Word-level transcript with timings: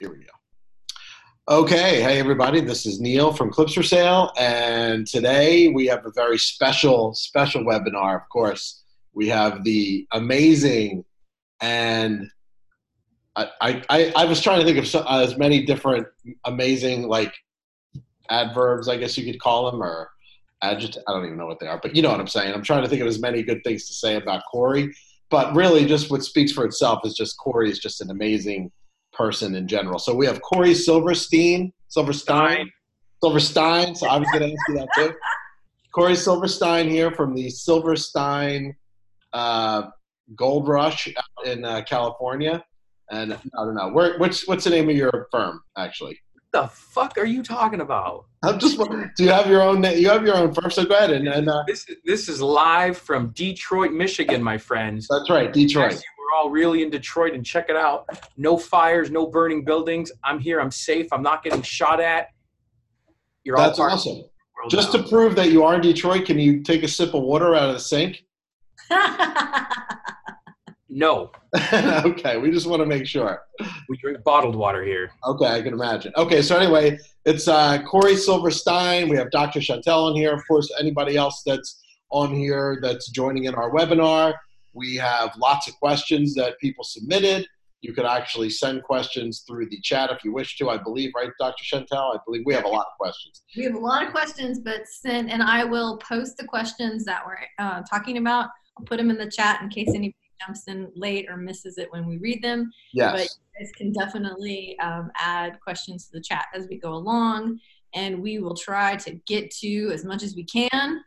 Here 0.00 0.10
we 0.10 0.18
go. 0.18 0.30
Okay, 1.48 2.00
hey 2.00 2.20
everybody, 2.20 2.60
this 2.60 2.86
is 2.86 3.00
Neil 3.00 3.32
from 3.32 3.50
Clips 3.50 3.74
for 3.74 3.82
Sale, 3.82 4.32
and 4.38 5.04
today 5.08 5.68
we 5.68 5.86
have 5.86 6.06
a 6.06 6.12
very 6.12 6.38
special, 6.38 7.14
special 7.14 7.64
webinar. 7.64 8.14
Of 8.14 8.28
course, 8.28 8.84
we 9.12 9.26
have 9.28 9.64
the 9.64 10.06
amazing 10.12 11.04
and 11.60 12.30
I, 13.34 13.82
I, 13.90 14.12
I 14.14 14.24
was 14.24 14.40
trying 14.40 14.60
to 14.60 14.64
think 14.64 14.78
of 14.78 14.86
so, 14.86 15.00
uh, 15.00 15.24
as 15.24 15.36
many 15.36 15.64
different 15.64 16.06
amazing 16.44 17.08
like 17.08 17.34
adverbs, 18.30 18.88
I 18.88 18.98
guess 18.98 19.18
you 19.18 19.24
could 19.24 19.40
call 19.40 19.68
them, 19.68 19.82
or 19.82 20.10
adjective. 20.62 21.02
I 21.08 21.12
don't 21.12 21.24
even 21.24 21.38
know 21.38 21.46
what 21.46 21.58
they 21.58 21.66
are, 21.66 21.80
but 21.82 21.96
you 21.96 22.02
know 22.02 22.10
what 22.10 22.20
I'm 22.20 22.28
saying. 22.28 22.54
I'm 22.54 22.62
trying 22.62 22.84
to 22.84 22.88
think 22.88 23.02
of 23.02 23.08
as 23.08 23.20
many 23.20 23.42
good 23.42 23.64
things 23.64 23.88
to 23.88 23.94
say 23.94 24.14
about 24.14 24.42
Corey, 24.48 24.94
but 25.28 25.52
really, 25.56 25.86
just 25.86 26.08
what 26.08 26.22
speaks 26.22 26.52
for 26.52 26.64
itself 26.64 27.00
is 27.04 27.14
just 27.14 27.36
Corey 27.36 27.68
is 27.68 27.80
just 27.80 28.00
an 28.00 28.12
amazing 28.12 28.70
person 29.18 29.54
in 29.56 29.68
general. 29.68 29.98
So 29.98 30.14
we 30.14 30.24
have 30.26 30.40
Corey 30.40 30.74
Silverstein, 30.74 31.72
Silverstein, 31.88 32.70
Silverstein. 33.22 33.94
So 33.94 34.06
I 34.06 34.16
was 34.16 34.28
going 34.30 34.48
to 34.48 34.52
ask 34.52 34.68
you 34.68 34.74
that 34.76 34.88
too. 34.94 35.14
Corey 35.92 36.14
Silverstein 36.14 36.88
here 36.88 37.10
from 37.10 37.34
the 37.34 37.50
Silverstein 37.50 38.76
uh, 39.32 39.82
Gold 40.36 40.68
Rush 40.68 41.08
out 41.08 41.46
in 41.46 41.64
uh, 41.64 41.82
California. 41.82 42.64
And 43.10 43.32
I 43.34 43.64
don't 43.64 43.74
know 43.74 43.88
where. 43.88 44.18
What's 44.18 44.46
what's 44.46 44.64
the 44.64 44.70
name 44.70 44.88
of 44.90 44.96
your 44.96 45.28
firm 45.32 45.62
actually? 45.76 46.20
the 46.52 46.66
fuck 46.68 47.18
are 47.18 47.26
you 47.26 47.42
talking 47.42 47.80
about? 47.80 48.26
I'm 48.42 48.58
just. 48.58 48.78
Do 48.78 49.24
you 49.24 49.30
have 49.30 49.48
your 49.48 49.62
own? 49.62 49.82
You 49.82 50.08
have 50.08 50.24
your 50.24 50.36
own 50.36 50.52
firm, 50.54 50.70
so 50.70 50.84
go 50.84 50.96
ahead 50.96 51.10
and. 51.10 51.28
and 51.28 51.48
uh, 51.48 51.64
this 51.66 51.88
is 51.88 51.96
this 52.04 52.28
is 52.28 52.40
live 52.40 52.96
from 52.96 53.30
Detroit, 53.30 53.92
Michigan, 53.92 54.42
my 54.42 54.58
friends. 54.58 55.06
That's 55.10 55.30
right, 55.30 55.52
Detroit. 55.52 55.92
Yes, 55.92 56.02
we're 56.28 56.36
all 56.36 56.50
really 56.50 56.82
in 56.82 56.90
Detroit, 56.90 57.34
and 57.34 57.44
check 57.44 57.66
it 57.68 57.76
out. 57.76 58.06
No 58.36 58.56
fires, 58.56 59.10
no 59.10 59.26
burning 59.26 59.64
buildings. 59.64 60.12
I'm 60.24 60.38
here. 60.38 60.60
I'm 60.60 60.70
safe. 60.70 61.06
I'm 61.12 61.22
not 61.22 61.42
getting 61.42 61.62
shot 61.62 62.00
at. 62.00 62.28
You're 63.44 63.56
That's 63.56 63.78
awesome. 63.78 64.24
Just 64.68 64.92
now. 64.92 65.02
to 65.02 65.08
prove 65.08 65.36
that 65.36 65.50
you 65.50 65.62
are 65.62 65.76
in 65.76 65.80
Detroit, 65.80 66.26
can 66.26 66.38
you 66.38 66.62
take 66.62 66.82
a 66.82 66.88
sip 66.88 67.14
of 67.14 67.22
water 67.22 67.54
out 67.54 67.68
of 67.68 67.74
the 67.74 67.80
sink? 67.80 68.24
No. 70.90 71.30
okay, 71.74 72.38
we 72.38 72.50
just 72.50 72.66
want 72.66 72.80
to 72.80 72.86
make 72.86 73.06
sure. 73.06 73.42
We 73.88 73.98
drink 73.98 74.24
bottled 74.24 74.56
water 74.56 74.82
here. 74.82 75.10
Okay, 75.26 75.46
I 75.46 75.62
can 75.62 75.74
imagine. 75.74 76.12
Okay, 76.16 76.40
so 76.40 76.56
anyway, 76.56 76.98
it's 77.26 77.46
uh, 77.46 77.82
Corey 77.82 78.16
Silverstein. 78.16 79.08
We 79.08 79.16
have 79.16 79.30
Dr. 79.30 79.60
Chantel 79.60 80.10
in 80.10 80.16
here. 80.16 80.32
Of 80.34 80.46
course, 80.48 80.72
anybody 80.80 81.16
else 81.16 81.42
that's 81.44 81.82
on 82.10 82.34
here 82.34 82.78
that's 82.80 83.10
joining 83.10 83.44
in 83.44 83.54
our 83.54 83.70
webinar. 83.70 84.34
We 84.78 84.96
have 84.96 85.34
lots 85.36 85.68
of 85.68 85.74
questions 85.80 86.34
that 86.34 86.58
people 86.60 86.84
submitted. 86.84 87.46
You 87.80 87.92
could 87.92 88.06
actually 88.06 88.50
send 88.50 88.82
questions 88.82 89.44
through 89.46 89.68
the 89.70 89.80
chat 89.80 90.10
if 90.10 90.24
you 90.24 90.32
wish 90.32 90.56
to. 90.58 90.70
I 90.70 90.78
believe, 90.78 91.12
right, 91.14 91.30
Dr. 91.38 91.64
Chantel? 91.64 92.14
I 92.14 92.18
believe 92.26 92.42
we 92.46 92.54
have 92.54 92.64
a 92.64 92.68
lot 92.68 92.86
of 92.86 92.98
questions. 92.98 93.42
We 93.56 93.64
have 93.64 93.74
a 93.74 93.78
lot 93.78 94.04
of 94.04 94.10
questions, 94.10 94.58
but 94.60 94.86
send, 94.86 95.30
and 95.30 95.42
I 95.42 95.64
will 95.64 95.98
post 95.98 96.36
the 96.36 96.44
questions 96.44 97.04
that 97.04 97.22
we're 97.26 97.38
uh, 97.58 97.82
talking 97.82 98.18
about. 98.18 98.48
I'll 98.76 98.84
put 98.84 98.96
them 98.96 99.10
in 99.10 99.18
the 99.18 99.30
chat 99.30 99.60
in 99.62 99.68
case 99.68 99.88
anybody 99.88 100.16
jumps 100.44 100.64
in 100.68 100.90
late 100.94 101.26
or 101.28 101.36
misses 101.36 101.78
it 101.78 101.90
when 101.92 102.06
we 102.06 102.18
read 102.18 102.42
them. 102.42 102.70
Yes. 102.92 103.12
But 103.12 103.20
you 103.22 103.64
guys 103.64 103.72
can 103.76 103.92
definitely 103.92 104.78
um, 104.80 105.10
add 105.16 105.58
questions 105.60 106.06
to 106.06 106.12
the 106.12 106.20
chat 106.20 106.46
as 106.54 106.66
we 106.68 106.78
go 106.78 106.94
along, 106.94 107.58
and 107.94 108.20
we 108.22 108.38
will 108.38 108.56
try 108.56 108.96
to 108.96 109.12
get 109.26 109.50
to 109.56 109.90
as 109.92 110.04
much 110.04 110.22
as 110.22 110.34
we 110.34 110.44
can. 110.44 111.02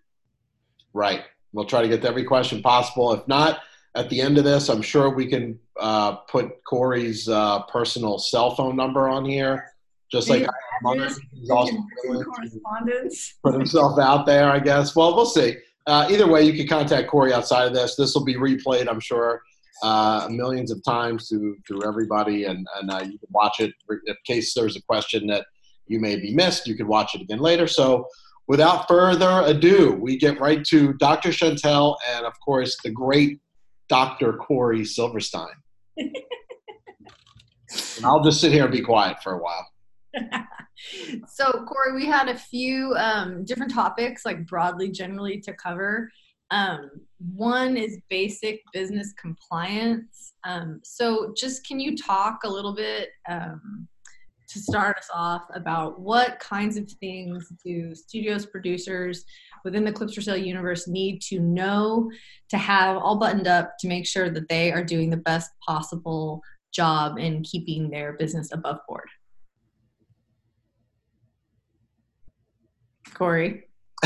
Right. 0.94 1.24
We'll 1.54 1.66
try 1.66 1.82
to 1.82 1.88
get 1.88 2.02
to 2.04 2.08
every 2.08 2.24
question 2.24 2.62
possible. 2.62 3.14
If 3.14 3.28
not, 3.28 3.60
at 3.96 4.10
the 4.10 4.22
end 4.22 4.38
of 4.38 4.44
this, 4.44 4.70
I'm 4.70 4.82
sure 4.82 5.10
we 5.10 5.28
can 5.28 5.60
uh, 5.80 6.16
put 6.16 6.64
Corey's 6.64 7.28
uh, 7.28 7.64
personal 7.64 8.20
cell 8.20 8.56
phone 8.56 8.76
number 8.76 9.10
on 9.10 9.26
here. 9.26 9.68
Just 10.12 10.30
like 10.30 10.46
he's 11.34 11.50
also 11.50 11.78
correspondence. 12.06 13.36
Put 13.44 13.54
himself 13.54 13.98
out 14.00 14.26
there, 14.26 14.52
I 14.52 14.60
guess. 14.60 14.96
Well, 14.96 15.16
we'll 15.16 15.26
see 15.26 15.56
uh, 15.88 16.08
either 16.10 16.28
way, 16.28 16.44
you 16.44 16.54
can 16.54 16.68
contact 16.68 17.10
Corey 17.10 17.34
outside 17.34 17.68
of 17.68 17.74
this. 17.74 17.96
This 17.96 18.14
will 18.14 18.24
be 18.24 18.36
replayed, 18.36 18.88
I'm 18.88 19.00
sure, 19.00 19.42
uh, 19.82 20.28
millions 20.30 20.72
of 20.72 20.84
times 20.84 21.28
to 21.30 21.58
through 21.68 21.88
everybody, 21.88 22.46
and 22.46 22.68
and 22.80 22.92
uh, 22.92 23.00
you 23.04 23.18
can 23.18 23.30
watch 23.32 23.60
it 23.60 23.74
in 23.90 24.16
case 24.26 24.54
there's 24.54 24.76
a 24.76 24.82
question 24.84 25.28
that 25.28 25.46
you 25.88 26.00
may 26.00 26.18
be 26.18 26.34
missed. 26.34 26.68
You 26.68 26.76
can 26.76 26.88
watch 26.88 27.16
it 27.16 27.22
again 27.22 27.40
later. 27.40 27.68
So, 27.68 28.08
without 28.52 28.86
further 28.86 29.44
ado, 29.46 29.94
we 29.94 30.18
get 30.18 30.38
right 30.42 30.62
to 30.66 30.92
Dr. 30.96 31.30
Chantel 31.30 31.96
and, 32.10 32.26
of 32.26 32.34
course, 32.42 32.76
the 32.84 32.90
great 32.90 33.40
Dr. 33.88 34.34
Corey 34.34 34.84
Silverstein. 34.84 35.56
and 35.96 36.14
I'll 38.04 38.22
just 38.22 38.42
sit 38.42 38.52
here 38.52 38.64
and 38.66 38.74
be 38.74 38.82
quiet 38.82 39.24
for 39.24 39.36
a 39.36 39.42
while. 39.42 39.66
so 41.30 41.64
Corey, 41.64 41.96
we 41.96 42.06
had 42.06 42.28
a 42.28 42.38
few 42.38 42.94
um, 42.98 43.46
different 43.46 43.74
topics, 43.74 44.26
like 44.26 44.46
broadly, 44.46 44.92
generally 44.92 45.40
to 45.40 45.54
cover. 45.54 46.12
Um, 46.52 46.92
one 47.34 47.78
is 47.78 48.00
basic 48.10 48.60
business 48.74 49.14
compliance. 49.14 50.34
Um, 50.44 50.82
so, 50.84 51.34
just 51.38 51.66
can 51.66 51.80
you 51.80 51.96
talk 51.96 52.40
a 52.44 52.50
little 52.50 52.76
bit 52.76 53.12
um, 53.30 53.88
to 54.52 54.60
start 54.60 54.98
us 54.98 55.10
off 55.14 55.44
about 55.54 56.00
what 56.00 56.40
kinds 56.40 56.76
of 56.78 56.90
things 56.92 57.52
do 57.64 57.96
studios, 57.96 58.46
producers 58.46 59.24
within 59.64 59.86
the 59.86 59.92
Clips 59.92 60.14
for 60.14 60.22
Sale 60.22 60.38
universe 60.38 60.88
need 60.88 61.22
to 61.24 61.40
know 61.40 62.12
to 62.50 62.58
have 62.58 62.98
all 62.98 63.18
buttoned 63.18 63.48
up 63.48 63.78
to 63.80 63.88
make 63.88 64.06
sure 64.06 64.30
that 64.30 64.50
they 64.50 64.72
are 64.72 64.84
doing 64.84 65.10
the 65.10 65.18
best 65.18 65.52
possible 65.66 66.42
job 66.74 67.18
in 67.18 67.44
keeping 67.44 67.90
their 67.90 68.14
business 68.14 68.52
above 68.52 68.80
board? 68.88 69.08
Corey? 73.14 73.64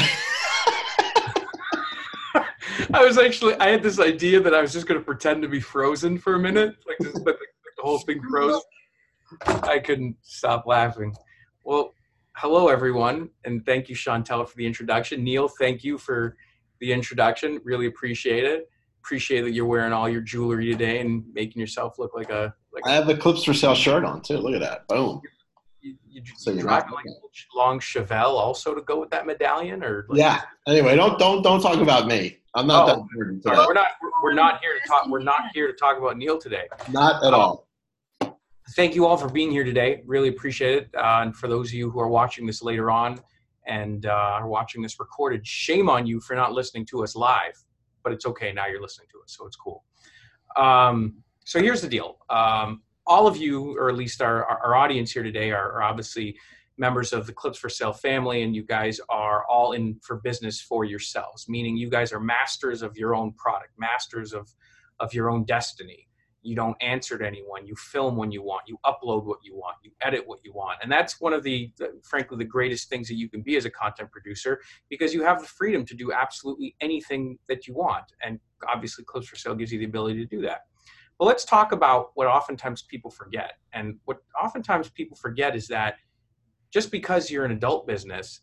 I 2.93 3.03
was 3.03 3.17
actually 3.17 3.55
I 3.55 3.69
had 3.69 3.81
this 3.81 3.99
idea 3.99 4.39
that 4.41 4.53
I 4.53 4.61
was 4.61 4.73
just 4.73 4.87
going 4.87 4.99
to 4.99 5.05
pretend 5.05 5.41
to 5.41 5.47
be 5.47 5.59
frozen 5.59 6.17
for 6.17 6.35
a 6.35 6.39
minute, 6.39 6.75
like 6.87 6.97
just 7.01 7.25
like 7.25 7.37
the 7.77 7.83
whole 7.83 7.99
thing 7.99 8.21
froze. 8.29 8.61
I 9.47 9.79
couldn't 9.79 10.17
stop 10.21 10.65
laughing. 10.65 11.15
Well, 11.63 11.93
hello 12.35 12.67
everyone, 12.67 13.29
and 13.43 13.65
thank 13.65 13.89
you, 13.89 13.95
Chantel, 13.95 14.47
for 14.47 14.55
the 14.57 14.65
introduction. 14.65 15.23
Neil, 15.23 15.47
thank 15.47 15.83
you 15.83 15.97
for 15.97 16.35
the 16.79 16.91
introduction. 16.91 17.59
Really 17.63 17.87
appreciate 17.87 18.43
it. 18.43 18.69
Appreciate 19.03 19.41
that 19.41 19.51
you're 19.51 19.65
wearing 19.65 19.93
all 19.93 20.09
your 20.09 20.21
jewelry 20.21 20.71
today 20.71 20.99
and 20.99 21.23
making 21.33 21.59
yourself 21.59 21.99
look 21.99 22.15
like 22.15 22.29
a. 22.29 22.53
Like 22.71 22.87
I 22.87 22.93
have 22.93 23.07
the 23.07 23.15
clips 23.15 23.43
for 23.43 23.53
sale 23.53 23.75
shirt 23.75 24.03
on 24.03 24.21
too. 24.21 24.37
Look 24.37 24.53
at 24.53 24.61
that. 24.61 24.87
Boom 24.87 25.21
you, 25.85 25.95
you, 26.09 26.21
so 26.37 26.51
you 26.51 26.61
like 26.63 26.85
long 27.55 27.79
Chevelle 27.79 28.33
also 28.33 28.73
to 28.73 28.81
go 28.81 28.99
with 28.99 29.11
that 29.11 29.25
medallion, 29.25 29.83
or 29.83 30.05
like, 30.09 30.19
yeah. 30.19 30.41
Anyway, 30.67 30.95
don't 30.95 31.19
don't 31.19 31.41
don't 31.43 31.61
talk 31.61 31.77
about 31.77 32.07
me. 32.07 32.39
I'm 32.55 32.67
not 32.67 32.89
oh, 32.89 33.07
that 33.17 33.43
Sorry, 33.43 33.57
we're 33.67 33.73
not 33.73 33.87
we're 34.23 34.33
not 34.33 34.59
here 34.61 34.79
to 34.81 34.87
talk. 34.87 35.07
We're 35.07 35.19
not 35.19 35.51
here 35.53 35.67
to 35.67 35.73
talk 35.73 35.97
about 35.97 36.17
Neil 36.17 36.39
today. 36.39 36.67
Not 36.89 37.23
at 37.23 37.33
um, 37.33 37.39
all. 37.39 37.64
Thank 38.71 38.95
you 38.95 39.05
all 39.05 39.15
for 39.15 39.29
being 39.29 39.51
here 39.51 39.63
today. 39.63 40.01
Really 40.05 40.29
appreciate 40.29 40.75
it. 40.75 40.89
Uh, 40.95 41.19
and 41.21 41.35
for 41.35 41.47
those 41.47 41.69
of 41.69 41.75
you 41.75 41.91
who 41.91 41.99
are 41.99 42.07
watching 42.07 42.47
this 42.47 42.63
later 42.63 42.89
on 42.89 43.19
and 43.67 44.07
uh, 44.07 44.09
are 44.09 44.47
watching 44.47 44.81
this 44.81 44.99
recorded, 44.99 45.45
shame 45.45 45.87
on 45.87 46.07
you 46.07 46.19
for 46.19 46.35
not 46.35 46.51
listening 46.51 46.85
to 46.87 47.03
us 47.03 47.15
live. 47.15 47.63
But 48.03 48.13
it's 48.13 48.25
okay 48.25 48.51
now. 48.51 48.65
You're 48.65 48.81
listening 48.81 49.07
to 49.11 49.19
us, 49.23 49.35
so 49.37 49.45
it's 49.45 49.55
cool. 49.55 49.83
Um, 50.55 51.17
so 51.45 51.61
here's 51.61 51.81
the 51.81 51.87
deal. 51.87 52.17
Um, 52.29 52.81
all 53.07 53.27
of 53.27 53.37
you, 53.37 53.77
or 53.77 53.89
at 53.89 53.95
least 53.95 54.21
our, 54.21 54.45
our 54.45 54.75
audience 54.75 55.11
here 55.11 55.23
today, 55.23 55.51
are, 55.51 55.73
are, 55.73 55.83
obviously 55.83 56.37
members 56.77 57.13
of 57.13 57.27
the 57.27 57.33
Clips 57.33 57.57
for 57.57 57.69
Sale 57.69 57.93
family, 57.93 58.41
and 58.41 58.55
you 58.55 58.63
guys 58.63 58.99
are 59.09 59.45
all 59.47 59.73
in 59.73 59.99
for 60.01 60.17
business 60.17 60.59
for 60.59 60.85
yourselves, 60.85 61.47
meaning 61.47 61.77
you 61.77 61.89
guys 61.89 62.11
are 62.11 62.19
masters 62.19 62.81
of 62.81 62.97
your 62.97 63.15
own 63.15 63.31
product, 63.33 63.71
masters 63.77 64.33
of, 64.33 64.53
of 64.99 65.13
your 65.13 65.29
own 65.29 65.43
destiny. 65.45 66.07
You 66.45 66.55
don't 66.55 66.77
answer 66.81 67.17
to 67.17 67.25
anyone. 67.25 67.65
You 67.65 67.75
film 67.75 68.15
when 68.15 68.31
you 68.31 68.43
want. 68.43 68.63
You 68.67 68.77
upload 68.85 69.25
what 69.25 69.39
you 69.43 69.55
want. 69.55 69.77
You 69.83 69.91
edit 70.01 70.23
what 70.25 70.39
you 70.43 70.53
want. 70.53 70.77
And 70.83 70.91
that's 70.91 71.19
one 71.19 71.33
of 71.33 71.43
the, 71.43 71.71
the, 71.77 71.99
frankly, 72.03 72.37
the 72.37 72.45
greatest 72.45 72.87
things 72.87 73.07
that 73.07 73.15
you 73.15 73.27
can 73.29 73.41
be 73.41 73.55
as 73.55 73.65
a 73.65 73.69
content 73.69 74.11
producer 74.11 74.61
because 74.89 75.13
you 75.13 75.23
have 75.23 75.41
the 75.41 75.47
freedom 75.47 75.85
to 75.85 75.95
do 75.95 76.13
absolutely 76.13 76.75
anything 76.81 77.39
that 77.47 77.67
you 77.67 77.73
want. 77.73 78.05
And 78.23 78.39
obviously, 78.67 79.03
Clips 79.05 79.27
for 79.27 79.35
Sale 79.35 79.55
gives 79.55 79.71
you 79.71 79.79
the 79.79 79.85
ability 79.85 80.19
to 80.19 80.25
do 80.25 80.41
that. 80.43 80.61
But 81.17 81.25
let's 81.25 81.45
talk 81.45 81.71
about 81.71 82.11
what 82.15 82.27
oftentimes 82.27 82.83
people 82.83 83.09
forget. 83.09 83.53
And 83.73 83.97
what 84.05 84.17
oftentimes 84.41 84.89
people 84.89 85.17
forget 85.17 85.55
is 85.55 85.67
that 85.69 85.95
just 86.71 86.91
because 86.91 87.31
you're 87.31 87.45
an 87.45 87.51
adult 87.51 87.87
business 87.87 88.41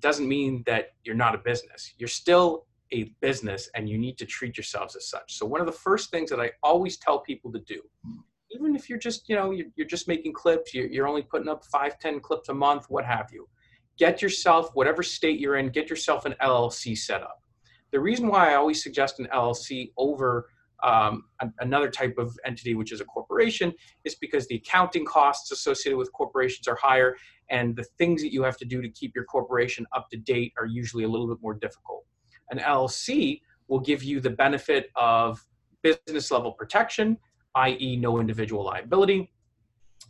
doesn't 0.00 0.28
mean 0.28 0.62
that 0.66 0.90
you're 1.04 1.14
not 1.14 1.34
a 1.34 1.38
business. 1.38 1.94
You're 1.98 2.08
still 2.08 2.66
a 2.92 3.12
business 3.20 3.68
and 3.74 3.88
you 3.88 3.98
need 3.98 4.18
to 4.18 4.26
treat 4.26 4.56
yourselves 4.56 4.94
as 4.96 5.08
such. 5.08 5.36
So 5.38 5.46
one 5.46 5.60
of 5.60 5.66
the 5.66 5.72
first 5.72 6.10
things 6.10 6.30
that 6.30 6.40
I 6.40 6.50
always 6.62 6.96
tell 6.98 7.20
people 7.20 7.52
to 7.52 7.60
do, 7.60 7.80
even 8.50 8.76
if 8.76 8.88
you're 8.88 8.98
just, 8.98 9.28
you 9.28 9.36
know, 9.36 9.50
you're, 9.50 9.66
you're 9.76 9.86
just 9.86 10.08
making 10.08 10.34
clips, 10.34 10.74
you're, 10.74 11.08
only 11.08 11.22
putting 11.22 11.48
up 11.48 11.64
five, 11.64 11.98
10 11.98 12.20
clips 12.20 12.48
a 12.48 12.54
month, 12.54 12.86
what 12.88 13.04
have 13.04 13.30
you, 13.32 13.48
get 13.98 14.22
yourself, 14.22 14.70
whatever 14.74 15.02
state 15.02 15.40
you're 15.40 15.56
in, 15.56 15.70
get 15.70 15.88
yourself 15.88 16.26
an 16.26 16.34
LLC 16.42 16.96
set 16.96 17.22
up. 17.22 17.42
The 17.90 18.00
reason 18.00 18.28
why 18.28 18.52
I 18.52 18.54
always 18.54 18.82
suggest 18.82 19.18
an 19.20 19.28
LLC 19.32 19.92
over 19.96 20.48
um, 20.82 21.24
another 21.60 21.88
type 21.88 22.18
of 22.18 22.36
entity, 22.44 22.74
which 22.74 22.92
is 22.92 23.00
a 23.00 23.04
corporation, 23.04 23.72
is 24.04 24.16
because 24.16 24.46
the 24.48 24.56
accounting 24.56 25.04
costs 25.04 25.52
associated 25.52 25.96
with 25.96 26.12
corporations 26.12 26.66
are 26.66 26.74
higher, 26.74 27.16
and 27.50 27.76
the 27.76 27.84
things 27.98 28.22
that 28.22 28.32
you 28.32 28.42
have 28.42 28.56
to 28.56 28.64
do 28.64 28.82
to 28.82 28.88
keep 28.88 29.14
your 29.14 29.24
corporation 29.24 29.86
up 29.94 30.08
to 30.10 30.16
date 30.16 30.52
are 30.58 30.66
usually 30.66 31.04
a 31.04 31.08
little 31.08 31.28
bit 31.28 31.38
more 31.40 31.54
difficult. 31.54 32.04
An 32.52 32.58
LLC 32.58 33.40
will 33.66 33.80
give 33.80 34.04
you 34.04 34.20
the 34.20 34.30
benefit 34.30 34.90
of 34.94 35.44
business 35.82 36.30
level 36.30 36.52
protection, 36.52 37.18
i.e., 37.56 37.96
no 37.96 38.20
individual 38.20 38.64
liability, 38.64 39.32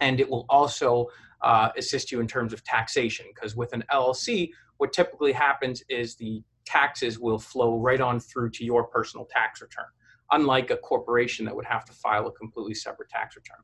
and 0.00 0.20
it 0.20 0.28
will 0.28 0.44
also 0.50 1.06
uh, 1.40 1.70
assist 1.76 2.12
you 2.12 2.20
in 2.20 2.26
terms 2.26 2.52
of 2.52 2.62
taxation 2.64 3.24
because 3.34 3.56
with 3.56 3.72
an 3.72 3.82
LLC, 3.90 4.50
what 4.76 4.92
typically 4.92 5.32
happens 5.32 5.82
is 5.88 6.16
the 6.16 6.42
taxes 6.66 7.18
will 7.18 7.38
flow 7.38 7.78
right 7.78 8.00
on 8.00 8.20
through 8.20 8.50
to 8.50 8.64
your 8.64 8.84
personal 8.84 9.26
tax 9.26 9.62
return 9.62 9.86
unlike 10.32 10.70
a 10.70 10.76
corporation 10.76 11.44
that 11.44 11.54
would 11.54 11.64
have 11.64 11.84
to 11.84 11.92
file 11.92 12.26
a 12.26 12.32
completely 12.32 12.74
separate 12.74 13.08
tax 13.08 13.36
return. 13.36 13.58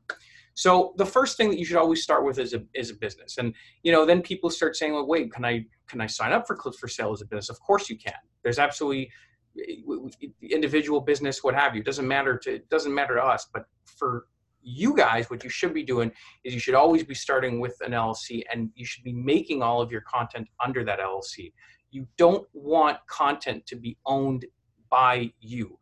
So 0.59 0.91
the 0.97 1.05
first 1.05 1.37
thing 1.37 1.49
that 1.51 1.57
you 1.57 1.63
should 1.63 1.77
always 1.77 2.03
start 2.03 2.25
with 2.25 2.37
is 2.37 2.53
a 2.53 2.61
is 2.73 2.89
a 2.89 2.93
business, 2.93 3.37
and 3.37 3.55
you 3.83 3.93
know 3.93 4.05
then 4.05 4.21
people 4.21 4.49
start 4.49 4.75
saying, 4.75 4.91
"Well, 4.91 5.07
wait, 5.07 5.31
can 5.31 5.45
I 5.45 5.65
can 5.87 6.01
I 6.01 6.05
sign 6.05 6.33
up 6.33 6.45
for 6.45 6.53
Clips 6.53 6.77
for 6.77 6.89
Sale 6.89 7.13
as 7.13 7.21
a 7.21 7.25
business?" 7.25 7.47
Of 7.49 7.61
course 7.61 7.89
you 7.89 7.97
can. 7.97 8.19
There's 8.43 8.59
absolutely 8.59 9.09
eh, 9.57 10.27
individual 10.41 10.99
business, 10.99 11.45
what 11.45 11.55
have 11.55 11.75
you. 11.75 11.79
It 11.79 11.85
doesn't 11.85 12.05
matter 12.05 12.37
to 12.39 12.55
it 12.55 12.69
doesn't 12.69 12.93
matter 12.93 13.15
to 13.15 13.23
us, 13.23 13.47
but 13.53 13.67
for 13.85 14.25
you 14.61 14.93
guys, 14.93 15.29
what 15.29 15.45
you 15.45 15.49
should 15.49 15.73
be 15.73 15.83
doing 15.83 16.11
is 16.43 16.53
you 16.53 16.59
should 16.59 16.75
always 16.75 17.05
be 17.05 17.15
starting 17.15 17.61
with 17.61 17.77
an 17.79 17.93
LLC, 17.93 18.43
and 18.51 18.69
you 18.75 18.83
should 18.83 19.05
be 19.05 19.13
making 19.13 19.61
all 19.61 19.81
of 19.81 19.93
your 19.93 20.01
content 20.01 20.45
under 20.61 20.83
that 20.83 20.99
LLC. 20.99 21.53
You 21.89 22.05
don't 22.17 22.45
want 22.51 22.97
content 23.07 23.65
to 23.67 23.77
be 23.77 23.97
owned 24.05 24.45
by 24.89 25.31
you 25.39 25.79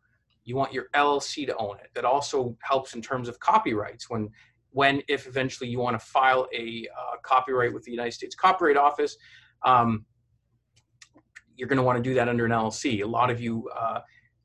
you 0.48 0.56
want 0.56 0.72
your 0.72 0.86
LLC 0.94 1.46
to 1.46 1.54
own 1.56 1.76
it. 1.78 1.90
That 1.94 2.06
also 2.06 2.56
helps 2.62 2.94
in 2.94 3.02
terms 3.02 3.28
of 3.28 3.38
copyrights 3.38 4.08
when 4.08 4.30
when 4.70 5.02
if 5.08 5.26
eventually 5.26 5.68
you 5.68 5.78
want 5.78 5.98
to 5.98 6.04
file 6.04 6.46
a 6.54 6.86
uh, 6.96 7.16
copyright 7.22 7.72
with 7.72 7.84
the 7.84 7.90
United 7.90 8.12
States 8.12 8.34
Copyright 8.34 8.76
Office, 8.76 9.16
um, 9.64 10.04
you're 11.56 11.68
going 11.68 11.78
to 11.78 11.82
want 11.82 11.96
to 11.96 12.02
do 12.02 12.14
that 12.14 12.28
under 12.28 12.44
an 12.44 12.52
LLC. 12.52 13.02
A 13.02 13.06
lot 13.06 13.30
of 13.30 13.40
you 13.40 13.68
uh, 13.76 14.00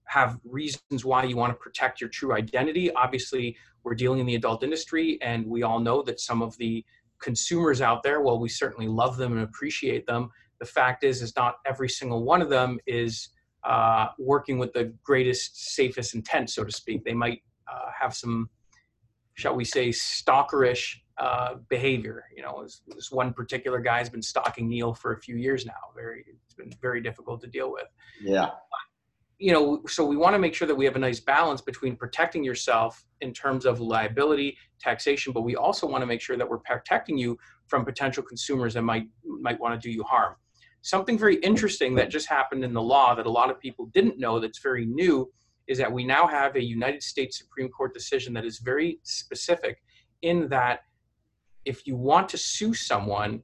have 0.06 0.40
reasons 0.44 1.06
why 1.06 1.24
you 1.24 1.38
want 1.38 1.52
to 1.52 1.58
protect 1.58 2.02
your 2.02 2.10
true 2.10 2.34
identity. 2.34 2.92
Obviously, 2.94 3.56
we're 3.84 3.96
dealing 3.96 4.20
in 4.20 4.25
the 4.25 4.36
adult 4.36 4.64
industry, 4.64 5.20
and 5.22 5.46
we 5.46 5.64
all 5.64 5.80
know 5.80 6.02
that 6.04 6.20
some 6.20 6.42
of 6.42 6.58
the 6.58 6.84
consumers 7.22 7.81
out 7.81 8.04
there, 8.04 8.22
while 8.22 8.40
we 8.40 8.50
certainly 8.50 8.88
love 8.88 9.18
them 9.18 9.34
and 9.34 9.42
appreciate 9.42 10.06
them, 10.06 10.30
the 10.60 10.66
fact 10.66 11.04
is, 11.04 11.22
is 11.22 11.36
not 11.36 11.56
every 11.66 11.90
single 11.90 12.24
one 12.24 12.42
of 12.42 12.50
them 12.50 12.80
is 12.86 13.30
uh, 13.64 14.08
working 14.18 14.58
with 14.58 14.74
the 14.74 14.94
greatest, 15.04 15.74
safest 15.74 16.16
intent, 16.16 16.50
so 16.50 16.64
to 16.64 16.72
speak. 16.72 17.04
They 17.04 17.14
might 17.14 17.42
uh, 17.72 17.90
have 17.98 18.14
some, 18.14 18.50
shall 19.35 19.56
we 19.56 19.65
say, 19.65 19.89
stalkerish 19.89 20.97
uh, 21.18 21.56
behavior. 21.69 22.25
You 22.35 22.44
know, 22.44 22.63
this, 22.63 22.81
this, 22.88 23.12
one 23.12 23.33
particular 23.33 23.80
guy 23.80 24.00
has 24.00 24.09
been 24.09 24.21
stalking 24.21 24.68
Neil 24.68 24.94
for 24.94 25.13
a 25.13 25.19
few 25.19 25.35
years 25.35 25.65
now. 25.65 25.74
Very, 25.95 26.25
it's 26.45 26.56
been 26.56 26.74
very 26.81 27.01
difficult 27.01 27.41
to 27.41 27.47
deal 27.47 27.71
with. 27.71 27.88
Yeah. 28.21 28.50
You 29.38 29.51
know, 29.51 29.81
so 29.88 30.06
we 30.06 30.15
want 30.15 30.33
to 30.35 30.39
make 30.39 30.56
sure 30.56 30.68
that 30.68 30.75
we 30.75 30.85
have 30.85 30.95
a 30.95 31.00
nice 31.00 31.19
balance 31.19 31.62
between 31.62 31.95
protecting 31.95 32.44
yourself 32.44 33.03
in 33.21 33.33
terms 33.33 33.65
of 33.65 33.80
liability, 33.80 34.57
taxation, 34.80 35.33
but 35.33 35.41
we 35.41 35.56
also 35.56 35.85
want 35.85 36.01
to 36.01 36.06
make 36.06 36.21
sure 36.21 36.38
that 36.38 36.50
we're 36.50 36.59
protecting 36.59 37.18
you 37.18 37.38
from 37.68 37.83
potential 37.83 38.24
consumers 38.24 38.74
that 38.75 38.83
might 38.83 39.07
might 39.24 39.59
want 39.59 39.80
to 39.80 39.88
do 39.88 39.91
you 39.91 40.03
harm. 40.03 40.35
Something 40.81 41.18
very 41.18 41.35
interesting 41.38 41.95
that 41.95 42.09
just 42.09 42.27
happened 42.27 42.63
in 42.63 42.74
the 42.74 42.81
law 42.81 43.15
that 43.15 43.25
a 43.25 43.30
lot 43.30 43.50
of 43.50 43.59
people 43.59 43.88
didn't 43.94 44.19
know 44.19 44.39
that's 44.39 44.59
very 44.59 44.85
new 44.85 45.31
is 45.68 45.77
that 45.77 45.92
we 45.92 46.04
now 46.04 46.27
have 46.27 46.56
a 46.56 46.63
United 46.63 47.04
States 47.04 47.38
Supreme 47.38 47.69
Court 47.69 47.94
decision 47.94 48.33
that 48.33 48.45
is 48.45 48.60
very 48.60 49.00
specific 49.04 49.81
in 50.21 50.50
that 50.50 50.81
if 51.65 51.88
you 51.88 51.95
want 51.95 52.27
to 52.30 52.38
sue 52.38 52.74
someone, 52.74 53.42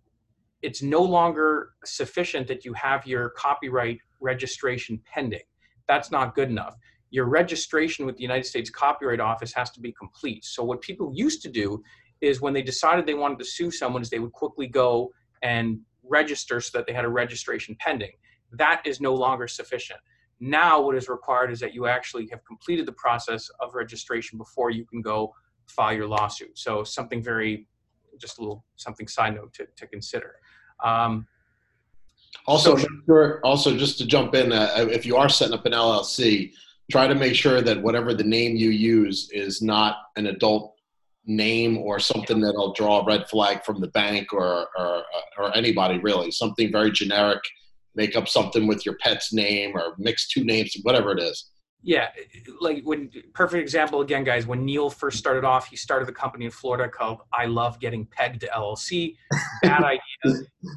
it's 0.61 0.81
no 0.81 1.01
longer 1.01 1.71
sufficient 1.85 2.47
that 2.47 2.65
you 2.65 2.73
have 2.73 3.07
your 3.07 3.29
copyright 3.31 3.99
registration 4.19 4.99
pending. 5.05 5.43
That's 5.87 6.11
not 6.11 6.35
good 6.35 6.49
enough. 6.49 6.75
Your 7.11 7.25
registration 7.25 8.05
with 8.05 8.17
the 8.17 8.21
United 8.21 8.45
States 8.45 8.69
Copyright 8.69 9.19
Office 9.21 9.53
has 9.53 9.71
to 9.71 9.79
be 9.79 9.93
complete. 9.93 10.43
So 10.45 10.63
what 10.63 10.81
people 10.81 11.11
used 11.15 11.41
to 11.43 11.49
do 11.49 11.81
is 12.21 12.41
when 12.41 12.53
they 12.53 12.61
decided 12.61 13.05
they 13.05 13.13
wanted 13.13 13.39
to 13.39 13.45
sue 13.45 13.71
someone 13.71 14.01
is 14.01 14.09
they 14.09 14.19
would 14.19 14.33
quickly 14.33 14.67
go 14.67 15.11
and 15.41 15.79
register 16.03 16.59
so 16.59 16.77
that 16.77 16.85
they 16.85 16.93
had 16.93 17.05
a 17.05 17.09
registration 17.09 17.75
pending. 17.79 18.11
That 18.51 18.81
is 18.85 18.99
no 18.99 19.13
longer 19.13 19.47
sufficient. 19.47 19.99
Now, 20.39 20.81
what 20.81 20.95
is 20.95 21.09
required 21.09 21.51
is 21.51 21.59
that 21.59 21.73
you 21.73 21.87
actually 21.87 22.27
have 22.31 22.43
completed 22.45 22.85
the 22.85 22.93
process 22.93 23.49
of 23.59 23.75
registration 23.75 24.37
before 24.37 24.71
you 24.71 24.85
can 24.85 25.01
go 25.01 25.33
file 25.67 25.93
your 25.93 26.07
lawsuit. 26.07 26.57
So, 26.57 26.83
something 26.83 27.21
very, 27.21 27.67
just 28.19 28.37
a 28.37 28.41
little 28.41 28.63
something 28.75 29.07
side 29.07 29.35
note 29.35 29.53
to, 29.55 29.67
to 29.75 29.87
consider. 29.87 30.35
Um, 30.83 31.27
also, 32.47 32.77
so, 32.77 32.87
sure, 33.05 33.41
also 33.43 33.77
just 33.77 33.97
to 33.99 34.05
jump 34.05 34.33
in, 34.35 34.51
uh, 34.51 34.87
if 34.89 35.05
you 35.05 35.17
are 35.17 35.29
setting 35.29 35.53
up 35.53 35.65
an 35.65 35.73
LLC, 35.73 36.51
try 36.91 37.07
to 37.07 37.15
make 37.15 37.35
sure 37.35 37.61
that 37.61 37.81
whatever 37.81 38.13
the 38.13 38.23
name 38.23 38.55
you 38.55 38.69
use 38.69 39.29
is 39.31 39.61
not 39.61 39.97
an 40.15 40.27
adult 40.27 40.75
name 41.25 41.77
or 41.77 41.99
something 41.99 42.39
that'll 42.39 42.73
draw 42.73 43.01
a 43.01 43.05
red 43.05 43.27
flag 43.29 43.63
from 43.63 43.79
the 43.79 43.87
bank 43.89 44.33
or, 44.33 44.67
or, 44.77 45.03
or 45.37 45.55
anybody 45.55 45.99
really. 45.99 46.31
Something 46.31 46.71
very 46.71 46.91
generic. 46.91 47.41
Make 47.95 48.15
up 48.15 48.27
something 48.27 48.67
with 48.67 48.85
your 48.85 48.95
pet's 48.97 49.33
name 49.33 49.75
or 49.75 49.95
mix 49.97 50.27
two 50.27 50.43
names, 50.43 50.75
whatever 50.83 51.11
it 51.11 51.21
is. 51.21 51.51
Yeah, 51.81 52.09
like 52.59 52.81
when 52.83 53.09
perfect 53.33 53.61
example 53.61 54.01
again, 54.01 54.25
guys. 54.25 54.45
When 54.45 54.65
Neil 54.65 54.89
first 54.89 55.17
started 55.17 55.45
off, 55.45 55.67
he 55.67 55.77
started 55.77 56.09
a 56.09 56.11
company 56.11 56.45
in 56.45 56.51
Florida 56.51 56.89
called 56.89 57.21
I 57.31 57.45
Love 57.45 57.79
Getting 57.79 58.05
Pegged 58.05 58.45
LLC. 58.53 59.15
Bad 59.63 59.83
idea. 59.83 59.99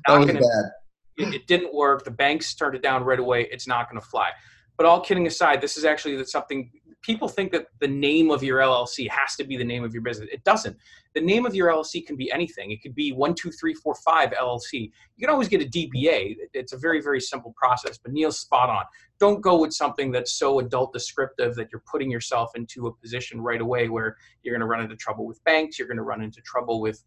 that 0.06 0.18
was 0.18 0.26
gonna, 0.26 0.34
bad. 0.34 0.70
It, 1.18 1.34
it 1.34 1.46
didn't 1.48 1.74
work. 1.74 2.04
The 2.04 2.12
banks 2.12 2.54
turned 2.54 2.76
it 2.76 2.82
down 2.82 3.02
right 3.02 3.18
away. 3.18 3.48
It's 3.50 3.66
not 3.66 3.90
going 3.90 4.00
to 4.00 4.06
fly. 4.06 4.30
But 4.76 4.86
all 4.86 5.00
kidding 5.00 5.26
aside, 5.26 5.60
this 5.60 5.76
is 5.76 5.84
actually 5.84 6.24
something 6.24 6.70
people 7.02 7.28
think 7.28 7.52
that 7.52 7.66
the 7.80 7.88
name 7.88 8.30
of 8.30 8.42
your 8.42 8.60
LLC 8.60 9.08
has 9.10 9.36
to 9.36 9.44
be 9.44 9.56
the 9.56 9.64
name 9.64 9.84
of 9.84 9.92
your 9.92 10.02
business. 10.02 10.28
It 10.32 10.44
doesn't. 10.44 10.76
The 11.14 11.20
name 11.20 11.44
of 11.44 11.54
your 11.54 11.70
LLC 11.70 12.06
can 12.06 12.16
be 12.16 12.30
anything. 12.32 12.70
It 12.70 12.80
could 12.80 12.94
be 12.94 13.12
one, 13.12 13.34
two, 13.34 13.50
three, 13.50 13.74
four, 13.74 13.94
five 13.96 14.30
LLC. 14.30 14.90
You 15.16 15.20
can 15.20 15.30
always 15.30 15.48
get 15.48 15.60
a 15.60 15.66
DBA. 15.66 16.36
It's 16.54 16.72
a 16.72 16.78
very, 16.78 17.02
very 17.02 17.20
simple 17.20 17.52
process. 17.56 17.98
But 17.98 18.12
Neil's 18.12 18.38
spot 18.38 18.70
on. 18.70 18.84
Don't 19.18 19.40
go 19.40 19.60
with 19.60 19.72
something 19.72 20.10
that's 20.10 20.32
so 20.32 20.60
adult 20.60 20.92
descriptive 20.92 21.54
that 21.56 21.68
you're 21.70 21.82
putting 21.90 22.10
yourself 22.10 22.52
into 22.54 22.86
a 22.86 22.94
position 22.94 23.40
right 23.40 23.60
away 23.60 23.88
where 23.88 24.16
you're 24.42 24.54
going 24.54 24.60
to 24.60 24.66
run 24.66 24.80
into 24.80 24.96
trouble 24.96 25.26
with 25.26 25.42
banks. 25.44 25.78
You're 25.78 25.88
going 25.88 25.98
to 25.98 26.04
run 26.04 26.22
into 26.22 26.40
trouble 26.40 26.80
with, 26.80 27.02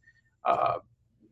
uh, 0.46 0.76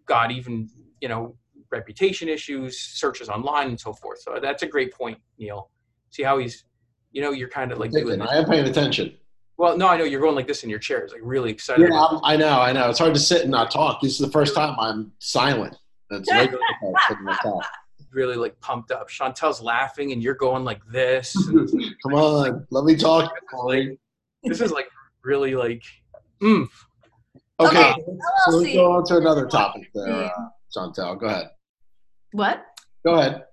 God, 0.06 0.32
even 0.32 0.70
you 1.02 1.10
know, 1.10 1.36
reputation 1.70 2.30
issues, 2.30 2.80
searches 2.80 3.28
online, 3.28 3.68
and 3.68 3.80
so 3.80 3.92
forth. 3.92 4.20
So 4.22 4.40
that's 4.42 4.64
a 4.64 4.68
great 4.68 4.94
point, 4.94 5.18
Neil. 5.38 5.70
See 6.12 6.24
how 6.24 6.38
he's 6.38 6.64
you 7.14 7.22
know, 7.22 7.32
you're 7.32 7.48
kind 7.48 7.72
of 7.72 7.78
like 7.78 7.92
doing. 7.92 8.22
I 8.22 8.36
am 8.36 8.46
paying 8.46 8.68
attention. 8.68 9.16
Well, 9.56 9.78
no, 9.78 9.88
I 9.88 9.98
know 9.98 10.04
you're 10.04 10.20
going 10.20 10.36
like 10.36 10.48
this 10.48 10.64
in 10.64 10.70
your 10.70 10.80
chair. 10.80 11.00
It's 11.00 11.14
like 11.14 11.22
really 11.24 11.52
excited. 11.52 11.88
Yeah, 11.90 12.08
I 12.24 12.36
know, 12.36 12.60
I 12.60 12.74
know. 12.74 12.90
It's 12.90 13.00
hard 13.00 13.14
to 13.14 13.20
sit 13.20 13.44
and 13.44 13.52
not 13.52 13.70
talk. 13.70 14.02
This 14.02 14.14
is 14.14 14.20
the 14.20 14.32
first 14.32 14.56
time 14.56 14.76
I'm 14.80 15.12
silent. 15.20 15.78
That's 16.10 16.28
really 18.12 18.36
like 18.36 18.60
pumped 18.62 18.92
up. 18.92 19.10
Chantel's 19.10 19.62
laughing, 19.62 20.12
and 20.12 20.24
you're 20.24 20.34
going 20.34 20.64
like 20.64 20.82
this. 20.92 21.34
Come 22.04 22.14
on, 22.14 22.66
let 22.72 22.84
me 22.84 22.96
talk. 22.96 23.32
Like, 23.64 23.98
this 24.44 24.60
is 24.60 24.72
like 24.72 24.88
really 25.24 25.56
like. 25.56 25.84
Mm. 26.42 26.68
Okay, 27.60 27.92
okay. 27.92 28.02
so 28.46 28.58
let's 28.58 28.74
go 28.74 28.92
on 28.92 29.06
to 29.06 29.18
another 29.18 29.46
topic 29.46 29.90
there, 29.94 30.12
uh, 30.12 30.30
Chantel. 30.76 31.20
Go 31.20 31.28
ahead. 31.28 31.52
What? 32.32 32.66
Go 33.06 33.14
ahead. 33.14 33.44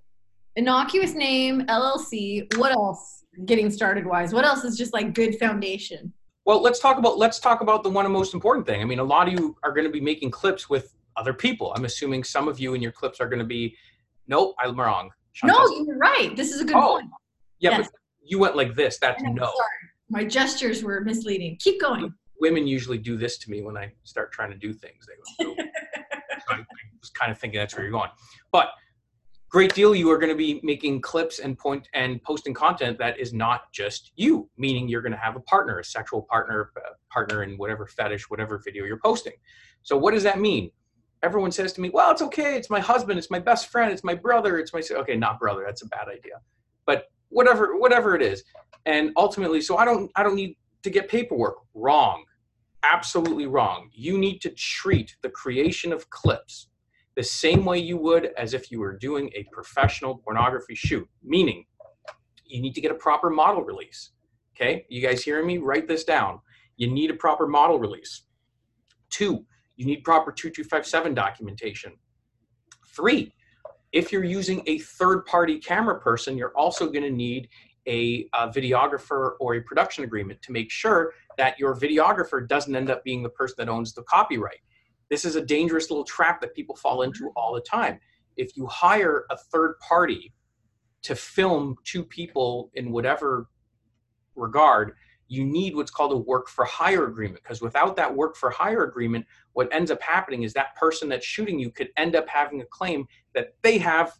Innocuous 0.56 1.14
name, 1.14 1.66
LLC. 1.66 2.56
What 2.56 2.72
else? 2.72 3.24
Getting 3.46 3.70
started 3.70 4.06
wise? 4.06 4.32
What 4.32 4.44
else 4.44 4.64
is 4.64 4.76
just 4.76 4.92
like 4.92 5.14
good 5.14 5.38
foundation? 5.38 6.12
Well 6.44 6.62
let's 6.62 6.78
talk 6.78 6.98
about 6.98 7.18
let's 7.18 7.38
talk 7.38 7.60
about 7.60 7.82
the 7.82 7.90
one 7.90 8.10
most 8.10 8.34
important 8.34 8.66
thing. 8.66 8.80
I 8.80 8.84
mean 8.84 8.98
a 8.98 9.04
lot 9.04 9.28
of 9.28 9.34
you 9.34 9.56
are 9.62 9.72
going 9.72 9.86
to 9.86 9.92
be 9.92 10.00
making 10.00 10.30
clips 10.30 10.68
with 10.68 10.94
other 11.16 11.32
people. 11.32 11.72
I'm 11.76 11.84
assuming 11.84 12.24
some 12.24 12.48
of 12.48 12.58
you 12.58 12.74
in 12.74 12.82
your 12.82 12.92
clips 12.92 13.20
are 13.20 13.28
going 13.28 13.40
to 13.40 13.44
be 13.44 13.76
nope 14.26 14.54
i'm 14.58 14.78
wrong. 14.78 15.10
No 15.44 15.66
you're 15.86 15.98
right. 15.98 16.34
This 16.36 16.52
is 16.52 16.60
a 16.60 16.64
good 16.64 16.76
oh, 16.76 16.94
point. 16.94 17.10
Yeah 17.58 17.78
yes. 17.78 17.88
but 17.88 18.00
you 18.22 18.38
went 18.38 18.56
like 18.56 18.74
this. 18.74 18.98
That's 18.98 19.22
no. 19.22 19.42
sorry. 19.42 19.54
my 20.08 20.24
gestures 20.24 20.82
were 20.82 21.00
misleading. 21.00 21.56
Keep 21.60 21.80
going. 21.80 22.12
Women 22.40 22.66
usually 22.66 22.98
do 22.98 23.18
this 23.18 23.36
to 23.38 23.50
me 23.50 23.60
when 23.60 23.76
i 23.76 23.92
start 24.04 24.32
trying 24.32 24.50
to 24.50 24.56
do 24.56 24.72
things. 24.72 25.06
They 25.06 25.44
go 25.44 25.54
so 26.48 26.54
I 26.54 26.64
was 27.00 27.10
kind 27.10 27.30
of 27.30 27.38
thinking 27.38 27.58
that's 27.58 27.74
where 27.74 27.84
you're 27.84 27.92
going. 27.92 28.10
But 28.50 28.70
great 29.50 29.74
deal 29.74 29.94
you 29.94 30.10
are 30.10 30.18
going 30.18 30.32
to 30.32 30.36
be 30.36 30.60
making 30.62 31.00
clips 31.00 31.38
and 31.40 31.58
point 31.58 31.88
and 31.92 32.22
posting 32.22 32.54
content 32.54 32.98
that 32.98 33.18
is 33.18 33.32
not 33.32 33.70
just 33.72 34.12
you 34.16 34.48
meaning 34.56 34.88
you're 34.88 35.02
going 35.02 35.12
to 35.12 35.18
have 35.18 35.36
a 35.36 35.40
partner 35.40 35.78
a 35.78 35.84
sexual 35.84 36.22
partner 36.22 36.72
a 36.76 37.12
partner 37.12 37.42
in 37.42 37.56
whatever 37.58 37.86
fetish 37.86 38.30
whatever 38.30 38.60
video 38.64 38.84
you're 38.84 39.00
posting 39.04 39.34
so 39.82 39.96
what 39.96 40.14
does 40.14 40.22
that 40.22 40.40
mean 40.40 40.70
everyone 41.22 41.50
says 41.50 41.72
to 41.72 41.80
me 41.80 41.90
well 41.90 42.10
it's 42.10 42.22
okay 42.22 42.56
it's 42.56 42.70
my 42.70 42.80
husband 42.80 43.18
it's 43.18 43.30
my 43.30 43.38
best 43.38 43.68
friend 43.68 43.92
it's 43.92 44.04
my 44.04 44.14
brother 44.14 44.58
it's 44.58 44.72
my 44.72 44.82
okay 44.92 45.16
not 45.16 45.38
brother 45.38 45.64
that's 45.66 45.82
a 45.82 45.86
bad 45.88 46.08
idea 46.08 46.40
but 46.86 47.04
whatever 47.28 47.78
whatever 47.78 48.14
it 48.14 48.22
is 48.22 48.42
and 48.86 49.10
ultimately 49.16 49.60
so 49.60 49.76
i 49.76 49.84
don't 49.84 50.10
i 50.16 50.22
don't 50.22 50.36
need 50.36 50.56
to 50.82 50.90
get 50.90 51.08
paperwork. 51.08 51.56
Wrong. 51.74 52.24
Absolutely 52.82 53.46
wrong. 53.46 53.90
You 53.92 54.18
need 54.18 54.40
to 54.40 54.50
treat 54.50 55.16
the 55.22 55.28
creation 55.28 55.92
of 55.92 56.08
clips 56.10 56.68
the 57.16 57.22
same 57.22 57.64
way 57.64 57.78
you 57.78 57.96
would 57.96 58.30
as 58.36 58.54
if 58.54 58.70
you 58.70 58.80
were 58.80 58.96
doing 58.96 59.30
a 59.34 59.44
professional 59.52 60.16
pornography 60.16 60.74
shoot, 60.74 61.08
meaning 61.22 61.64
you 62.44 62.60
need 62.60 62.74
to 62.74 62.80
get 62.80 62.90
a 62.90 62.94
proper 62.94 63.30
model 63.30 63.62
release. 63.62 64.10
Okay, 64.56 64.84
you 64.88 65.00
guys 65.00 65.22
hearing 65.22 65.46
me? 65.46 65.58
Write 65.58 65.88
this 65.88 66.04
down. 66.04 66.40
You 66.76 66.90
need 66.90 67.10
a 67.10 67.14
proper 67.14 67.46
model 67.46 67.78
release. 67.78 68.22
Two, 69.08 69.44
you 69.76 69.86
need 69.86 70.04
proper 70.04 70.30
2257 70.30 71.14
documentation. 71.14 71.92
Three, 72.94 73.32
if 73.92 74.12
you're 74.12 74.24
using 74.24 74.62
a 74.66 74.78
third 74.78 75.24
party 75.26 75.58
camera 75.58 75.98
person, 75.98 76.36
you're 76.36 76.56
also 76.56 76.86
going 76.86 77.02
to 77.02 77.10
need 77.10 77.48
a, 77.86 78.28
a, 78.34 78.48
videographer 78.48 79.32
or 79.40 79.54
a 79.54 79.62
production 79.62 80.04
agreement 80.04 80.40
to 80.42 80.52
make 80.52 80.70
sure 80.70 81.12
that 81.38 81.58
your 81.58 81.74
videographer 81.74 82.46
doesn't 82.46 82.76
end 82.76 82.90
up 82.90 83.02
being 83.04 83.22
the 83.22 83.28
person 83.30 83.54
that 83.58 83.68
owns 83.68 83.94
the 83.94 84.02
copyright. 84.02 84.60
This 85.10 85.24
is 85.24 85.36
a 85.36 85.44
dangerous 85.44 85.90
little 85.90 86.04
trap 86.04 86.40
that 86.40 86.54
people 86.54 86.76
fall 86.76 87.02
into 87.02 87.30
all 87.36 87.52
the 87.52 87.60
time. 87.60 87.98
If 88.36 88.56
you 88.56 88.66
hire 88.66 89.26
a 89.30 89.36
third 89.36 89.74
party 89.80 90.32
to 91.02 91.14
film 91.14 91.76
two 91.84 92.04
people 92.04 92.70
in 92.74 92.92
whatever 92.92 93.48
regard, 94.36 94.92
you 95.28 95.44
need 95.44 95.76
what's 95.76 95.90
called 95.90 96.12
a 96.12 96.16
work 96.16 96.48
for 96.48 96.64
hire 96.64 97.06
agreement 97.06 97.42
because 97.42 97.60
without 97.60 97.96
that 97.96 98.14
work 98.14 98.36
for 98.36 98.50
hire 98.50 98.84
agreement, 98.84 99.24
what 99.52 99.72
ends 99.72 99.90
up 99.90 100.02
happening 100.02 100.42
is 100.42 100.52
that 100.52 100.74
person 100.74 101.08
that's 101.08 101.24
shooting 101.24 101.58
you 101.58 101.70
could 101.70 101.88
end 101.96 102.16
up 102.16 102.28
having 102.28 102.60
a 102.60 102.64
claim 102.66 103.06
that 103.34 103.54
they 103.62 103.78
have 103.78 104.12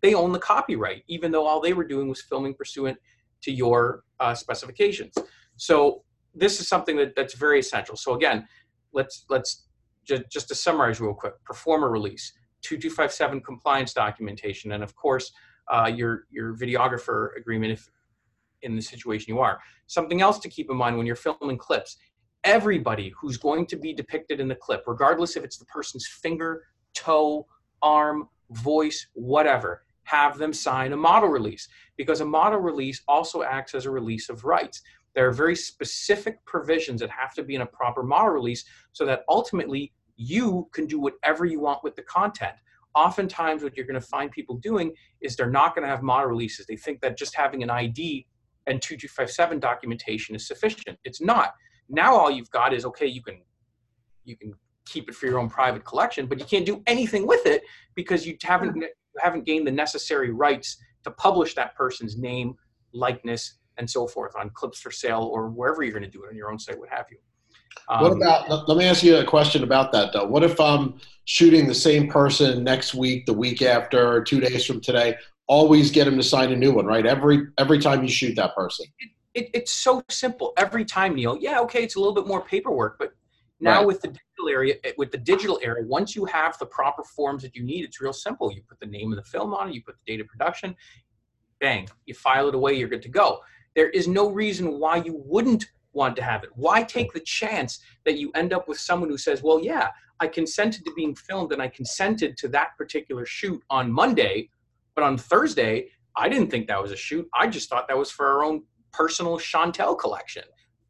they 0.00 0.12
own 0.12 0.32
the 0.32 0.38
copyright, 0.38 1.02
even 1.08 1.32
though 1.32 1.46
all 1.46 1.60
they 1.60 1.72
were 1.72 1.84
doing 1.84 2.08
was 2.08 2.20
filming 2.20 2.52
pursuant 2.52 2.98
to 3.40 3.50
your 3.50 4.04
uh, 4.20 4.34
specifications. 4.34 5.14
So 5.56 6.02
this 6.34 6.60
is 6.60 6.68
something 6.68 6.96
that, 6.96 7.14
that's 7.16 7.34
very 7.34 7.60
essential. 7.60 7.96
So 7.96 8.14
again, 8.14 8.46
let's 8.92 9.24
let's 9.30 9.66
just, 10.06 10.48
to 10.48 10.54
summarize 10.54 11.00
real 11.00 11.14
quick: 11.14 11.34
performer 11.44 11.90
release, 11.90 12.32
2257 12.62 13.40
compliance 13.42 13.92
documentation, 13.92 14.72
and 14.72 14.82
of 14.82 14.94
course 14.96 15.32
uh, 15.72 15.90
your 15.94 16.24
your 16.30 16.54
videographer 16.56 17.36
agreement 17.36 17.72
if 17.72 17.90
in 18.62 18.76
the 18.76 18.82
situation 18.82 19.34
you 19.34 19.40
are. 19.40 19.60
Something 19.86 20.22
else 20.22 20.38
to 20.38 20.48
keep 20.48 20.70
in 20.70 20.76
mind 20.76 20.96
when 20.96 21.06
you're 21.06 21.16
filming 21.16 21.58
clips: 21.58 21.96
everybody 22.44 23.12
who's 23.18 23.36
going 23.36 23.66
to 23.66 23.76
be 23.76 23.92
depicted 23.92 24.40
in 24.40 24.48
the 24.48 24.54
clip, 24.54 24.84
regardless 24.86 25.36
if 25.36 25.44
it's 25.44 25.58
the 25.58 25.66
person's 25.66 26.06
finger, 26.06 26.62
toe, 26.94 27.46
arm, 27.82 28.28
voice, 28.50 29.06
whatever, 29.14 29.84
have 30.04 30.38
them 30.38 30.52
sign 30.52 30.92
a 30.92 30.96
model 30.96 31.28
release 31.28 31.68
because 31.96 32.20
a 32.20 32.24
model 32.24 32.60
release 32.60 33.02
also 33.08 33.42
acts 33.42 33.74
as 33.74 33.86
a 33.86 33.90
release 33.90 34.28
of 34.28 34.44
rights. 34.44 34.82
There 35.14 35.26
are 35.28 35.32
very 35.32 35.56
specific 35.56 36.44
provisions 36.44 37.00
that 37.00 37.10
have 37.10 37.34
to 37.34 37.42
be 37.42 37.54
in 37.54 37.62
a 37.62 37.66
proper 37.66 38.02
model 38.02 38.30
release 38.30 38.64
so 38.92 39.04
that 39.06 39.22
ultimately 39.28 39.92
you 40.16 40.68
can 40.72 40.86
do 40.86 40.98
whatever 40.98 41.44
you 41.44 41.60
want 41.60 41.82
with 41.82 41.96
the 41.96 42.02
content. 42.02 42.54
Oftentimes, 42.94 43.62
what 43.62 43.76
you're 43.76 43.86
going 43.86 44.00
to 44.00 44.06
find 44.06 44.30
people 44.30 44.56
doing 44.56 44.92
is 45.20 45.34
they're 45.34 45.50
not 45.50 45.74
going 45.74 45.82
to 45.82 45.88
have 45.88 46.02
model 46.02 46.28
releases. 46.28 46.66
They 46.66 46.76
think 46.76 47.00
that 47.00 47.16
just 47.16 47.34
having 47.34 47.62
an 47.62 47.70
ID 47.70 48.26
and 48.66 48.80
2257 48.80 49.58
documentation 49.58 50.34
is 50.34 50.46
sufficient. 50.46 50.98
It's 51.04 51.20
not. 51.20 51.54
Now 51.88 52.14
all 52.14 52.30
you've 52.30 52.50
got 52.50 52.72
is 52.72 52.84
okay, 52.86 53.06
you 53.06 53.22
can 53.22 53.40
you 54.24 54.36
can 54.36 54.54
keep 54.86 55.08
it 55.08 55.14
for 55.14 55.26
your 55.26 55.38
own 55.38 55.50
private 55.50 55.84
collection, 55.84 56.26
but 56.26 56.38
you 56.38 56.44
can't 56.44 56.64
do 56.64 56.82
anything 56.86 57.26
with 57.26 57.46
it 57.46 57.62
because 57.94 58.26
you 58.26 58.36
haven't 58.42 58.76
you 58.76 58.88
haven't 59.18 59.44
gained 59.44 59.66
the 59.66 59.72
necessary 59.72 60.30
rights 60.30 60.78
to 61.04 61.10
publish 61.10 61.54
that 61.54 61.74
person's 61.74 62.16
name, 62.16 62.54
likeness, 62.92 63.58
and 63.78 63.88
so 63.88 64.06
forth 64.06 64.34
on 64.36 64.50
clips 64.50 64.80
for 64.80 64.90
sale 64.90 65.30
or 65.32 65.48
wherever 65.48 65.82
you're 65.82 65.92
going 65.92 66.04
to 66.04 66.10
do 66.10 66.22
it 66.24 66.28
on 66.28 66.36
your 66.36 66.50
own 66.50 66.58
site, 66.58 66.78
what 66.78 66.88
have 66.88 67.06
you. 67.10 67.18
Um, 67.88 68.02
what 68.02 68.12
about? 68.12 68.68
Let 68.68 68.78
me 68.78 68.84
ask 68.84 69.02
you 69.02 69.16
a 69.16 69.24
question 69.24 69.62
about 69.62 69.92
that 69.92 70.12
though. 70.12 70.26
What 70.26 70.42
if 70.42 70.60
I'm 70.60 71.00
shooting 71.24 71.66
the 71.66 71.74
same 71.74 72.08
person 72.08 72.64
next 72.64 72.94
week, 72.94 73.26
the 73.26 73.34
week 73.34 73.62
after, 73.62 74.22
two 74.22 74.40
days 74.40 74.64
from 74.64 74.80
today? 74.80 75.16
Always 75.46 75.90
get 75.90 76.04
them 76.04 76.16
to 76.16 76.22
sign 76.22 76.52
a 76.52 76.56
new 76.56 76.72
one, 76.72 76.86
right? 76.86 77.04
Every 77.04 77.48
every 77.58 77.78
time 77.78 78.02
you 78.02 78.08
shoot 78.08 78.34
that 78.36 78.54
person. 78.54 78.86
It, 78.98 79.10
it, 79.34 79.50
it's 79.52 79.72
so 79.72 80.02
simple 80.08 80.52
every 80.56 80.84
time, 80.84 81.14
Neil. 81.14 81.36
Yeah, 81.38 81.60
okay, 81.60 81.82
it's 81.82 81.96
a 81.96 81.98
little 81.98 82.14
bit 82.14 82.26
more 82.26 82.42
paperwork, 82.42 82.98
but 82.98 83.12
now 83.60 83.78
right. 83.78 83.86
with 83.86 84.00
the 84.00 84.08
digital 84.08 84.48
area, 84.48 84.74
eh, 84.84 84.92
with 84.96 85.10
the 85.10 85.18
digital 85.18 85.58
era, 85.62 85.84
once 85.84 86.16
you 86.16 86.24
have 86.24 86.56
the 86.58 86.66
proper 86.66 87.02
forms 87.02 87.42
that 87.42 87.54
you 87.54 87.62
need, 87.62 87.84
it's 87.84 88.00
real 88.00 88.12
simple. 88.12 88.52
You 88.52 88.62
put 88.62 88.80
the 88.80 88.86
name 88.86 89.12
of 89.12 89.16
the 89.16 89.24
film 89.24 89.52
on 89.52 89.68
it, 89.68 89.74
you 89.74 89.82
put 89.82 89.96
the 90.04 90.12
date 90.12 90.20
of 90.20 90.28
production, 90.28 90.74
bang, 91.60 91.88
you 92.06 92.14
file 92.14 92.48
it 92.48 92.54
away, 92.54 92.74
you're 92.74 92.88
good 92.88 93.02
to 93.02 93.08
go. 93.08 93.40
There 93.74 93.90
is 93.90 94.06
no 94.08 94.30
reason 94.30 94.78
why 94.78 94.96
you 94.96 95.22
wouldn't 95.26 95.66
want 95.92 96.16
to 96.16 96.22
have 96.22 96.42
it. 96.42 96.50
Why 96.54 96.82
take 96.82 97.12
the 97.12 97.20
chance 97.20 97.80
that 98.04 98.18
you 98.18 98.30
end 98.34 98.52
up 98.52 98.68
with 98.68 98.78
someone 98.78 99.08
who 99.08 99.18
says, 99.18 99.42
"Well, 99.42 99.60
yeah, 99.60 99.90
I 100.20 100.26
consented 100.26 100.84
to 100.84 100.92
being 100.94 101.14
filmed 101.14 101.52
and 101.52 101.62
I 101.62 101.68
consented 101.68 102.36
to 102.38 102.48
that 102.48 102.76
particular 102.76 103.24
shoot 103.26 103.62
on 103.70 103.92
Monday, 103.92 104.50
but 104.94 105.04
on 105.04 105.16
Thursday, 105.16 105.90
I 106.16 106.28
didn't 106.28 106.50
think 106.50 106.68
that 106.68 106.80
was 106.80 106.92
a 106.92 106.96
shoot. 106.96 107.28
I 107.34 107.46
just 107.46 107.68
thought 107.68 107.88
that 107.88 107.98
was 107.98 108.10
for 108.10 108.26
our 108.26 108.44
own 108.44 108.64
personal 108.92 109.38
Chantel 109.38 109.98
collection." 109.98 110.44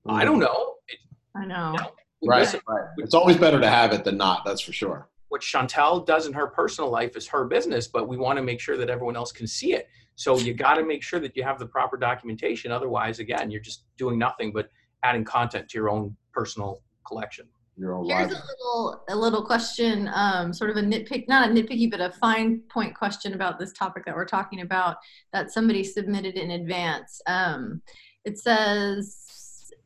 Mm. 0.07 0.14
I 0.14 0.25
don't 0.25 0.38
know. 0.38 0.75
It, 0.88 0.99
I 1.35 1.47
know. 1.47 1.73
You 1.73 1.79
know 1.79 1.91
Right, 2.26 2.55
right. 2.69 2.88
It's 2.99 3.14
always 3.14 3.37
better 3.37 3.61
to 3.61 3.69
have 3.69 3.93
it 3.93 4.05
than 4.05 4.17
not. 4.17 4.45
That's 4.45 4.61
for 4.61 4.73
sure. 4.73 5.09
What 5.29 5.41
Chantel 5.41 6.07
does 6.07 6.26
in 6.26 6.33
her 6.33 6.47
personal 6.47 6.91
life 6.91 7.17
is 7.17 7.26
her 7.29 7.45
business, 7.45 7.88
but 7.88 8.09
we 8.09 8.17
want 8.17 8.37
to 8.37 8.43
make 8.43 8.61
sure 8.61 8.76
that 8.76 8.88
everyone 8.88 9.17
else 9.17 9.33
can 9.33 9.47
see 9.47 9.75
it. 9.75 9.88
So 10.16 10.38
you 10.38 10.54
got 10.54 10.75
to 10.75 10.85
make 10.85 11.02
sure 11.02 11.21
that 11.21 11.37
you 11.37 11.42
have 11.42 11.59
the 11.59 11.66
proper 11.66 11.97
documentation. 11.97 12.71
Otherwise, 12.71 13.18
again, 13.18 13.50
you're 13.50 13.61
just 13.61 13.85
doing 13.97 14.18
nothing 14.18 14.52
but 14.52 14.71
adding 15.02 15.25
content 15.25 15.68
to 15.71 15.78
your 15.78 15.90
own 15.90 16.16
personal 16.33 16.83
collection. 17.06 17.47
Your 17.76 17.94
own 17.94 18.09
Here's 18.09 18.30
a 18.30 18.35
little 18.35 19.04
a 19.09 19.16
little 19.16 19.44
question, 19.44 20.09
um, 20.14 20.52
sort 20.52 20.71
of 20.71 20.76
a 20.76 20.80
nitpick, 20.80 21.26
not 21.26 21.49
a 21.49 21.52
nitpicky, 21.52 21.90
but 21.90 22.00
a 22.00 22.12
fine 22.12 22.61
point 22.71 22.94
question 22.94 23.35
about 23.35 23.59
this 23.59 23.73
topic 23.73 24.04
that 24.04 24.14
we're 24.14 24.26
talking 24.26 24.61
about 24.61 24.99
that 25.33 25.50
somebody 25.50 25.83
submitted 25.83 26.37
in 26.37 26.52
advance. 26.52 27.21
Um, 27.26 27.83
it 28.25 28.38
says 28.38 29.24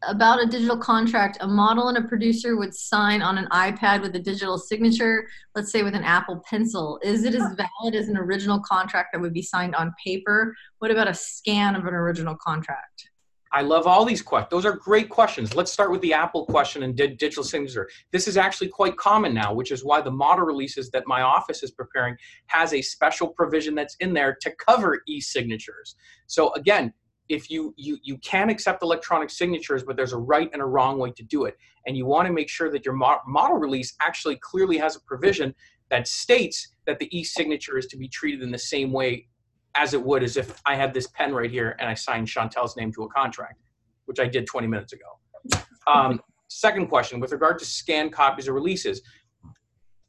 about 0.03 0.43
a 0.43 0.47
digital 0.47 0.77
contract, 0.77 1.39
a 1.41 1.49
model 1.49 1.89
and 1.89 1.99
a 1.99 2.03
producer 2.03 2.57
would 2.57 2.75
sign 2.75 3.23
on 3.23 3.39
an 3.39 3.47
iPad 3.53 4.01
with 4.01 4.15
a 4.15 4.19
digital 4.19 4.59
signature, 4.59 5.27
let's 5.55 5.73
say 5.73 5.83
with 5.83 5.95
an 5.95 6.05
Apple 6.05 6.43
Pencil. 6.49 7.01
Is 7.03 7.25
it 7.25 7.35
as 7.35 7.55
valid 7.55 7.95
as 7.95 8.09
an 8.09 8.17
original 8.17 8.61
contract 8.61 9.09
that 9.13 9.21
would 9.21 9.33
be 9.33 9.43
signed 9.43 9.75
on 9.75 9.93
paper? 10.05 10.55
What 10.79 10.91
about 10.91 11.09
a 11.09 11.15
scan 11.15 11.75
of 11.75 11.87
an 11.87 11.95
original 11.95 12.37
contract? 12.37 13.11
I 13.51 13.63
love 13.63 13.87
all 13.87 14.05
these 14.05 14.21
questions. 14.21 14.51
Those 14.51 14.67
are 14.67 14.77
great 14.77 15.09
questions. 15.09 15.55
Let's 15.57 15.73
start 15.73 15.91
with 15.91 16.03
the 16.03 16.13
Apple 16.13 16.45
question 16.45 16.83
and 16.83 16.95
di- 16.95 17.17
digital 17.17 17.43
signature. 17.43 17.89
This 18.13 18.29
is 18.29 18.37
actually 18.37 18.69
quite 18.69 18.97
common 18.99 19.33
now, 19.33 19.55
which 19.55 19.73
is 19.73 19.83
why 19.83 20.03
the 20.03 20.11
model 20.11 20.45
releases 20.45 20.91
that 20.91 21.05
my 21.07 21.23
office 21.23 21.63
is 21.63 21.71
preparing 21.71 22.15
has 22.49 22.75
a 22.75 22.83
special 22.83 23.29
provision 23.29 23.75
that's 23.75 23.97
in 24.01 24.13
there 24.13 24.37
to 24.43 24.53
cover 24.57 25.01
e-signatures. 25.09 25.97
So 26.27 26.53
again, 26.53 26.93
if 27.29 27.51
you 27.51 27.75
you 27.77 27.99
you 28.03 28.17
can 28.19 28.49
accept 28.49 28.83
electronic 28.83 29.31
signatures 29.31 29.83
but 29.83 29.97
there's 29.97 30.13
a 30.13 30.19
right 30.19 30.51
and 30.53 30.63
a 30.63 30.65
wrong 30.65 30.99
way 30.99 31.11
to 31.13 31.23
do 31.23 31.45
it. 31.45 31.57
And 31.87 31.97
you 31.97 32.07
want 32.07 32.27
to 32.27 32.33
make 32.33 32.49
sure 32.49 32.71
that 32.71 32.85
your 32.85 32.95
mo- 32.95 33.21
model 33.27 33.57
release 33.57 33.95
actually 34.01 34.37
clearly 34.37 34.79
has 34.79 34.97
a 34.97 35.01
provision 35.01 35.55
that 35.91 36.07
states 36.07 36.75
that 36.87 36.99
the 36.99 37.19
e-signature 37.19 37.79
is 37.79 37.87
to 37.87 37.97
be 37.97 38.09
treated 38.09 38.43
in 38.43 38.51
the 38.51 38.59
same 38.59 38.93
way 38.93 39.27
as 39.75 39.95
it 39.95 40.03
would 40.03 40.23
as 40.23 40.37
if 40.37 40.61
i 40.67 40.75
had 40.75 40.93
this 40.95 41.07
pen 41.09 41.35
right 41.35 41.51
here 41.51 41.77
and 41.79 41.89
i 41.89 41.95
signed 41.95 42.27
chantel's 42.27 42.77
name 42.77 42.93
to 42.93 43.03
a 43.03 43.09
contract 43.09 43.61
which 44.07 44.19
i 44.19 44.27
did 44.27 44.47
20 44.47 44.67
minutes 44.67 44.93
ago. 44.93 45.63
Um, 45.87 46.21
second 46.49 46.89
question 46.89 47.21
with 47.21 47.33
regard 47.33 47.59
to 47.59 47.65
scanned 47.65 48.13
copies 48.13 48.49
of 48.49 48.55
releases 48.55 49.03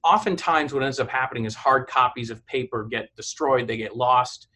oftentimes 0.03 0.73
what 0.73 0.83
ends 0.83 0.99
up 0.99 1.09
happening 1.09 1.45
is 1.45 1.53
hard 1.55 1.88
copies 1.88 2.29
of 2.29 2.45
paper 2.47 2.85
get 2.89 3.13
destroyed 3.15 3.67
they 3.67 3.77
get 3.77 3.95
lost 3.95 4.47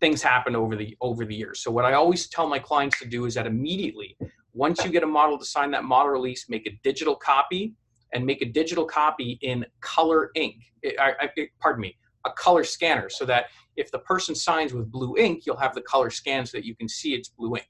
things 0.00 0.22
happen 0.22 0.56
over 0.56 0.74
the 0.76 0.96
over 1.00 1.24
the 1.24 1.34
years. 1.34 1.60
So 1.60 1.70
what 1.70 1.84
I 1.84 1.92
always 1.92 2.26
tell 2.28 2.48
my 2.48 2.58
clients 2.58 2.98
to 3.00 3.06
do 3.06 3.26
is 3.26 3.34
that 3.34 3.46
immediately, 3.46 4.16
once 4.52 4.84
you 4.84 4.90
get 4.90 5.02
a 5.02 5.06
model 5.06 5.38
to 5.38 5.44
sign 5.44 5.70
that 5.72 5.84
model 5.84 6.10
release, 6.10 6.48
make 6.48 6.66
a 6.66 6.78
digital 6.82 7.14
copy 7.14 7.74
and 8.12 8.24
make 8.24 8.42
a 8.42 8.46
digital 8.46 8.84
copy 8.84 9.38
in 9.42 9.64
color 9.80 10.30
ink. 10.34 10.56
It, 10.82 10.98
I, 10.98 11.28
it, 11.36 11.50
pardon 11.60 11.82
me, 11.82 11.96
a 12.24 12.32
color 12.32 12.64
scanner, 12.64 13.08
so 13.08 13.24
that 13.26 13.46
if 13.76 13.90
the 13.90 14.00
person 14.00 14.34
signs 14.34 14.72
with 14.72 14.90
blue 14.90 15.16
ink, 15.16 15.44
you'll 15.46 15.56
have 15.56 15.74
the 15.74 15.82
color 15.82 16.10
scan 16.10 16.44
so 16.44 16.58
that 16.58 16.64
you 16.64 16.74
can 16.74 16.88
see 16.88 17.14
it's 17.14 17.28
blue 17.28 17.56
ink. 17.56 17.68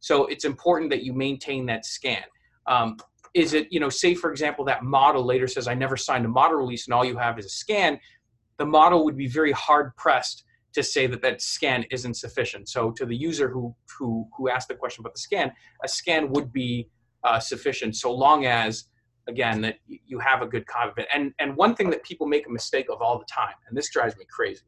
So 0.00 0.26
it's 0.26 0.44
important 0.44 0.90
that 0.90 1.02
you 1.02 1.12
maintain 1.12 1.66
that 1.66 1.84
scan. 1.84 2.24
Um, 2.66 2.96
is 3.34 3.54
it, 3.54 3.68
you 3.70 3.80
know, 3.80 3.88
say 3.88 4.14
for 4.14 4.30
example, 4.30 4.64
that 4.66 4.82
model 4.82 5.24
later 5.24 5.46
says, 5.46 5.68
I 5.68 5.74
never 5.74 5.96
signed 5.96 6.24
a 6.24 6.28
model 6.28 6.58
release 6.58 6.86
and 6.86 6.94
all 6.94 7.04
you 7.04 7.16
have 7.16 7.38
is 7.38 7.46
a 7.46 7.50
scan, 7.50 7.98
the 8.58 8.66
model 8.66 9.04
would 9.04 9.16
be 9.16 9.26
very 9.26 9.52
hard 9.52 9.94
pressed 9.96 10.44
to 10.72 10.82
say 10.82 11.06
that 11.06 11.22
that 11.22 11.42
scan 11.42 11.84
isn't 11.90 12.14
sufficient. 12.14 12.68
So 12.68 12.90
to 12.92 13.06
the 13.06 13.16
user 13.16 13.48
who 13.48 13.74
who 13.98 14.28
who 14.36 14.48
asked 14.48 14.68
the 14.68 14.74
question 14.74 15.02
about 15.02 15.14
the 15.14 15.20
scan, 15.20 15.52
a 15.84 15.88
scan 15.88 16.30
would 16.30 16.52
be 16.52 16.88
uh, 17.24 17.40
sufficient 17.40 17.96
so 17.96 18.12
long 18.12 18.46
as 18.46 18.84
again 19.28 19.60
that 19.60 19.76
you 19.86 20.18
have 20.18 20.42
a 20.42 20.46
good 20.46 20.66
copy 20.66 20.90
of 20.90 20.98
it. 20.98 21.08
And 21.12 21.32
and 21.38 21.56
one 21.56 21.74
thing 21.74 21.90
that 21.90 22.02
people 22.04 22.26
make 22.26 22.46
a 22.46 22.50
mistake 22.50 22.86
of 22.90 23.00
all 23.02 23.18
the 23.18 23.26
time, 23.26 23.54
and 23.68 23.76
this 23.76 23.90
drives 23.90 24.16
me 24.16 24.24
crazy, 24.30 24.62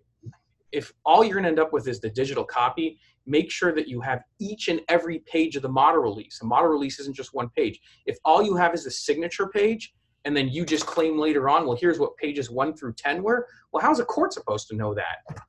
if 0.73 0.93
all 1.05 1.23
you're 1.23 1.35
going 1.35 1.45
to 1.45 1.51
end 1.51 1.61
up 1.61 1.73
with 1.73 1.87
is 1.87 2.01
the 2.01 2.11
digital 2.11 2.45
copy, 2.45 2.99
make 3.27 3.51
sure 3.51 3.73
that 3.73 3.87
you 3.89 4.01
have 4.01 4.23
each 4.41 4.69
and 4.69 4.81
every 4.89 5.21
page 5.21 5.55
of 5.55 5.63
the 5.63 5.69
model 5.69 6.03
release. 6.03 6.41
A 6.43 6.47
model 6.47 6.69
release 6.69 6.99
isn't 6.99 7.15
just 7.15 7.35
one 7.35 7.51
page. 7.51 7.79
If 8.07 8.17
all 8.25 8.43
you 8.43 8.57
have 8.57 8.75
is 8.75 8.85
the 8.85 8.91
signature 8.91 9.49
page, 9.49 9.95
and 10.25 10.37
then 10.37 10.49
you 10.49 10.65
just 10.65 10.87
claim 10.87 11.19
later 11.19 11.49
on, 11.49 11.67
well, 11.67 11.77
here's 11.77 11.99
what 11.99 12.17
pages 12.17 12.51
one 12.51 12.75
through 12.75 12.95
10 12.95 13.23
were, 13.23 13.47
well, 13.73 13.83
how's 13.83 14.01
a 14.01 14.05
court 14.05 14.33
supposed 14.33 14.69
to 14.69 14.77
know 14.77 14.95
that? 14.95 15.43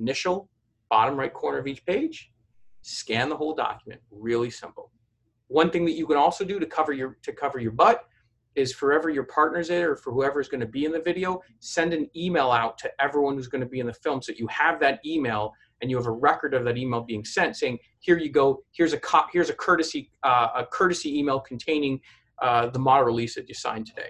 Initial, 0.00 0.48
bottom 0.88 1.16
right 1.16 1.32
corner 1.32 1.58
of 1.58 1.66
each 1.66 1.84
page, 1.84 2.32
scan 2.82 3.28
the 3.28 3.36
whole 3.36 3.54
document. 3.54 4.00
Really 4.10 4.50
simple. 4.50 4.90
One 5.48 5.70
thing 5.70 5.84
that 5.84 5.92
you 5.92 6.06
can 6.06 6.16
also 6.16 6.44
do 6.44 6.58
to 6.58 6.66
cover 6.66 6.92
your 6.92 7.18
to 7.22 7.32
cover 7.32 7.58
your 7.58 7.72
butt 7.72 8.04
is 8.56 8.72
forever 8.72 9.10
your 9.10 9.24
partner's 9.24 9.70
in 9.70 9.82
or 9.82 9.94
for 9.94 10.12
whoever's 10.12 10.48
going 10.48 10.60
to 10.60 10.66
be 10.66 10.84
in 10.84 10.90
the 10.90 11.00
video, 11.00 11.40
send 11.60 11.92
an 11.92 12.08
email 12.16 12.50
out 12.50 12.76
to 12.78 12.90
everyone 13.00 13.36
who's 13.36 13.46
going 13.46 13.60
to 13.60 13.68
be 13.68 13.78
in 13.78 13.86
the 13.86 13.92
film 13.92 14.20
so 14.20 14.32
you 14.36 14.46
have 14.48 14.80
that 14.80 14.98
email 15.06 15.52
and 15.80 15.90
you 15.90 15.96
have 15.96 16.06
a 16.06 16.10
record 16.10 16.52
of 16.52 16.64
that 16.64 16.76
email 16.76 17.00
being 17.00 17.24
sent 17.24 17.56
saying, 17.56 17.78
here 18.00 18.18
you 18.18 18.30
go, 18.30 18.62
here's 18.72 18.92
a 18.92 18.98
co- 18.98 19.26
here's 19.32 19.50
a 19.50 19.54
courtesy 19.54 20.10
uh, 20.22 20.48
a 20.56 20.66
courtesy 20.66 21.18
email 21.18 21.38
containing 21.40 22.00
uh, 22.42 22.68
the 22.70 22.78
model 22.78 23.04
release 23.04 23.34
that 23.34 23.48
you 23.48 23.54
signed 23.54 23.86
today. 23.86 24.08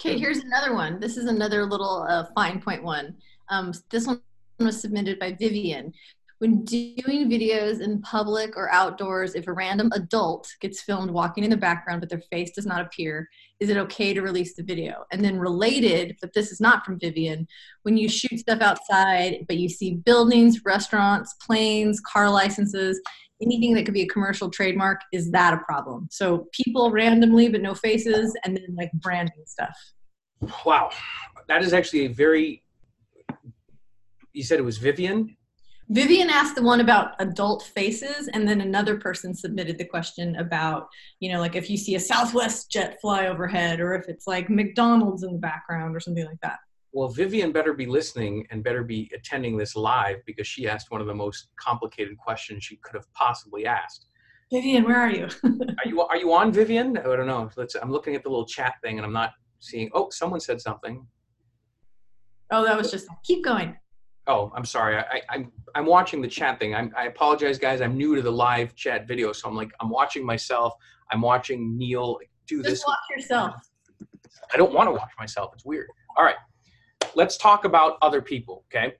Okay, 0.00 0.18
here's 0.18 0.38
another 0.38 0.74
one. 0.74 0.98
This 0.98 1.16
is 1.16 1.26
another 1.26 1.64
little 1.64 2.04
uh, 2.08 2.24
fine 2.34 2.60
point 2.60 2.82
one. 2.82 3.14
Um, 3.48 3.72
this 3.90 4.06
one 4.06 4.20
was 4.58 4.80
submitted 4.80 5.18
by 5.18 5.32
Vivian. 5.32 5.92
When 6.38 6.64
doing 6.64 7.30
videos 7.30 7.80
in 7.80 8.02
public 8.02 8.56
or 8.56 8.70
outdoors, 8.70 9.34
if 9.34 9.46
a 9.46 9.52
random 9.52 9.90
adult 9.94 10.48
gets 10.60 10.82
filmed 10.82 11.10
walking 11.10 11.44
in 11.44 11.50
the 11.50 11.56
background 11.56 12.00
but 12.00 12.10
their 12.10 12.22
face 12.30 12.50
does 12.50 12.66
not 12.66 12.84
appear, 12.84 13.28
is 13.60 13.70
it 13.70 13.76
okay 13.78 14.12
to 14.12 14.20
release 14.20 14.54
the 14.54 14.62
video? 14.62 15.04
And 15.12 15.24
then 15.24 15.38
related, 15.38 16.16
but 16.20 16.34
this 16.34 16.50
is 16.50 16.60
not 16.60 16.84
from 16.84 16.98
Vivian, 16.98 17.46
when 17.82 17.96
you 17.96 18.08
shoot 18.08 18.40
stuff 18.40 18.60
outside 18.60 19.44
but 19.46 19.56
you 19.56 19.68
see 19.68 19.94
buildings, 19.94 20.64
restaurants, 20.64 21.34
planes, 21.40 22.00
car 22.00 22.28
licenses, 22.28 23.00
anything 23.40 23.72
that 23.74 23.84
could 23.84 23.94
be 23.94 24.02
a 24.02 24.08
commercial 24.08 24.50
trademark, 24.50 25.00
is 25.12 25.30
that 25.30 25.54
a 25.54 25.58
problem? 25.58 26.08
So 26.10 26.48
people 26.52 26.90
randomly 26.90 27.48
but 27.48 27.62
no 27.62 27.74
faces, 27.74 28.36
and 28.44 28.56
then 28.56 28.74
like 28.76 28.92
branding 28.94 29.44
stuff. 29.46 29.76
Wow, 30.66 30.90
that 31.48 31.62
is 31.62 31.72
actually 31.72 32.06
a 32.06 32.08
very. 32.08 32.63
You 34.34 34.42
said 34.42 34.58
it 34.58 34.64
was 34.64 34.78
Vivian. 34.78 35.36
Vivian 35.90 36.30
asked 36.30 36.56
the 36.56 36.62
one 36.62 36.80
about 36.80 37.14
adult 37.18 37.62
faces, 37.62 38.28
and 38.28 38.48
then 38.48 38.60
another 38.60 38.96
person 38.98 39.34
submitted 39.34 39.78
the 39.78 39.84
question 39.84 40.36
about, 40.36 40.88
you 41.20 41.30
know, 41.30 41.40
like 41.40 41.56
if 41.56 41.68
you 41.68 41.76
see 41.76 41.94
a 41.94 42.00
Southwest 42.00 42.70
jet 42.70 42.98
fly 43.00 43.26
overhead, 43.26 43.80
or 43.80 43.94
if 43.94 44.08
it's 44.08 44.26
like 44.26 44.50
McDonald's 44.50 45.22
in 45.22 45.32
the 45.32 45.38
background, 45.38 45.94
or 45.94 46.00
something 46.00 46.24
like 46.24 46.40
that. 46.42 46.58
Well, 46.92 47.08
Vivian 47.08 47.52
better 47.52 47.74
be 47.74 47.86
listening 47.86 48.46
and 48.50 48.62
better 48.62 48.82
be 48.82 49.10
attending 49.14 49.56
this 49.56 49.76
live 49.76 50.24
because 50.26 50.46
she 50.46 50.68
asked 50.68 50.90
one 50.90 51.00
of 51.00 51.06
the 51.06 51.14
most 51.14 51.48
complicated 51.56 52.16
questions 52.16 52.64
she 52.64 52.76
could 52.76 52.94
have 52.94 53.12
possibly 53.14 53.66
asked. 53.66 54.06
Vivian, 54.50 54.84
where 54.84 55.00
are 55.00 55.10
you? 55.10 55.28
are 55.44 55.86
you 55.86 56.00
are 56.00 56.16
you 56.16 56.32
on, 56.32 56.52
Vivian? 56.52 56.96
I 56.96 57.02
don't 57.02 57.26
know. 57.26 57.50
Let's. 57.56 57.74
I'm 57.74 57.90
looking 57.90 58.14
at 58.14 58.22
the 58.22 58.30
little 58.30 58.46
chat 58.46 58.74
thing, 58.82 58.98
and 58.98 59.04
I'm 59.04 59.12
not 59.12 59.32
seeing. 59.58 59.90
Oh, 59.92 60.08
someone 60.10 60.40
said 60.40 60.60
something. 60.60 61.06
Oh, 62.50 62.64
that 62.64 62.76
was 62.76 62.90
just. 62.90 63.06
Keep 63.24 63.44
going. 63.44 63.76
Oh, 64.26 64.50
I'm 64.54 64.64
sorry. 64.64 64.96
I, 64.96 65.02
I, 65.02 65.22
I'm 65.28 65.52
I'm 65.74 65.86
watching 65.86 66.22
the 66.22 66.28
chat 66.28 66.58
thing. 66.58 66.74
I'm, 66.74 66.92
I 66.96 67.06
apologize, 67.06 67.58
guys. 67.58 67.80
I'm 67.80 67.96
new 67.96 68.14
to 68.14 68.22
the 68.22 68.32
live 68.32 68.74
chat 68.74 69.06
video, 69.06 69.32
so 69.32 69.48
I'm 69.48 69.54
like 69.54 69.72
I'm 69.80 69.90
watching 69.90 70.24
myself. 70.24 70.74
I'm 71.10 71.20
watching 71.20 71.76
Neil 71.76 72.18
do 72.46 72.58
Just 72.58 72.68
this. 72.68 72.78
Just 72.80 72.86
watch 72.86 72.98
yourself. 73.16 73.54
I 74.52 74.56
don't 74.56 74.72
want 74.72 74.88
to 74.88 74.92
watch 74.92 75.10
myself. 75.18 75.50
It's 75.54 75.64
weird. 75.64 75.88
All 76.16 76.24
right, 76.24 76.36
let's 77.14 77.36
talk 77.36 77.64
about 77.64 77.98
other 78.00 78.22
people. 78.22 78.64
Okay, 78.72 78.94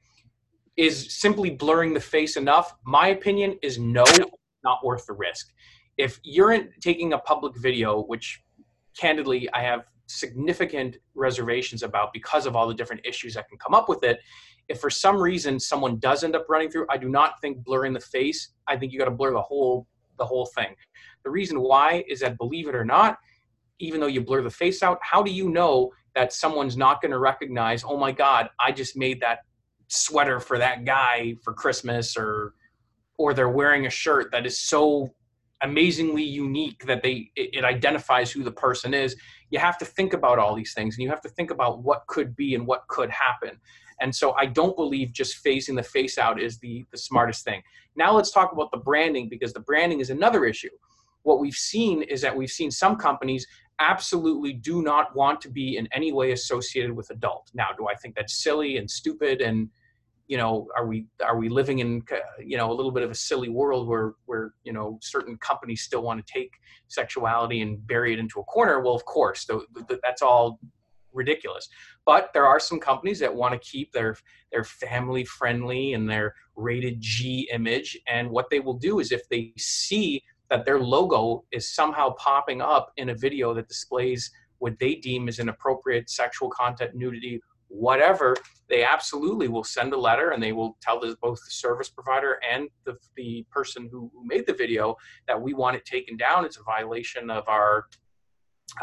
is 0.76 1.14
simply 1.14 1.50
blurring 1.50 1.94
the 1.94 2.00
face 2.00 2.36
enough? 2.36 2.74
My 2.84 3.08
opinion 3.08 3.58
is 3.62 3.78
no, 3.78 4.04
not 4.62 4.84
worth 4.84 5.06
the 5.06 5.14
risk. 5.14 5.52
If 5.96 6.20
you're 6.22 6.52
in, 6.52 6.70
taking 6.80 7.14
a 7.14 7.18
public 7.18 7.56
video, 7.56 8.02
which 8.02 8.42
candidly 8.98 9.48
I 9.54 9.62
have 9.62 9.84
significant 10.06 10.98
reservations 11.14 11.82
about 11.82 12.12
because 12.12 12.44
of 12.46 12.56
all 12.56 12.68
the 12.68 12.74
different 12.74 13.06
issues 13.06 13.34
that 13.34 13.48
can 13.48 13.56
come 13.58 13.74
up 13.74 13.88
with 13.88 14.02
it 14.04 14.18
if 14.68 14.80
for 14.80 14.90
some 14.90 15.20
reason 15.20 15.60
someone 15.60 15.98
does 15.98 16.24
end 16.24 16.34
up 16.34 16.46
running 16.48 16.70
through, 16.70 16.86
I 16.90 16.96
do 16.96 17.08
not 17.08 17.40
think 17.40 17.64
blurring 17.64 17.92
the 17.92 18.00
face. 18.00 18.50
I 18.66 18.76
think 18.76 18.92
you 18.92 18.98
got 18.98 19.06
to 19.06 19.10
blur 19.10 19.32
the 19.32 19.42
whole 19.42 19.86
the 20.16 20.24
whole 20.24 20.46
thing. 20.46 20.74
The 21.24 21.30
reason 21.30 21.60
why 21.60 22.04
is 22.08 22.20
that 22.20 22.38
believe 22.38 22.68
it 22.68 22.74
or 22.74 22.84
not, 22.84 23.18
even 23.80 24.00
though 24.00 24.06
you 24.06 24.20
blur 24.20 24.42
the 24.42 24.50
face 24.50 24.82
out, 24.82 24.98
how 25.02 25.22
do 25.22 25.32
you 25.32 25.50
know 25.50 25.90
that 26.14 26.32
someone's 26.32 26.76
not 26.76 27.02
going 27.02 27.10
to 27.10 27.18
recognize, 27.18 27.84
"Oh 27.84 27.96
my 27.96 28.12
god, 28.12 28.48
I 28.60 28.72
just 28.72 28.96
made 28.96 29.20
that 29.20 29.40
sweater 29.88 30.40
for 30.40 30.58
that 30.58 30.84
guy 30.84 31.34
for 31.42 31.52
Christmas 31.52 32.16
or 32.16 32.54
or 33.16 33.34
they're 33.34 33.48
wearing 33.48 33.86
a 33.86 33.90
shirt 33.90 34.30
that 34.32 34.46
is 34.46 34.58
so 34.58 35.14
amazingly 35.62 36.22
unique 36.22 36.84
that 36.86 37.02
they 37.02 37.30
it, 37.36 37.50
it 37.54 37.64
identifies 37.64 38.30
who 38.30 38.42
the 38.42 38.52
person 38.52 38.94
is." 38.94 39.16
You 39.50 39.58
have 39.58 39.78
to 39.78 39.84
think 39.84 40.14
about 40.14 40.38
all 40.38 40.54
these 40.54 40.74
things 40.74 40.96
and 40.96 41.02
you 41.02 41.10
have 41.10 41.20
to 41.20 41.28
think 41.28 41.50
about 41.50 41.82
what 41.82 42.06
could 42.08 42.34
be 42.34 42.54
and 42.54 42.66
what 42.66 42.86
could 42.88 43.10
happen. 43.10 43.60
And 44.00 44.14
so 44.14 44.32
I 44.32 44.46
don't 44.46 44.76
believe 44.76 45.12
just 45.12 45.44
phasing 45.44 45.76
the 45.76 45.82
face 45.82 46.18
out 46.18 46.40
is 46.40 46.58
the, 46.58 46.84
the 46.90 46.98
smartest 46.98 47.44
thing. 47.44 47.62
Now 47.96 48.14
let's 48.14 48.30
talk 48.30 48.52
about 48.52 48.70
the 48.70 48.78
branding 48.78 49.28
because 49.28 49.52
the 49.52 49.60
branding 49.60 50.00
is 50.00 50.10
another 50.10 50.44
issue. 50.44 50.70
What 51.22 51.40
we've 51.40 51.54
seen 51.54 52.02
is 52.02 52.20
that 52.22 52.36
we've 52.36 52.50
seen 52.50 52.70
some 52.70 52.96
companies 52.96 53.46
absolutely 53.80 54.52
do 54.52 54.82
not 54.82 55.14
want 55.16 55.40
to 55.42 55.50
be 55.50 55.76
in 55.76 55.88
any 55.92 56.12
way 56.12 56.32
associated 56.32 56.92
with 56.92 57.10
adult. 57.10 57.50
Now, 57.54 57.68
do 57.76 57.88
I 57.88 57.94
think 57.94 58.14
that's 58.14 58.42
silly 58.42 58.76
and 58.76 58.90
stupid 58.90 59.40
and 59.40 59.68
you 60.26 60.38
know 60.38 60.68
are 60.76 60.86
we 60.86 61.06
are 61.24 61.36
we 61.36 61.48
living 61.48 61.80
in 61.80 62.02
uh, 62.10 62.16
you 62.42 62.56
know 62.56 62.72
a 62.72 62.74
little 62.74 62.90
bit 62.90 63.02
of 63.02 63.10
a 63.10 63.14
silly 63.14 63.48
world 63.48 63.88
where 63.88 64.14
where 64.26 64.54
you 64.64 64.72
know 64.72 64.98
certain 65.02 65.36
companies 65.38 65.82
still 65.82 66.02
want 66.02 66.24
to 66.24 66.32
take 66.32 66.52
sexuality 66.88 67.60
and 67.60 67.86
bury 67.86 68.12
it 68.12 68.18
into 68.18 68.40
a 68.40 68.44
corner 68.44 68.80
well 68.80 68.94
of 68.94 69.04
course 69.04 69.46
that's 70.02 70.22
all 70.22 70.58
ridiculous. 71.14 71.68
But 72.04 72.30
there 72.32 72.46
are 72.46 72.60
some 72.60 72.80
companies 72.80 73.18
that 73.20 73.34
want 73.34 73.52
to 73.52 73.68
keep 73.70 73.92
their 73.92 74.16
their 74.52 74.64
family 74.64 75.24
friendly 75.24 75.94
and 75.94 76.08
their 76.08 76.34
rated 76.56 77.00
G 77.00 77.48
image. 77.52 77.98
And 78.06 78.30
what 78.30 78.50
they 78.50 78.60
will 78.60 78.74
do 78.74 79.00
is 79.00 79.12
if 79.12 79.28
they 79.28 79.52
see 79.56 80.22
that 80.50 80.64
their 80.64 80.78
logo 80.78 81.44
is 81.50 81.74
somehow 81.74 82.10
popping 82.14 82.60
up 82.60 82.92
in 82.96 83.08
a 83.08 83.14
video 83.14 83.54
that 83.54 83.68
displays 83.68 84.30
what 84.58 84.78
they 84.78 84.94
deem 84.94 85.28
is 85.28 85.40
inappropriate 85.40 86.08
sexual 86.08 86.48
content, 86.50 86.94
nudity, 86.94 87.40
whatever, 87.68 88.36
they 88.68 88.84
absolutely 88.84 89.48
will 89.48 89.64
send 89.64 89.92
a 89.92 89.98
letter 89.98 90.30
and 90.30 90.42
they 90.42 90.52
will 90.52 90.76
tell 90.80 91.00
both 91.00 91.38
the 91.44 91.50
service 91.50 91.88
provider 91.88 92.38
and 92.48 92.68
the, 92.84 92.96
the 93.16 93.44
person 93.50 93.88
who 93.90 94.10
made 94.24 94.46
the 94.46 94.52
video 94.52 94.96
that 95.26 95.40
we 95.40 95.54
want 95.54 95.76
it 95.76 95.84
taken 95.84 96.16
down. 96.16 96.44
It's 96.44 96.58
a 96.58 96.62
violation 96.62 97.30
of 97.30 97.48
our 97.48 97.86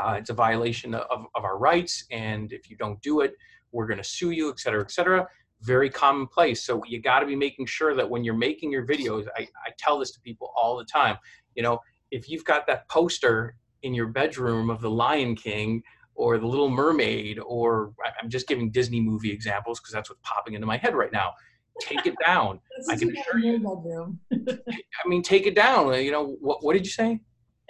uh, 0.02 0.14
it's 0.14 0.30
a 0.30 0.34
violation 0.34 0.94
of, 0.94 1.26
of 1.36 1.44
our 1.44 1.58
rights, 1.58 2.06
and 2.12 2.54
if 2.54 2.70
you 2.70 2.78
don't 2.78 3.02
do 3.02 3.22
it, 3.22 3.34
we're 3.72 3.88
going 3.88 3.98
to 3.98 4.04
sue 4.04 4.32
you, 4.32 4.50
et 4.50 4.60
cetera, 4.60 4.82
et 4.82 4.92
cetera. 4.92 5.28
Very 5.62 5.90
commonplace. 5.90 6.64
So 6.64 6.82
you 6.88 7.02
got 7.02 7.20
to 7.20 7.26
be 7.26 7.36
making 7.36 7.66
sure 7.68 7.96
that 7.96 8.10
when 8.10 8.24
you're 8.24 8.36
making 8.36 8.72
your 8.72 8.86
videos, 8.86 9.28
I, 9.38 9.42
I 9.42 9.72
tell 9.78 10.00
this 10.00 10.12
to 10.12 10.20
people 10.22 10.52
all 10.56 10.78
the 10.78 10.86
time. 10.86 11.18
You 11.56 11.64
know, 11.64 11.80
if 12.10 12.30
you've 12.30 12.46
got 12.46 12.68
that 12.68 12.88
poster 12.90 13.56
in 13.84 13.94
your 13.94 14.08
bedroom 14.08 14.70
of 14.70 14.82
the 14.82 14.90
Lion 14.90 15.36
King 15.36 15.84
or 16.16 16.38
the 16.38 16.48
Little 16.48 16.70
Mermaid, 16.70 17.40
or 17.40 17.94
I'm 18.22 18.30
just 18.30 18.48
giving 18.48 18.70
Disney 18.72 19.02
movie 19.02 19.32
examples 19.32 19.80
because 19.80 19.94
that's 19.94 20.10
what's 20.10 20.22
popping 20.24 20.54
into 20.54 20.68
my 20.68 20.78
head 20.78 20.96
right 20.96 21.12
now. 21.12 21.32
Take 21.80 22.06
it 22.06 22.16
down. 22.26 22.60
I 22.90 22.96
can 22.96 23.16
assure 23.16 23.40
you. 23.40 24.18
I 24.34 25.08
mean, 25.08 25.24
take 25.24 25.48
it 25.48 25.56
down. 25.56 25.94
You 26.04 26.12
know, 26.12 26.38
what, 26.42 26.64
what 26.64 26.74
did 26.74 26.86
you 26.86 26.92
say? 26.92 27.22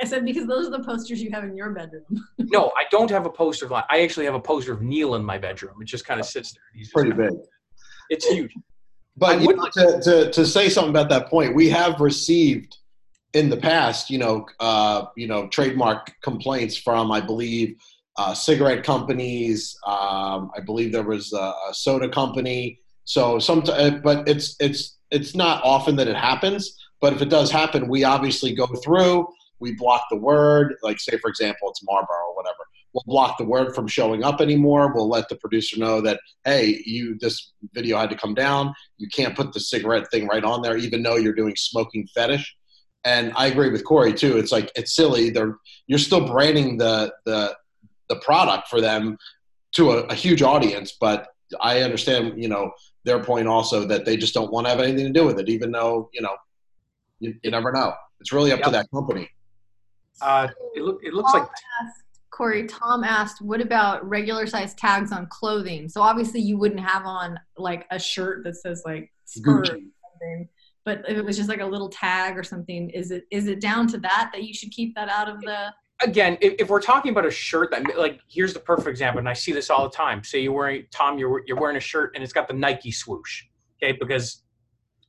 I 0.01 0.05
said 0.05 0.25
because 0.25 0.47
those 0.47 0.67
are 0.67 0.71
the 0.71 0.83
posters 0.83 1.21
you 1.21 1.29
have 1.31 1.43
in 1.43 1.55
your 1.55 1.69
bedroom. 1.71 2.03
no, 2.37 2.71
I 2.77 2.85
don't 2.89 3.09
have 3.11 3.25
a 3.25 3.29
poster 3.29 3.65
of. 3.65 3.71
I 3.71 4.01
actually 4.01 4.25
have 4.25 4.35
a 4.35 4.39
poster 4.39 4.73
of 4.73 4.81
Neil 4.81 5.15
in 5.15 5.23
my 5.23 5.37
bedroom. 5.37 5.75
It 5.79 5.85
just 5.85 6.05
kind 6.05 6.19
of 6.19 6.25
sits 6.25 6.53
there. 6.53 6.63
He's 6.73 6.91
pretty 6.91 7.11
big. 7.11 7.33
It's 8.09 8.25
huge. 8.25 8.53
But 9.15 9.41
you 9.41 9.55
know, 9.55 9.67
to, 9.73 10.01
to, 10.01 10.31
to 10.31 10.45
say 10.45 10.69
something 10.69 10.89
about 10.89 11.09
that 11.09 11.27
point, 11.27 11.53
we 11.53 11.69
have 11.69 11.99
received 11.99 12.77
in 13.33 13.49
the 13.49 13.57
past, 13.57 14.09
you 14.09 14.17
know, 14.17 14.45
uh, 14.59 15.05
you 15.15 15.27
know, 15.27 15.47
trademark 15.47 16.11
complaints 16.21 16.75
from, 16.75 17.11
I 17.11 17.21
believe, 17.21 17.75
uh, 18.17 18.33
cigarette 18.33 18.83
companies. 18.83 19.77
Um, 19.85 20.51
I 20.55 20.61
believe 20.65 20.91
there 20.91 21.03
was 21.03 21.31
a, 21.33 21.53
a 21.69 21.73
soda 21.73 22.09
company. 22.09 22.79
So 23.03 23.39
some, 23.39 23.63
uh, 23.67 23.91
but 24.03 24.27
it's 24.27 24.55
it's 24.59 24.97
it's 25.11 25.35
not 25.35 25.63
often 25.63 25.95
that 25.97 26.07
it 26.07 26.15
happens. 26.15 26.77
But 26.99 27.13
if 27.13 27.21
it 27.21 27.29
does 27.29 27.51
happen, 27.51 27.87
we 27.87 28.03
obviously 28.03 28.53
go 28.53 28.67
through 28.83 29.27
we 29.61 29.73
block 29.75 30.03
the 30.09 30.17
word, 30.17 30.75
like 30.83 30.99
say 30.99 31.17
for 31.19 31.29
example 31.29 31.69
it's 31.69 31.83
Marlboro 31.83 32.17
or 32.29 32.35
whatever. 32.35 32.57
We'll 32.93 33.03
block 33.05 33.37
the 33.37 33.45
word 33.45 33.73
from 33.73 33.87
showing 33.87 34.23
up 34.23 34.41
anymore. 34.41 34.91
We'll 34.93 35.07
let 35.07 35.29
the 35.29 35.37
producer 35.37 35.79
know 35.79 36.01
that 36.01 36.19
hey, 36.43 36.81
you 36.85 37.17
this 37.19 37.53
video 37.73 37.97
had 37.97 38.09
to 38.09 38.17
come 38.17 38.33
down. 38.33 38.73
You 38.97 39.07
can't 39.07 39.35
put 39.35 39.53
the 39.53 39.59
cigarette 39.61 40.09
thing 40.11 40.27
right 40.27 40.43
on 40.43 40.61
there, 40.61 40.75
even 40.75 41.01
though 41.03 41.15
you're 41.15 41.33
doing 41.33 41.55
smoking 41.55 42.07
fetish. 42.13 42.55
And 43.05 43.31
I 43.35 43.47
agree 43.47 43.69
with 43.69 43.85
Corey 43.85 44.13
too. 44.13 44.37
It's 44.37 44.51
like 44.51 44.71
it's 44.75 44.95
silly. 44.95 45.29
They're 45.29 45.57
you're 45.87 45.99
still 45.99 46.27
branding 46.27 46.77
the 46.77 47.13
the 47.25 47.55
the 48.09 48.17
product 48.17 48.67
for 48.67 48.81
them 48.81 49.17
to 49.75 49.91
a, 49.91 49.97
a 50.07 50.13
huge 50.13 50.41
audience, 50.41 50.97
but 50.99 51.27
I 51.61 51.81
understand, 51.81 52.41
you 52.41 52.49
know, 52.49 52.71
their 53.03 53.23
point 53.23 53.47
also 53.47 53.85
that 53.85 54.05
they 54.05 54.17
just 54.17 54.33
don't 54.33 54.51
want 54.51 54.65
to 54.65 54.69
have 54.71 54.79
anything 54.79 55.05
to 55.05 55.13
do 55.13 55.25
with 55.25 55.39
it, 55.39 55.49
even 55.49 55.71
though, 55.71 56.09
you 56.13 56.21
know, 56.21 56.35
you, 57.19 57.35
you 57.43 57.51
never 57.51 57.71
know. 57.71 57.93
It's 58.19 58.31
really 58.31 58.51
up 58.51 58.59
Yep. 58.59 58.65
to 58.65 58.71
that 58.71 58.87
company. 58.93 59.29
Uh, 60.21 60.47
it, 60.75 60.83
look, 60.83 60.99
it 61.03 61.13
looks 61.13 61.31
Tom 61.31 61.41
like 61.41 61.49
asked, 61.83 62.03
Corey, 62.31 62.67
Tom 62.67 63.03
asked, 63.03 63.41
what 63.41 63.61
about 63.61 64.07
regular 64.07 64.47
size 64.47 64.73
tags 64.75 65.11
on 65.11 65.27
clothing? 65.27 65.89
So 65.89 66.01
obviously 66.01 66.41
you 66.41 66.57
wouldn't 66.57 66.81
have 66.81 67.05
on 67.05 67.39
like 67.57 67.85
a 67.91 67.99
shirt 67.99 68.43
that 68.45 68.55
says 68.55 68.83
like 68.85 69.11
Spurs 69.25 69.69
or 69.69 69.73
Gucci. 69.73 69.89
something. 70.11 70.49
But 70.83 71.03
if 71.07 71.17
it 71.17 71.25
was 71.25 71.37
just 71.37 71.49
like 71.49 71.61
a 71.61 71.65
little 71.65 71.89
tag 71.89 72.37
or 72.37 72.43
something, 72.43 72.89
is 72.89 73.11
it 73.11 73.25
is 73.29 73.47
it 73.47 73.61
down 73.61 73.87
to 73.87 73.97
that 73.99 74.31
that 74.33 74.43
you 74.43 74.53
should 74.53 74.71
keep 74.71 74.95
that 74.95 75.09
out 75.09 75.29
of 75.29 75.39
the 75.41 75.71
again, 76.03 76.37
if, 76.41 76.55
if 76.59 76.69
we're 76.69 76.81
talking 76.81 77.11
about 77.11 77.25
a 77.25 77.31
shirt 77.31 77.71
that, 77.71 77.97
like, 77.97 78.19
here's 78.27 78.53
the 78.53 78.59
perfect 78.59 78.87
example, 78.87 79.19
and 79.19 79.29
I 79.29 79.33
see 79.33 79.51
this 79.51 79.69
all 79.69 79.83
the 79.83 79.95
time. 79.95 80.23
Say 80.23 80.39
you're 80.39 80.53
wearing, 80.53 80.85
Tom, 80.91 81.17
you're 81.17 81.43
you're 81.45 81.59
wearing 81.59 81.77
a 81.77 81.81
shirt 81.81 82.11
and 82.15 82.23
it's 82.23 82.33
got 82.33 82.47
the 82.47 82.53
Nike 82.53 82.91
swoosh, 82.91 83.43
okay? 83.81 83.97
Because, 83.99 84.43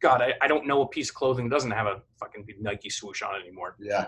God, 0.00 0.22
I, 0.22 0.34
I 0.40 0.48
don't 0.48 0.66
know 0.66 0.82
a 0.82 0.88
piece 0.88 1.08
of 1.08 1.14
clothing 1.14 1.48
that 1.48 1.54
doesn't 1.54 1.70
have 1.70 1.86
a 1.86 2.02
fucking 2.18 2.46
Nike 2.60 2.90
swoosh 2.90 3.22
on 3.22 3.36
it 3.36 3.40
anymore. 3.40 3.76
Yeah. 3.80 4.06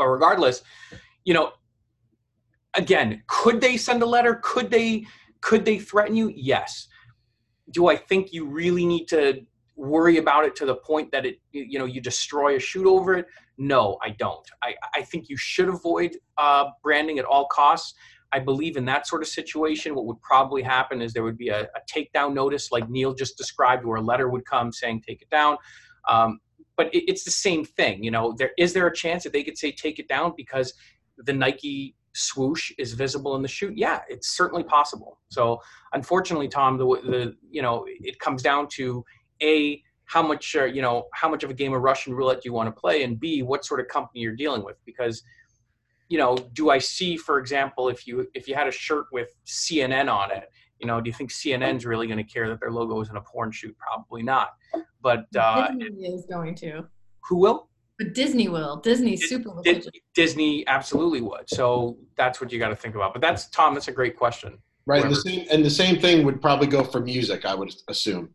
But 0.00 0.06
regardless, 0.06 0.62
you 1.26 1.34
know, 1.34 1.52
again, 2.72 3.22
could 3.26 3.60
they 3.60 3.76
send 3.76 4.02
a 4.02 4.06
letter? 4.06 4.40
Could 4.42 4.70
they 4.70 5.04
could 5.42 5.66
they 5.66 5.78
threaten 5.78 6.16
you? 6.16 6.32
Yes. 6.34 6.88
Do 7.70 7.88
I 7.88 7.96
think 7.96 8.32
you 8.32 8.46
really 8.46 8.86
need 8.86 9.08
to 9.08 9.42
worry 9.76 10.16
about 10.16 10.44
it 10.46 10.56
to 10.56 10.64
the 10.64 10.76
point 10.76 11.12
that 11.12 11.26
it 11.26 11.36
you 11.52 11.78
know 11.78 11.84
you 11.84 12.00
destroy 12.00 12.56
a 12.56 12.58
shoot 12.58 12.86
over 12.86 13.14
it? 13.14 13.26
No, 13.58 13.98
I 14.02 14.10
don't. 14.18 14.48
I, 14.62 14.74
I 14.94 15.02
think 15.02 15.28
you 15.28 15.36
should 15.36 15.68
avoid 15.68 16.16
uh, 16.38 16.70
branding 16.82 17.18
at 17.18 17.26
all 17.26 17.46
costs. 17.48 17.92
I 18.32 18.38
believe 18.38 18.78
in 18.78 18.86
that 18.86 19.06
sort 19.06 19.20
of 19.20 19.28
situation, 19.28 19.94
what 19.94 20.06
would 20.06 20.22
probably 20.22 20.62
happen 20.62 21.02
is 21.02 21.12
there 21.12 21.24
would 21.24 21.36
be 21.36 21.48
a, 21.48 21.64
a 21.64 21.80
takedown 21.92 22.32
notice, 22.32 22.72
like 22.72 22.88
Neil 22.88 23.12
just 23.12 23.36
described, 23.36 23.84
where 23.84 23.98
a 23.98 24.00
letter 24.00 24.30
would 24.30 24.46
come 24.46 24.72
saying 24.72 25.02
take 25.06 25.20
it 25.20 25.28
down. 25.28 25.58
Um, 26.08 26.40
but 26.80 26.94
it, 26.94 27.04
it's 27.10 27.24
the 27.24 27.30
same 27.30 27.62
thing, 27.62 28.02
you 28.02 28.10
know. 28.10 28.34
There 28.38 28.52
is 28.56 28.72
there 28.72 28.86
a 28.86 28.94
chance 28.94 29.22
that 29.24 29.34
they 29.34 29.42
could 29.42 29.58
say 29.58 29.70
take 29.70 29.98
it 29.98 30.08
down 30.08 30.32
because 30.34 30.72
the 31.18 31.34
Nike 31.34 31.94
swoosh 32.14 32.72
is 32.78 32.94
visible 32.94 33.36
in 33.36 33.42
the 33.42 33.48
shoot? 33.48 33.76
Yeah, 33.76 34.00
it's 34.08 34.28
certainly 34.34 34.64
possible. 34.64 35.18
So 35.28 35.60
unfortunately, 35.92 36.48
Tom, 36.48 36.78
the 36.78 36.86
the 36.86 37.36
you 37.50 37.60
know 37.60 37.84
it 37.86 38.18
comes 38.18 38.42
down 38.42 38.66
to 38.76 39.04
a 39.42 39.82
how 40.06 40.22
much 40.22 40.56
uh, 40.56 40.64
you 40.64 40.80
know 40.80 41.04
how 41.12 41.28
much 41.28 41.44
of 41.44 41.50
a 41.50 41.54
game 41.54 41.74
of 41.74 41.82
Russian 41.82 42.14
roulette 42.14 42.38
do 42.40 42.48
you 42.48 42.54
want 42.54 42.74
to 42.74 42.80
play, 42.80 43.02
and 43.02 43.20
b 43.20 43.42
what 43.42 43.66
sort 43.66 43.80
of 43.80 43.88
company 43.88 44.20
you're 44.20 44.34
dealing 44.34 44.64
with 44.64 44.78
because 44.86 45.22
you 46.08 46.16
know 46.16 46.34
do 46.54 46.70
I 46.70 46.78
see 46.78 47.18
for 47.18 47.38
example 47.38 47.90
if 47.90 48.06
you 48.06 48.26
if 48.32 48.48
you 48.48 48.54
had 48.54 48.68
a 48.68 48.72
shirt 48.72 49.04
with 49.12 49.28
CNN 49.46 50.10
on 50.10 50.30
it. 50.30 50.48
You 50.80 50.86
know, 50.86 51.00
do 51.00 51.08
you 51.08 51.14
think 51.14 51.30
CNN's 51.30 51.84
really 51.84 52.06
going 52.06 52.18
to 52.18 52.24
care 52.24 52.48
that 52.48 52.58
their 52.60 52.70
logo 52.72 53.00
is 53.00 53.10
in 53.10 53.16
a 53.16 53.20
porn 53.20 53.52
shoot? 53.52 53.76
Probably 53.78 54.22
not. 54.22 54.50
But 55.02 55.24
uh, 55.34 55.70
Disney 55.78 56.08
is 56.08 56.26
going 56.26 56.54
to. 56.56 56.84
who 57.26 57.36
will? 57.36 57.70
But 57.98 58.12
Disney 58.12 58.48
will. 58.48 58.76
Disney's 58.76 59.30
super 59.30 59.48
Dis- 59.62 59.86
religious. 59.86 59.90
Disney 60.14 60.66
absolutely 60.66 61.22
would. 61.22 61.48
So 61.48 61.96
that's 62.18 62.38
what 62.38 62.52
you 62.52 62.58
got 62.58 62.68
to 62.68 62.76
think 62.76 62.96
about. 62.96 63.14
But 63.14 63.22
that's 63.22 63.48
Tom. 63.48 63.72
That's 63.72 63.88
a 63.88 63.92
great 63.92 64.14
question. 64.14 64.58
Right. 64.84 65.02
And 65.02 65.10
the 65.10 65.16
same 65.16 65.46
and 65.50 65.64
the 65.64 65.70
same 65.70 65.98
thing 65.98 66.26
would 66.26 66.42
probably 66.42 66.66
go 66.66 66.84
for 66.84 67.00
music, 67.00 67.46
I 67.46 67.54
would 67.54 67.74
assume. 67.88 68.34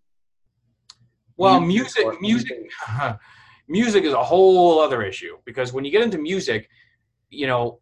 Well, 1.37 1.59
Music 1.59 2.03
music, 2.19 2.21
music, 2.21 2.71
music 3.67 4.03
is 4.05 4.13
a 4.13 4.23
whole 4.23 4.79
other 4.79 5.03
issue 5.03 5.37
because 5.45 5.71
when 5.73 5.85
you 5.85 5.91
get 5.91 6.01
into 6.01 6.17
music, 6.17 6.67
you 7.29 7.45
know, 7.45 7.79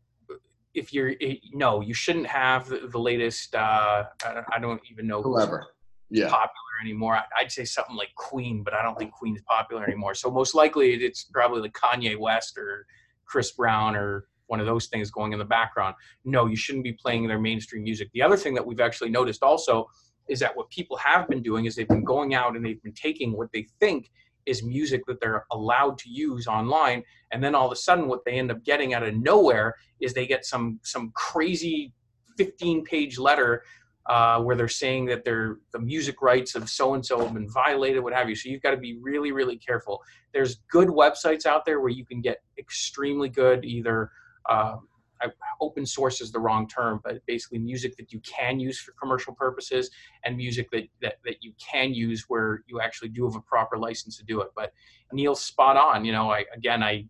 if 0.74 0.94
you're 0.94 1.14
eh, 1.22 1.36
no, 1.54 1.82
you 1.82 1.94
shouldn't 1.94 2.28
have 2.28 2.68
the, 2.68 2.88
the 2.92 3.00
latest. 3.00 3.56
Uh, 3.56 4.06
I 4.26 4.42
I 4.54 4.60
don't 4.60 4.82
even 4.92 5.08
know 5.08 5.22
Whoever. 5.22 5.66
Yeah. 6.10 6.30
popular 6.30 6.54
anymore. 6.84 7.16
I- 7.16 7.42
I'd 7.42 7.52
say 7.52 7.66
something 7.66 7.96
like 7.96 8.14
Queen, 8.16 8.64
but 8.64 8.74
I 8.74 8.82
don't 8.84 8.98
think 8.98 9.12
Queen's 9.12 9.42
popular 9.44 9.84
anymore. 9.84 10.14
So 10.16 10.30
most 10.30 10.54
likely 10.56 10.94
it's 10.94 11.24
probably 11.26 11.62
like 11.62 11.74
Kanye 11.74 12.18
West 12.20 12.58
or 12.58 12.86
Chris 13.26 13.52
Brown 13.52 13.96
or 13.96 14.28
one 14.48 14.60
of 14.60 14.66
those 14.66 14.88
things 14.88 15.10
going 15.10 15.34
in 15.34 15.40
the 15.40 15.46
background. 15.46 15.96
No, 16.26 16.46
you 16.46 16.56
shouldn't 16.56 16.84
be 16.84 16.94
playing 16.94 17.28
their 17.28 17.40
mainstream 17.40 17.84
music. 17.84 18.10
The 18.14 18.22
other 18.22 18.38
thing 18.38 18.54
that 18.56 18.66
we've 18.66 18.80
actually 18.82 19.10
noticed 19.10 19.42
also 19.42 19.88
is 20.28 20.40
that 20.40 20.56
what 20.56 20.70
people 20.70 20.98
have 20.98 21.28
been 21.28 21.42
doing 21.42 21.66
is 21.66 21.76
they've 21.76 21.88
been 21.88 22.04
going 22.04 22.34
out 22.34 22.56
and 22.56 22.64
they've 22.66 22.82
been 22.84 22.94
taking 22.94 23.36
what 23.36 23.52
they 23.52 23.66
think 23.80 24.12
is 24.46 24.64
music 24.64 25.02
that 25.08 25.20
they're 25.22 25.46
allowed 25.52 25.98
to 25.98 26.10
use 26.10 26.48
online 26.48 27.04
and 27.32 27.44
then 27.44 27.56
all 27.56 27.66
of 27.66 27.72
a 27.72 27.76
sudden 27.76 28.08
what 28.08 28.24
they 28.26 28.34
end 28.34 28.52
up 28.52 28.64
getting 28.64 28.94
out 28.94 29.04
of 29.04 29.14
nowhere 29.16 29.76
is 30.00 30.14
they 30.14 30.28
get 30.28 30.46
some 30.46 30.80
some 30.84 31.12
crazy 31.16 31.94
15 32.38 32.84
page 32.84 33.18
letter 33.18 33.64
uh, 34.08 34.40
where 34.42 34.56
they're 34.56 34.68
saying 34.68 35.06
that 35.06 35.24
they're 35.24 35.58
the 35.72 35.80
music 35.80 36.22
rights 36.22 36.56
of 36.56 36.70
so 36.70 36.94
and 36.94 37.06
so 37.06 37.24
have 37.24 37.34
been 37.34 37.50
violated, 37.50 38.04
what 38.04 38.14
have 38.14 38.28
you. 38.28 38.36
So 38.36 38.50
you've 38.50 38.62
got 38.62 38.72
to 38.72 38.78
be 38.78 38.98
really, 39.02 39.32
really 39.32 39.58
careful. 39.58 40.02
There's 40.34 40.58
good 40.70 40.90
websites 40.90 41.46
out 41.46 41.64
there 41.66 41.80
where 41.80 41.90
you 41.90 42.06
can 42.06 42.22
get 42.22 42.40
extremely 42.58 43.30
good, 43.30 43.64
either 43.64 44.12
uh, 44.50 44.76
I- 45.24 45.32
open 45.62 45.86
source 45.86 46.22
is 46.22 46.32
the 46.32 46.40
wrong 46.40 46.68
term, 46.68 47.00
but 47.04 47.26
basically 47.26 47.60
music 47.60 47.96
that 47.98 48.12
you 48.12 48.20
can 48.22 48.60
use 48.60 48.80
for 48.80 48.92
commercial 48.94 49.34
purposes 49.34 49.90
and 50.24 50.36
music 50.38 50.70
that, 50.72 50.84
that, 51.02 51.16
that 51.26 51.44
you 51.44 51.54
can 51.60 51.94
use 51.94 52.26
where 52.28 52.64
you 52.68 52.80
actually 52.82 53.10
do 53.10 53.26
have 53.26 53.36
a 53.36 53.42
proper 53.42 53.78
license 53.78 54.18
to 54.18 54.24
do 54.26 54.42
it. 54.42 54.50
But 54.56 54.74
Neil's 55.12 55.42
spot 55.42 55.78
on. 55.78 56.04
You 56.06 56.12
know, 56.12 56.32
I 56.32 56.46
again, 56.56 56.84
I 56.84 57.06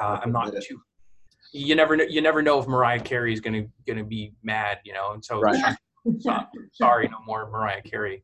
uh, 0.00 0.20
I'm 0.22 0.32
not 0.32 0.52
too. 0.62 0.80
You 1.52 1.74
never 1.74 1.96
know. 1.96 2.04
You 2.04 2.20
never 2.20 2.42
know 2.42 2.58
if 2.58 2.66
Mariah 2.66 3.00
Carey 3.00 3.32
is 3.32 3.40
gonna 3.40 3.64
gonna 3.86 4.04
be 4.04 4.34
mad. 4.42 4.78
You 4.84 4.92
know, 4.92 5.12
and 5.12 5.24
so 5.24 5.40
Right. 5.40 5.76
so- 6.20 6.32
sorry, 6.72 7.08
no 7.08 7.18
more 7.26 7.48
Mariah 7.50 7.82
Carey. 7.82 8.22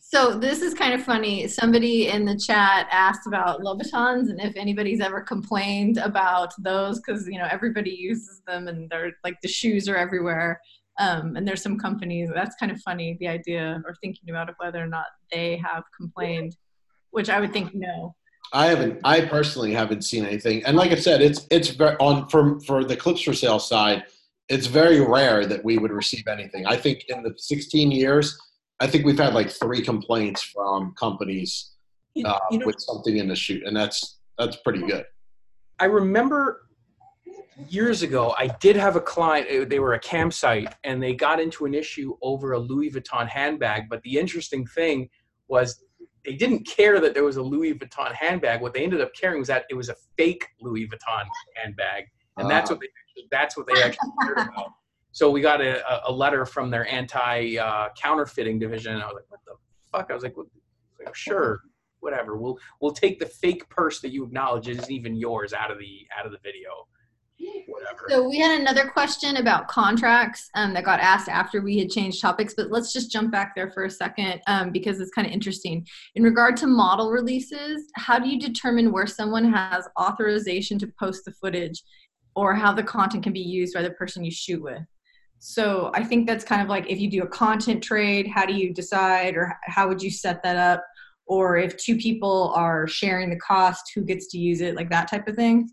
So 0.00 0.36
this 0.36 0.62
is 0.62 0.74
kind 0.74 0.94
of 0.94 1.02
funny. 1.02 1.46
Somebody 1.46 2.08
in 2.08 2.24
the 2.24 2.36
chat 2.36 2.88
asked 2.90 3.26
about 3.26 3.60
Louboutins 3.60 4.30
and 4.30 4.40
if 4.40 4.56
anybody's 4.56 5.00
ever 5.00 5.20
complained 5.20 5.98
about 5.98 6.52
those 6.58 6.98
because 6.98 7.28
you 7.28 7.38
know 7.38 7.46
everybody 7.50 7.90
uses 7.90 8.42
them 8.46 8.66
and 8.66 8.90
they're 8.90 9.12
like 9.22 9.40
the 9.42 9.48
shoes 9.48 9.88
are 9.88 9.96
everywhere. 9.96 10.60
Um, 10.98 11.36
and 11.36 11.46
there's 11.46 11.62
some 11.62 11.78
companies 11.78 12.30
that's 12.34 12.56
kind 12.56 12.72
of 12.72 12.80
funny 12.80 13.16
the 13.20 13.28
idea 13.28 13.82
or 13.84 13.94
thinking 14.02 14.30
about 14.30 14.48
of 14.48 14.56
whether 14.58 14.82
or 14.82 14.86
not 14.86 15.06
they 15.30 15.56
have 15.58 15.84
complained, 15.96 16.56
which 17.10 17.28
I 17.28 17.38
would 17.38 17.52
think 17.52 17.74
no. 17.74 18.14
I 18.52 18.66
haven't. 18.66 19.00
I 19.04 19.20
personally 19.20 19.72
haven't 19.72 20.02
seen 20.02 20.24
anything. 20.24 20.64
And 20.64 20.76
like 20.76 20.90
I 20.90 20.96
said, 20.96 21.20
it's 21.20 21.46
it's 21.50 21.68
very 21.68 21.96
on 21.98 22.28
for 22.28 22.58
for 22.60 22.84
the 22.84 22.96
clips 22.96 23.20
for 23.20 23.34
sale 23.34 23.58
side. 23.58 24.04
It's 24.48 24.66
very 24.66 25.00
rare 25.00 25.46
that 25.46 25.64
we 25.64 25.78
would 25.78 25.90
receive 25.90 26.26
anything. 26.28 26.66
I 26.66 26.76
think 26.76 27.04
in 27.08 27.22
the 27.22 27.34
16 27.36 27.90
years, 27.90 28.38
I 28.80 28.86
think 28.86 29.06
we've 29.06 29.18
had 29.18 29.34
like 29.34 29.50
three 29.50 29.82
complaints 29.82 30.42
from 30.42 30.94
companies 30.98 31.72
uh, 32.24 32.38
you 32.50 32.58
know, 32.58 32.66
with 32.66 32.76
something 32.78 33.16
in 33.16 33.28
the 33.28 33.36
shoot, 33.36 33.62
and 33.64 33.76
that's 33.76 34.18
that's 34.38 34.56
pretty 34.56 34.80
good. 34.86 35.04
I 35.78 35.86
remember 35.86 36.68
years 37.68 38.02
ago, 38.02 38.34
I 38.38 38.48
did 38.60 38.76
have 38.76 38.96
a 38.96 39.00
client. 39.00 39.48
uh, 39.50 39.64
They 39.66 39.78
were 39.78 39.94
a 39.94 39.98
campsite, 39.98 40.74
and 40.84 41.02
they 41.02 41.14
got 41.14 41.40
into 41.40 41.64
an 41.64 41.74
issue 41.74 42.16
over 42.22 42.52
a 42.52 42.58
Louis 42.58 42.90
Vuitton 42.90 43.28
handbag. 43.28 43.88
But 43.88 44.02
the 44.02 44.18
interesting 44.18 44.66
thing 44.66 45.08
was, 45.48 45.82
they 46.24 46.34
didn't 46.34 46.66
care 46.66 47.00
that 47.00 47.14
there 47.14 47.24
was 47.24 47.36
a 47.36 47.42
Louis 47.42 47.74
Vuitton 47.74 48.12
handbag. 48.14 48.60
What 48.60 48.74
they 48.74 48.84
ended 48.84 49.00
up 49.00 49.14
caring 49.14 49.38
was 49.38 49.48
that 49.48 49.64
it 49.70 49.74
was 49.74 49.88
a 49.88 49.96
fake 50.18 50.44
Louis 50.60 50.86
Vuitton 50.86 51.24
handbag, 51.54 52.04
and 52.36 52.50
that's 52.50 52.70
Uh, 52.70 52.74
what 52.74 52.80
they 52.80 52.88
that's 53.30 53.56
what 53.56 53.66
they 53.66 53.82
actually 53.82 54.10
cared 54.22 54.38
about. 54.38 54.72
So 55.16 55.30
we 55.30 55.40
got 55.40 55.62
a, 55.62 55.82
a- 56.10 56.12
letter 56.12 56.44
from 56.44 56.68
their 56.70 56.86
anti 56.92 57.56
uh, 57.56 57.88
counterfeiting 57.98 58.58
division, 58.58 58.92
and 58.92 59.02
I 59.02 59.06
was 59.06 59.14
like, 59.14 59.24
"What 59.30 59.40
the 59.46 59.54
fuck?" 59.90 60.10
I 60.10 60.14
was 60.14 60.22
like, 60.22 60.36
well, 60.36 60.46
"Sure, 61.14 61.62
whatever. 62.00 62.36
We'll 62.36 62.58
we'll 62.82 62.92
take 62.92 63.18
the 63.18 63.24
fake 63.24 63.66
purse 63.70 64.02
that 64.02 64.10
you 64.10 64.24
acknowledge 64.24 64.68
isn't 64.68 64.90
even 64.90 65.16
yours 65.16 65.54
out 65.54 65.70
of 65.70 65.78
the 65.78 66.06
out 66.18 66.26
of 66.26 66.32
the 66.32 66.38
video. 66.44 66.68
Whatever. 67.66 68.04
So 68.10 68.28
we 68.28 68.38
had 68.38 68.60
another 68.60 68.90
question 68.90 69.38
about 69.38 69.68
contracts 69.68 70.50
um, 70.54 70.74
that 70.74 70.84
got 70.84 71.00
asked 71.00 71.30
after 71.30 71.62
we 71.62 71.78
had 71.78 71.88
changed 71.88 72.20
topics, 72.20 72.52
but 72.54 72.70
let's 72.70 72.92
just 72.92 73.10
jump 73.10 73.32
back 73.32 73.54
there 73.54 73.70
for 73.70 73.84
a 73.84 73.90
second 73.90 74.42
um, 74.46 74.70
because 74.70 75.00
it's 75.00 75.12
kind 75.12 75.26
of 75.26 75.32
interesting. 75.32 75.86
In 76.14 76.24
regard 76.24 76.58
to 76.58 76.66
model 76.66 77.10
releases, 77.10 77.90
how 77.94 78.18
do 78.18 78.28
you 78.28 78.38
determine 78.38 78.92
where 78.92 79.06
someone 79.06 79.50
has 79.50 79.88
authorization 79.98 80.78
to 80.80 80.92
post 81.00 81.24
the 81.24 81.32
footage 81.32 81.82
or 82.34 82.54
how 82.54 82.74
the 82.74 82.82
content 82.82 83.22
can 83.22 83.32
be 83.32 83.40
used 83.40 83.72
by 83.72 83.80
the 83.80 83.92
person 83.92 84.22
you 84.22 84.30
shoot 84.30 84.62
with? 84.62 84.82
So 85.38 85.90
I 85.94 86.02
think 86.02 86.26
that's 86.26 86.44
kind 86.44 86.62
of 86.62 86.68
like 86.68 86.90
if 86.90 86.98
you 86.98 87.10
do 87.10 87.22
a 87.22 87.28
content 87.28 87.82
trade, 87.82 88.26
how 88.26 88.46
do 88.46 88.54
you 88.54 88.72
decide 88.72 89.36
or 89.36 89.56
how 89.64 89.88
would 89.88 90.02
you 90.02 90.10
set 90.10 90.42
that 90.42 90.56
up? 90.56 90.84
Or 91.26 91.56
if 91.56 91.76
two 91.76 91.96
people 91.96 92.52
are 92.54 92.86
sharing 92.86 93.30
the 93.30 93.36
cost, 93.36 93.92
who 93.94 94.02
gets 94.02 94.28
to 94.28 94.38
use 94.38 94.60
it, 94.60 94.76
like 94.76 94.90
that 94.90 95.08
type 95.08 95.28
of 95.28 95.36
thing? 95.36 95.70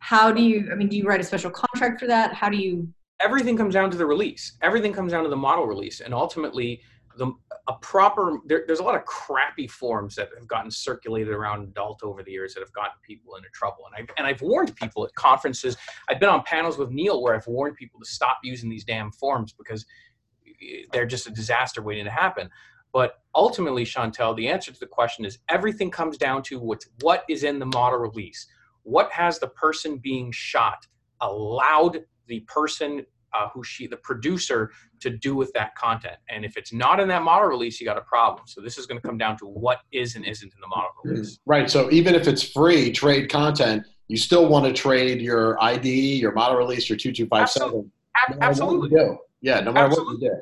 how 0.00 0.30
do 0.30 0.42
you 0.42 0.68
i 0.70 0.74
mean 0.74 0.88
do 0.88 0.98
you 0.98 1.04
write 1.04 1.20
a 1.20 1.24
special 1.24 1.50
contract 1.50 1.98
for 1.98 2.06
that 2.06 2.34
how 2.34 2.50
do 2.50 2.58
you 2.58 2.86
Everything 3.20 3.56
comes 3.56 3.74
down 3.74 3.90
to 3.90 3.96
the 3.96 4.04
release. 4.04 4.56
Everything 4.60 4.92
comes 4.92 5.12
down 5.12 5.22
to 5.22 5.30
the 5.30 5.36
model 5.36 5.66
release, 5.66 6.00
and 6.00 6.12
ultimately, 6.12 6.82
the 7.16 7.32
a 7.66 7.72
proper 7.80 8.38
there, 8.44 8.64
there's 8.66 8.80
a 8.80 8.82
lot 8.82 8.94
of 8.94 9.04
crappy 9.04 9.66
forms 9.66 10.14
that 10.16 10.28
have 10.38 10.46
gotten 10.46 10.70
circulated 10.70 11.32
around 11.32 11.62
adult 11.62 12.02
over 12.02 12.22
the 12.22 12.30
years 12.30 12.54
that 12.54 12.60
have 12.60 12.72
gotten 12.72 12.96
people 13.02 13.36
into 13.36 13.48
trouble. 13.50 13.84
And 13.86 14.08
I 14.08 14.12
and 14.18 14.26
I've 14.26 14.42
warned 14.42 14.74
people 14.76 15.04
at 15.04 15.14
conferences. 15.14 15.76
I've 16.08 16.20
been 16.20 16.28
on 16.28 16.42
panels 16.42 16.76
with 16.76 16.90
Neil 16.90 17.22
where 17.22 17.34
I've 17.34 17.46
warned 17.46 17.76
people 17.76 18.00
to 18.00 18.06
stop 18.06 18.38
using 18.42 18.68
these 18.68 18.84
damn 18.84 19.12
forms 19.12 19.52
because 19.52 19.86
they're 20.92 21.06
just 21.06 21.26
a 21.26 21.30
disaster 21.30 21.82
waiting 21.82 22.04
to 22.04 22.10
happen. 22.10 22.50
But 22.92 23.18
ultimately, 23.34 23.84
Chantel, 23.84 24.36
the 24.36 24.48
answer 24.48 24.70
to 24.70 24.78
the 24.78 24.86
question 24.86 25.24
is 25.24 25.38
everything 25.48 25.90
comes 25.90 26.16
down 26.16 26.42
to 26.44 26.60
what's, 26.60 26.86
what 27.00 27.24
is 27.28 27.42
in 27.42 27.58
the 27.58 27.66
model 27.66 27.98
release. 27.98 28.46
What 28.84 29.10
has 29.10 29.38
the 29.38 29.48
person 29.48 29.96
being 29.98 30.30
shot 30.30 30.86
allowed 31.20 32.04
the 32.28 32.40
person 32.40 33.04
uh, 33.34 33.48
who 33.52 33.62
she, 33.64 33.86
the 33.86 33.96
producer, 33.96 34.70
to 35.00 35.10
do 35.10 35.34
with 35.34 35.52
that 35.52 35.74
content? 35.74 36.16
And 36.28 36.44
if 36.44 36.56
it's 36.56 36.72
not 36.72 37.00
in 37.00 37.08
that 37.08 37.22
model 37.22 37.48
release, 37.48 37.80
you 37.80 37.86
got 37.86 37.98
a 37.98 38.02
problem. 38.02 38.46
So 38.46 38.60
this 38.60 38.78
is 38.78 38.86
going 38.86 39.00
to 39.00 39.06
come 39.06 39.18
down 39.18 39.36
to 39.38 39.46
what 39.46 39.80
is 39.92 40.16
and 40.16 40.24
isn't 40.24 40.52
in 40.52 40.60
the 40.60 40.68
model 40.68 40.90
release. 41.04 41.38
Right. 41.46 41.70
So 41.70 41.90
even 41.90 42.14
if 42.14 42.26
it's 42.26 42.42
free 42.42 42.92
trade 42.92 43.28
content, 43.28 43.84
you 44.08 44.16
still 44.16 44.48
want 44.48 44.66
to 44.66 44.72
trade 44.72 45.20
your 45.20 45.62
ID, 45.62 46.16
your 46.16 46.32
model 46.32 46.56
release, 46.56 46.88
your 46.88 46.98
2257. 46.98 47.90
Absolutely. 48.40 48.90
No 48.90 49.18
yeah, 49.44 49.60
no 49.60 49.72
matter 49.72 49.88
Absolutely. 49.88 50.14
what 50.14 50.22
you 50.22 50.30
do. 50.30 50.36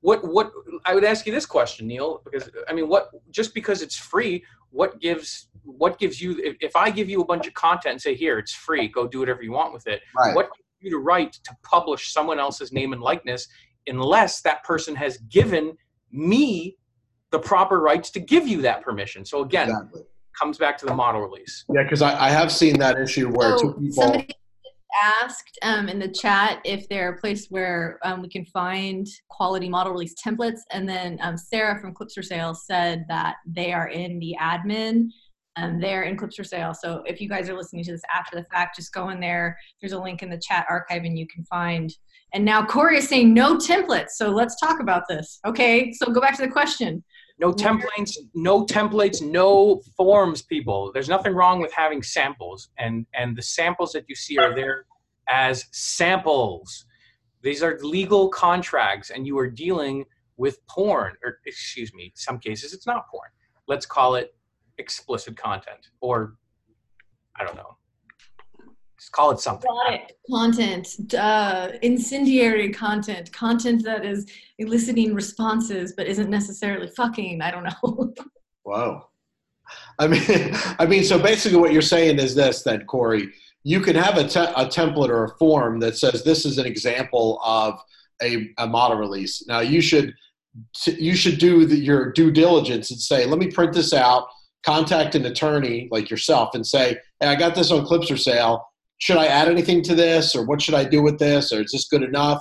What, 0.00 0.24
what 0.24 0.32
what 0.32 0.52
I 0.84 0.94
would 0.94 1.04
ask 1.04 1.24
you 1.24 1.32
this 1.32 1.46
question, 1.46 1.86
Neil, 1.86 2.20
because 2.24 2.50
I 2.68 2.72
mean, 2.72 2.88
what 2.88 3.10
just 3.30 3.54
because 3.54 3.80
it's 3.80 3.96
free, 3.96 4.44
what 4.70 5.00
gives 5.00 5.48
what 5.62 6.00
gives 6.00 6.20
you 6.20 6.40
if, 6.42 6.56
if 6.60 6.74
I 6.74 6.90
give 6.90 7.08
you 7.08 7.20
a 7.20 7.24
bunch 7.24 7.46
of 7.46 7.54
content 7.54 7.92
and 7.92 8.02
say 8.02 8.16
here 8.16 8.38
it's 8.38 8.52
free, 8.52 8.88
go 8.88 9.06
do 9.06 9.20
whatever 9.20 9.42
you 9.42 9.52
want 9.52 9.72
with 9.72 9.86
it. 9.86 10.02
Right. 10.16 10.34
What 10.34 10.50
you 10.80 10.90
the 10.90 10.98
right 10.98 11.32
to 11.32 11.56
publish 11.62 12.12
someone 12.12 12.38
else's 12.38 12.72
name 12.72 12.92
and 12.92 13.02
likeness 13.02 13.48
unless 13.86 14.40
that 14.42 14.62
person 14.64 14.94
has 14.94 15.18
given 15.28 15.76
me 16.10 16.76
the 17.30 17.38
proper 17.38 17.80
rights 17.80 18.10
to 18.10 18.20
give 18.20 18.46
you 18.46 18.62
that 18.62 18.82
permission. 18.82 19.24
So 19.24 19.42
again, 19.42 19.68
exactly. 19.68 20.02
comes 20.38 20.58
back 20.58 20.76
to 20.78 20.86
the 20.86 20.94
model 20.94 21.20
release. 21.20 21.64
Yeah, 21.72 21.84
because 21.84 22.02
I, 22.02 22.26
I, 22.26 22.30
have 22.30 22.50
seen 22.50 22.78
that 22.78 22.98
issue 22.98 23.28
where 23.28 23.56
two 23.56 23.72
people. 23.74 24.02
Somebody 24.02 24.34
asked 25.02 25.58
um, 25.62 25.88
in 25.88 25.98
the 25.98 26.08
chat 26.08 26.60
if 26.64 26.88
they're 26.88 27.14
a 27.14 27.18
place 27.18 27.46
where 27.48 27.98
um, 28.02 28.22
we 28.22 28.28
can 28.28 28.44
find 28.44 29.06
quality 29.28 29.68
model 29.68 29.92
release 29.92 30.14
templates. 30.14 30.60
And 30.72 30.88
then 30.88 31.18
um, 31.22 31.36
Sarah 31.36 31.80
from 31.80 31.94
Clips 31.94 32.14
for 32.14 32.22
Sale 32.22 32.54
said 32.54 33.04
that 33.08 33.36
they 33.46 33.72
are 33.72 33.88
in 33.88 34.18
the 34.18 34.36
admin. 34.40 35.10
Um, 35.60 35.80
they're 35.80 36.04
in 36.04 36.16
Clips 36.16 36.36
for 36.36 36.44
Sale. 36.44 36.74
So 36.74 37.02
if 37.06 37.20
you 37.20 37.28
guys 37.28 37.48
are 37.48 37.56
listening 37.56 37.84
to 37.84 37.92
this 37.92 38.02
after 38.14 38.36
the 38.36 38.44
fact, 38.44 38.76
just 38.76 38.92
go 38.92 39.10
in 39.10 39.20
there. 39.20 39.58
There's 39.80 39.92
a 39.92 40.00
link 40.00 40.22
in 40.22 40.30
the 40.30 40.38
chat 40.38 40.66
archive 40.68 41.04
and 41.04 41.18
you 41.18 41.26
can 41.26 41.44
find. 41.44 41.92
And 42.32 42.44
now 42.44 42.64
Corey 42.64 42.98
is 42.98 43.08
saying 43.08 43.34
no 43.34 43.56
templates. 43.56 44.10
So 44.10 44.30
let's 44.30 44.58
talk 44.58 44.80
about 44.80 45.02
this. 45.08 45.40
Okay, 45.46 45.92
so 45.92 46.10
go 46.12 46.20
back 46.20 46.36
to 46.36 46.42
the 46.42 46.50
question. 46.50 47.04
No 47.38 47.52
templates, 47.52 48.12
no 48.34 48.66
templates, 48.66 49.22
no 49.22 49.80
forms, 49.96 50.42
people. 50.42 50.92
There's 50.92 51.08
nothing 51.08 51.32
wrong 51.32 51.58
with 51.58 51.72
having 51.72 52.02
samples, 52.02 52.68
and 52.78 53.06
and 53.14 53.34
the 53.34 53.40
samples 53.40 53.92
that 53.92 54.04
you 54.08 54.14
see 54.14 54.36
are 54.36 54.54
there 54.54 54.84
as 55.26 55.64
samples. 55.72 56.84
These 57.42 57.62
are 57.62 57.78
legal 57.80 58.28
contracts, 58.28 59.08
and 59.08 59.26
you 59.26 59.38
are 59.38 59.48
dealing 59.48 60.04
with 60.36 60.58
porn, 60.66 61.14
or 61.24 61.38
excuse 61.46 61.94
me, 61.94 62.12
some 62.14 62.38
cases 62.38 62.74
it's 62.74 62.86
not 62.86 63.08
porn. 63.10 63.30
Let's 63.66 63.86
call 63.86 64.16
it 64.16 64.34
explicit 64.80 65.36
content, 65.36 65.90
or 66.00 66.34
I 67.38 67.44
don't 67.44 67.56
know. 67.56 67.76
Just 68.98 69.12
call 69.12 69.30
it 69.30 69.40
something. 69.40 69.70
Got 69.70 69.94
it. 69.94 70.18
Content, 70.30 71.14
uh, 71.14 71.70
incendiary 71.82 72.70
content, 72.70 73.32
content 73.32 73.84
that 73.84 74.04
is 74.04 74.26
eliciting 74.58 75.14
responses 75.14 75.94
but 75.96 76.06
isn't 76.06 76.28
necessarily 76.28 76.88
fucking. 76.88 77.40
I 77.40 77.50
don't 77.50 77.64
know. 77.64 78.14
wow. 78.64 79.06
I 79.98 80.08
mean, 80.08 80.22
I 80.78 80.86
mean, 80.86 81.04
so 81.04 81.18
basically, 81.18 81.58
what 81.58 81.72
you're 81.72 81.82
saying 81.82 82.18
is 82.18 82.34
this: 82.34 82.62
then 82.62 82.84
Corey, 82.86 83.28
you 83.62 83.80
can 83.80 83.94
have 83.94 84.16
a, 84.16 84.26
te- 84.26 84.40
a 84.40 84.66
template 84.66 85.10
or 85.10 85.24
a 85.24 85.36
form 85.36 85.78
that 85.80 85.96
says 85.96 86.24
this 86.24 86.44
is 86.44 86.58
an 86.58 86.66
example 86.66 87.40
of 87.44 87.80
a, 88.22 88.50
a 88.58 88.66
model 88.66 88.98
release. 88.98 89.46
Now, 89.46 89.60
you 89.60 89.80
should 89.80 90.14
you 90.86 91.14
should 91.14 91.38
do 91.38 91.64
the, 91.64 91.76
your 91.76 92.12
due 92.12 92.30
diligence 92.30 92.90
and 92.90 93.00
say, 93.00 93.24
let 93.24 93.38
me 93.38 93.50
print 93.50 93.72
this 93.72 93.92
out. 93.92 94.28
Contact 94.64 95.14
an 95.14 95.26
attorney 95.26 95.88
like 95.90 96.10
yourself 96.10 96.50
and 96.54 96.66
say, 96.66 96.96
hey, 97.20 97.28
I 97.28 97.34
got 97.34 97.54
this 97.54 97.70
on 97.70 97.86
Clips 97.86 98.08
for 98.08 98.16
Sale. 98.16 98.64
Should 98.98 99.16
I 99.16 99.26
add 99.26 99.48
anything 99.48 99.82
to 99.84 99.94
this 99.94 100.34
or 100.34 100.44
what 100.44 100.60
should 100.60 100.74
I 100.74 100.84
do 100.84 101.02
with 101.02 101.18
this 101.18 101.52
or 101.52 101.62
is 101.62 101.72
this 101.72 101.88
good 101.88 102.02
enough? 102.02 102.40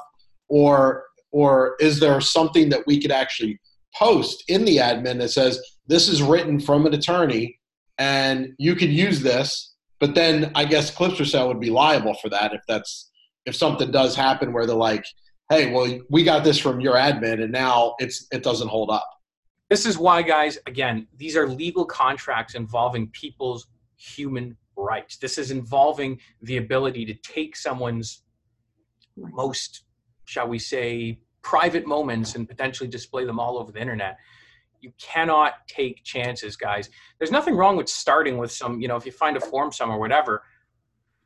Or 0.50 1.06
or 1.32 1.76
is 1.80 2.00
there 2.00 2.20
something 2.22 2.70
that 2.70 2.86
we 2.88 3.00
could 3.02 3.12
actually 3.12 3.60
post 3.96 4.44
in 4.48 4.66
the 4.66 4.78
admin 4.78 5.20
that 5.20 5.30
says 5.30 5.60
this 5.88 6.08
is 6.08 6.22
written 6.22 6.60
from 6.60 6.86
an 6.86 6.94
attorney 6.94 7.60
and 7.98 8.54
you 8.58 8.76
can 8.76 8.92
use 8.92 9.22
this 9.22 9.76
but 10.00 10.16
then 10.16 10.52
I 10.56 10.66
guess 10.66 10.92
Clips 10.92 11.18
for 11.18 11.26
Sale 11.26 11.48
would 11.48 11.60
be 11.60 11.70
liable 11.70 12.14
for 12.16 12.30
that 12.30 12.54
if 12.54 12.62
that's 12.68 13.12
if 13.46 13.56
something 13.56 13.92
does 13.92 14.16
happen 14.16 14.54
where 14.54 14.66
they're 14.66 14.76
like 14.76 15.06
hey 15.50 15.72
well 15.72 16.00
we 16.10 16.24
got 16.24 16.44
this 16.44 16.58
from 16.58 16.80
your 16.80 16.96
admin 16.96 17.44
and 17.44 17.52
now 17.52 17.96
it's 18.00 18.28
it 18.32 18.44
doesn't 18.44 18.68
hold 18.68 18.90
up 18.92 19.08
this 19.70 19.86
is 19.86 19.98
why 19.98 20.22
guys 20.22 20.58
again 20.66 21.08
these 21.18 21.38
are 21.38 21.48
legal 21.48 21.86
contracts 21.86 22.56
involving 22.56 23.08
people's 23.10 23.68
human 24.00 24.56
rights. 24.80 25.18
This 25.18 25.38
is 25.38 25.52
involving 25.52 26.20
the 26.42 26.58
ability 26.58 27.06
to 27.06 27.14
take 27.16 27.56
someone's 27.56 28.24
most, 29.18 29.84
shall 30.26 30.48
we 30.48 30.60
say, 30.60 31.20
private 31.42 31.86
moments 31.86 32.36
and 32.36 32.48
potentially 32.48 32.90
display 32.90 33.26
them 33.26 33.40
all 33.40 33.58
over 33.58 33.72
the 33.72 33.82
internet. 33.82 34.18
You 34.82 34.94
cannot 35.00 35.68
take 35.68 36.04
chances, 36.04 36.56
guys. 36.56 36.90
There's 37.18 37.32
nothing 37.32 37.56
wrong 37.56 37.76
with 37.76 37.90
starting 37.90 38.38
with 38.38 38.52
some, 38.52 38.80
you 38.80 38.88
know, 38.88 38.96
if 38.96 39.06
you 39.06 39.12
find 39.12 39.36
a 39.36 39.42
form 39.42 39.72
somewhere, 39.72 39.98
whatever, 39.98 40.44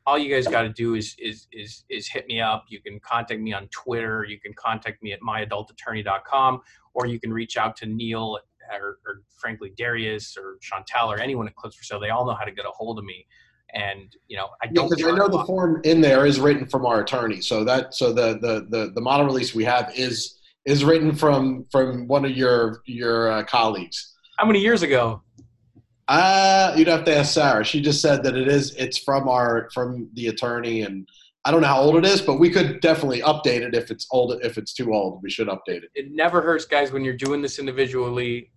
all 0.06 0.18
you 0.18 0.34
guys 0.34 0.46
got 0.46 0.62
to 0.62 0.68
do 0.68 0.94
is, 0.94 1.16
is, 1.18 1.46
is, 1.52 1.84
is 1.88 2.08
hit 2.08 2.26
me 2.26 2.40
up. 2.40 2.64
You 2.68 2.80
can 2.80 3.00
contact 3.00 3.40
me 3.40 3.52
on 3.52 3.68
Twitter. 3.68 4.24
You 4.24 4.38
can 4.40 4.52
contact 4.54 5.02
me 5.02 5.12
at 5.12 5.20
myadultattorney.com, 5.20 6.60
or 6.94 7.06
you 7.06 7.20
can 7.20 7.32
reach 7.32 7.56
out 7.56 7.76
to 7.76 7.86
Neil 7.86 8.38
or, 8.72 8.98
or 9.06 9.22
frankly 9.36 9.72
Darius 9.76 10.36
or 10.36 10.58
Chantel 10.62 11.08
or 11.08 11.20
anyone 11.20 11.46
at 11.46 11.54
Clips 11.54 11.76
for 11.76 11.84
Sale. 11.84 12.00
They 12.00 12.10
all 12.10 12.24
know 12.24 12.34
how 12.34 12.44
to 12.44 12.52
get 12.52 12.64
a 12.64 12.70
hold 12.70 12.98
of 12.98 13.04
me 13.04 13.26
and 13.74 14.16
you 14.28 14.36
know 14.36 14.48
I 14.62 14.66
don't. 14.66 14.88
Because 14.88 15.04
I 15.04 15.16
know 15.16 15.28
the 15.28 15.44
form 15.44 15.80
in 15.84 16.00
there 16.00 16.26
is 16.26 16.40
written 16.40 16.66
from 16.66 16.86
our 16.86 17.02
attorney, 17.02 17.40
so 17.40 17.64
that 17.64 17.94
so 17.94 18.12
the 18.12 18.38
the 18.38 18.66
the, 18.70 18.92
the 18.94 19.00
model 19.00 19.26
release 19.26 19.54
we 19.54 19.64
have 19.64 19.92
is 19.96 20.40
is 20.64 20.84
written 20.84 21.14
from 21.14 21.66
from 21.70 22.06
one 22.06 22.24
of 22.24 22.32
your 22.32 22.82
your 22.86 23.30
uh, 23.30 23.44
colleagues. 23.44 24.14
How 24.38 24.46
many 24.46 24.60
years 24.60 24.82
ago? 24.82 25.22
Uh, 26.06 26.74
you'd 26.76 26.88
have 26.88 27.04
to 27.04 27.16
ask 27.16 27.32
Sarah. 27.32 27.64
She 27.64 27.80
just 27.80 28.02
said 28.02 28.22
that 28.24 28.36
it 28.36 28.48
is 28.48 28.74
it's 28.76 28.98
from 28.98 29.28
our 29.28 29.68
from 29.72 30.08
the 30.14 30.28
attorney, 30.28 30.82
and 30.82 31.08
I 31.44 31.50
don't 31.50 31.60
know 31.60 31.68
how 31.68 31.80
old 31.80 31.96
it 31.96 32.06
is, 32.06 32.22
but 32.22 32.38
we 32.40 32.48
could 32.48 32.80
definitely 32.80 33.20
update 33.20 33.60
it 33.60 33.74
if 33.74 33.90
it's 33.90 34.06
old. 34.10 34.38
If 34.42 34.56
it's 34.56 34.72
too 34.72 34.94
old, 34.94 35.22
we 35.22 35.30
should 35.30 35.48
update 35.48 35.82
it. 35.82 35.90
It 35.94 36.10
never 36.10 36.40
hurts, 36.40 36.64
guys, 36.64 36.90
when 36.90 37.04
you're 37.04 37.12
doing 37.16 37.42
this 37.42 37.58
individually. 37.58 38.50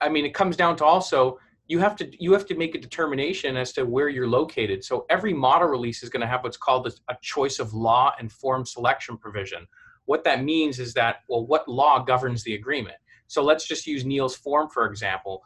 I 0.00 0.08
mean, 0.08 0.24
it 0.24 0.34
comes 0.34 0.56
down 0.56 0.76
to 0.76 0.84
also 0.84 1.38
you 1.68 1.78
have 1.78 1.94
to 1.96 2.10
you 2.18 2.32
have 2.32 2.46
to 2.46 2.56
make 2.56 2.74
a 2.74 2.78
determination 2.78 3.56
as 3.56 3.72
to 3.72 3.84
where 3.84 4.08
you're 4.08 4.26
located. 4.26 4.82
So 4.82 5.04
every 5.10 5.34
model 5.34 5.68
release 5.68 6.02
is 6.02 6.08
going 6.08 6.22
to 6.22 6.26
have 6.26 6.42
what's 6.42 6.56
called 6.56 6.86
a, 6.86 6.92
a 7.12 7.16
choice 7.20 7.58
of 7.58 7.74
law 7.74 8.14
and 8.18 8.32
forum 8.32 8.64
selection 8.64 9.18
provision. 9.18 9.66
What 10.06 10.24
that 10.24 10.42
means 10.42 10.78
is 10.78 10.94
that 10.94 11.16
well, 11.28 11.46
what 11.46 11.68
law 11.68 12.02
governs 12.02 12.42
the 12.42 12.54
agreement? 12.54 12.96
So 13.26 13.42
let's 13.42 13.68
just 13.68 13.86
use 13.86 14.04
Neil's 14.04 14.34
form 14.34 14.70
for 14.70 14.86
example. 14.86 15.42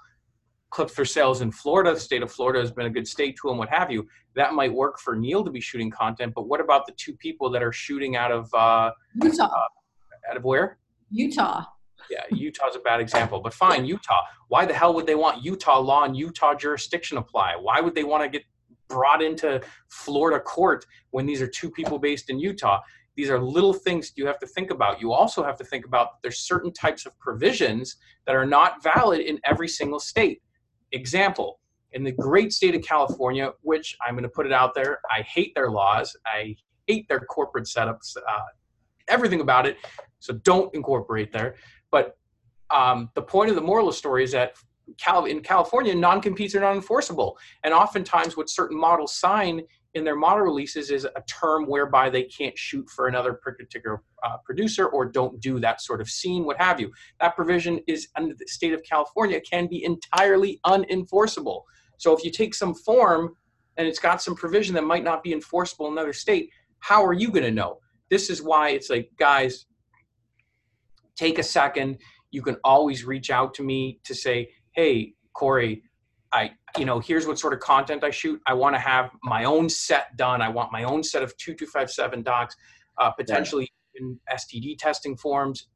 Clips 0.72 0.94
for 0.94 1.04
sales 1.04 1.42
in 1.42 1.52
Florida, 1.52 1.92
the 1.92 2.00
state 2.00 2.22
of 2.22 2.32
Florida 2.32 2.58
has 2.58 2.72
been 2.72 2.86
a 2.86 2.90
good 2.90 3.06
state 3.06 3.36
to 3.42 3.50
him, 3.50 3.58
what 3.58 3.68
have 3.68 3.90
you. 3.90 4.08
That 4.34 4.54
might 4.54 4.72
work 4.72 4.98
for 4.98 5.14
Neil 5.14 5.44
to 5.44 5.50
be 5.50 5.60
shooting 5.60 5.90
content, 5.90 6.32
but 6.34 6.48
what 6.48 6.60
about 6.60 6.86
the 6.86 6.92
two 6.96 7.14
people 7.14 7.50
that 7.50 7.62
are 7.62 7.72
shooting 7.72 8.16
out 8.16 8.32
of 8.32 8.52
uh, 8.54 8.90
Utah? 9.22 9.44
Uh, 9.44 10.30
out 10.30 10.36
of 10.36 10.44
where? 10.44 10.78
Utah 11.10 11.64
yeah, 12.10 12.24
Utah's 12.30 12.76
a 12.76 12.80
bad 12.80 13.00
example, 13.00 13.40
but 13.40 13.54
fine, 13.54 13.84
Utah. 13.84 14.22
Why 14.48 14.66
the 14.66 14.74
hell 14.74 14.94
would 14.94 15.06
they 15.06 15.14
want 15.14 15.44
Utah 15.44 15.78
law 15.78 16.04
and 16.04 16.16
Utah 16.16 16.54
jurisdiction 16.54 17.18
apply? 17.18 17.56
Why 17.56 17.80
would 17.80 17.94
they 17.94 18.04
want 18.04 18.22
to 18.22 18.28
get 18.28 18.44
brought 18.88 19.22
into 19.22 19.60
Florida 19.88 20.38
court 20.40 20.84
when 21.10 21.26
these 21.26 21.40
are 21.40 21.46
two 21.46 21.70
people 21.70 21.98
based 21.98 22.30
in 22.30 22.38
Utah? 22.38 22.80
These 23.16 23.30
are 23.30 23.38
little 23.38 23.72
things 23.72 24.12
you 24.16 24.26
have 24.26 24.38
to 24.40 24.46
think 24.46 24.70
about. 24.70 25.00
You 25.00 25.12
also 25.12 25.42
have 25.42 25.56
to 25.58 25.64
think 25.64 25.84
about 25.84 26.22
there's 26.22 26.38
certain 26.38 26.72
types 26.72 27.06
of 27.06 27.18
provisions 27.18 27.96
that 28.26 28.34
are 28.34 28.46
not 28.46 28.82
valid 28.82 29.20
in 29.20 29.38
every 29.44 29.68
single 29.68 30.00
state. 30.00 30.42
Example, 30.92 31.60
in 31.92 32.04
the 32.04 32.12
great 32.12 32.52
state 32.52 32.74
of 32.74 32.82
California, 32.82 33.52
which 33.62 33.96
I'm 34.06 34.14
going 34.14 34.22
to 34.22 34.28
put 34.28 34.46
it 34.46 34.52
out 34.52 34.74
there, 34.74 35.00
I 35.10 35.22
hate 35.22 35.54
their 35.54 35.70
laws. 35.70 36.16
I 36.24 36.56
hate 36.86 37.08
their 37.08 37.20
corporate 37.20 37.64
setups, 37.64 38.16
uh, 38.16 38.40
everything 39.08 39.40
about 39.40 39.66
it. 39.66 39.76
So 40.20 40.34
don't 40.34 40.74
incorporate 40.74 41.32
there. 41.32 41.56
But 41.90 42.16
um, 42.70 43.10
the 43.14 43.22
point 43.22 43.50
of 43.50 43.56
the 43.56 43.62
moral 43.62 43.88
of 43.88 43.94
the 43.94 43.98
story 43.98 44.24
is 44.24 44.32
that 44.32 44.54
Cal- 44.98 45.26
in 45.26 45.40
California, 45.40 45.94
non-competes 45.94 46.54
are 46.54 46.60
not 46.60 46.74
enforceable. 46.74 47.38
And 47.64 47.72
oftentimes 47.72 48.36
what 48.36 48.50
certain 48.50 48.78
models 48.78 49.14
sign 49.14 49.62
in 49.94 50.04
their 50.04 50.16
model 50.16 50.44
releases 50.44 50.90
is 50.90 51.04
a 51.04 51.22
term 51.28 51.66
whereby 51.66 52.08
they 52.08 52.22
can't 52.24 52.56
shoot 52.56 52.88
for 52.88 53.08
another 53.08 53.34
particular 53.34 54.02
uh, 54.24 54.36
producer 54.44 54.86
or 54.86 55.04
don't 55.04 55.40
do 55.40 55.60
that 55.60 55.80
sort 55.82 56.00
of 56.00 56.08
scene, 56.08 56.44
what 56.44 56.56
have 56.58 56.80
you. 56.80 56.90
That 57.20 57.36
provision 57.36 57.80
is 57.86 58.08
under 58.16 58.34
the 58.34 58.46
state 58.46 58.72
of 58.72 58.82
California 58.82 59.40
can 59.40 59.66
be 59.66 59.84
entirely 59.84 60.60
unenforceable. 60.64 61.62
So 61.98 62.16
if 62.16 62.24
you 62.24 62.30
take 62.30 62.54
some 62.54 62.74
form 62.74 63.36
and 63.76 63.86
it's 63.86 63.98
got 63.98 64.22
some 64.22 64.34
provision 64.34 64.74
that 64.74 64.84
might 64.84 65.04
not 65.04 65.22
be 65.22 65.32
enforceable 65.32 65.86
in 65.88 65.92
another 65.92 66.12
state, 66.12 66.50
how 66.78 67.04
are 67.04 67.12
you 67.12 67.30
going 67.30 67.44
to 67.44 67.50
know? 67.50 67.78
This 68.10 68.30
is 68.30 68.42
why 68.42 68.70
it's 68.70 68.90
like, 68.90 69.10
guys, 69.18 69.66
take 71.16 71.38
a 71.38 71.42
second. 71.42 71.98
You 72.30 72.42
can 72.42 72.56
always 72.64 73.04
reach 73.04 73.30
out 73.30 73.54
to 73.54 73.62
me 73.62 74.00
to 74.04 74.14
say, 74.14 74.50
hey, 74.72 75.14
Corey, 75.34 75.82
I, 76.32 76.52
you 76.78 76.84
know, 76.84 76.98
here's 76.98 77.26
what 77.26 77.38
sort 77.38 77.52
of 77.52 77.60
content 77.60 78.02
I 78.04 78.10
shoot. 78.10 78.40
I 78.46 78.54
want 78.54 78.74
to 78.74 78.78
have 78.78 79.10
my 79.22 79.44
own 79.44 79.68
set 79.68 80.16
done. 80.16 80.40
I 80.40 80.48
want 80.48 80.72
my 80.72 80.84
own 80.84 81.02
set 81.02 81.22
of 81.22 81.36
2257 81.36 82.22
docs, 82.22 82.56
uh, 82.98 83.10
potentially 83.10 83.70
in 83.96 84.18
STD 84.32 84.78
testing 84.78 85.16
forms. 85.16 85.68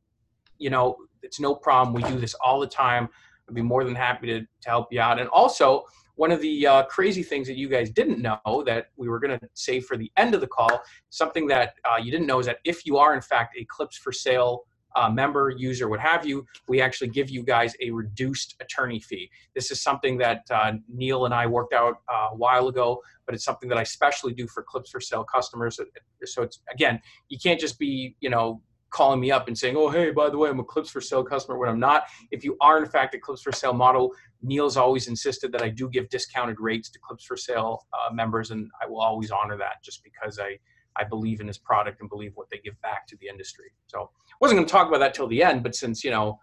You 0.58 0.70
know, 0.70 0.96
it's 1.22 1.38
no 1.38 1.54
problem. 1.54 1.94
We 1.94 2.08
do 2.08 2.18
this 2.18 2.34
all 2.34 2.60
the 2.60 2.66
time. 2.66 3.08
I'd 3.48 3.54
be 3.54 3.62
more 3.62 3.84
than 3.84 3.94
happy 3.94 4.26
to, 4.28 4.40
to 4.40 4.68
help 4.68 4.88
you 4.90 5.00
out. 5.00 5.20
And 5.20 5.28
also, 5.28 5.84
one 6.16 6.32
of 6.32 6.40
the 6.40 6.66
uh, 6.66 6.82
crazy 6.84 7.22
things 7.22 7.46
that 7.46 7.56
you 7.56 7.68
guys 7.68 7.90
didn't 7.90 8.20
know 8.20 8.62
that 8.64 8.86
we 8.96 9.08
were 9.08 9.20
going 9.20 9.38
to 9.38 9.48
say 9.52 9.80
for 9.80 9.96
the 9.98 10.10
end 10.16 10.34
of 10.34 10.40
the 10.40 10.46
call, 10.46 10.82
something 11.10 11.46
that 11.48 11.74
uh, 11.84 11.98
you 12.02 12.10
didn't 12.10 12.26
know 12.26 12.40
is 12.40 12.46
that 12.46 12.58
if 12.64 12.86
you 12.86 12.96
are 12.96 13.14
in 13.14 13.20
fact 13.20 13.54
a 13.58 13.64
Clips 13.66 13.98
for 13.98 14.12
Sale 14.12 14.62
uh, 14.96 15.10
member, 15.10 15.50
user, 15.50 15.88
what 15.88 16.00
have 16.00 16.26
you, 16.26 16.44
we 16.68 16.80
actually 16.80 17.08
give 17.08 17.30
you 17.30 17.42
guys 17.42 17.74
a 17.80 17.90
reduced 17.90 18.56
attorney 18.60 18.98
fee. 18.98 19.30
This 19.54 19.70
is 19.70 19.80
something 19.82 20.16
that 20.18 20.42
uh, 20.50 20.72
Neil 20.88 21.26
and 21.26 21.34
I 21.34 21.46
worked 21.46 21.74
out 21.74 21.98
uh, 22.12 22.28
a 22.32 22.36
while 22.36 22.68
ago, 22.68 23.00
but 23.26 23.34
it's 23.34 23.44
something 23.44 23.68
that 23.68 23.78
I 23.78 23.82
especially 23.82 24.32
do 24.32 24.48
for 24.48 24.62
Clips 24.62 24.90
for 24.90 25.00
Sale 25.00 25.24
customers. 25.24 25.78
So 26.24 26.42
it's 26.42 26.60
again, 26.72 27.00
you 27.28 27.38
can't 27.38 27.60
just 27.60 27.78
be 27.78 28.16
you 28.20 28.30
know 28.30 28.62
calling 28.90 29.20
me 29.20 29.30
up 29.30 29.48
and 29.48 29.58
saying, 29.58 29.76
"Oh, 29.76 29.90
hey, 29.90 30.10
by 30.10 30.30
the 30.30 30.38
way, 30.38 30.48
I'm 30.48 30.60
a 30.60 30.64
Clips 30.64 30.90
for 30.90 31.00
Sale 31.00 31.24
customer." 31.24 31.58
When 31.58 31.68
I'm 31.68 31.80
not, 31.80 32.04
if 32.30 32.42
you 32.44 32.56
are 32.60 32.78
in 32.78 32.88
fact 32.88 33.14
a 33.14 33.18
Clips 33.18 33.42
for 33.42 33.52
Sale 33.52 33.74
model, 33.74 34.12
Neil's 34.42 34.76
always 34.76 35.08
insisted 35.08 35.52
that 35.52 35.62
I 35.62 35.68
do 35.68 35.88
give 35.90 36.08
discounted 36.08 36.58
rates 36.60 36.88
to 36.90 36.98
Clips 36.98 37.24
for 37.24 37.36
Sale 37.36 37.86
uh, 37.92 38.12
members, 38.12 38.50
and 38.50 38.70
I 38.82 38.86
will 38.86 39.00
always 39.00 39.30
honor 39.30 39.58
that 39.58 39.82
just 39.84 40.02
because 40.02 40.38
I 40.38 40.58
I 40.98 41.04
believe 41.04 41.40
in 41.40 41.46
his 41.46 41.58
product 41.58 42.00
and 42.00 42.08
believe 42.08 42.32
what 42.34 42.48
they 42.50 42.58
give 42.58 42.80
back 42.80 43.06
to 43.08 43.16
the 43.20 43.28
industry. 43.28 43.66
So 43.86 44.10
wasn't 44.40 44.58
going 44.58 44.66
to 44.66 44.72
talk 44.72 44.88
about 44.88 44.98
that 44.98 45.14
till 45.14 45.26
the 45.26 45.42
end, 45.42 45.62
but 45.62 45.74
since 45.74 46.04
you 46.04 46.10
know, 46.10 46.40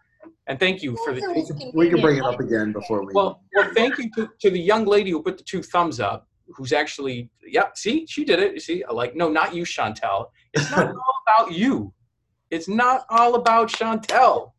and 0.48 0.60
thank 0.60 0.84
you 0.84 0.98
for 1.04 1.14
the. 1.14 1.22
We 1.34 1.46
can, 1.46 1.72
we 1.74 1.90
can 1.90 2.02
bring 2.02 2.18
it 2.18 2.24
up 2.24 2.40
again 2.40 2.72
before 2.72 3.06
we. 3.06 3.14
Well, 3.14 3.42
well, 3.56 3.70
thank 3.74 3.98
you 3.98 4.10
to, 4.16 4.30
to 4.42 4.50
the 4.50 4.60
young 4.60 4.86
lady 4.86 5.12
who 5.12 5.22
put 5.22 5.38
the 5.38 5.44
two 5.44 5.62
thumbs 5.62 6.00
up. 6.00 6.28
Who's 6.56 6.74
actually, 6.74 7.30
yeah, 7.48 7.68
see, 7.76 8.06
she 8.08 8.26
did 8.26 8.40
it. 8.40 8.54
You 8.54 8.60
see, 8.60 8.84
like, 8.92 9.16
no, 9.16 9.30
not 9.30 9.56
you, 9.56 9.64
Chantel. 9.64 10.28
It's 10.54 10.70
not 10.70 10.88
all 10.94 11.24
about 11.26 11.54
you. 11.54 11.94
It's 12.52 12.68
not 12.68 13.06
all 13.10 13.36
about 13.36 13.70
Chantel. 13.70 14.52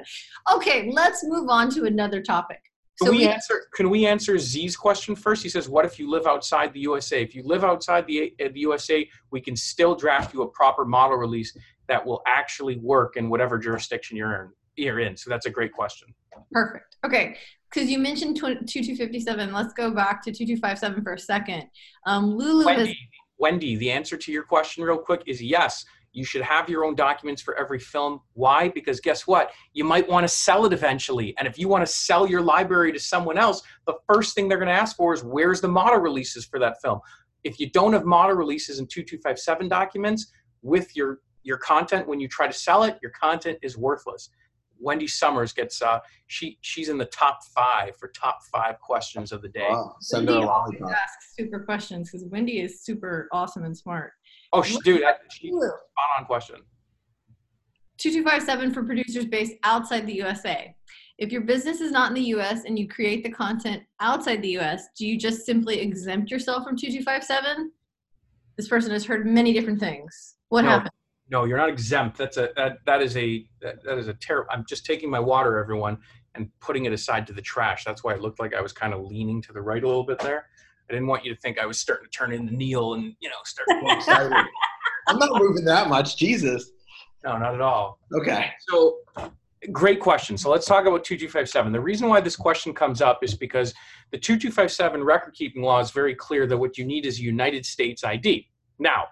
okay, 0.54 0.90
let's 0.92 1.24
move 1.24 1.48
on 1.48 1.70
to 1.70 1.84
another 1.84 2.22
topic. 2.22 2.60
Can 2.98 3.06
so 3.06 3.10
we, 3.10 3.18
we 3.18 3.28
answer? 3.28 3.62
Can 3.74 3.90
we 3.90 4.06
answer 4.06 4.38
Z's 4.38 4.76
question 4.76 5.16
first? 5.16 5.42
He 5.42 5.48
says, 5.48 5.68
"What 5.68 5.84
if 5.84 5.98
you 5.98 6.08
live 6.08 6.26
outside 6.26 6.72
the 6.72 6.80
USA? 6.80 7.22
If 7.22 7.34
you 7.34 7.42
live 7.42 7.64
outside 7.64 8.06
the, 8.06 8.32
uh, 8.40 8.48
the 8.52 8.60
USA, 8.60 9.08
we 9.30 9.40
can 9.40 9.56
still 9.56 9.96
draft 9.96 10.32
you 10.32 10.42
a 10.42 10.48
proper 10.48 10.84
model 10.84 11.16
release 11.16 11.56
that 11.92 12.04
will 12.04 12.22
actually 12.26 12.78
work 12.78 13.16
in 13.16 13.28
whatever 13.28 13.58
jurisdiction 13.58 14.16
you're 14.16 14.42
in." 14.42 14.50
You're 14.76 15.00
in. 15.00 15.16
So 15.16 15.28
that's 15.28 15.44
a 15.44 15.50
great 15.50 15.72
question. 15.72 16.08
Perfect. 16.50 16.96
Okay, 17.04 17.36
because 17.70 17.90
you 17.90 17.98
mentioned 17.98 18.36
2257. 18.36 19.52
Let's 19.52 19.74
go 19.74 19.90
back 19.90 20.22
to 20.24 20.30
2257 20.30 21.02
for 21.02 21.12
a 21.12 21.18
second. 21.18 21.64
Um, 22.06 22.36
Lulu 22.36 22.64
Wendy, 22.64 22.86
has. 22.86 22.96
Wendy, 23.38 23.76
the 23.76 23.90
answer 23.90 24.16
to 24.16 24.32
your 24.32 24.44
question, 24.44 24.84
real 24.84 24.98
quick, 24.98 25.22
is 25.26 25.42
yes. 25.42 25.84
You 26.14 26.24
should 26.24 26.42
have 26.42 26.68
your 26.68 26.84
own 26.84 26.94
documents 26.94 27.40
for 27.40 27.56
every 27.58 27.78
film. 27.78 28.20
Why? 28.34 28.68
Because 28.68 29.00
guess 29.00 29.26
what? 29.26 29.50
You 29.72 29.84
might 29.84 30.06
want 30.08 30.24
to 30.24 30.28
sell 30.28 30.66
it 30.66 30.72
eventually. 30.72 31.34
And 31.38 31.48
if 31.48 31.58
you 31.58 31.68
want 31.68 31.86
to 31.86 31.90
sell 31.90 32.26
your 32.26 32.42
library 32.42 32.92
to 32.92 32.98
someone 32.98 33.38
else, 33.38 33.62
the 33.86 33.94
first 34.12 34.34
thing 34.34 34.48
they're 34.48 34.58
going 34.58 34.68
to 34.68 34.74
ask 34.74 34.94
for 34.96 35.14
is 35.14 35.24
where's 35.24 35.62
the 35.62 35.68
model 35.68 35.98
releases 35.98 36.44
for 36.44 36.58
that 36.58 36.82
film? 36.82 37.00
If 37.44 37.58
you 37.58 37.70
don't 37.70 37.94
have 37.94 38.04
model 38.04 38.36
releases 38.36 38.78
in 38.78 38.86
2257 38.86 39.68
documents 39.68 40.30
with 40.62 40.94
your 40.94 41.20
your 41.42 41.58
content 41.58 42.06
when 42.06 42.20
you 42.20 42.28
try 42.28 42.46
to 42.46 42.52
sell 42.52 42.84
it, 42.84 42.98
your 43.02 43.12
content 43.12 43.58
is 43.62 43.76
worthless. 43.76 44.30
Wendy 44.82 45.06
Summers 45.06 45.52
gets 45.52 45.80
uh, 45.80 46.00
she 46.26 46.58
she's 46.60 46.88
in 46.88 46.98
the 46.98 47.06
top 47.06 47.40
five 47.54 47.96
for 47.96 48.08
top 48.08 48.40
five 48.52 48.78
questions 48.80 49.32
of 49.32 49.40
the 49.40 49.48
day. 49.48 49.68
Wow. 49.70 49.94
Send 50.00 50.26
Wendy 50.26 50.40
her 50.40 50.46
a 50.46 50.50
lollipop. 50.50 50.90
Asks 50.90 51.34
super 51.38 51.60
questions 51.60 52.10
because 52.10 52.26
Wendy 52.26 52.60
is 52.60 52.82
super 52.82 53.28
awesome 53.32 53.64
and 53.64 53.76
smart. 53.76 54.12
Oh, 54.52 54.62
she, 54.62 54.76
dude, 54.84 55.02
that, 55.02 55.20
she, 55.30 55.48
spot 55.48 55.70
on 56.18 56.24
question. 56.26 56.56
2257 57.98 58.74
for 58.74 58.82
producers 58.82 59.24
based 59.26 59.54
outside 59.62 60.06
the 60.06 60.14
USA. 60.14 60.74
If 61.18 61.30
your 61.30 61.42
business 61.42 61.80
is 61.80 61.92
not 61.92 62.08
in 62.08 62.14
the 62.14 62.34
US 62.36 62.64
and 62.64 62.76
you 62.78 62.88
create 62.88 63.22
the 63.22 63.30
content 63.30 63.82
outside 64.00 64.42
the 64.42 64.58
US, 64.58 64.88
do 64.98 65.06
you 65.06 65.16
just 65.16 65.46
simply 65.46 65.78
exempt 65.78 66.30
yourself 66.30 66.64
from 66.64 66.76
2257? 66.76 67.70
This 68.56 68.68
person 68.68 68.90
has 68.90 69.04
heard 69.04 69.26
many 69.26 69.52
different 69.52 69.78
things. 69.78 70.36
What 70.48 70.62
no, 70.62 70.70
happened? 70.70 70.90
No, 71.30 71.44
you're 71.44 71.58
not 71.58 71.68
exempt. 71.68 72.18
That's 72.18 72.36
a 72.36 72.50
that, 72.56 72.78
that 72.84 73.00
is 73.02 73.16
a 73.16 73.46
that, 73.60 73.82
that 73.84 73.98
is 73.98 74.08
a 74.08 74.14
terrible. 74.14 74.48
I'm 74.52 74.64
just 74.66 74.84
taking 74.84 75.10
my 75.10 75.20
water, 75.20 75.58
everyone, 75.58 75.98
and 76.34 76.48
putting 76.60 76.84
it 76.84 76.92
aside 76.92 77.26
to 77.28 77.32
the 77.32 77.42
trash. 77.42 77.84
That's 77.84 78.04
why 78.04 78.14
it 78.14 78.20
looked 78.20 78.40
like 78.40 78.54
I 78.54 78.60
was 78.60 78.72
kind 78.72 78.92
of 78.92 79.04
leaning 79.04 79.40
to 79.42 79.52
the 79.52 79.60
right 79.60 79.82
a 79.82 79.86
little 79.86 80.04
bit 80.04 80.18
there. 80.18 80.46
I 80.90 80.92
didn't 80.92 81.06
want 81.06 81.24
you 81.24 81.34
to 81.34 81.40
think 81.40 81.58
I 81.58 81.66
was 81.66 81.78
starting 81.78 82.04
to 82.04 82.10
turn 82.10 82.32
into 82.32 82.54
Neil 82.54 82.94
and 82.94 83.14
you 83.20 83.28
know 83.28 83.36
start. 83.44 83.68
excited. 83.96 84.32
I'm 85.08 85.18
not 85.18 85.40
moving 85.40 85.64
that 85.64 85.88
much. 85.88 86.16
Jesus. 86.16 86.70
No, 87.24 87.38
not 87.38 87.54
at 87.54 87.60
all. 87.60 87.98
Okay. 88.12 88.50
So, 88.68 88.98
great 89.70 90.00
question. 90.00 90.36
So 90.36 90.50
let's 90.50 90.66
talk 90.66 90.86
about 90.86 91.04
2257. 91.04 91.72
The 91.72 91.80
reason 91.80 92.08
why 92.08 92.20
this 92.20 92.34
question 92.34 92.74
comes 92.74 93.00
up 93.00 93.22
is 93.22 93.34
because 93.34 93.72
the 94.10 94.18
2257 94.18 95.02
record 95.04 95.34
keeping 95.34 95.62
law 95.62 95.80
is 95.80 95.92
very 95.92 96.14
clear 96.14 96.46
that 96.46 96.56
what 96.56 96.78
you 96.78 96.84
need 96.84 97.06
is 97.06 97.18
a 97.18 97.22
United 97.22 97.64
States 97.64 98.02
ID. 98.04 98.48
Now, 98.78 99.06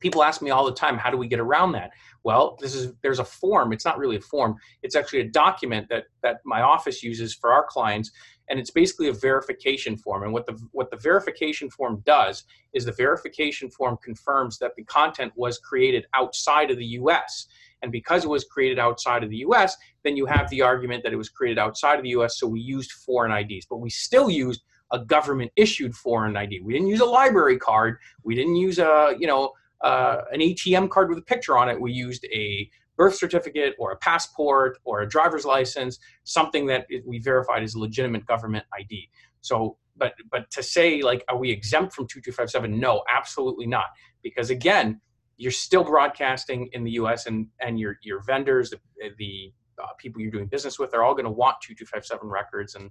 people 0.00 0.22
ask 0.22 0.42
me 0.42 0.50
all 0.50 0.64
the 0.64 0.72
time, 0.72 0.96
how 0.98 1.10
do 1.10 1.16
we 1.16 1.28
get 1.28 1.40
around 1.40 1.72
that? 1.72 1.90
Well, 2.22 2.56
this 2.60 2.74
is 2.74 2.92
there's 3.02 3.18
a 3.18 3.24
form. 3.24 3.72
It's 3.72 3.84
not 3.84 3.98
really 3.98 4.16
a 4.16 4.20
form. 4.20 4.56
It's 4.82 4.96
actually 4.96 5.20
a 5.20 5.28
document 5.28 5.88
that 5.90 6.04
that 6.22 6.40
my 6.44 6.62
office 6.62 7.02
uses 7.02 7.34
for 7.34 7.52
our 7.52 7.64
clients, 7.68 8.10
and 8.48 8.58
it's 8.58 8.70
basically 8.70 9.08
a 9.08 9.12
verification 9.12 9.96
form. 9.96 10.24
And 10.24 10.32
what 10.32 10.46
the 10.46 10.58
what 10.72 10.90
the 10.90 10.96
verification 10.96 11.70
form 11.70 12.02
does 12.04 12.44
is 12.72 12.84
the 12.84 12.92
verification 12.92 13.70
form 13.70 13.96
confirms 14.02 14.58
that 14.58 14.74
the 14.76 14.84
content 14.84 15.32
was 15.36 15.58
created 15.58 16.06
outside 16.14 16.70
of 16.70 16.78
the 16.78 16.86
U.S. 17.00 17.46
And 17.82 17.92
because 17.92 18.24
it 18.24 18.28
was 18.28 18.44
created 18.44 18.78
outside 18.78 19.22
of 19.22 19.30
the 19.30 19.44
US, 19.48 19.76
then 20.02 20.16
you 20.16 20.26
have 20.26 20.48
the 20.50 20.62
argument 20.62 21.04
that 21.04 21.12
it 21.12 21.16
was 21.16 21.28
created 21.28 21.58
outside 21.58 21.96
of 21.96 22.02
the 22.02 22.10
US, 22.10 22.38
so 22.38 22.46
we 22.46 22.58
used 22.58 22.90
foreign 22.90 23.30
IDs. 23.30 23.66
But 23.68 23.76
we 23.76 23.90
still 23.90 24.30
used 24.30 24.62
a 24.92 24.98
government 24.98 25.52
issued 25.56 25.94
foreign 25.94 26.36
ID. 26.36 26.60
We 26.60 26.72
didn't 26.72 26.88
use 26.88 27.00
a 27.00 27.06
library 27.06 27.58
card. 27.58 27.98
We 28.22 28.34
didn't 28.34 28.56
use 28.56 28.78
a, 28.78 29.14
you 29.18 29.26
know, 29.26 29.52
uh, 29.82 30.18
an 30.32 30.40
ATM 30.40 30.90
card 30.90 31.08
with 31.08 31.18
a 31.18 31.22
picture 31.22 31.56
on 31.56 31.68
it. 31.68 31.80
We 31.80 31.92
used 31.92 32.24
a 32.26 32.70
birth 32.96 33.14
certificate 33.14 33.74
or 33.78 33.92
a 33.92 33.96
passport 33.96 34.78
or 34.84 35.02
a 35.02 35.08
driver's 35.08 35.44
license, 35.44 35.98
something 36.24 36.66
that 36.66 36.86
we 37.04 37.18
verified 37.18 37.62
as 37.62 37.74
a 37.74 37.78
legitimate 37.78 38.26
government 38.26 38.64
ID. 38.78 39.10
So, 39.40 39.76
but 39.96 40.14
but 40.30 40.50
to 40.50 40.62
say 40.62 41.02
like, 41.02 41.24
are 41.28 41.36
we 41.36 41.50
exempt 41.50 41.94
from 41.94 42.06
2257? 42.06 42.78
No, 42.78 43.02
absolutely 43.14 43.66
not. 43.66 43.86
Because 44.22 44.50
again, 44.50 45.00
you're 45.36 45.52
still 45.52 45.84
broadcasting 45.84 46.68
in 46.72 46.84
the 46.84 46.92
U.S. 46.92 47.26
and 47.26 47.46
and 47.60 47.78
your 47.78 47.98
your 48.02 48.22
vendors, 48.22 48.70
the, 48.70 48.78
the 49.18 49.52
uh, 49.82 49.88
people 49.98 50.20
you're 50.20 50.30
doing 50.30 50.46
business 50.46 50.78
with, 50.78 50.94
are 50.94 51.04
all 51.04 51.12
going 51.12 51.26
to 51.26 51.30
want 51.30 51.56
2257 51.60 52.26
records, 52.26 52.74
and 52.74 52.90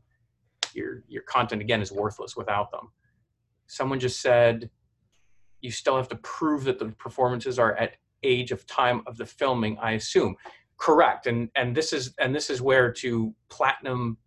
your 0.74 1.04
your 1.08 1.24
content 1.24 1.62
again 1.62 1.82
is 1.82 1.91
worthless 1.91 2.36
without 2.36 2.71
them. 2.71 2.91
Someone 3.67 4.00
just 4.00 4.21
said 4.21 4.69
you 5.65 5.71
still 5.71 5.97
have 5.97 6.08
to 6.08 6.15
prove 6.17 6.63
that 6.63 6.78
the 6.78 6.86
performances 6.86 7.58
are 7.58 7.75
at 7.75 7.97
age 8.23 8.51
of 8.51 8.65
time 8.67 9.01
of 9.08 9.17
the 9.17 9.25
filming 9.25 9.78
i 9.82 9.91
assume. 9.93 10.36
Correct 10.78 11.28
and 11.28 11.49
and 11.56 11.75
this 11.75 11.91
is 11.93 12.13
and 12.19 12.34
this 12.36 12.49
is 12.49 12.62
where 12.62 12.91
to 12.93 13.34
platinum 13.49 14.17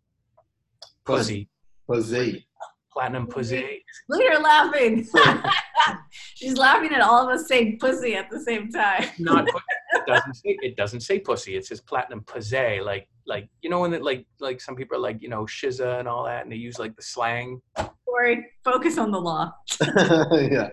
pussy. 1.05 1.48
Pussy. 1.87 2.46
Platinum 2.92 3.27
pussy. 3.27 3.85
Look 4.09 4.22
at 4.22 4.37
her 4.37 4.42
laughing. 4.42 5.07
She's 6.35 6.57
laughing 6.57 6.92
at 6.92 7.01
all 7.01 7.29
of 7.29 7.29
us 7.29 7.46
saying 7.46 7.79
pussy 7.79 8.14
at 8.14 8.31
the 8.31 8.40
same 8.40 8.70
time. 8.70 9.05
Not 9.18 9.46
it 9.92 10.07
doesn't 10.07 10.35
say 10.35 10.59
it 10.62 10.77
doesn't 10.77 11.01
say 11.01 11.18
pussy. 11.20 11.57
It 11.57 11.66
says 11.66 11.81
platinum 11.81 12.22
pussy 12.22 12.81
like 12.81 13.09
like 13.27 13.48
you 13.62 13.70
know 13.70 13.81
when 13.81 13.92
it 13.92 14.03
like 14.03 14.27
like 14.40 14.61
some 14.61 14.74
people 14.74 14.96
are 14.96 15.01
like 15.01 15.20
you 15.20 15.29
know 15.29 15.44
shiza 15.44 15.98
and 15.98 16.09
all 16.09 16.24
that 16.24 16.42
and 16.42 16.53
they 16.53 16.57
use 16.57 16.79
like 16.79 16.96
the 16.96 17.03
slang? 17.03 17.61
Sorry, 17.77 18.46
focus 18.64 18.99
on 18.99 19.11
the 19.11 19.20
law. 19.20 19.53
Yeah 19.80 20.70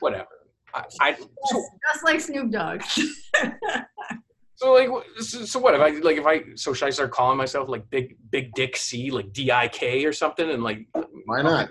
whatever. 0.00 0.28
I, 0.74 0.84
I 1.00 1.14
so, 1.14 1.64
just 1.92 2.04
like 2.04 2.20
Snoop 2.20 2.50
Dogg. 2.50 2.82
so 4.54 4.72
like, 4.72 4.88
so, 5.20 5.44
so, 5.44 5.58
what 5.58 5.74
if 5.74 5.80
I 5.80 5.90
like 6.00 6.18
if 6.18 6.26
I 6.26 6.42
so 6.56 6.72
should 6.72 6.86
I 6.86 6.90
start 6.90 7.10
calling 7.10 7.38
myself 7.38 7.68
like 7.68 7.88
Big 7.90 8.16
Big 8.30 8.52
Dick 8.54 8.76
C 8.76 9.10
like 9.10 9.32
D 9.32 9.50
I 9.50 9.68
K 9.68 10.04
or 10.04 10.12
something 10.12 10.50
and 10.50 10.62
like 10.62 10.86
why 11.24 11.42
not? 11.42 11.68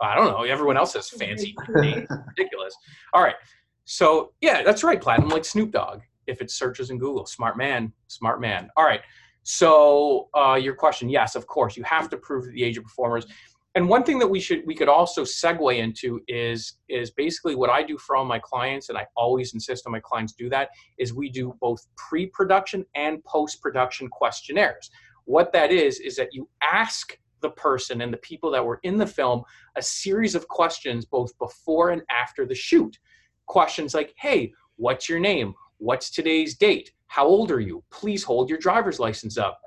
I 0.00 0.16
don't 0.16 0.26
know. 0.26 0.42
Everyone 0.42 0.76
else 0.76 0.94
has 0.94 1.08
fancy 1.08 1.54
names. 1.68 2.08
Ridiculous. 2.36 2.74
All 3.12 3.22
right. 3.22 3.36
So 3.84 4.32
yeah, 4.40 4.62
that's 4.62 4.84
right. 4.84 5.00
Platinum 5.00 5.30
like 5.30 5.44
Snoop 5.44 5.72
Dogg. 5.72 6.00
If 6.26 6.40
it 6.40 6.50
searches 6.50 6.90
in 6.90 6.98
Google, 6.98 7.26
smart 7.26 7.56
man, 7.56 7.92
smart 8.08 8.40
man. 8.40 8.68
All 8.76 8.84
right. 8.84 9.00
So 9.44 10.28
uh, 10.34 10.54
your 10.54 10.74
question, 10.74 11.08
yes, 11.08 11.34
of 11.34 11.46
course, 11.46 11.76
you 11.76 11.82
have 11.82 12.08
to 12.10 12.16
prove 12.16 12.46
the 12.52 12.62
age 12.62 12.78
of 12.78 12.84
performers 12.84 13.26
and 13.74 13.88
one 13.88 14.04
thing 14.04 14.18
that 14.18 14.26
we 14.26 14.38
should 14.38 14.62
we 14.66 14.74
could 14.74 14.88
also 14.88 15.22
segue 15.22 15.76
into 15.78 16.20
is 16.28 16.74
is 16.88 17.10
basically 17.10 17.54
what 17.54 17.70
I 17.70 17.82
do 17.82 17.96
for 17.96 18.16
all 18.16 18.24
my 18.24 18.38
clients, 18.38 18.88
and 18.88 18.98
I 18.98 19.06
always 19.16 19.54
insist 19.54 19.86
on 19.86 19.92
my 19.92 20.00
clients 20.00 20.34
do 20.34 20.50
that. 20.50 20.70
Is 20.98 21.14
we 21.14 21.30
do 21.30 21.56
both 21.60 21.86
pre-production 21.96 22.84
and 22.94 23.24
post-production 23.24 24.08
questionnaires. 24.08 24.90
What 25.24 25.52
that 25.52 25.72
is 25.72 26.00
is 26.00 26.16
that 26.16 26.28
you 26.32 26.48
ask 26.62 27.18
the 27.40 27.50
person 27.50 28.02
and 28.02 28.12
the 28.12 28.18
people 28.18 28.50
that 28.50 28.64
were 28.64 28.78
in 28.82 28.98
the 28.98 29.06
film 29.06 29.42
a 29.76 29.82
series 29.82 30.34
of 30.34 30.46
questions 30.48 31.04
both 31.04 31.36
before 31.38 31.90
and 31.90 32.02
after 32.10 32.46
the 32.46 32.54
shoot. 32.54 32.98
Questions 33.46 33.94
like, 33.94 34.12
"Hey, 34.16 34.52
what's 34.76 35.08
your 35.08 35.18
name? 35.18 35.54
What's 35.78 36.10
today's 36.10 36.56
date? 36.56 36.92
How 37.06 37.26
old 37.26 37.50
are 37.50 37.60
you? 37.60 37.82
Please 37.90 38.22
hold 38.22 38.50
your 38.50 38.58
driver's 38.58 39.00
license 39.00 39.38
up." 39.38 39.60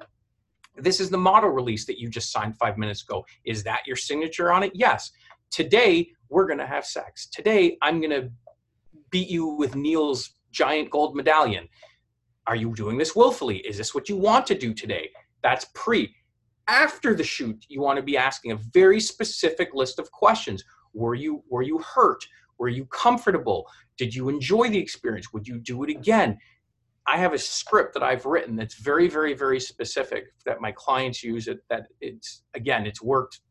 This 0.77 0.99
is 0.99 1.09
the 1.09 1.17
model 1.17 1.49
release 1.49 1.85
that 1.85 1.99
you 1.99 2.09
just 2.09 2.31
signed 2.31 2.57
five 2.57 2.77
minutes 2.77 3.03
ago. 3.03 3.25
Is 3.45 3.63
that 3.63 3.81
your 3.85 3.95
signature 3.95 4.51
on 4.51 4.63
it? 4.63 4.71
Yes. 4.73 5.11
Today, 5.51 6.09
we're 6.29 6.47
going 6.47 6.59
to 6.59 6.67
have 6.67 6.85
sex. 6.85 7.27
Today, 7.27 7.77
I'm 7.81 7.99
going 7.99 8.11
to 8.11 8.29
beat 9.09 9.29
you 9.29 9.47
with 9.47 9.75
Neil's 9.75 10.31
giant 10.51 10.89
gold 10.89 11.15
medallion. 11.15 11.67
Are 12.47 12.55
you 12.55 12.73
doing 12.75 12.97
this 12.97 13.15
willfully? 13.15 13.57
Is 13.59 13.77
this 13.77 13.95
what 13.95 14.09
you 14.09 14.17
want 14.17 14.45
to 14.47 14.57
do 14.57 14.73
today? 14.73 15.09
That's 15.41 15.65
pre. 15.73 16.13
After 16.67 17.13
the 17.13 17.23
shoot, 17.23 17.65
you 17.69 17.81
want 17.81 17.97
to 17.97 18.03
be 18.03 18.17
asking 18.17 18.51
a 18.51 18.57
very 18.73 18.99
specific 18.99 19.73
list 19.73 19.99
of 19.99 20.11
questions. 20.11 20.63
Were 20.93 21.15
you 21.15 21.43
were 21.49 21.61
you 21.61 21.79
hurt? 21.79 22.25
Were 22.57 22.69
you 22.69 22.85
comfortable? 22.85 23.67
Did 23.97 24.13
you 24.15 24.29
enjoy 24.29 24.69
the 24.69 24.79
experience? 24.79 25.31
Would 25.33 25.47
you 25.47 25.59
do 25.59 25.83
it 25.83 25.89
again? 25.89 26.37
I 27.07 27.17
have 27.17 27.33
a 27.33 27.37
script 27.37 27.93
that 27.93 28.03
I've 28.03 28.25
written 28.25 28.55
that's 28.55 28.75
very, 28.75 29.07
very, 29.07 29.33
very 29.33 29.59
specific 29.59 30.25
that 30.45 30.61
my 30.61 30.71
clients 30.71 31.23
use. 31.23 31.47
It 31.47 31.59
that 31.69 31.87
it's 32.01 32.43
again, 32.53 32.85
it's 32.85 33.01
worked 33.01 33.41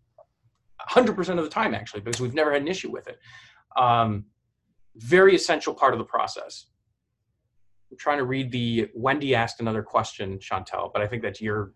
100% 0.91 1.19
of 1.39 1.45
the 1.45 1.51
time 1.51 1.75
actually 1.75 2.01
because 2.01 2.21
we've 2.21 2.35
never 2.35 2.53
had 2.53 2.63
an 2.63 2.69
issue 2.69 2.91
with 2.91 3.07
it. 3.07 3.19
Um, 3.77 4.25
very 4.97 5.35
essential 5.35 5.75
part 5.75 5.93
of 5.93 5.99
the 5.99 6.05
process. 6.05 6.67
I'm 7.91 7.97
trying 7.99 8.19
to 8.19 8.25
read 8.25 8.51
the 8.51 8.89
Wendy 8.95 9.35
asked 9.35 9.61
another 9.61 9.83
question, 9.83 10.39
Chantel, 10.39 10.91
but 10.93 11.03
I 11.03 11.07
think 11.07 11.23
that's 11.23 11.41
your 11.41 11.75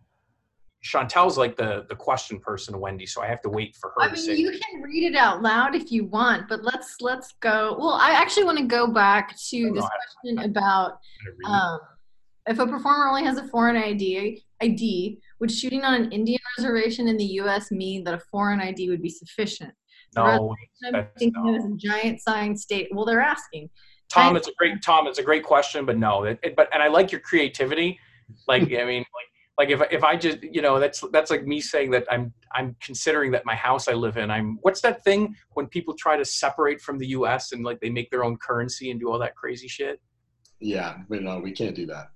Chantel's 0.84 1.36
like 1.36 1.56
the 1.56 1.84
the 1.88 1.96
question 1.96 2.38
person, 2.38 2.78
Wendy, 2.78 3.04
so 3.04 3.20
I 3.20 3.26
have 3.26 3.40
to 3.42 3.48
wait 3.48 3.76
for 3.76 3.90
her. 3.96 4.02
I 4.02 4.12
mean, 4.12 4.38
you 4.38 4.52
can 4.52 4.80
read 4.80 5.04
it 5.12 5.16
out 5.16 5.42
loud 5.42 5.74
if 5.74 5.90
you 5.90 6.04
want, 6.04 6.48
but 6.48 6.62
let's 6.62 6.96
let's 7.00 7.34
go. 7.40 7.76
Well, 7.78 7.94
I 7.94 8.12
actually 8.12 8.44
want 8.44 8.58
to 8.58 8.64
go 8.64 8.86
back 8.86 9.36
to 9.48 9.72
this 9.72 9.84
question 9.84 10.38
about 10.50 11.00
um, 11.44 11.80
if 12.46 12.58
a 12.60 12.66
performer 12.66 13.08
only 13.08 13.24
has 13.24 13.38
a 13.38 13.48
foreign 13.48 13.76
ID, 13.76 14.42
ID, 14.60 15.18
would 15.40 15.50
shooting 15.50 15.82
on 15.82 15.94
an 15.94 16.12
Indian 16.12 16.40
reservation 16.56 17.08
in 17.08 17.16
the 17.16 17.24
U.S. 17.24 17.70
mean 17.72 18.04
that 18.04 18.14
a 18.14 18.20
foreign 18.30 18.60
ID 18.60 18.88
would 18.88 19.02
be 19.02 19.10
sufficient? 19.10 19.72
No, 20.16 20.54
I'm 20.86 21.06
thinking 21.18 21.42
no. 21.44 21.74
a 21.74 21.76
giant 21.76 22.20
sign 22.20 22.56
state. 22.56 22.88
Well, 22.92 23.04
they're 23.04 23.20
asking. 23.20 23.68
Tom, 24.08 24.36
it's 24.36 24.48
a 24.48 24.52
great 24.56 24.80
Tom. 24.82 25.06
It's 25.06 25.18
a 25.18 25.22
great 25.22 25.42
question, 25.42 25.84
but 25.84 25.98
no, 25.98 26.24
it, 26.24 26.38
it, 26.42 26.56
but 26.56 26.68
and 26.72 26.82
I 26.82 26.88
like 26.88 27.12
your 27.12 27.20
creativity. 27.20 27.98
Like 28.46 28.62
I 28.62 28.84
mean, 28.84 28.98
like 28.98 29.28
like 29.58 29.70
if 29.70 29.82
if 29.90 30.04
I 30.04 30.16
just 30.16 30.38
you 30.42 30.62
know 30.62 30.78
that's 30.78 31.02
that's 31.12 31.30
like 31.30 31.44
me 31.44 31.60
saying 31.60 31.90
that 31.90 32.06
I'm 32.10 32.32
I'm 32.54 32.76
considering 32.80 33.32
that 33.32 33.44
my 33.44 33.56
house 33.56 33.88
I 33.88 33.92
live 33.92 34.16
in 34.16 34.30
I'm 34.30 34.58
what's 34.62 34.80
that 34.82 35.02
thing 35.02 35.34
when 35.54 35.66
people 35.66 35.94
try 35.94 36.16
to 36.16 36.24
separate 36.24 36.80
from 36.80 36.98
the 36.98 37.08
U.S. 37.08 37.52
and 37.52 37.64
like 37.64 37.80
they 37.80 37.90
make 37.90 38.10
their 38.10 38.24
own 38.24 38.36
currency 38.36 38.90
and 38.92 39.00
do 39.00 39.10
all 39.10 39.18
that 39.18 39.34
crazy 39.34 39.68
shit. 39.68 40.00
Yeah, 40.60 40.98
but 41.08 41.22
no, 41.22 41.38
we 41.40 41.52
can't 41.52 41.74
do 41.74 41.86
that. 41.86 42.10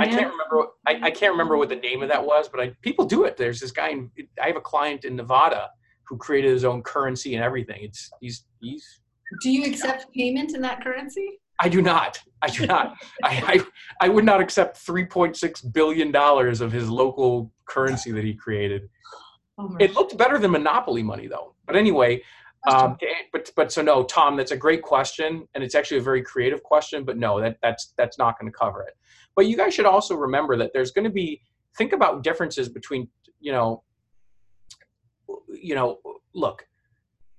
I 0.00 0.06
can't 0.06 0.30
remember. 0.30 0.70
I, 0.86 1.08
I 1.08 1.10
can't 1.10 1.32
remember 1.32 1.58
what 1.58 1.68
the 1.68 1.76
name 1.76 2.02
of 2.02 2.08
that 2.08 2.24
was, 2.24 2.48
but 2.48 2.58
I, 2.58 2.68
people 2.80 3.04
do 3.04 3.24
it. 3.24 3.36
There's 3.36 3.60
this 3.60 3.70
guy. 3.70 3.90
In, 3.90 4.10
I 4.42 4.46
have 4.46 4.56
a 4.56 4.60
client 4.60 5.04
in 5.04 5.14
Nevada 5.14 5.68
who 6.08 6.16
created 6.16 6.52
his 6.52 6.64
own 6.64 6.82
currency 6.82 7.34
and 7.34 7.44
everything. 7.44 7.80
It's 7.82 8.10
he's 8.20 8.46
he's. 8.60 9.00
Do 9.42 9.50
you 9.50 9.64
accept 9.64 10.06
payment 10.14 10.54
in 10.54 10.62
that 10.62 10.82
currency? 10.82 11.38
I 11.64 11.68
do 11.68 11.80
not. 11.80 12.20
I 12.42 12.48
do 12.48 12.66
not. 12.66 12.94
I, 13.22 13.64
I, 14.00 14.06
I 14.06 14.08
would 14.10 14.24
not 14.24 14.38
accept 14.38 14.84
$3.6 14.86 15.72
billion 15.72 16.14
of 16.14 16.70
his 16.70 16.90
local 16.90 17.50
currency 17.64 18.12
that 18.12 18.22
he 18.22 18.34
created. 18.34 18.90
Oh 19.56 19.74
it 19.80 19.94
looked 19.94 20.18
better 20.18 20.38
than 20.38 20.50
Monopoly 20.50 21.02
money, 21.02 21.26
though. 21.26 21.54
But 21.66 21.76
anyway, 21.76 22.22
um, 22.68 22.98
but 23.32 23.50
but 23.56 23.72
so 23.72 23.80
no, 23.80 24.04
Tom, 24.04 24.36
that's 24.36 24.50
a 24.50 24.56
great 24.56 24.82
question, 24.82 25.46
and 25.54 25.64
it's 25.64 25.74
actually 25.74 25.98
a 25.98 26.02
very 26.02 26.22
creative 26.22 26.62
question. 26.62 27.04
But 27.04 27.16
no, 27.16 27.40
that 27.40 27.58
that's 27.62 27.94
that's 27.96 28.18
not 28.18 28.38
going 28.38 28.50
to 28.50 28.58
cover 28.58 28.82
it. 28.82 28.94
But 29.36 29.46
you 29.46 29.56
guys 29.56 29.72
should 29.72 29.86
also 29.86 30.14
remember 30.16 30.56
that 30.56 30.72
there's 30.74 30.90
going 30.90 31.04
to 31.04 31.10
be 31.10 31.40
think 31.78 31.92
about 31.92 32.22
differences 32.22 32.68
between 32.68 33.08
you 33.40 33.52
know, 33.52 33.84
you 35.48 35.74
know, 35.74 35.98
look, 36.34 36.66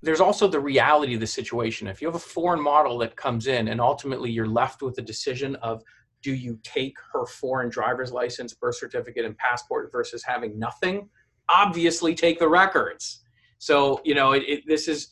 there's 0.06 0.22
also 0.22 0.48
the 0.48 0.60
reality 0.60 1.16
of 1.16 1.20
the 1.20 1.28
situation. 1.28 1.88
If 1.88 2.00
you 2.00 2.08
have 2.08 2.16
a 2.16 2.20
foreign 2.20 2.62
model 2.62 3.00
that 3.00 3.16
comes 3.16 3.48
in 3.48 3.70
and 3.70 3.82
ultimately 3.82 4.30
you're 4.30 4.48
left 4.48 4.84
with 4.84 4.96
the 4.96 5.02
decision 5.02 5.56
of 5.58 5.84
do 6.22 6.34
you 6.34 6.60
take 6.64 6.96
her 7.12 7.26
foreign 7.26 7.70
driver's 7.70 8.12
license, 8.12 8.54
birth 8.54 8.76
certificate, 8.76 9.26
and 9.26 9.36
passport 9.38 9.92
versus 9.92 10.24
having 10.24 10.58
nothing? 10.60 11.10
Obviously, 11.50 12.14
take 12.14 12.38
the 12.40 12.48
records. 12.48 13.24
So, 13.58 14.00
you 14.04 14.14
know, 14.14 14.34
it, 14.34 14.44
it, 14.48 14.64
this 14.68 14.88
is 14.88 15.10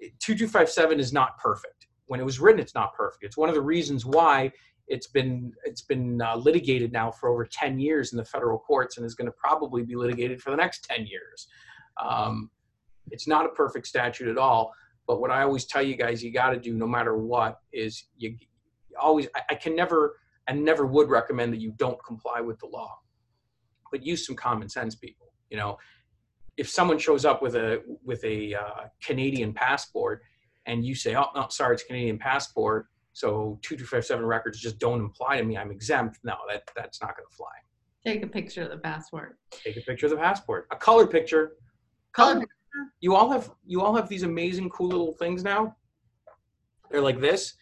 2257 0.00 1.00
is 1.00 1.12
not 1.12 1.38
perfect. 1.38 1.86
When 2.06 2.20
it 2.20 2.24
was 2.24 2.38
written, 2.38 2.60
it's 2.60 2.74
not 2.74 2.94
perfect. 2.94 3.24
It's 3.24 3.36
one 3.36 3.48
of 3.48 3.54
the 3.54 3.62
reasons 3.62 4.04
why 4.04 4.52
it's 4.88 5.06
been 5.06 5.52
it's 5.64 5.82
been 5.82 6.20
uh, 6.20 6.36
litigated 6.36 6.92
now 6.92 7.10
for 7.10 7.28
over 7.30 7.46
10 7.46 7.78
years 7.78 8.12
in 8.12 8.18
the 8.18 8.24
federal 8.24 8.58
courts 8.58 8.96
and 8.96 9.06
is 9.06 9.14
going 9.14 9.26
to 9.26 9.36
probably 9.38 9.84
be 9.84 9.96
litigated 9.96 10.42
for 10.42 10.50
the 10.50 10.56
next 10.56 10.84
10 10.84 11.06
years. 11.06 11.46
Um, 12.02 12.50
it's 13.10 13.26
not 13.26 13.46
a 13.46 13.50
perfect 13.50 13.86
statute 13.86 14.28
at 14.28 14.38
all. 14.38 14.72
But 15.06 15.20
what 15.20 15.30
I 15.30 15.42
always 15.42 15.64
tell 15.64 15.82
you 15.82 15.96
guys, 15.96 16.22
you 16.22 16.32
got 16.32 16.50
to 16.50 16.60
do 16.60 16.74
no 16.74 16.86
matter 16.86 17.16
what 17.16 17.58
is 17.72 18.04
you 18.16 18.36
always, 18.98 19.26
I, 19.34 19.42
I 19.50 19.54
can 19.54 19.74
never 19.74 20.16
and 20.48 20.64
never 20.64 20.86
would 20.86 21.08
recommend 21.08 21.52
that 21.52 21.60
you 21.60 21.72
don't 21.76 21.98
comply 22.04 22.40
with 22.40 22.58
the 22.58 22.66
law, 22.66 22.98
but 23.90 24.04
use 24.04 24.26
some 24.26 24.36
common 24.36 24.68
sense, 24.68 24.94
people. 24.94 25.32
You 25.50 25.56
know, 25.56 25.78
if 26.56 26.68
someone 26.68 26.98
shows 26.98 27.24
up 27.24 27.42
with 27.42 27.54
a 27.54 27.82
with 28.04 28.22
a 28.24 28.54
uh, 28.54 28.86
Canadian 29.02 29.52
passport 29.52 30.22
and 30.66 30.84
you 30.84 30.94
say, 30.94 31.16
"Oh, 31.16 31.26
no, 31.34 31.46
sorry, 31.50 31.74
it's 31.74 31.84
Canadian 31.84 32.18
passport," 32.18 32.86
so 33.12 33.58
two 33.62 33.76
two 33.76 33.84
five 33.84 34.04
seven 34.04 34.24
records 34.24 34.60
just 34.60 34.78
don't 34.78 35.04
apply 35.04 35.38
to 35.38 35.44
me. 35.44 35.56
I'm 35.56 35.70
exempt. 35.70 36.18
No, 36.24 36.34
that 36.48 36.62
that's 36.76 37.00
not 37.00 37.16
going 37.16 37.26
to 37.28 37.36
fly. 37.36 37.46
Take 38.04 38.22
a 38.22 38.26
picture 38.26 38.62
of 38.62 38.70
the 38.70 38.78
passport. 38.78 39.38
Take 39.50 39.76
a 39.76 39.80
picture 39.80 40.06
of 40.06 40.10
the 40.10 40.18
passport. 40.18 40.66
A 40.72 40.76
color 40.76 41.06
picture. 41.06 41.52
Color 42.12 42.44
you 43.00 43.14
all 43.14 43.30
have 43.30 43.50
you 43.66 43.82
all 43.82 43.94
have 43.94 44.08
these 44.08 44.22
amazing 44.22 44.68
cool 44.70 44.88
little 44.88 45.12
things 45.12 45.42
now. 45.42 45.76
They're 46.90 47.00
like 47.00 47.20
this. 47.20 47.54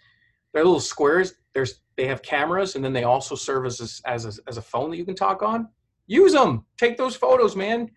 They're 0.52 0.64
little 0.64 0.80
squares. 0.80 1.34
There's 1.54 1.80
they 1.96 2.06
have 2.06 2.22
cameras 2.22 2.76
and 2.76 2.84
then 2.84 2.92
they 2.92 3.04
also 3.04 3.34
serve 3.34 3.66
as 3.66 4.02
a, 4.04 4.08
as 4.08 4.24
a, 4.24 4.32
as 4.46 4.56
a 4.56 4.62
phone 4.62 4.90
that 4.90 4.96
you 4.96 5.04
can 5.04 5.16
talk 5.16 5.42
on. 5.42 5.68
Use 6.06 6.32
them. 6.32 6.64
Take 6.78 6.96
those 6.96 7.16
photos, 7.16 7.56
man. 7.56 7.90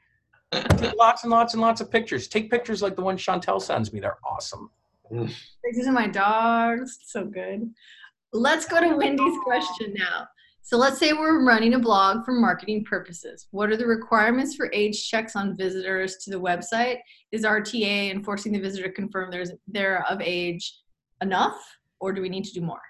Take 0.52 0.96
lots 0.98 1.24
and 1.24 1.32
lots 1.32 1.54
and 1.54 1.62
lots 1.62 1.80
of 1.80 1.90
pictures. 1.90 2.28
Take 2.28 2.52
pictures 2.52 2.82
like 2.82 2.96
the 2.96 3.02
one 3.02 3.16
Chantel 3.16 3.62
sends 3.62 3.94
me. 3.94 4.00
They're 4.02 4.18
awesome. 4.30 4.70
Pictures 5.10 5.88
of 5.88 5.94
my 5.94 6.08
dogs. 6.08 7.00
So 7.06 7.26
good. 7.26 7.70
Let's 8.34 8.66
go 8.66 8.82
to 8.82 8.96
Wendy's 8.96 9.38
question 9.44 9.94
now. 9.98 10.28
So 10.64 10.78
let's 10.78 11.00
say 11.00 11.14
we're 11.14 11.44
running 11.44 11.74
a 11.74 11.80
blog 11.80 12.24
for 12.24 12.34
marketing 12.34 12.86
purposes. 12.86 13.48
What 13.52 13.72
are 13.72 13.78
the 13.78 13.88
requirements 13.88 14.56
for 14.56 14.70
age 14.74 15.10
checks 15.10 15.36
on 15.36 15.58
visitors 15.58 16.18
to 16.18 16.30
the 16.30 16.40
website? 16.40 16.98
Is 17.32 17.44
RTA 17.44 18.12
enforcing 18.12 18.52
the 18.52 18.60
visitor 18.60 18.88
to 18.88 18.94
confirm 18.94 19.32
there's 19.32 19.52
they're 19.68 20.06
of 20.08 20.22
age 20.22 20.80
enough, 21.22 21.58
or 22.00 22.14
do 22.14 22.22
we 22.22 22.30
need 22.30 22.44
to 22.46 22.54
do 22.54 22.62
more? 22.62 22.82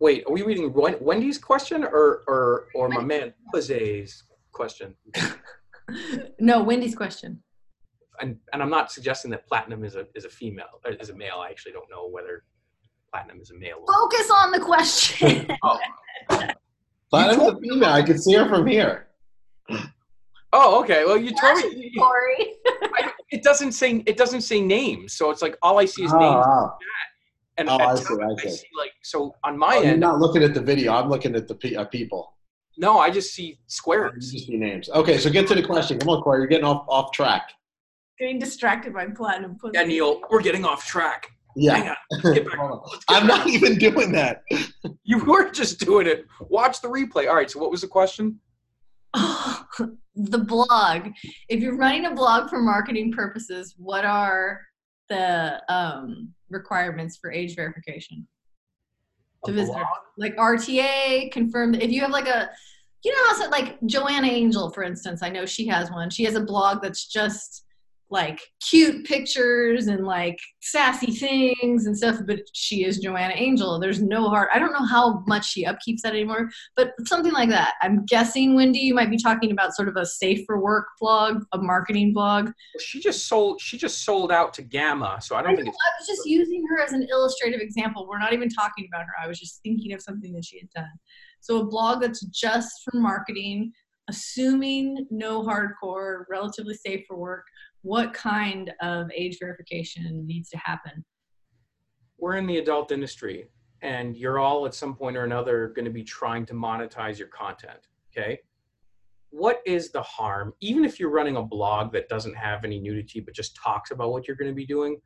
Wait, 0.00 0.24
are 0.26 0.32
we 0.32 0.42
reading 0.42 0.72
Wendy's 0.72 1.38
question 1.38 1.84
or 1.84 2.22
or 2.26 2.66
or 2.74 2.88
my 2.88 3.02
man 3.02 3.34
Jose's 3.52 4.24
question? 4.52 4.94
no, 6.40 6.62
Wendy's 6.62 6.96
question. 6.96 7.42
And 8.20 8.38
and 8.52 8.62
I'm 8.62 8.70
not 8.70 8.90
suggesting 8.90 9.30
that 9.32 9.46
platinum 9.46 9.84
is 9.84 9.94
a 9.94 10.06
is 10.14 10.24
a 10.24 10.30
female 10.30 10.80
is 11.00 11.10
a 11.10 11.14
male. 11.14 11.36
I 11.38 11.50
actually 11.50 11.72
don't 11.72 11.90
know 11.90 12.08
whether 12.08 12.44
Platinum 13.16 13.40
is 13.40 13.50
a 13.50 13.54
male. 13.54 13.82
Focus 13.86 14.30
on 14.30 14.50
the 14.50 14.60
question. 14.60 15.46
oh. 15.62 15.78
Platinum's 17.08 17.52
a 17.52 17.58
female. 17.60 17.88
I 17.88 18.02
can 18.02 18.18
see 18.18 18.34
her 18.34 18.46
from 18.46 18.66
here. 18.66 19.06
Oh, 20.52 20.80
okay. 20.82 21.04
Well, 21.06 21.16
you 21.16 21.34
told 21.40 21.56
me. 21.56 21.92
Sorry. 21.96 22.52
it 23.30 23.42
doesn't 23.42 23.72
say 23.72 24.02
it 24.04 24.18
doesn't 24.18 24.42
say 24.42 24.60
names, 24.60 25.14
so 25.14 25.30
it's 25.30 25.40
like 25.40 25.56
all 25.62 25.78
I 25.78 25.86
see 25.86 26.04
is 26.04 26.12
oh, 26.12 26.18
names. 26.18 26.44
Oh. 26.46 26.70
And 27.56 27.70
oh, 27.70 27.78
I 27.78 27.94
see, 27.94 28.04
I, 28.04 28.42
see. 28.42 28.48
I 28.48 28.50
see. 28.50 28.66
like 28.76 28.92
so 29.02 29.34
on 29.44 29.56
my 29.56 29.76
oh, 29.76 29.78
end. 29.78 29.86
You're 29.86 29.96
not 29.96 30.18
looking 30.18 30.42
at 30.42 30.52
the 30.52 30.60
video. 30.60 30.92
I'm 30.92 31.08
looking 31.08 31.34
at 31.34 31.48
the 31.48 31.54
pe- 31.54 31.74
uh, 31.74 31.86
people. 31.86 32.34
No, 32.76 32.98
I 32.98 33.08
just 33.08 33.32
see 33.32 33.58
squares. 33.66 34.30
You 34.30 34.38
just 34.40 34.46
see 34.46 34.56
names. 34.58 34.90
Okay, 34.90 35.16
so 35.16 35.30
get 35.30 35.48
to 35.48 35.54
the 35.54 35.62
question. 35.62 35.98
Come 35.98 36.10
on, 36.10 36.22
Corey. 36.22 36.40
You're 36.40 36.48
getting 36.48 36.66
off 36.66 36.84
off 36.86 37.12
track. 37.12 37.52
Getting 38.18 38.38
distracted 38.38 38.92
by 38.92 39.06
platinum. 39.06 39.56
Yeah, 39.72 39.84
Neil, 39.84 40.20
we're 40.30 40.42
getting 40.42 40.66
off 40.66 40.86
track. 40.86 41.30
Yeah. 41.56 41.94
I'm 43.08 43.26
not 43.26 43.48
even 43.48 43.78
doing 43.78 44.12
that. 44.12 44.42
you 45.04 45.24
were 45.24 45.50
just 45.50 45.80
doing 45.80 46.06
it. 46.06 46.26
Watch 46.48 46.82
the 46.82 46.88
replay. 46.88 47.28
All 47.28 47.34
right. 47.34 47.50
So, 47.50 47.58
what 47.58 47.70
was 47.70 47.80
the 47.80 47.88
question? 47.88 48.38
the 49.14 50.38
blog. 50.38 51.08
If 51.48 51.60
you're 51.60 51.76
running 51.76 52.04
a 52.04 52.14
blog 52.14 52.50
for 52.50 52.60
marketing 52.60 53.12
purposes, 53.12 53.74
what 53.78 54.04
are 54.04 54.60
the 55.08 55.62
um, 55.72 56.34
requirements 56.50 57.16
for 57.16 57.32
age 57.32 57.56
verification 57.56 58.28
to 59.46 59.52
visit? 59.52 59.76
Like 60.18 60.36
RTA, 60.36 61.32
confirm 61.32 61.74
if 61.74 61.90
you 61.90 62.02
have 62.02 62.10
like 62.10 62.28
a, 62.28 62.50
you 63.02 63.12
know, 63.12 63.26
how 63.28 63.34
so 63.34 63.48
like 63.48 63.78
Joanna 63.86 64.26
Angel, 64.26 64.70
for 64.70 64.82
instance. 64.82 65.22
I 65.22 65.30
know 65.30 65.46
she 65.46 65.66
has 65.68 65.90
one. 65.90 66.10
She 66.10 66.24
has 66.24 66.34
a 66.34 66.40
blog 66.40 66.82
that's 66.82 67.06
just 67.06 67.65
like 68.10 68.40
cute 68.68 69.04
pictures 69.04 69.88
and 69.88 70.06
like 70.06 70.38
sassy 70.60 71.10
things 71.10 71.86
and 71.86 71.96
stuff 71.96 72.16
but 72.26 72.38
she 72.52 72.84
is 72.84 72.98
joanna 72.98 73.34
angel. 73.36 73.80
There's 73.80 74.02
no 74.02 74.28
hard 74.28 74.48
i 74.54 74.58
don't 74.58 74.72
know 74.72 74.84
how 74.86 75.24
much 75.26 75.50
she 75.50 75.64
upkeeps 75.64 76.02
that 76.02 76.12
anymore 76.12 76.48
but 76.76 76.92
something 77.04 77.32
like 77.32 77.48
that. 77.48 77.74
I'm 77.82 78.04
guessing 78.06 78.54
wendy 78.54 78.78
you 78.78 78.94
might 78.94 79.10
be 79.10 79.18
talking 79.18 79.50
about 79.50 79.74
sort 79.74 79.88
of 79.88 79.96
a 79.96 80.06
safe 80.06 80.44
for 80.46 80.60
work 80.60 80.86
blog 81.00 81.42
a 81.52 81.58
marketing 81.58 82.12
blog. 82.12 82.50
She 82.80 83.00
just 83.00 83.26
sold 83.26 83.60
she 83.60 83.76
just 83.76 84.04
sold 84.04 84.30
out 84.30 84.54
to 84.54 84.62
gamma 84.62 85.18
so 85.20 85.36
i 85.36 85.42
don't 85.42 85.52
I 85.52 85.56
think 85.56 85.66
know, 85.66 85.70
it's 85.70 85.78
I 85.86 86.00
was 86.00 86.06
just 86.06 86.28
using 86.28 86.64
her 86.70 86.82
as 86.82 86.92
an 86.92 87.06
illustrative 87.10 87.60
example. 87.60 88.06
We're 88.08 88.18
not 88.18 88.32
even 88.32 88.48
talking 88.48 88.88
about 88.92 89.06
her. 89.06 89.12
I 89.22 89.26
was 89.26 89.38
just 89.38 89.60
thinking 89.62 89.92
of 89.92 90.02
something 90.02 90.32
that 90.32 90.44
she 90.44 90.58
had 90.58 90.70
done. 90.70 90.92
So 91.40 91.60
a 91.60 91.66
blog 91.66 92.02
that's 92.02 92.24
just 92.26 92.82
for 92.84 92.98
marketing 92.98 93.72
assuming 94.08 95.06
no 95.10 95.42
hardcore 95.42 96.24
relatively 96.30 96.74
safe 96.74 97.04
for 97.08 97.16
work 97.16 97.44
what 97.86 98.12
kind 98.12 98.72
of 98.82 99.08
age 99.14 99.38
verification 99.38 100.26
needs 100.26 100.50
to 100.50 100.58
happen? 100.58 101.04
we're 102.18 102.36
in 102.36 102.46
the 102.46 102.56
adult 102.58 102.90
industry 102.92 103.46
and 103.82 104.16
you're 104.16 104.38
all 104.38 104.64
at 104.66 104.74
some 104.74 104.94
point 104.94 105.16
or 105.16 105.24
another 105.24 105.68
going 105.76 105.84
to 105.84 105.90
be 105.90 106.02
trying 106.02 106.46
to 106.46 106.54
monetize 106.54 107.18
your 107.18 107.28
content 107.28 107.78
okay 108.10 108.38
what 109.30 109.60
is 109.66 109.90
the 109.90 110.00
harm 110.02 110.52
even 110.60 110.84
if 110.84 110.98
you're 110.98 111.10
running 111.10 111.36
a 111.36 111.42
blog 111.42 111.92
that 111.92 112.08
doesn't 112.08 112.34
have 112.34 112.64
any 112.64 112.80
nudity 112.80 113.20
but 113.20 113.34
just 113.34 113.54
talks 113.54 113.90
about 113.90 114.10
what 114.10 114.26
you're 114.26 114.36
going 114.36 114.50
to 114.50 114.54
be 114.54 114.66
doing 114.66 114.96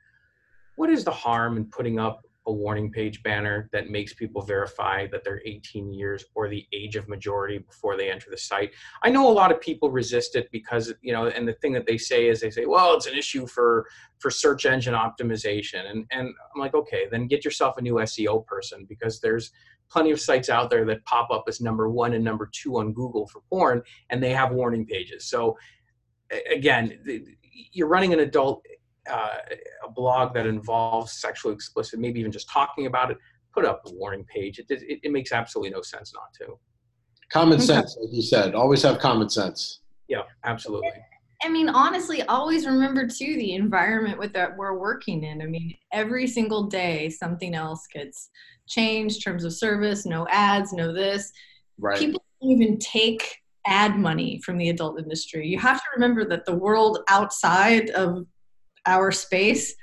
what 0.76 0.88
is 0.88 1.02
the 1.02 1.10
harm 1.10 1.56
in 1.56 1.64
putting 1.66 1.98
up 1.98 2.24
a 2.46 2.52
warning 2.52 2.90
page 2.90 3.22
banner 3.22 3.68
that 3.72 3.90
makes 3.90 4.14
people 4.14 4.42
verify 4.42 5.06
that 5.08 5.22
they're 5.24 5.42
18 5.44 5.92
years 5.92 6.24
or 6.34 6.48
the 6.48 6.66
age 6.72 6.96
of 6.96 7.08
majority 7.08 7.58
before 7.58 7.96
they 7.96 8.10
enter 8.10 8.30
the 8.30 8.38
site. 8.38 8.72
I 9.02 9.10
know 9.10 9.30
a 9.30 9.32
lot 9.32 9.52
of 9.52 9.60
people 9.60 9.90
resist 9.90 10.36
it 10.36 10.48
because 10.50 10.92
you 11.02 11.12
know, 11.12 11.26
and 11.26 11.46
the 11.46 11.52
thing 11.54 11.72
that 11.74 11.86
they 11.86 11.98
say 11.98 12.28
is 12.28 12.40
they 12.40 12.50
say, 12.50 12.64
"Well, 12.66 12.94
it's 12.94 13.06
an 13.06 13.14
issue 13.14 13.46
for 13.46 13.86
for 14.18 14.30
search 14.30 14.64
engine 14.64 14.94
optimization," 14.94 15.90
and 15.90 16.06
and 16.10 16.28
I'm 16.54 16.60
like, 16.60 16.74
okay, 16.74 17.06
then 17.10 17.26
get 17.26 17.44
yourself 17.44 17.76
a 17.76 17.82
new 17.82 17.94
SEO 17.94 18.46
person 18.46 18.86
because 18.88 19.20
there's 19.20 19.52
plenty 19.90 20.10
of 20.10 20.20
sites 20.20 20.48
out 20.48 20.70
there 20.70 20.84
that 20.86 21.04
pop 21.04 21.30
up 21.30 21.44
as 21.48 21.60
number 21.60 21.90
one 21.90 22.14
and 22.14 22.24
number 22.24 22.48
two 22.52 22.78
on 22.78 22.92
Google 22.92 23.26
for 23.26 23.42
porn, 23.50 23.82
and 24.08 24.22
they 24.22 24.30
have 24.30 24.52
warning 24.52 24.86
pages. 24.86 25.26
So 25.26 25.58
again, 26.50 26.98
you're 27.72 27.88
running 27.88 28.12
an 28.12 28.20
adult 28.20 28.64
uh, 29.10 29.36
a 29.86 29.90
blog 29.90 30.34
that 30.34 30.46
involves 30.46 31.12
sexually 31.12 31.54
explicit, 31.54 32.00
maybe 32.00 32.20
even 32.20 32.32
just 32.32 32.48
talking 32.48 32.86
about 32.86 33.10
it, 33.10 33.18
put 33.54 33.64
up 33.64 33.82
a 33.86 33.92
warning 33.92 34.24
page. 34.24 34.58
It, 34.58 34.66
it, 34.70 35.00
it 35.02 35.12
makes 35.12 35.32
absolutely 35.32 35.70
no 35.70 35.82
sense 35.82 36.12
not 36.14 36.32
to. 36.40 36.58
Common 37.32 37.60
sense, 37.60 37.96
like 38.00 38.12
you 38.12 38.22
said. 38.22 38.54
Always 38.54 38.82
have 38.82 38.98
common 38.98 39.28
sense. 39.28 39.80
Yeah, 40.08 40.22
absolutely. 40.44 40.90
I 41.42 41.48
mean, 41.48 41.68
honestly, 41.68 42.22
always 42.24 42.66
remember 42.66 43.06
too 43.06 43.36
the 43.36 43.54
environment 43.54 44.18
with 44.18 44.32
that 44.34 44.56
we're 44.56 44.78
working 44.78 45.24
in. 45.24 45.40
I 45.40 45.46
mean, 45.46 45.74
every 45.92 46.26
single 46.26 46.64
day 46.64 47.08
something 47.08 47.54
else 47.54 47.86
gets 47.86 48.30
changed, 48.68 49.22
terms 49.22 49.44
of 49.44 49.54
service, 49.54 50.04
no 50.04 50.26
ads, 50.28 50.72
no 50.72 50.92
this. 50.92 51.32
Right. 51.78 51.98
People 51.98 52.22
don't 52.42 52.50
even 52.50 52.78
take 52.78 53.38
ad 53.66 53.98
money 53.98 54.40
from 54.44 54.58
the 54.58 54.68
adult 54.68 54.98
industry. 54.98 55.46
You 55.46 55.58
have 55.58 55.78
to 55.78 55.86
remember 55.94 56.26
that 56.26 56.44
the 56.44 56.54
world 56.54 56.98
outside 57.08 57.90
of 57.90 58.26
our 58.86 59.12
space 59.12 59.74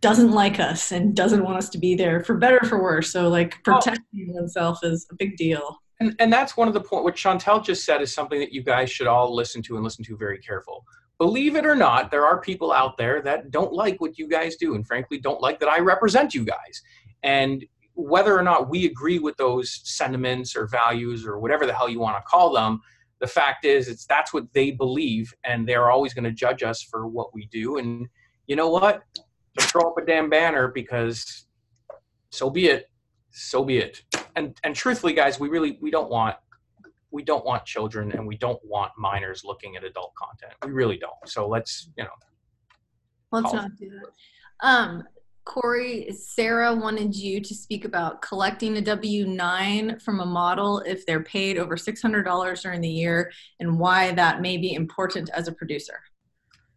doesn't 0.00 0.32
like 0.32 0.58
us 0.58 0.92
and 0.92 1.14
doesn't 1.14 1.44
want 1.44 1.56
us 1.56 1.68
to 1.70 1.78
be 1.78 1.94
there 1.94 2.22
for 2.22 2.36
better 2.36 2.58
or 2.60 2.68
for 2.68 2.82
worse. 2.82 3.12
So 3.12 3.28
like 3.28 3.54
oh. 3.54 3.72
protecting 3.72 4.28
oh. 4.30 4.34
oneself 4.34 4.80
is 4.82 5.06
a 5.10 5.14
big 5.14 5.36
deal. 5.36 5.78
And, 6.00 6.14
and 6.18 6.32
that's 6.32 6.56
one 6.56 6.66
of 6.66 6.74
the 6.74 6.80
point 6.80 7.04
what 7.04 7.14
Chantel 7.14 7.64
just 7.64 7.84
said 7.84 8.02
is 8.02 8.12
something 8.12 8.40
that 8.40 8.52
you 8.52 8.62
guys 8.62 8.90
should 8.90 9.06
all 9.06 9.34
listen 9.34 9.62
to 9.62 9.76
and 9.76 9.84
listen 9.84 10.04
to 10.04 10.16
very 10.16 10.38
careful. 10.38 10.84
Believe 11.18 11.54
it 11.54 11.64
or 11.64 11.76
not, 11.76 12.10
there 12.10 12.26
are 12.26 12.40
people 12.40 12.72
out 12.72 12.98
there 12.98 13.22
that 13.22 13.52
don't 13.52 13.72
like 13.72 14.00
what 14.00 14.18
you 14.18 14.28
guys 14.28 14.56
do 14.56 14.74
and 14.74 14.84
frankly 14.84 15.18
don't 15.18 15.40
like 15.40 15.60
that 15.60 15.68
I 15.68 15.78
represent 15.78 16.34
you 16.34 16.44
guys. 16.44 16.82
And 17.22 17.64
whether 17.94 18.36
or 18.36 18.42
not 18.42 18.68
we 18.68 18.86
agree 18.86 19.20
with 19.20 19.36
those 19.36 19.82
sentiments 19.84 20.56
or 20.56 20.66
values 20.66 21.24
or 21.24 21.38
whatever 21.38 21.64
the 21.64 21.74
hell 21.74 21.88
you 21.88 22.00
want 22.00 22.16
to 22.16 22.22
call 22.22 22.52
them, 22.52 22.80
the 23.22 23.28
fact 23.28 23.64
is 23.64 23.88
it's 23.88 24.04
that's 24.04 24.34
what 24.34 24.52
they 24.52 24.72
believe 24.72 25.32
and 25.44 25.66
they're 25.66 25.90
always 25.90 26.12
going 26.12 26.24
to 26.24 26.32
judge 26.32 26.64
us 26.64 26.82
for 26.82 27.06
what 27.06 27.32
we 27.32 27.46
do 27.46 27.78
and 27.78 28.08
you 28.48 28.56
know 28.56 28.68
what? 28.68 29.02
Just 29.56 29.70
throw 29.70 29.90
up 29.90 29.96
a 29.96 30.04
damn 30.04 30.28
banner 30.28 30.68
because 30.68 31.46
so 32.30 32.50
be 32.50 32.66
it. 32.66 32.90
So 33.30 33.64
be 33.64 33.78
it. 33.78 34.02
And 34.34 34.58
and 34.64 34.74
truthfully 34.74 35.12
guys 35.12 35.38
we 35.38 35.48
really 35.48 35.78
we 35.80 35.90
don't 35.90 36.10
want 36.10 36.36
we 37.12 37.22
don't 37.22 37.44
want 37.44 37.64
children 37.64 38.10
and 38.12 38.26
we 38.26 38.36
don't 38.36 38.60
want 38.64 38.90
minors 38.98 39.44
looking 39.44 39.76
at 39.76 39.84
adult 39.84 40.12
content. 40.16 40.52
We 40.64 40.72
really 40.72 40.98
don't. 40.98 41.14
So 41.26 41.46
let's 41.48 41.90
you 41.96 42.02
know 42.02 42.10
let's 43.30 43.52
not 43.52 43.70
do 43.78 43.88
that. 43.90 44.66
Um 44.66 45.04
Corey, 45.44 46.12
Sarah 46.12 46.74
wanted 46.74 47.16
you 47.16 47.40
to 47.40 47.54
speak 47.54 47.84
about 47.84 48.22
collecting 48.22 48.76
a 48.76 48.80
W 48.80 49.26
9 49.26 49.98
from 49.98 50.20
a 50.20 50.26
model 50.26 50.80
if 50.80 51.04
they're 51.04 51.22
paid 51.22 51.58
over 51.58 51.76
$600 51.76 52.62
during 52.62 52.80
the 52.80 52.88
year 52.88 53.32
and 53.58 53.78
why 53.78 54.12
that 54.12 54.40
may 54.40 54.56
be 54.56 54.74
important 54.74 55.30
as 55.30 55.48
a 55.48 55.52
producer. 55.52 56.00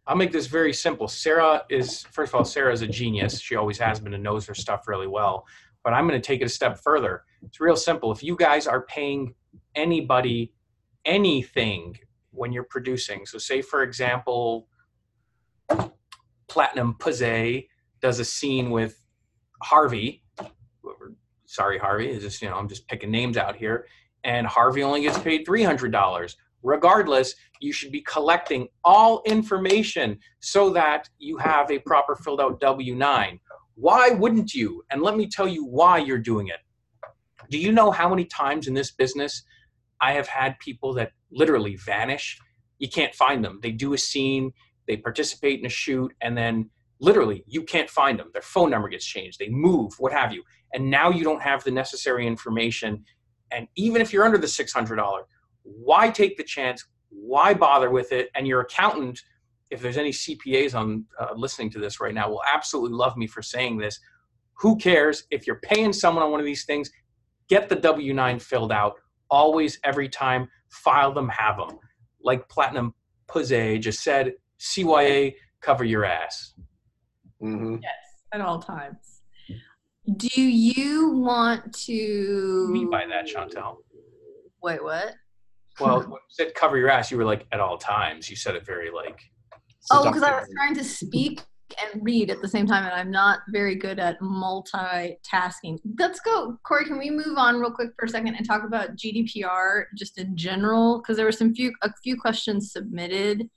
I'll 0.08 0.16
make 0.16 0.32
this 0.32 0.46
very 0.46 0.72
simple. 0.72 1.08
Sarah 1.08 1.64
is, 1.68 2.02
first 2.10 2.30
of 2.30 2.36
all, 2.36 2.44
Sarah 2.44 2.72
is 2.72 2.82
a 2.82 2.86
genius. 2.86 3.40
She 3.40 3.56
always 3.56 3.78
has 3.78 4.00
been 4.00 4.14
and 4.14 4.22
knows 4.22 4.46
her 4.46 4.54
stuff 4.54 4.88
really 4.88 5.08
well. 5.08 5.46
But 5.82 5.92
I'm 5.92 6.08
going 6.08 6.20
to 6.20 6.26
take 6.26 6.40
it 6.40 6.44
a 6.46 6.48
step 6.48 6.78
further. 6.78 7.22
It's 7.42 7.60
real 7.60 7.76
simple. 7.76 8.10
If 8.10 8.22
you 8.22 8.36
guys 8.36 8.66
are 8.66 8.82
paying 8.82 9.34
anybody 9.74 10.52
anything 11.04 11.96
when 12.32 12.52
you're 12.52 12.64
producing, 12.64 13.26
so 13.26 13.38
say, 13.38 13.62
for 13.62 13.82
example, 13.82 14.68
Platinum 16.48 16.94
Puzzay 16.98 17.66
does 18.00 18.20
a 18.20 18.24
scene 18.24 18.70
with 18.70 19.00
Harvey. 19.62 20.22
Sorry, 21.46 21.78
Harvey. 21.78 22.10
Is 22.10 22.22
just 22.22 22.42
you 22.42 22.48
know 22.48 22.56
I'm 22.56 22.68
just 22.68 22.86
picking 22.88 23.10
names 23.10 23.36
out 23.36 23.56
here, 23.56 23.86
and 24.24 24.46
Harvey 24.46 24.82
only 24.82 25.02
gets 25.02 25.18
paid 25.18 25.44
three 25.44 25.62
hundred 25.62 25.92
dollars. 25.92 26.36
Regardless, 26.62 27.34
you 27.60 27.72
should 27.72 27.92
be 27.92 28.00
collecting 28.02 28.66
all 28.82 29.22
information 29.24 30.18
so 30.40 30.70
that 30.70 31.08
you 31.18 31.36
have 31.36 31.70
a 31.70 31.78
proper 31.78 32.16
filled 32.16 32.40
out 32.40 32.60
W 32.60 32.94
nine. 32.94 33.38
Why 33.76 34.10
wouldn't 34.10 34.54
you? 34.54 34.82
And 34.90 35.02
let 35.02 35.16
me 35.16 35.28
tell 35.28 35.46
you 35.46 35.64
why 35.64 35.98
you're 35.98 36.18
doing 36.18 36.48
it. 36.48 36.60
Do 37.50 37.58
you 37.58 37.72
know 37.72 37.90
how 37.90 38.08
many 38.08 38.24
times 38.24 38.66
in 38.66 38.74
this 38.74 38.90
business 38.90 39.44
I 40.00 40.12
have 40.12 40.26
had 40.26 40.58
people 40.58 40.94
that 40.94 41.12
literally 41.30 41.76
vanish? 41.76 42.38
You 42.78 42.88
can't 42.88 43.14
find 43.14 43.44
them. 43.44 43.60
They 43.62 43.70
do 43.70 43.92
a 43.94 43.98
scene, 43.98 44.52
they 44.88 44.96
participate 44.96 45.60
in 45.60 45.66
a 45.66 45.70
shoot, 45.70 46.12
and 46.20 46.36
then 46.36 46.70
literally 47.00 47.44
you 47.46 47.62
can't 47.62 47.90
find 47.90 48.18
them. 48.18 48.30
Their 48.32 48.42
phone 48.42 48.70
number 48.70 48.88
gets 48.88 49.04
changed. 49.04 49.38
They 49.38 49.48
move 49.48 49.92
what 49.98 50.12
have 50.12 50.32
you. 50.32 50.42
And 50.72 50.90
now 50.90 51.10
you 51.10 51.24
don't 51.24 51.42
have 51.42 51.62
the 51.64 51.70
necessary 51.70 52.26
information. 52.26 53.04
And 53.52 53.68
even 53.76 54.02
if 54.02 54.12
you're 54.12 54.24
under 54.24 54.38
the 54.38 54.46
$600 54.46 55.22
why 55.62 56.10
take 56.10 56.36
the 56.36 56.44
chance? 56.44 56.84
Why 57.10 57.52
bother 57.52 57.90
with 57.90 58.12
it? 58.12 58.30
And 58.34 58.46
your 58.46 58.60
accountant 58.60 59.20
if 59.70 59.82
there's 59.82 59.96
any 59.96 60.12
cpas 60.12 60.76
on 60.76 61.04
uh, 61.18 61.34
listening 61.34 61.70
to 61.70 61.80
this 61.80 62.00
right 62.00 62.14
now 62.14 62.30
will 62.30 62.42
absolutely 62.52 62.96
love 62.96 63.16
me 63.16 63.26
for 63.26 63.42
saying 63.42 63.78
this. 63.78 63.98
Who 64.58 64.76
cares? 64.76 65.24
If 65.30 65.44
you're 65.44 65.60
paying 65.60 65.92
someone 65.92 66.22
on 66.22 66.30
one 66.30 66.38
of 66.38 66.46
these 66.46 66.64
things 66.64 66.90
get 67.48 67.68
the 67.68 67.76
w9 67.76 68.40
filled 68.40 68.72
out. 68.72 68.94
Always 69.28 69.80
every 69.82 70.08
time 70.08 70.48
file 70.68 71.12
them 71.12 71.28
have 71.28 71.56
them 71.56 71.78
like 72.22 72.48
platinum 72.48 72.94
Puzzay 73.28 73.80
just 73.80 74.02
said 74.02 74.34
cya 74.60 75.34
cover 75.60 75.84
your 75.84 76.04
ass 76.04 76.54
Mm-hmm. 77.42 77.76
Yes, 77.82 77.92
at 78.32 78.40
all 78.40 78.60
times. 78.60 79.22
Do 80.16 80.40
you 80.40 81.10
want 81.10 81.72
to? 81.86 82.66
What 82.68 82.72
do 82.72 82.78
you 82.78 82.84
mean 82.84 82.90
by 82.90 83.06
that, 83.06 83.26
Chantel? 83.26 83.78
Wait, 84.62 84.82
what? 84.82 85.14
Well, 85.80 86.00
when 86.00 86.10
you 86.10 86.18
said 86.28 86.54
cover 86.54 86.78
your 86.78 86.88
ass, 86.88 87.10
you 87.10 87.18
were 87.18 87.24
like 87.24 87.46
at 87.52 87.60
all 87.60 87.76
times. 87.76 88.30
You 88.30 88.36
said 88.36 88.54
it 88.54 88.64
very 88.64 88.90
like. 88.90 89.20
Oh, 89.90 90.04
because 90.04 90.22
I 90.22 90.32
was 90.32 90.48
trying 90.56 90.74
to 90.74 90.84
speak 90.84 91.42
and 91.92 92.02
read 92.04 92.30
at 92.30 92.40
the 92.40 92.48
same 92.48 92.66
time, 92.66 92.84
and 92.84 92.92
I'm 92.92 93.10
not 93.10 93.40
very 93.50 93.74
good 93.74 93.98
at 93.98 94.20
multitasking. 94.20 95.78
Let's 95.98 96.20
go, 96.20 96.58
Corey. 96.62 96.84
Can 96.84 96.98
we 96.98 97.10
move 97.10 97.36
on 97.36 97.60
real 97.60 97.70
quick 97.70 97.90
for 97.98 98.06
a 98.06 98.08
second 98.08 98.34
and 98.36 98.46
talk 98.46 98.64
about 98.64 98.96
GDPR 98.96 99.84
just 99.96 100.18
in 100.18 100.36
general? 100.36 100.98
Because 100.98 101.16
there 101.16 101.26
were 101.26 101.32
some 101.32 101.54
few 101.54 101.72
a 101.82 101.92
few 102.02 102.16
questions 102.16 102.72
submitted, 102.72 103.50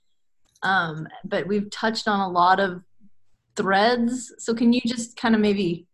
um, 0.62 1.06
but 1.24 1.46
we've 1.46 1.70
touched 1.70 2.08
on 2.08 2.20
a 2.20 2.28
lot 2.28 2.60
of 2.60 2.82
threads. 3.60 4.34
So 4.38 4.54
can 4.54 4.72
you 4.72 4.80
just 4.86 5.16
kind 5.16 5.34
of 5.34 5.40
maybe 5.40 5.86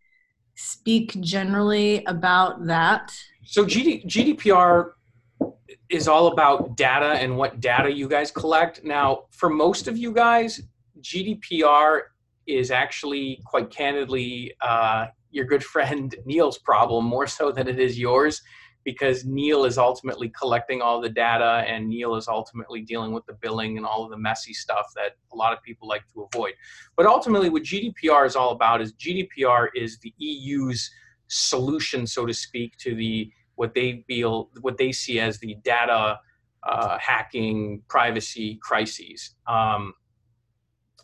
speak 0.54 1.20
generally 1.20 2.04
about 2.04 2.66
that? 2.66 3.12
So 3.44 3.64
GD, 3.64 4.06
GDPR 4.06 4.92
is 5.88 6.08
all 6.08 6.28
about 6.28 6.76
data 6.76 7.12
and 7.20 7.36
what 7.36 7.60
data 7.60 7.90
you 7.92 8.08
guys 8.08 8.30
collect. 8.30 8.84
Now, 8.84 9.24
for 9.30 9.48
most 9.48 9.86
of 9.88 9.96
you 9.96 10.12
guys, 10.12 10.60
GDPR 11.00 12.02
is 12.46 12.70
actually 12.70 13.40
quite 13.44 13.70
candidly 13.70 14.52
uh, 14.60 15.06
your 15.30 15.44
good 15.44 15.62
friend 15.62 16.14
Neil's 16.24 16.58
problem 16.58 17.04
more 17.04 17.26
so 17.26 17.52
than 17.52 17.68
it 17.68 17.78
is 17.78 17.98
yours 17.98 18.42
because 18.86 19.24
Neil 19.24 19.64
is 19.64 19.78
ultimately 19.78 20.28
collecting 20.28 20.80
all 20.80 21.00
the 21.00 21.08
data 21.08 21.64
and 21.66 21.88
Neil 21.88 22.14
is 22.14 22.28
ultimately 22.28 22.82
dealing 22.82 23.12
with 23.12 23.26
the 23.26 23.32
billing 23.32 23.76
and 23.76 23.84
all 23.84 24.04
of 24.04 24.10
the 24.10 24.16
messy 24.16 24.54
stuff 24.54 24.92
that 24.94 25.16
a 25.32 25.36
lot 25.36 25.52
of 25.52 25.60
people 25.64 25.88
like 25.88 26.04
to 26.14 26.28
avoid. 26.32 26.52
But 26.96 27.04
ultimately, 27.04 27.48
what 27.48 27.64
GDPR 27.64 28.24
is 28.24 28.36
all 28.36 28.52
about 28.52 28.80
is 28.80 28.92
GDPR 28.92 29.70
is 29.74 29.98
the 29.98 30.14
EU's 30.18 30.88
solution, 31.26 32.06
so 32.06 32.26
to 32.26 32.32
speak, 32.32 32.76
to 32.78 32.94
the 32.94 33.28
what 33.56 33.74
they 33.74 34.04
feel 34.06 34.50
what 34.60 34.78
they 34.78 34.92
see 34.92 35.18
as 35.18 35.40
the 35.40 35.56
data 35.64 36.20
uh, 36.62 36.96
hacking 36.98 37.82
privacy 37.88 38.60
crises. 38.62 39.34
Um, 39.48 39.94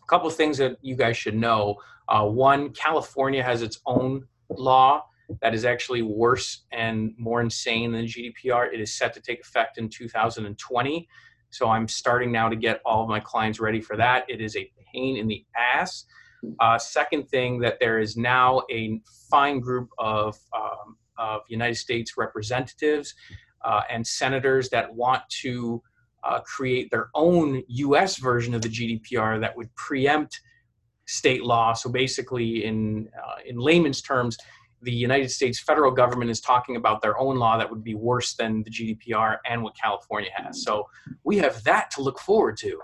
a 0.01 0.05
couple 0.07 0.29
of 0.29 0.35
things 0.35 0.57
that 0.59 0.77
you 0.81 0.95
guys 0.95 1.17
should 1.17 1.35
know. 1.35 1.75
Uh, 2.07 2.25
one, 2.25 2.69
California 2.69 3.43
has 3.43 3.61
its 3.61 3.81
own 3.85 4.25
law 4.49 5.03
that 5.41 5.53
is 5.53 5.65
actually 5.65 6.01
worse 6.01 6.65
and 6.71 7.13
more 7.17 7.41
insane 7.41 7.91
than 7.91 8.05
GDPR. 8.05 8.73
It 8.73 8.79
is 8.79 8.93
set 8.93 9.13
to 9.13 9.21
take 9.21 9.41
effect 9.41 9.77
in 9.77 9.89
2020. 9.89 11.07
So 11.49 11.69
I'm 11.69 11.87
starting 11.87 12.31
now 12.31 12.49
to 12.49 12.55
get 12.55 12.81
all 12.85 13.03
of 13.03 13.09
my 13.09 13.19
clients 13.19 13.59
ready 13.59 13.79
for 13.79 13.95
that. 13.97 14.25
It 14.27 14.41
is 14.41 14.55
a 14.55 14.71
pain 14.91 15.17
in 15.17 15.27
the 15.27 15.45
ass. 15.57 16.05
Uh, 16.59 16.77
second 16.77 17.29
thing, 17.29 17.59
that 17.59 17.79
there 17.79 17.99
is 17.99 18.17
now 18.17 18.63
a 18.71 18.99
fine 19.29 19.59
group 19.59 19.89
of, 19.97 20.37
um, 20.55 20.97
of 21.17 21.41
United 21.47 21.75
States 21.75 22.13
representatives 22.17 23.13
uh, 23.63 23.81
and 23.89 24.05
senators 24.05 24.69
that 24.69 24.93
want 24.93 25.21
to 25.29 25.81
uh, 26.23 26.39
create 26.41 26.89
their 26.89 27.09
own 27.15 27.61
US 27.67 28.17
version 28.17 28.53
of 28.53 28.61
the 28.61 28.69
GDPR 28.69 29.39
that 29.39 29.55
would 29.55 29.73
preempt 29.75 30.41
state 31.05 31.43
law. 31.43 31.73
So 31.73 31.89
basically, 31.89 32.65
in, 32.65 33.09
uh, 33.17 33.35
in 33.45 33.57
layman's 33.57 34.01
terms, 34.01 34.37
the 34.83 34.91
United 34.91 35.31
States 35.31 35.59
federal 35.59 35.91
government 35.91 36.29
is 36.29 36.39
talking 36.41 36.75
about 36.75 37.01
their 37.01 37.17
own 37.17 37.37
law 37.37 37.57
that 37.57 37.69
would 37.69 37.83
be 37.83 37.95
worse 37.95 38.33
than 38.35 38.63
the 38.63 38.69
GDPR 38.69 39.37
and 39.49 39.63
what 39.63 39.75
California 39.75 40.29
has. 40.35 40.63
So 40.63 40.87
we 41.23 41.37
have 41.37 41.63
that 41.63 41.91
to 41.91 42.01
look 42.01 42.19
forward 42.19 42.57
to. 42.57 42.79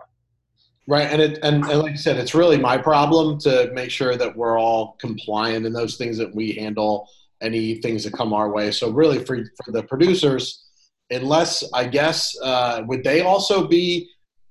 Right, 0.87 1.07
and 1.07 1.21
it 1.21 1.39
and, 1.43 1.63
and 1.65 1.81
like 1.81 1.91
I 1.91 1.95
said, 1.95 2.17
it's 2.17 2.33
really 2.33 2.57
my 2.57 2.75
problem 2.75 3.37
to 3.41 3.69
make 3.73 3.91
sure 3.91 4.15
that 4.15 4.35
we're 4.35 4.59
all 4.59 4.97
compliant 4.99 5.67
in 5.67 5.73
those 5.73 5.97
things 5.97 6.17
that 6.17 6.33
we 6.33 6.53
handle 6.53 7.07
any 7.41 7.75
things 7.75 8.03
that 8.05 8.13
come 8.13 8.33
our 8.33 8.51
way. 8.51 8.71
So 8.71 8.89
really, 8.89 9.23
for 9.23 9.43
for 9.63 9.71
the 9.71 9.83
producers, 9.83 10.65
unless 11.11 11.63
I 11.73 11.85
guess 11.85 12.35
uh, 12.41 12.81
would 12.87 13.03
they 13.03 13.21
also 13.21 13.67
be 13.67 14.09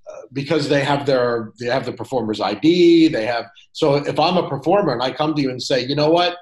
uh, 0.08 0.22
because 0.32 0.68
they 0.68 0.84
have 0.84 1.06
their 1.06 1.52
they 1.58 1.66
have 1.66 1.84
the 1.84 1.92
performer's 1.92 2.40
ID, 2.40 3.08
they 3.08 3.26
have. 3.26 3.46
So 3.72 3.96
if 3.96 4.20
I'm 4.20 4.36
a 4.36 4.48
performer 4.48 4.92
and 4.92 5.02
I 5.02 5.10
come 5.10 5.34
to 5.34 5.42
you 5.42 5.50
and 5.50 5.60
say, 5.60 5.84
you 5.84 5.96
know 5.96 6.10
what, 6.10 6.36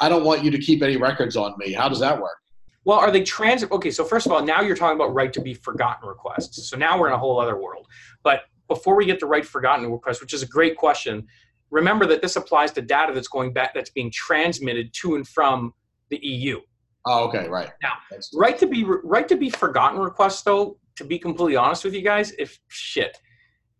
I 0.00 0.08
don't 0.08 0.24
want 0.24 0.44
you 0.44 0.50
to 0.50 0.58
keep 0.58 0.82
any 0.82 0.96
records 0.96 1.36
on 1.36 1.54
me. 1.58 1.72
How 1.72 1.88
does 1.88 2.00
that 2.00 2.20
work? 2.20 2.36
Well, 2.84 2.98
are 2.98 3.10
they 3.10 3.22
trans? 3.22 3.64
Okay, 3.64 3.90
so 3.90 4.04
first 4.04 4.26
of 4.26 4.32
all, 4.32 4.42
now 4.42 4.60
you're 4.60 4.76
talking 4.76 4.96
about 4.96 5.14
right 5.14 5.32
to 5.32 5.40
be 5.40 5.54
forgotten 5.54 6.06
requests. 6.06 6.68
So 6.68 6.76
now 6.76 6.98
we're 6.98 7.08
in 7.08 7.14
a 7.14 7.18
whole 7.18 7.40
other 7.40 7.56
world. 7.56 7.86
But 8.22 8.42
before 8.68 8.96
we 8.96 9.06
get 9.06 9.18
to 9.20 9.26
right 9.26 9.44
forgotten 9.44 9.90
requests, 9.90 10.20
which 10.20 10.34
is 10.34 10.42
a 10.42 10.46
great 10.46 10.76
question, 10.76 11.26
remember 11.70 12.06
that 12.06 12.20
this 12.20 12.36
applies 12.36 12.72
to 12.72 12.82
data 12.82 13.12
that's 13.14 13.28
going 13.28 13.52
back 13.52 13.74
that's 13.74 13.90
being 13.90 14.10
transmitted 14.10 14.92
to 14.94 15.16
and 15.16 15.26
from 15.26 15.72
the 16.10 16.18
EU. 16.22 16.60
Oh, 17.06 17.24
okay, 17.28 17.48
right. 17.48 17.70
Now, 17.82 17.94
right 18.34 18.58
to 18.58 18.66
be 18.66 18.84
right 18.84 19.28
to 19.28 19.36
be 19.36 19.50
forgotten 19.50 20.00
requests, 20.00 20.42
though, 20.42 20.78
to 20.96 21.04
be 21.04 21.18
completely 21.18 21.56
honest 21.56 21.84
with 21.84 21.94
you 21.94 22.02
guys, 22.02 22.32
if 22.38 22.58
shit, 22.68 23.18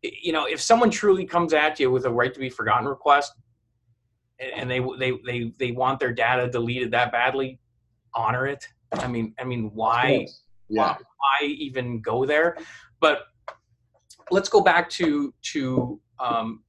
you 0.03 0.33
know, 0.33 0.47
if 0.47 0.61
someone 0.61 0.91
truly 0.91 1.25
comes 1.25 1.55
at 1.55 1.81
you 1.81 1.91
with 1.91 2.05
a 2.05 2.11
right 2.11 2.35
to 2.35 2.41
be 2.41 2.51
forgotten 2.51 2.87
request, 2.87 3.33
and 4.39 4.70
they 4.70 4.80
they 4.99 5.12
they 5.24 5.53
they 5.59 5.72
want 5.72 6.01
their 6.01 6.12
data 6.12 6.49
deleted 6.51 6.91
that 6.93 7.12
badly, 7.12 7.59
honor 8.14 8.47
it. 8.47 8.66
I 8.93 9.07
mean, 9.07 9.35
I 9.39 9.45
mean, 9.45 9.70
why, 9.74 10.26
yeah. 10.68 10.82
why, 10.82 10.97
why 11.18 11.47
even 11.47 12.01
go 12.01 12.24
there? 12.24 12.57
But 13.01 13.24
let's 14.30 14.49
go 14.49 14.61
back 14.61 14.89
to 14.91 15.32
to 15.53 16.01
um, 16.18 16.62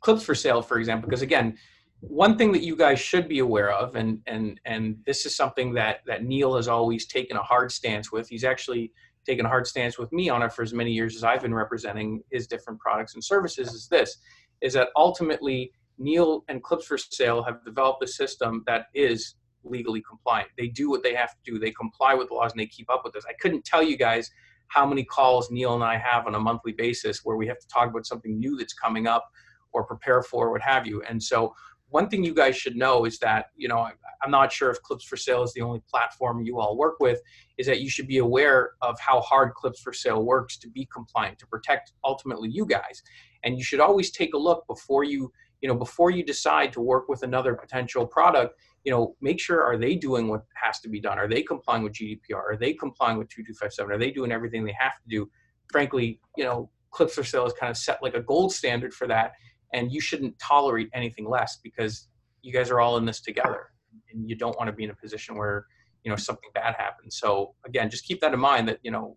clips 0.00 0.22
for 0.22 0.34
sale, 0.34 0.62
for 0.62 0.78
example, 0.78 1.08
because 1.08 1.22
again, 1.22 1.56
one 2.00 2.36
thing 2.36 2.52
that 2.52 2.62
you 2.62 2.76
guys 2.76 3.00
should 3.00 3.28
be 3.28 3.38
aware 3.40 3.72
of, 3.72 3.96
and 3.96 4.20
and 4.26 4.60
and 4.64 4.98
this 5.06 5.26
is 5.26 5.34
something 5.34 5.72
that 5.74 6.00
that 6.06 6.24
Neil 6.24 6.56
has 6.56 6.68
always 6.68 7.06
taken 7.06 7.36
a 7.36 7.42
hard 7.42 7.72
stance 7.72 8.12
with. 8.12 8.28
He's 8.28 8.44
actually 8.44 8.92
taken 9.26 9.46
a 9.46 9.48
hard 9.48 9.66
stance 9.66 9.98
with 9.98 10.12
me 10.12 10.28
on 10.28 10.42
it 10.42 10.52
for 10.52 10.62
as 10.62 10.74
many 10.74 10.92
years 10.92 11.16
as 11.16 11.24
I've 11.24 11.40
been 11.40 11.54
representing 11.54 12.22
his 12.30 12.46
different 12.46 12.78
products 12.78 13.14
and 13.14 13.24
services. 13.24 13.72
Is 13.72 13.88
this 13.88 14.18
is 14.60 14.74
that 14.74 14.88
ultimately 14.96 15.72
Neil 15.98 16.44
and 16.48 16.62
Clips 16.62 16.86
for 16.86 16.98
Sale 16.98 17.42
have 17.44 17.64
developed 17.64 18.02
a 18.02 18.06
system 18.06 18.62
that 18.66 18.86
is 18.94 19.36
legally 19.62 20.02
compliant. 20.02 20.48
They 20.58 20.68
do 20.68 20.90
what 20.90 21.02
they 21.02 21.14
have 21.14 21.30
to 21.30 21.52
do. 21.52 21.58
They 21.58 21.70
comply 21.70 22.14
with 22.14 22.28
the 22.28 22.34
laws 22.34 22.52
and 22.52 22.60
they 22.60 22.66
keep 22.66 22.90
up 22.90 23.02
with 23.04 23.14
this. 23.14 23.24
I 23.28 23.32
couldn't 23.40 23.64
tell 23.64 23.82
you 23.82 23.96
guys 23.96 24.30
how 24.68 24.86
many 24.86 25.04
calls 25.04 25.50
Neil 25.50 25.74
and 25.74 25.84
I 25.84 25.96
have 25.96 26.26
on 26.26 26.34
a 26.34 26.40
monthly 26.40 26.72
basis 26.72 27.20
where 27.24 27.36
we 27.36 27.46
have 27.46 27.58
to 27.58 27.68
talk 27.68 27.88
about 27.88 28.06
something 28.06 28.38
new 28.38 28.56
that's 28.56 28.74
coming 28.74 29.06
up 29.06 29.24
or 29.72 29.84
prepare 29.84 30.22
for 30.22 30.50
what 30.50 30.62
have 30.62 30.86
you. 30.86 31.02
And 31.08 31.22
so 31.22 31.54
one 31.88 32.08
thing 32.08 32.24
you 32.24 32.34
guys 32.34 32.56
should 32.56 32.76
know 32.76 33.04
is 33.04 33.18
that, 33.20 33.46
you 33.56 33.68
know, 33.68 33.88
I'm 34.22 34.30
not 34.30 34.52
sure 34.52 34.70
if 34.70 34.82
Clips 34.82 35.04
for 35.04 35.16
Sale 35.16 35.44
is 35.44 35.52
the 35.52 35.60
only 35.60 35.80
platform 35.88 36.42
you 36.42 36.58
all 36.58 36.76
work 36.76 36.96
with, 36.98 37.20
is 37.56 37.66
that 37.66 37.80
you 37.80 37.88
should 37.88 38.08
be 38.08 38.18
aware 38.18 38.70
of 38.82 38.98
how 38.98 39.20
hard 39.20 39.54
Clips 39.54 39.80
for 39.80 39.92
Sale 39.92 40.24
works 40.24 40.56
to 40.58 40.68
be 40.68 40.88
compliant, 40.92 41.38
to 41.38 41.46
protect 41.46 41.92
ultimately 42.02 42.48
you 42.50 42.66
guys. 42.66 43.02
And 43.44 43.56
you 43.56 43.62
should 43.62 43.80
always 43.80 44.10
take 44.10 44.34
a 44.34 44.38
look 44.38 44.66
before 44.66 45.04
you 45.04 45.30
you 45.64 45.68
know 45.68 45.74
before 45.74 46.10
you 46.10 46.22
decide 46.22 46.70
to 46.74 46.80
work 46.82 47.08
with 47.08 47.22
another 47.22 47.54
potential 47.54 48.06
product 48.06 48.60
you 48.84 48.92
know 48.92 49.16
make 49.22 49.40
sure 49.40 49.64
are 49.64 49.78
they 49.78 49.94
doing 49.94 50.28
what 50.28 50.42
has 50.62 50.78
to 50.80 50.90
be 50.90 51.00
done? 51.00 51.18
Are 51.18 51.26
they 51.26 51.42
complying 51.42 51.82
with 51.82 51.94
gdpr 51.94 52.42
are 52.50 52.58
they 52.60 52.74
complying 52.74 53.16
with 53.16 53.30
2257 53.30 53.90
are 53.90 53.98
they 53.98 54.10
doing 54.10 54.30
everything 54.30 54.62
they 54.62 54.76
have 54.78 54.96
to 54.96 55.08
do? 55.08 55.30
Frankly 55.72 56.20
you 56.36 56.44
know 56.44 56.68
clips 56.90 57.14
for 57.14 57.24
sale 57.24 57.46
is 57.46 57.54
kind 57.54 57.70
of 57.70 57.78
set 57.78 58.02
like 58.02 58.14
a 58.14 58.20
gold 58.20 58.52
standard 58.52 58.92
for 58.92 59.06
that 59.06 59.32
and 59.72 59.90
you 59.90 60.02
shouldn't 60.02 60.38
tolerate 60.38 60.90
anything 60.92 61.26
less 61.26 61.58
because 61.62 62.08
you 62.42 62.52
guys 62.52 62.70
are 62.70 62.78
all 62.78 62.98
in 62.98 63.06
this 63.06 63.22
together 63.22 63.70
and 64.12 64.28
you 64.28 64.36
don't 64.36 64.56
want 64.58 64.68
to 64.68 64.72
be 64.72 64.84
in 64.84 64.90
a 64.90 64.94
position 64.94 65.34
where 65.34 65.66
you 66.02 66.10
know 66.10 66.16
something 66.16 66.50
bad 66.52 66.74
happens. 66.76 67.16
So 67.16 67.54
again 67.64 67.88
just 67.88 68.04
keep 68.04 68.20
that 68.20 68.34
in 68.34 68.40
mind 68.40 68.68
that 68.68 68.80
you 68.82 68.90
know 68.90 69.16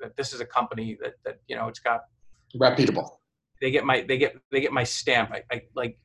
that 0.00 0.16
this 0.16 0.32
is 0.32 0.40
a 0.40 0.46
company 0.46 0.96
that 1.02 1.16
that 1.26 1.40
you 1.48 1.54
know 1.54 1.68
it's 1.68 1.80
got 1.80 2.00
reputable 2.58 3.20
they 3.64 3.70
get 3.70 3.86
my 3.86 4.04
they 4.06 4.18
get 4.18 4.36
they 4.52 4.60
get 4.60 4.72
my 4.72 4.84
stamp. 4.84 5.32
I, 5.32 5.42
I 5.50 5.62
like 5.74 5.98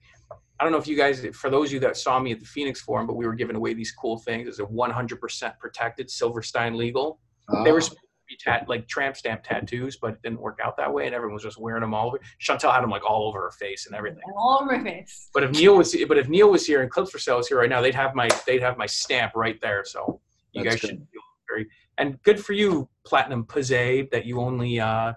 I 0.60 0.64
don't 0.64 0.72
know 0.72 0.78
if 0.78 0.88
you 0.88 0.96
guys, 0.96 1.26
for 1.34 1.50
those 1.50 1.68
of 1.70 1.74
you 1.74 1.80
that 1.82 1.98
saw 1.98 2.20
me 2.20 2.32
at 2.32 2.40
the 2.40 2.46
Phoenix 2.46 2.80
Forum, 2.80 3.06
but 3.06 3.16
we 3.16 3.26
were 3.26 3.34
giving 3.34 3.58
away 3.58 3.74
these 3.74 3.92
cool 3.92 4.18
things 4.18 4.48
as 4.48 4.60
a 4.60 4.64
100% 4.64 5.60
protected 5.60 6.10
Silverstein 6.10 6.76
legal. 6.76 7.20
Oh. 7.50 7.64
They 7.64 7.72
were 7.72 7.80
supposed 7.80 8.02
to 8.02 8.08
be 8.28 8.38
tat, 8.38 8.68
like 8.68 8.88
tramp 8.88 9.16
stamp 9.16 9.44
tattoos, 9.44 9.98
but 9.98 10.12
it 10.12 10.22
didn't 10.22 10.40
work 10.42 10.60
out 10.64 10.76
that 10.78 10.94
way, 10.94 11.06
and 11.06 11.16
everyone 11.16 11.34
was 11.34 11.44
just 11.44 11.60
wearing 11.60 11.82
them 11.82 11.94
all 11.94 12.08
over. 12.08 12.20
Chantel 12.42 12.74
had 12.74 12.82
them 12.82 12.90
like 12.90 13.10
all 13.10 13.28
over 13.28 13.42
her 13.42 13.52
face 13.52 13.88
and 13.88 13.96
everything. 13.96 14.22
All 14.38 14.60
over 14.62 14.78
her 14.78 14.84
face. 14.84 15.30
But 15.34 15.44
if 15.44 15.52
Neil 15.52 15.78
was, 15.78 15.96
but 16.08 16.18
if 16.18 16.30
Neil 16.30 16.50
was 16.50 16.66
here 16.66 16.82
and 16.82 16.90
Clips 16.90 17.12
for 17.12 17.20
Sale 17.20 17.38
was 17.38 17.48
here 17.50 17.60
right 17.60 17.70
now, 17.70 17.82
they'd 17.82 17.96
have 17.96 18.16
my 18.16 18.30
they'd 18.48 18.62
have 18.62 18.78
my 18.78 18.86
stamp 18.86 19.34
right 19.36 19.60
there. 19.62 19.84
So 19.86 20.22
you 20.54 20.64
That's 20.64 20.76
guys 20.76 20.82
good. 20.82 20.90
should 20.92 21.08
feel 21.12 21.22
very 21.50 21.68
and 21.98 22.22
good 22.24 22.44
for 22.44 22.54
you, 22.54 22.90
Platinum 23.06 23.46
Pizze, 23.46 24.10
that 24.12 24.26
you 24.26 24.40
only 24.40 24.80
uh, 24.80 25.14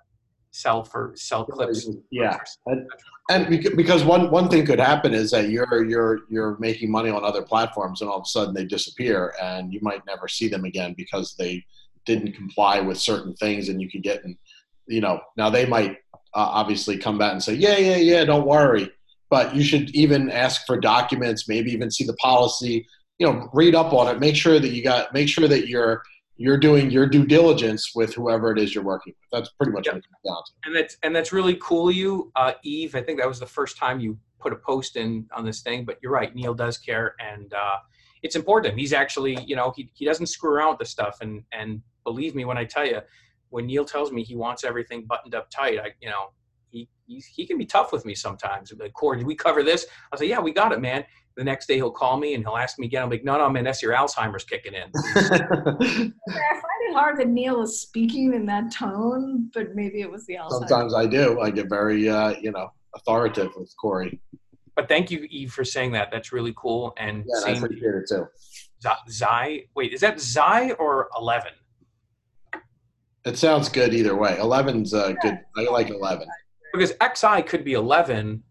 sell 0.53 0.85
for 0.85 1.13
sell 1.17 1.45
clips. 1.45 1.89
Yeah, 2.11 2.39
and, 2.67 2.87
and 3.31 3.77
because 3.77 4.05
one 4.05 4.31
one 4.31 4.49
thing 4.49 4.65
could 4.65 4.79
happen 4.79 5.13
is 5.13 5.31
that 5.33 5.51
you're 5.51 5.85
you're 5.85 6.21
you're 6.29 6.57
making 6.61 6.91
money 6.91 7.11
on 7.11 7.25
other 7.25 7.43
platforms, 7.43 8.01
and 8.01 8.09
all 8.09 8.19
of 8.19 8.23
a 8.23 8.27
sudden 8.27 8.55
they 8.55 8.65
disappear, 8.65 9.35
and 9.43 9.73
you 9.73 9.81
might 9.83 10.07
never 10.07 10.29
see 10.29 10.49
them 10.49 10.65
again 10.65 10.95
because 10.97 11.35
they 11.39 11.65
didn't 12.05 12.33
comply 12.33 12.81
with 12.81 12.99
certain 12.99 13.35
things, 13.35 13.69
and 13.69 13.81
you 13.81 13.91
can 13.91 14.01
get 14.01 14.25
in. 14.25 14.37
You 14.87 15.01
know, 15.01 15.21
now 15.37 15.49
they 15.51 15.67
might 15.67 15.99
uh, 16.35 16.49
obviously 16.53 16.99
come 16.99 17.19
back 17.19 17.33
and 17.33 17.43
say, 17.43 17.55
yeah, 17.55 17.79
yeah, 17.79 17.97
yeah, 17.97 18.25
don't 18.25 18.47
worry. 18.47 18.91
But 19.31 19.55
you 19.55 19.63
should 19.63 19.95
even 19.95 20.31
ask 20.31 20.67
for 20.67 20.79
documents, 20.79 21.49
maybe 21.49 21.73
even 21.73 21.91
see 21.91 22.05
the 22.05 22.15
policy. 22.15 22.87
You 23.19 23.27
know, 23.29 23.49
read 23.53 23.75
up 23.75 23.93
on 23.93 24.09
it. 24.09 24.19
Make 24.19 24.37
sure 24.37 24.59
that 24.59 24.69
you 24.69 24.83
got. 24.83 25.15
Make 25.15 25.29
sure 25.29 25.49
that 25.49 25.69
you're 25.69 26.03
you're 26.37 26.59
doing 26.59 26.91
your 26.91 27.07
due 27.07 27.27
diligence 27.27 27.93
with 27.95 28.15
whoever 28.15 28.51
it 28.53 28.59
is 28.59 28.75
you're 28.75 28.85
working 28.85 29.15
with. 29.21 29.29
That's 29.33 29.55
pretty 29.55 29.73
much 29.73 29.87
yep. 29.87 29.95
what 29.95 29.99
it 29.99 30.07
comes 30.07 30.35
down 30.35 30.43
to. 30.47 30.53
And 30.65 30.77
that's 30.77 30.97
and 31.03 31.15
that's 31.15 31.33
really 31.33 31.59
cool. 31.63 31.91
You, 31.91 32.33
uh, 32.37 32.53
Eve. 32.65 32.95
I 32.95 33.03
think 33.03 33.19
that 33.19 33.29
was 33.29 33.39
the 33.39 33.47
first 33.47 33.77
time 33.77 34.01
you 34.01 34.19
put 34.41 34.53
a 34.53 34.57
post 34.57 34.97
in 34.97 35.27
on 35.35 35.45
this 35.45 35.61
thing. 35.61 35.85
But 35.85 35.99
you're 36.03 36.13
right. 36.13 36.35
Neil 36.35 36.55
does 36.55 36.79
care, 36.79 37.15
and 37.21 37.53
uh, 37.53 37.77
it's 38.23 38.37
important. 38.37 38.79
He's 38.79 38.93
actually, 38.93 39.39
you 39.45 39.57
know, 39.57 39.73
he 39.77 39.91
he 39.95 40.05
doesn't 40.05 40.27
screw 40.27 40.53
around 40.53 40.71
with 40.71 40.79
this 40.81 40.91
stuff. 40.91 41.19
And 41.21 41.45
and 41.53 41.83
believe 42.05 42.35
me 42.35 42.45
when 42.45 42.59
I 42.59 42.65
tell 42.65 42.87
you, 42.87 43.01
when 43.51 43.67
Neil 43.67 43.85
tells 43.85 44.11
me 44.11 44.25
he 44.25 44.35
wants 44.35 44.65
everything 44.65 45.05
buttoned 45.05 45.35
up 45.35 45.51
tight, 45.51 45.79
I 45.79 45.93
you 46.01 46.09
know. 46.09 46.31
He, 46.71 46.89
he, 47.05 47.23
he 47.35 47.47
can 47.47 47.59
be 47.59 47.67
tough 47.67 47.93
with 47.93 48.07
me 48.07 48.15
sometimes. 48.15 48.73
Like, 48.73 48.95
Corey, 48.95 49.19
did 49.19 49.27
we 49.27 49.35
cover 49.35 49.63
this? 49.63 49.85
I'll 50.11 50.19
say, 50.19 50.27
yeah, 50.27 50.41
we 50.41 50.55
got 50.55 50.73
it, 50.73 50.81
man. 50.81 51.05
The 51.37 51.45
next 51.45 51.67
day 51.67 51.77
he'll 51.77 51.91
call 51.91 52.19
me 52.19 52.35
and 52.35 52.45
he'll 52.45 52.57
ask 52.57 52.79
me 52.79 52.87
again. 52.87 53.03
I'm 53.03 53.11
like, 53.11 53.25
no, 53.25 53.39
no, 53.39 53.49
man, 53.49 53.65
that's 53.65 53.83
your 53.83 53.95
Alzheimer's 53.95 54.45
kicking 54.45 54.75
in. 54.75 54.91
I 55.15 55.23
find 55.23 56.13
it 56.29 56.93
hard 56.95 57.19
that 57.19 57.29
Neil 57.29 57.63
is 57.63 57.81
speaking 57.81 58.35
in 58.35 58.45
that 58.47 58.73
tone, 58.73 59.51
but 59.55 59.75
maybe 59.75 60.01
it 60.03 60.11
was 60.11 60.27
the 60.27 60.35
Alzheimer's. 60.35 60.69
Sometimes 60.69 60.95
I 60.95 61.07
do. 61.07 61.41
I 61.41 61.51
get 61.51 61.69
very, 61.69 62.09
uh, 62.09 62.35
you 62.41 62.53
know, 62.53 62.71
authoritative 62.95 63.53
with 63.57 63.75
Corey. 63.81 64.21
But 64.77 64.89
thank 64.89 65.11
you, 65.11 65.27
Eve, 65.31 65.53
for 65.53 65.65
saying 65.65 65.93
that. 65.93 66.11
That's 66.11 66.33
really 66.33 66.55
cool. 66.57 66.93
And 66.97 67.25
Yeah, 67.27 67.37
and 67.37 67.45
I 67.45 67.55
same 67.55 67.65
appreciate 67.65 67.95
it 67.95 68.09
too. 68.09 68.27
Zai. 69.11 69.65
Wait, 69.75 69.93
is 69.93 70.01
that 70.01 70.21
Zai 70.21 70.73
or 70.73 71.09
eleven? 71.17 71.53
It 73.25 73.39
sounds 73.39 73.69
good 73.69 73.95
either 73.95 74.17
way. 74.17 74.37
11's 74.41 74.93
uh, 74.93 75.13
good. 75.23 75.39
I 75.57 75.63
like 75.71 75.91
11. 75.91 76.27
Because 76.73 76.93
XI 77.15 77.43
could 77.43 77.65
be 77.65 77.75
eleven. 77.75 78.43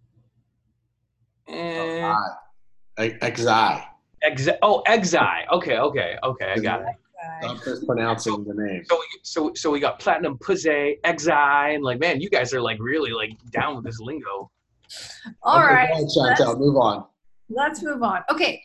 Eh, 1.50 2.02
Ah, 2.02 2.38
Exi. 2.98 3.84
Exi- 4.24 4.58
oh, 4.62 4.84
Exi. 4.88 5.48
Okay, 5.52 5.78
okay, 5.78 6.16
okay. 6.24 6.54
I 6.56 6.60
got 6.60 6.82
it. 6.82 6.88
Stop 7.42 7.58
mispronouncing 7.68 8.44
the 8.46 8.54
name. 8.56 8.84
So, 8.86 9.00
so, 9.24 9.52
so 9.56 9.72
we 9.72 9.80
got 9.80 10.00
Platinum 10.00 10.38
Pussy, 10.40 10.98
Exi, 11.04 11.76
and 11.76 11.84
like, 11.84 12.00
man, 12.00 12.20
you 12.20 12.30
guys 12.30 12.54
are 12.54 12.62
like 12.62 12.78
really 12.80 13.12
like 13.12 13.32
down 13.52 13.76
with 13.76 13.86
this 13.86 14.00
lingo. 14.00 14.50
All 15.44 15.58
Okay, 15.64 15.74
right. 15.74 15.90
go 15.90 16.26
ahead, 16.26 16.38
Chantel, 16.40 16.60
move 16.60 16.78
on. 16.78 17.06
Let's 17.50 17.84
move 17.84 18.02
on. 18.02 18.22
Okay, 18.32 18.62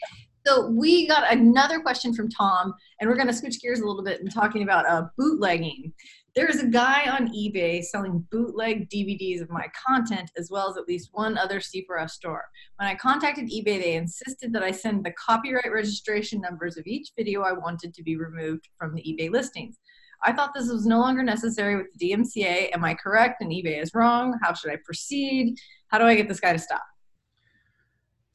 so 0.47 0.69
we 0.69 1.07
got 1.07 1.31
another 1.33 1.81
question 1.81 2.15
from 2.15 2.29
Tom, 2.31 2.73
and 3.01 3.09
we're 3.11 3.17
going 3.17 3.29
to 3.29 3.33
switch 3.35 3.61
gears 3.61 3.81
a 3.81 3.87
little 3.87 4.03
bit 4.03 4.21
and 4.21 4.33
talking 4.33 4.63
about 4.63 4.89
uh, 4.89 5.05
bootlegging. 5.19 5.93
There's 6.37 6.57
a 6.57 6.67
guy 6.67 7.09
on 7.09 7.29
eBay 7.29 7.83
selling 7.83 8.27
bootleg 8.31 8.91
DVDs 8.91 9.41
of 9.41 9.49
my 9.49 9.69
content, 9.89 10.31
as 10.37 10.51
well 10.51 10.69
as 10.69 10.77
at 10.77 10.87
least 10.87 11.09
one 11.13 11.39
other 11.39 11.61
C4S 11.61 12.11
store. 12.11 12.45
When 12.77 12.87
I 12.87 12.95
contacted 12.95 13.47
eBay, 13.47 13.81
they 13.81 13.95
insisted 13.95 14.53
that 14.53 14.63
I 14.63 14.71
send 14.71 15.03
the 15.03 15.13
copyright 15.13 15.73
registration 15.73 16.43
numbers 16.43 16.77
of 16.77 16.87
each 16.87 17.09
video 17.17 17.41
I 17.41 17.53
wanted 17.53 17.95
to 17.95 18.03
be 18.03 18.19
removed 18.19 18.69
from 18.79 18.95
the 18.95 19.01
eBay 19.01 19.31
listings. 19.31 19.79
I 20.25 20.33
thought 20.35 20.53
this 20.55 20.69
was 20.69 20.85
no 20.85 21.01
longer 21.01 21.23
necessary 21.23 21.75
with 21.75 21.87
the 21.95 22.11
DMCA. 22.11 22.69
Am 22.75 22.85
I 22.85 22.93
correct? 22.93 23.41
And 23.41 23.51
eBay 23.51 23.83
is 23.83 23.93
wrong. 23.95 24.39
How 24.43 24.53
should 24.53 24.71
I 24.71 24.77
proceed? 24.85 25.57
How 25.89 25.97
do 25.97 26.05
I 26.05 26.17
get 26.17 26.29
this 26.29 26.41
guy 26.41 26.53
to 26.53 26.59
stop? 26.59 26.83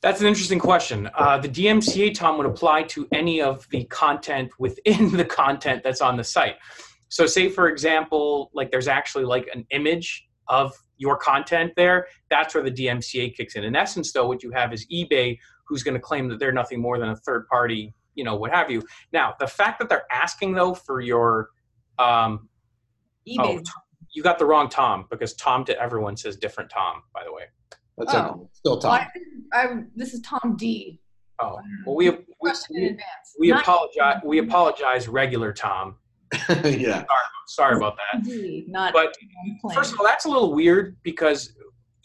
That's 0.01 0.21
an 0.21 0.25
interesting 0.25 0.57
question. 0.57 1.07
Uh, 1.13 1.37
the 1.37 1.49
DMCA, 1.49 2.15
Tom, 2.15 2.39
would 2.39 2.47
apply 2.47 2.81
to 2.83 3.07
any 3.11 3.43
of 3.43 3.67
the 3.69 3.83
content 3.85 4.51
within 4.57 5.11
the 5.15 5.25
content 5.25 5.83
that's 5.83 6.01
on 6.01 6.17
the 6.17 6.23
site. 6.23 6.55
So, 7.11 7.25
say 7.27 7.49
for 7.49 7.67
example, 7.67 8.49
like 8.53 8.71
there's 8.71 8.87
actually 8.87 9.25
like 9.25 9.49
an 9.53 9.65
image 9.71 10.29
of 10.47 10.73
your 10.97 11.17
content 11.17 11.73
there. 11.75 12.07
That's 12.29 12.55
where 12.55 12.63
the 12.63 12.71
DMCA 12.71 13.35
kicks 13.35 13.55
in. 13.55 13.65
In 13.65 13.75
essence, 13.75 14.13
though, 14.13 14.25
what 14.25 14.43
you 14.43 14.51
have 14.51 14.71
is 14.71 14.87
eBay, 14.87 15.37
who's 15.65 15.83
going 15.83 15.93
to 15.93 15.99
claim 15.99 16.29
that 16.29 16.39
they're 16.39 16.53
nothing 16.53 16.79
more 16.79 16.97
than 16.97 17.09
a 17.09 17.15
third 17.17 17.47
party, 17.49 17.93
you 18.15 18.23
know, 18.23 18.35
what 18.35 18.49
have 18.51 18.71
you. 18.71 18.81
Now, 19.11 19.35
the 19.41 19.47
fact 19.47 19.79
that 19.79 19.89
they're 19.89 20.05
asking 20.09 20.53
though 20.53 20.73
for 20.73 21.01
your, 21.01 21.49
um, 21.99 22.47
eBay. 23.27 23.59
oh, 23.59 23.61
you 24.13 24.23
got 24.23 24.39
the 24.39 24.45
wrong 24.45 24.69
Tom 24.69 25.05
because 25.09 25.33
Tom 25.33 25.65
to 25.65 25.77
everyone 25.81 26.15
says 26.15 26.37
different 26.37 26.69
Tom, 26.69 27.03
by 27.13 27.25
the 27.25 27.33
way. 27.33 27.43
That's 27.97 28.13
Oh. 28.13 28.19
okay. 28.19 28.39
Still 28.53 28.71
Well, 28.79 28.81
Tom. 28.81 28.91
I, 28.91 29.59
I, 29.59 29.83
this 29.97 30.13
is 30.13 30.21
Tom 30.21 30.55
D. 30.57 31.01
Oh, 31.39 31.59
well, 31.85 31.95
we 31.95 32.09
we, 32.09 32.17
Question 32.39 32.97
we, 33.37 33.51
we 33.51 33.51
apologize. 33.51 34.21
We 34.23 34.37
apologize, 34.37 35.09
regular 35.09 35.51
Tom. 35.51 35.95
yeah. 36.63 37.03
Sorry 37.47 37.75
about 37.75 37.97
that. 37.97 38.23
D, 38.23 38.65
not 38.67 38.93
But 38.93 39.15
first 39.73 39.93
of 39.93 39.99
all, 39.99 40.05
that's 40.05 40.25
a 40.25 40.29
little 40.29 40.53
weird 40.53 40.97
because 41.03 41.53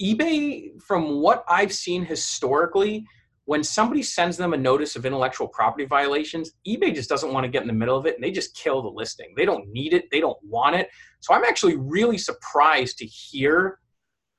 eBay, 0.00 0.80
from 0.82 1.20
what 1.20 1.44
I've 1.48 1.72
seen 1.72 2.04
historically, 2.04 3.06
when 3.44 3.62
somebody 3.62 4.02
sends 4.02 4.36
them 4.36 4.54
a 4.54 4.56
notice 4.56 4.96
of 4.96 5.06
intellectual 5.06 5.46
property 5.46 5.84
violations, 5.84 6.52
eBay 6.66 6.92
just 6.92 7.08
doesn't 7.08 7.32
want 7.32 7.44
to 7.44 7.48
get 7.48 7.62
in 7.62 7.68
the 7.68 7.74
middle 7.74 7.96
of 7.96 8.04
it 8.04 8.16
and 8.16 8.24
they 8.24 8.32
just 8.32 8.56
kill 8.56 8.82
the 8.82 8.88
listing. 8.88 9.32
They 9.36 9.44
don't 9.44 9.68
need 9.68 9.94
it, 9.94 10.10
they 10.10 10.20
don't 10.20 10.38
want 10.42 10.74
it. 10.74 10.90
So 11.20 11.32
I'm 11.32 11.44
actually 11.44 11.76
really 11.76 12.18
surprised 12.18 12.98
to 12.98 13.06
hear 13.06 13.78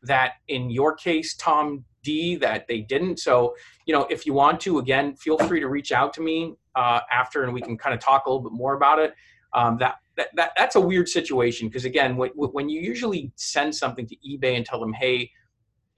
that 0.03 0.33
in 0.49 0.69
your 0.69 0.93
case, 0.93 1.35
Tom 1.37 1.85
D, 2.03 2.35
that 2.35 2.67
they 2.67 2.81
didn't. 2.81 3.19
So, 3.19 3.55
you 3.85 3.93
know, 3.93 4.05
if 4.09 4.25
you 4.25 4.33
want 4.33 4.59
to, 4.61 4.79
again, 4.79 5.15
feel 5.15 5.37
free 5.37 5.61
to 5.61 5.69
reach 5.69 5.93
out 5.93 6.13
to 6.15 6.21
me 6.21 6.55
uh, 6.75 6.99
after 7.11 7.43
and 7.43 7.53
we 7.53 7.61
can 7.61 7.77
kind 7.77 7.93
of 7.93 8.01
talk 8.01 8.25
a 8.25 8.29
little 8.29 8.43
bit 8.43 8.55
more 8.55 8.73
about 8.75 8.99
it. 8.99 9.13
Um, 9.53 9.77
that, 9.79 9.95
that, 10.17 10.27
that 10.35 10.51
that's 10.57 10.75
a 10.75 10.81
weird 10.81 11.07
situation 11.07 11.67
because 11.67 11.85
again, 11.85 12.17
when, 12.17 12.29
when 12.31 12.69
you 12.69 12.81
usually 12.81 13.31
send 13.35 13.73
something 13.73 14.07
to 14.07 14.15
eBay 14.27 14.55
and 14.55 14.65
tell 14.65 14.79
them, 14.79 14.93
hey, 14.93 15.31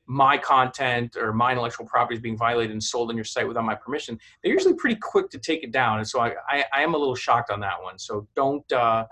my 0.06 0.38
content 0.38 1.16
or 1.16 1.32
my 1.32 1.52
intellectual 1.52 1.86
property 1.86 2.16
is 2.16 2.22
being 2.22 2.38
violated 2.38 2.72
and 2.72 2.84
sold 2.84 3.10
on 3.10 3.16
your 3.16 3.24
site 3.24 3.48
without 3.48 3.64
my 3.64 3.76
permission, 3.76 4.18
they're 4.44 4.52
usually 4.52 4.74
pretty 4.74 5.00
quick 5.00 5.30
to 5.30 5.38
take 5.38 5.64
it 5.64 5.72
down. 5.72 6.00
And 6.00 6.08
so 6.08 6.20
I, 6.20 6.34
I, 6.50 6.66
I 6.74 6.82
am 6.82 6.96
a 6.96 6.98
little 6.98 7.16
shocked 7.16 7.52
on 7.52 7.60
that 7.60 7.82
one. 7.82 8.00
So 8.00 8.28
don't, 8.36 8.70
uh, 8.72 9.06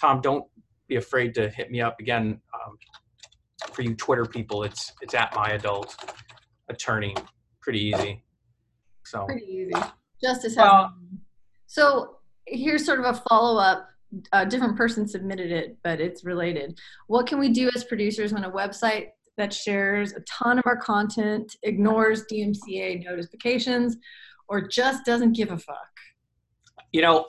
Tom, 0.00 0.20
don't 0.20 0.44
be 0.88 0.96
afraid 0.96 1.34
to 1.34 1.48
hit 1.48 1.70
me 1.70 1.80
up 1.80 2.00
again. 2.00 2.40
Um, 2.52 2.76
for 3.72 3.82
you 3.82 3.94
Twitter 3.94 4.26
people, 4.26 4.62
it's 4.62 4.92
it's 5.00 5.14
at 5.14 5.34
my 5.34 5.50
adult 5.50 5.96
attorney. 6.68 7.14
Pretty 7.60 7.80
easy. 7.80 8.22
So 9.04 9.24
pretty 9.24 9.46
easy. 9.46 9.72
Justice. 10.22 10.56
Well- 10.56 10.94
so 11.66 12.13
here's 12.46 12.84
sort 12.84 13.00
of 13.00 13.06
a 13.06 13.22
follow 13.28 13.58
up. 13.58 13.88
A 14.32 14.46
different 14.46 14.76
person 14.76 15.08
submitted 15.08 15.50
it, 15.50 15.76
but 15.82 16.00
it's 16.00 16.24
related. 16.24 16.78
What 17.08 17.26
can 17.26 17.40
we 17.40 17.48
do 17.48 17.68
as 17.74 17.82
producers 17.82 18.32
when 18.32 18.44
a 18.44 18.50
website 18.50 19.08
that 19.36 19.52
shares 19.52 20.12
a 20.12 20.20
ton 20.20 20.58
of 20.58 20.64
our 20.66 20.76
content 20.76 21.56
ignores 21.64 22.24
DMCA 22.30 23.04
notifications 23.04 23.96
or 24.46 24.68
just 24.68 25.04
doesn't 25.04 25.32
give 25.32 25.50
a 25.50 25.58
fuck? 25.58 25.94
you 26.94 27.02
know, 27.02 27.26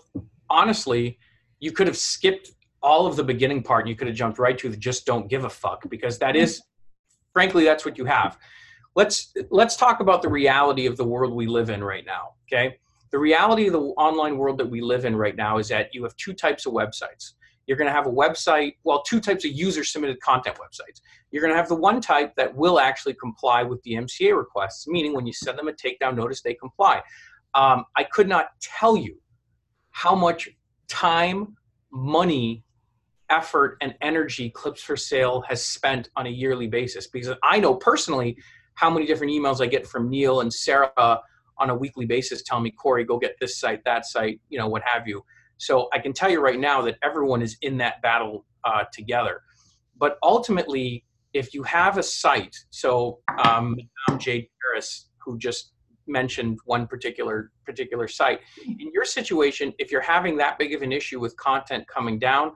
honestly, 0.48 1.18
you 1.60 1.72
could 1.72 1.88
have 1.88 1.98
skipped 1.98 2.52
all 2.84 3.08
of 3.08 3.16
the 3.16 3.24
beginning 3.24 3.64
part 3.64 3.82
and 3.82 3.90
you 3.90 3.96
could 3.96 4.08
have 4.08 4.16
jumped 4.16 4.38
right 4.38 4.56
to 4.60 4.70
the 4.70 4.78
just 4.78 5.08
don't 5.08 5.28
give 5.28 5.44
a 5.44 5.50
fuck 5.50 5.90
because 5.90 6.20
that 6.20 6.36
is 6.36 6.62
frankly 7.34 7.66
that's 7.66 7.84
what 7.84 7.98
you 7.98 8.06
have. 8.06 8.38
Let's 8.96 9.34
let's 9.50 9.76
talk 9.76 10.02
about 10.02 10.22
the 10.22 10.30
reality 10.30 10.86
of 10.86 10.98
the 10.98 11.04
world 11.04 11.34
we 11.34 11.48
live 11.48 11.72
in 11.72 11.84
right 11.84 12.06
now, 12.06 12.34
okay? 12.48 12.78
The 13.12 13.20
reality 13.20 13.68
of 13.68 13.74
the 13.74 13.80
online 13.80 14.38
world 14.38 14.58
that 14.58 14.70
we 14.70 14.82
live 14.82 15.06
in 15.06 15.16
right 15.16 15.36
now 15.36 15.58
is 15.58 15.68
that 15.70 15.94
you 15.94 16.04
have 16.04 16.16
two 16.18 16.34
types 16.34 16.66
of 16.66 16.74
websites. 16.74 17.34
You're 17.68 17.78
going 17.78 17.88
to 17.88 17.94
have 17.94 18.06
a 18.06 18.12
website, 18.12 18.76
well, 18.84 19.02
two 19.04 19.20
types 19.20 19.44
of 19.46 19.52
user 19.52 19.84
submitted 19.84 20.20
content 20.22 20.58
websites. 20.58 21.02
You're 21.32 21.42
going 21.42 21.54
to 21.54 21.58
have 21.58 21.68
the 21.68 21.76
one 21.76 22.00
type 22.00 22.36
that 22.36 22.56
will 22.56 22.80
actually 22.80 23.16
comply 23.16 23.64
with 23.64 23.82
the 23.84 23.94
MCA 23.94 24.38
requests, 24.38 24.88
meaning 24.88 25.14
when 25.14 25.26
you 25.26 25.34
send 25.34 25.58
them 25.58 25.68
a 25.68 25.74
takedown 25.74 26.16
notice, 26.16 26.42
they 26.42 26.54
comply. 26.54 27.02
Um, 27.54 27.86
I 27.96 28.04
could 28.04 28.28
not 28.28 28.50
tell 28.62 28.96
you 28.96 29.18
how 29.92 30.14
much 30.14 30.50
time, 30.88 31.56
money, 31.92 32.64
effort, 33.30 33.78
and 33.82 33.96
energy 34.02 34.50
Clips 34.50 34.84
for 34.84 34.96
Sale 34.96 35.44
has 35.48 35.64
spent 35.64 36.10
on 36.16 36.28
a 36.28 36.30
yearly 36.30 36.68
basis. 36.68 37.08
Because 37.08 37.36
I 37.44 37.60
know 37.60 37.76
personally 37.76 38.38
how 38.76 38.90
many 38.90 39.06
different 39.06 39.32
emails 39.32 39.62
I 39.62 39.68
get 39.68 39.88
from 39.88 40.10
Neil 40.10 40.42
and 40.42 40.54
Sarah 40.54 41.22
on 41.58 41.70
a 41.70 41.76
weekly 41.76 42.06
basis 42.06 42.44
telling 42.44 42.64
me, 42.64 42.72
Corey, 42.72 43.04
go 43.04 43.18
get 43.18 43.36
this 43.40 43.60
site, 43.60 43.84
that 43.86 44.06
site, 44.06 44.40
you 44.50 44.58
know, 44.58 44.68
what 44.68 44.82
have 44.86 45.08
you. 45.08 45.24
So 45.58 45.88
I 45.94 46.00
can 46.00 46.14
tell 46.14 46.30
you 46.30 46.42
right 46.42 46.60
now 46.60 46.82
that 46.82 46.98
everyone 47.04 47.42
is 47.42 47.58
in 47.62 47.78
that 47.78 48.02
battle 48.02 48.46
uh, 48.64 48.84
together. 48.92 49.42
But 49.98 50.18
ultimately, 50.24 51.06
if 51.34 51.54
you 51.54 51.64
have 51.64 51.98
a 51.98 52.04
site, 52.04 52.56
so 52.70 53.20
um, 53.44 53.76
Jade 54.18 54.48
Harris, 54.62 55.10
who 55.18 55.38
just 55.38 55.72
mentioned 56.08 56.60
one 56.66 56.88
particular 56.88 57.52
particular 57.66 58.08
site, 58.08 58.40
in 58.66 58.92
your 58.94 59.06
situation, 59.06 59.74
if 59.80 59.92
you're 59.92 60.02
having 60.02 60.38
that 60.38 60.60
big 60.60 60.74
of 60.74 60.82
an 60.82 60.92
issue 60.92 61.20
with 61.20 61.36
content 61.38 61.88
coming 61.88 62.20
down, 62.20 62.52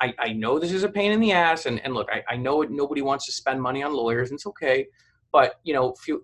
I, 0.00 0.14
I 0.18 0.32
know 0.32 0.58
this 0.58 0.72
is 0.72 0.84
a 0.84 0.88
pain 0.88 1.12
in 1.12 1.20
the 1.20 1.32
ass, 1.32 1.66
and, 1.66 1.80
and 1.84 1.92
look, 1.92 2.08
I, 2.12 2.22
I 2.32 2.36
know 2.36 2.62
nobody 2.62 3.02
wants 3.02 3.26
to 3.26 3.32
spend 3.32 3.60
money 3.60 3.82
on 3.82 3.92
lawyers, 3.92 4.30
and 4.30 4.36
it's 4.36 4.46
okay, 4.46 4.86
but 5.32 5.54
you 5.64 5.74
know, 5.74 5.94
you 6.06 6.22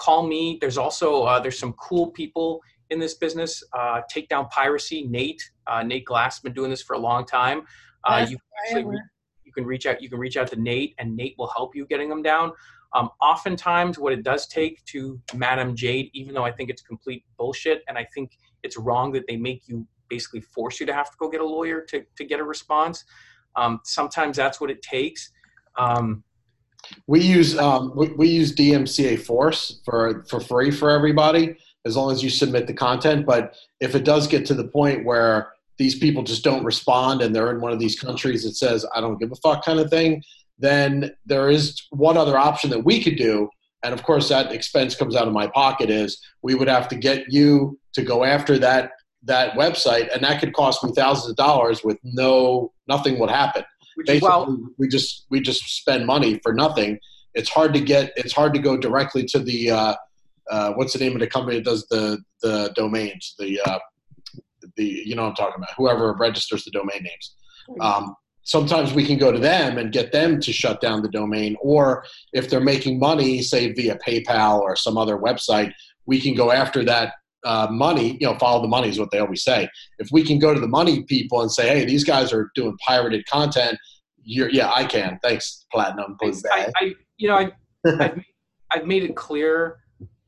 call 0.00 0.26
me, 0.26 0.58
there's 0.60 0.78
also 0.78 1.22
uh, 1.24 1.38
there's 1.38 1.58
some 1.58 1.74
cool 1.74 2.10
people 2.10 2.60
in 2.88 2.98
this 2.98 3.14
business. 3.14 3.62
Uh, 3.72 4.00
Takedown 4.12 4.50
Piracy, 4.50 5.06
Nate, 5.06 5.42
uh, 5.66 5.82
Nate 5.82 6.06
Glass, 6.06 6.40
been 6.40 6.54
doing 6.54 6.70
this 6.70 6.82
for 6.82 6.94
a 6.94 6.98
long 6.98 7.26
time. 7.26 7.62
Uh, 8.04 8.26
you 8.28 8.36
I 8.36 8.76
actually 8.76 8.98
you 9.44 9.52
can 9.52 9.64
reach 9.64 9.86
out 9.86 10.02
you 10.02 10.08
can 10.08 10.18
reach 10.18 10.36
out 10.36 10.48
to 10.48 10.56
Nate, 10.56 10.94
and 10.98 11.14
Nate 11.14 11.34
will 11.38 11.52
help 11.56 11.76
you 11.76 11.86
getting 11.86 12.08
them 12.08 12.22
down. 12.22 12.52
Um, 12.92 13.10
oftentimes, 13.22 13.98
what 13.98 14.12
it 14.12 14.24
does 14.24 14.48
take 14.48 14.84
to 14.86 15.20
Madam 15.34 15.76
Jade, 15.76 16.10
even 16.12 16.34
though 16.34 16.44
I 16.44 16.50
think 16.50 16.70
it's 16.70 16.82
complete 16.82 17.24
bullshit, 17.36 17.82
and 17.86 17.96
I 17.96 18.06
think 18.14 18.32
it's 18.62 18.76
wrong 18.76 19.12
that 19.12 19.26
they 19.28 19.36
make 19.36 19.68
you 19.68 19.86
basically 20.08 20.40
force 20.40 20.80
you 20.80 20.86
to 20.86 20.94
have 20.94 21.10
to 21.10 21.16
go 21.18 21.28
get 21.28 21.40
a 21.40 21.46
lawyer 21.46 21.82
to, 21.82 22.04
to 22.16 22.24
get 22.24 22.40
a 22.40 22.44
response. 22.44 23.04
Um, 23.54 23.80
sometimes 23.84 24.36
that's 24.36 24.60
what 24.60 24.70
it 24.70 24.82
takes. 24.82 25.30
Um, 25.78 26.24
We 27.06 27.20
use 27.20 27.56
um, 27.58 27.92
we, 27.94 28.08
we 28.08 28.28
use 28.28 28.54
DMCA 28.54 29.20
Force 29.20 29.80
for 29.84 30.24
for 30.28 30.40
free 30.40 30.70
for 30.70 30.90
everybody 30.90 31.56
as 31.86 31.96
long 31.96 32.12
as 32.12 32.22
you 32.22 32.30
submit 32.30 32.66
the 32.66 32.74
content. 32.74 33.26
But 33.26 33.56
if 33.80 33.94
it 33.94 34.04
does 34.04 34.26
get 34.26 34.44
to 34.46 34.54
the 34.54 34.68
point 34.68 35.04
where 35.04 35.52
these 35.78 35.98
people 35.98 36.22
just 36.22 36.44
don't 36.44 36.64
respond 36.64 37.22
and 37.22 37.34
they're 37.34 37.50
in 37.50 37.60
one 37.60 37.72
of 37.72 37.78
these 37.78 37.98
countries 37.98 38.44
that 38.44 38.54
says 38.54 38.84
I 38.94 39.00
don't 39.00 39.18
give 39.18 39.32
a 39.32 39.36
fuck 39.36 39.64
kind 39.64 39.80
of 39.80 39.88
thing, 39.88 40.22
then 40.58 41.12
there 41.24 41.48
is 41.48 41.80
one 41.90 42.16
other 42.16 42.36
option 42.36 42.68
that 42.70 42.84
we 42.84 43.02
could 43.02 43.16
do, 43.16 43.48
and 43.82 43.94
of 43.94 44.02
course 44.02 44.28
that 44.28 44.52
expense 44.52 44.94
comes 44.94 45.16
out 45.16 45.26
of 45.26 45.32
my 45.32 45.46
pocket. 45.46 45.90
Is 45.90 46.20
we 46.42 46.54
would 46.54 46.68
have 46.68 46.88
to 46.88 46.96
get 46.96 47.32
you 47.32 47.78
to 47.94 48.02
go 48.02 48.24
after 48.24 48.58
that 48.58 48.92
that 49.22 49.54
website, 49.54 50.12
and 50.14 50.22
that 50.24 50.40
could 50.40 50.52
cost 50.52 50.84
me 50.84 50.92
thousands 50.92 51.30
of 51.30 51.36
dollars 51.36 51.82
with 51.82 51.98
no 52.02 52.72
nothing 52.88 53.18
would 53.18 53.30
happen. 53.30 53.64
Basically, 54.04 54.28
well, 54.28 54.58
we 54.78 54.88
just 54.88 55.26
we 55.30 55.40
just 55.40 55.62
spend 55.76 56.06
money 56.06 56.40
for 56.42 56.52
nothing. 56.52 56.98
It's 57.34 57.48
hard 57.48 57.74
to 57.74 57.80
get. 57.80 58.12
It's 58.16 58.32
hard 58.32 58.54
to 58.54 58.60
go 58.60 58.76
directly 58.76 59.24
to 59.26 59.38
the 59.38 59.70
uh, 59.70 59.94
uh, 60.50 60.72
what's 60.72 60.92
the 60.92 60.98
name 60.98 61.12
of 61.12 61.20
the 61.20 61.26
company 61.26 61.56
that 61.56 61.64
does 61.64 61.86
the 61.88 62.18
the 62.42 62.72
domains? 62.74 63.34
The 63.38 63.60
uh, 63.60 63.78
the 64.76 65.02
you 65.06 65.14
know 65.14 65.22
what 65.22 65.30
I'm 65.30 65.34
talking 65.36 65.56
about. 65.56 65.70
Whoever 65.76 66.14
registers 66.14 66.64
the 66.64 66.70
domain 66.70 67.02
names. 67.02 67.34
Um, 67.80 68.16
sometimes 68.42 68.92
we 68.92 69.06
can 69.06 69.16
go 69.16 69.30
to 69.30 69.38
them 69.38 69.78
and 69.78 69.92
get 69.92 70.10
them 70.10 70.40
to 70.40 70.52
shut 70.52 70.80
down 70.80 71.02
the 71.02 71.08
domain, 71.08 71.56
or 71.60 72.04
if 72.32 72.50
they're 72.50 72.60
making 72.60 72.98
money, 72.98 73.42
say 73.42 73.72
via 73.72 73.96
PayPal 73.98 74.60
or 74.60 74.74
some 74.74 74.98
other 74.98 75.16
website, 75.16 75.72
we 76.06 76.20
can 76.20 76.34
go 76.34 76.50
after 76.50 76.84
that 76.84 77.14
uh, 77.44 77.68
money, 77.70 78.16
you 78.20 78.26
know, 78.26 78.36
follow 78.38 78.62
the 78.62 78.68
money 78.68 78.88
is 78.88 78.98
what 78.98 79.10
they 79.10 79.18
always 79.18 79.42
say. 79.42 79.68
If 79.98 80.10
we 80.12 80.22
can 80.22 80.38
go 80.38 80.52
to 80.54 80.60
the 80.60 80.68
money 80.68 81.02
people 81.04 81.40
and 81.42 81.50
say, 81.50 81.68
hey, 81.68 81.84
these 81.84 82.04
guys 82.04 82.32
are 82.32 82.50
doing 82.54 82.76
pirated 82.86 83.26
content, 83.26 83.78
you're, 84.22 84.50
yeah, 84.50 84.70
I 84.72 84.84
can. 84.84 85.18
Thanks, 85.22 85.64
Platinum. 85.72 86.16
I, 86.22 86.68
I, 86.76 86.94
you 87.16 87.28
know, 87.28 87.36
I, 87.36 87.52
I've, 87.86 88.24
I've 88.70 88.86
made 88.86 89.04
it 89.04 89.16
clear. 89.16 89.78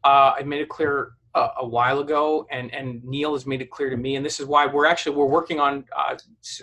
Uh, 0.04 0.34
I 0.38 0.42
made 0.42 0.60
it 0.60 0.68
clear 0.68 1.12
a, 1.34 1.48
a, 1.58 1.66
while 1.66 2.00
ago, 2.00 2.46
and 2.50 2.74
and 2.74 3.04
Neil 3.04 3.34
has 3.34 3.46
made 3.46 3.62
it 3.62 3.70
clear 3.70 3.88
to 3.90 3.96
me, 3.96 4.16
and 4.16 4.26
this 4.26 4.40
is 4.40 4.46
why 4.46 4.66
we're 4.66 4.86
actually 4.86 5.14
we're 5.14 5.26
working 5.26 5.60
on 5.60 5.84
uh, 5.96 6.16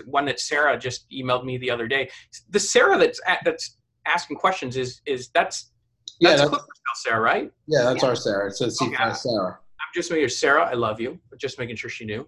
one 0.05 0.25
that 0.25 0.39
Sarah 0.39 0.77
just 0.77 1.09
emailed 1.09 1.45
me 1.45 1.57
the 1.57 1.71
other 1.71 1.87
day. 1.87 2.09
The 2.49 2.59
Sarah 2.59 2.97
that's 2.97 3.21
at, 3.25 3.39
that's 3.45 3.77
asking 4.05 4.37
questions 4.37 4.75
is 4.75 5.01
is 5.05 5.29
that's 5.29 5.71
that's, 6.19 6.41
yeah, 6.41 6.47
that's 6.47 6.63
Sarah, 6.95 7.21
right? 7.21 7.51
Yeah, 7.67 7.83
that's 7.83 8.03
yeah. 8.03 8.09
our 8.09 8.15
Sarah. 8.15 8.47
It 8.47 8.57
says 8.57 8.77
okay. 8.81 9.13
Sarah 9.13 9.59
just 9.93 10.11
making 10.11 10.23
sure 10.23 10.29
Sarah, 10.29 10.65
I 10.65 10.73
love 10.73 10.99
you, 10.99 11.19
but 11.29 11.39
just 11.39 11.59
making 11.59 11.75
sure 11.75 11.89
she 11.89 12.05
knew. 12.05 12.27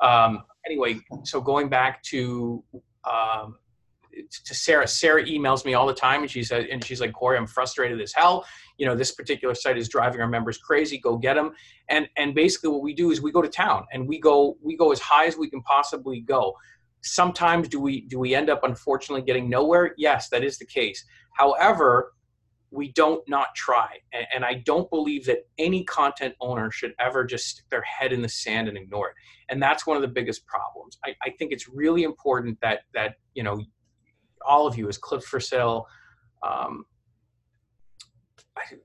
Um, 0.00 0.42
anyway, 0.66 1.00
so 1.24 1.40
going 1.40 1.68
back 1.68 2.02
to 2.04 2.62
um, 3.04 3.56
to 4.44 4.54
Sarah, 4.54 4.86
Sarah 4.86 5.24
emails 5.24 5.64
me 5.64 5.74
all 5.74 5.86
the 5.86 5.94
time, 5.94 6.22
and 6.22 6.30
she 6.30 6.42
said, 6.42 6.66
and 6.66 6.82
she's 6.82 7.00
like, 7.00 7.12
Corey, 7.12 7.36
I'm 7.36 7.46
frustrated 7.46 8.00
as 8.00 8.12
hell. 8.14 8.46
You 8.78 8.86
know, 8.86 8.94
this 8.94 9.12
particular 9.12 9.54
site 9.54 9.76
is 9.76 9.88
driving 9.88 10.20
our 10.20 10.28
members 10.28 10.58
crazy. 10.58 10.98
Go 10.98 11.16
get 11.16 11.34
them. 11.34 11.52
And 11.88 12.08
and 12.16 12.34
basically, 12.34 12.70
what 12.70 12.82
we 12.82 12.94
do 12.94 13.10
is 13.10 13.20
we 13.20 13.32
go 13.32 13.42
to 13.42 13.48
town, 13.48 13.86
and 13.92 14.08
we 14.08 14.18
go 14.18 14.56
we 14.62 14.76
go 14.76 14.92
as 14.92 15.00
high 15.00 15.26
as 15.26 15.36
we 15.36 15.50
can 15.50 15.62
possibly 15.62 16.20
go. 16.20 16.54
Sometimes 17.02 17.68
do 17.68 17.80
we 17.80 18.02
do 18.02 18.18
we 18.18 18.34
end 18.34 18.50
up 18.50 18.64
unfortunately 18.64 19.22
getting 19.22 19.48
nowhere? 19.48 19.94
Yes, 19.96 20.28
that 20.30 20.42
is 20.42 20.58
the 20.58 20.66
case. 20.66 21.04
However, 21.34 22.12
we 22.70 22.92
don't 22.92 23.26
not 23.28 23.48
try. 23.54 23.88
And, 24.12 24.26
and, 24.34 24.44
I 24.44 24.54
don't 24.54 24.88
believe 24.90 25.24
that 25.26 25.46
any 25.58 25.84
content 25.84 26.34
owner 26.40 26.70
should 26.70 26.94
ever 26.98 27.24
just 27.24 27.48
stick 27.48 27.64
their 27.70 27.82
head 27.82 28.12
in 28.12 28.22
the 28.22 28.28
sand 28.28 28.68
and 28.68 28.76
ignore 28.76 29.08
it. 29.08 29.14
And 29.48 29.62
that's 29.62 29.86
one 29.86 29.96
of 29.96 30.02
the 30.02 30.08
biggest 30.08 30.46
problems. 30.46 30.98
I, 31.04 31.14
I 31.22 31.30
think 31.38 31.52
it's 31.52 31.68
really 31.68 32.02
important 32.02 32.58
that 32.60 32.80
that 32.94 33.14
you 33.34 33.42
know 33.42 33.62
all 34.46 34.66
of 34.66 34.76
you 34.76 34.88
as 34.88 34.98
clips 34.98 35.26
for 35.26 35.40
sale. 35.40 35.86
Um, 36.42 36.84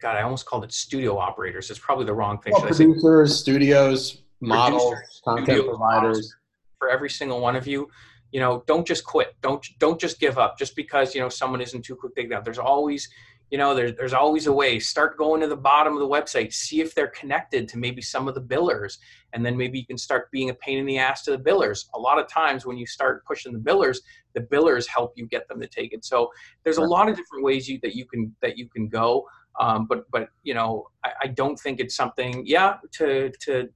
God, 0.02 0.18
I 0.18 0.22
almost 0.22 0.46
called 0.46 0.64
it 0.64 0.72
studio 0.72 1.18
operators. 1.18 1.70
It's 1.70 1.80
probably 1.80 2.06
the 2.06 2.14
wrong 2.14 2.40
thing. 2.40 2.54
Well, 2.54 2.64
producers, 2.64 3.40
studios, 3.40 4.22
models, 4.42 4.84
producers, 4.84 5.22
content 5.24 5.66
providers. 5.66 6.18
Models, 6.18 6.36
for 6.78 6.90
every 6.90 7.10
single 7.10 7.40
one 7.40 7.56
of 7.56 7.68
you, 7.68 7.90
you 8.32 8.40
know, 8.40 8.64
don't 8.68 8.86
just 8.86 9.04
quit. 9.04 9.36
Don't 9.42 9.66
don't 9.80 10.00
just 10.00 10.20
give 10.20 10.38
up 10.38 10.58
just 10.58 10.76
because 10.76 11.16
you 11.16 11.22
know 11.22 11.30
someone 11.30 11.62
isn't 11.62 11.84
too 11.84 11.96
quick 11.96 12.32
out. 12.32 12.44
There's 12.44 12.58
always 12.58 13.10
you 13.52 13.58
know 13.58 13.76
there's, 13.76 13.94
there's 13.96 14.14
always 14.14 14.48
a 14.48 14.54
way. 14.54 14.80
Start 14.80 15.18
going 15.18 15.42
to 15.42 15.48
the 15.48 15.56
bottom 15.56 15.94
of 15.94 16.00
the 16.00 16.08
website 16.08 16.54
see 16.54 16.82
if 16.82 16.96
they're 16.96 17.08
connected 17.08 17.68
to 17.70 17.78
maybe 17.78 18.02
some 18.02 18.28
of 18.28 18.34
the 18.34 18.42
billers 18.42 18.98
and 19.34 19.46
then 19.46 19.56
maybe 19.56 19.78
you 19.78 19.86
can 19.86 19.98
start 19.98 20.32
being 20.32 20.50
a 20.50 20.54
pain 20.56 20.80
in 20.80 20.86
the 20.86 20.98
ass 20.98 21.24
to 21.24 21.32
the 21.32 21.38
billers. 21.38 21.86
A 21.94 22.00
lot 22.00 22.18
of 22.18 22.28
times 22.28 22.66
when 22.66 22.78
you 22.78 22.88
start 22.88 23.24
pushing 23.26 23.54
the 23.54 23.60
billers 23.60 24.00
the 24.34 24.42
billers 24.42 24.88
help 24.88 25.12
you 25.16 25.28
get 25.28 25.48
them 25.50 25.60
to 25.60 25.68
take 25.68 25.94
it. 25.94 26.06
So 26.06 26.32
there's 26.64 26.78
a 26.78 26.84
lot 26.84 27.10
of 27.10 27.16
different 27.18 27.44
ways 27.44 27.68
you, 27.68 27.80
that 27.84 27.94
you 27.94 28.06
can 28.06 28.34
that 28.42 28.58
you 28.58 28.70
can 28.70 28.88
go 28.88 29.26
um, 29.60 29.86
but 29.88 30.10
but 30.12 30.30
you 30.44 30.54
know 30.54 30.88
I, 31.04 31.12
I, 31.24 31.28
don't 31.28 31.60
think 31.60 31.80
it's 31.80 31.96
something 31.96 32.44
yeah 32.46 32.78
to 32.94 33.32
to 33.42 33.70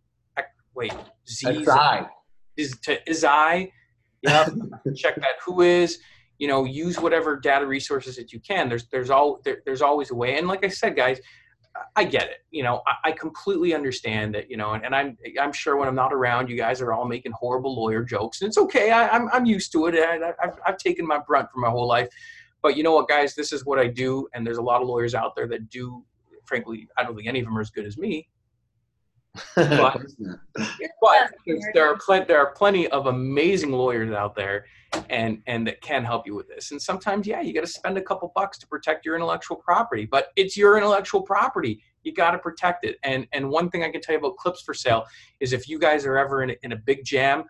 wait 0.73 0.93
z 1.27 1.65
is 2.57 2.77
to 2.83 3.09
is 3.09 3.23
i? 3.23 3.71
Yeah 4.21 4.47
check 4.95 5.15
that 5.15 5.35
who 5.45 5.61
is 5.61 5.99
you 6.37 6.47
know 6.47 6.65
use 6.65 6.99
whatever 6.99 7.37
data 7.37 7.65
resources 7.65 8.15
that 8.17 8.33
you 8.33 8.39
can. 8.39 8.69
There's 8.69 8.87
there's 8.87 9.09
all 9.09 9.41
there, 9.43 9.61
there's 9.65 9.81
always 9.81 10.11
a 10.11 10.15
way. 10.15 10.37
And 10.37 10.47
like 10.47 10.65
i 10.65 10.67
said 10.67 10.95
guys 10.95 11.19
i 11.95 12.03
get 12.03 12.29
it. 12.29 12.37
You 12.51 12.63
know 12.63 12.81
i, 12.87 13.09
I 13.09 13.11
completely 13.11 13.73
understand 13.73 14.35
that 14.35 14.49
you 14.49 14.57
know 14.57 14.73
and, 14.73 14.85
and, 14.85 14.95
i'm 14.95 15.17
i'm 15.41 15.53
sure 15.53 15.75
when 15.77 15.87
i'm 15.87 15.95
not 15.95 16.13
around 16.13 16.49
you 16.49 16.57
guys 16.57 16.81
are 16.81 16.93
all 16.93 17.05
making 17.05 17.31
horrible 17.33 17.75
lawyer 17.75 18.03
jokes. 18.03 18.41
And 18.41 18.47
it's 18.47 18.57
okay. 18.57 18.91
I, 18.91 19.15
am 19.15 19.23
I'm, 19.23 19.29
I'm 19.33 19.45
used 19.45 19.71
to 19.73 19.87
it. 19.87 19.95
I, 19.95 20.31
I've, 20.41 20.57
I've 20.65 20.77
taken 20.77 21.05
my 21.05 21.19
brunt 21.19 21.49
for 21.53 21.59
my 21.59 21.69
whole 21.69 21.87
life. 21.87 22.09
But 22.61 22.75
you 22.75 22.83
know 22.83 22.93
what 22.93 23.07
guys? 23.07 23.35
This 23.35 23.53
is 23.53 23.65
what 23.65 23.79
i 23.79 23.87
do. 23.87 24.27
And 24.33 24.45
there's 24.45 24.57
a 24.57 24.61
lot 24.61 24.81
of 24.81 24.87
lawyers 24.87 25.13
out 25.15 25.35
there 25.35 25.47
that 25.47 25.69
do 25.69 26.03
frankly 26.45 26.87
i 26.97 27.03
don't 27.03 27.15
think 27.15 27.27
any 27.27 27.39
of 27.39 27.45
them 27.45 27.57
are 27.57 27.61
as 27.61 27.69
good 27.69 27.85
as 27.85 27.97
me 27.97 28.27
but, 29.55 30.01
but 31.01 31.31
there 31.73 31.87
are 31.87 31.97
plenty 31.97 32.25
there 32.25 32.39
are 32.39 32.51
plenty 32.53 32.87
of 32.89 33.07
amazing 33.07 33.71
lawyers 33.71 34.13
out 34.13 34.35
there 34.35 34.65
and 35.09 35.41
and 35.47 35.67
that 35.67 35.81
can 35.81 36.03
help 36.03 36.25
you 36.25 36.35
with 36.35 36.47
this. 36.47 36.71
And 36.71 36.81
sometimes 36.81 37.27
yeah 37.27 37.41
you 37.41 37.53
got 37.53 37.61
to 37.61 37.67
spend 37.67 37.97
a 37.97 38.01
couple 38.01 38.31
bucks 38.35 38.57
to 38.59 38.67
protect 38.67 39.05
your 39.05 39.15
intellectual 39.15 39.57
property 39.57 40.05
but 40.05 40.27
it's 40.35 40.55
your 40.55 40.77
intellectual 40.77 41.21
property. 41.21 41.81
You 42.03 42.13
got 42.13 42.31
to 42.31 42.39
protect 42.39 42.85
it. 42.85 42.97
And 43.03 43.27
and 43.33 43.49
one 43.49 43.69
thing 43.69 43.83
i 43.83 43.89
can 43.89 44.01
tell 44.01 44.13
you 44.13 44.19
about 44.19 44.37
clips 44.37 44.61
for 44.61 44.73
sale 44.73 45.05
is 45.39 45.53
if 45.53 45.67
you 45.67 45.79
guys 45.79 46.05
are 46.05 46.17
ever 46.17 46.43
in 46.43 46.51
a, 46.51 46.55
in 46.63 46.71
a 46.71 46.77
big 46.77 47.03
jam 47.03 47.43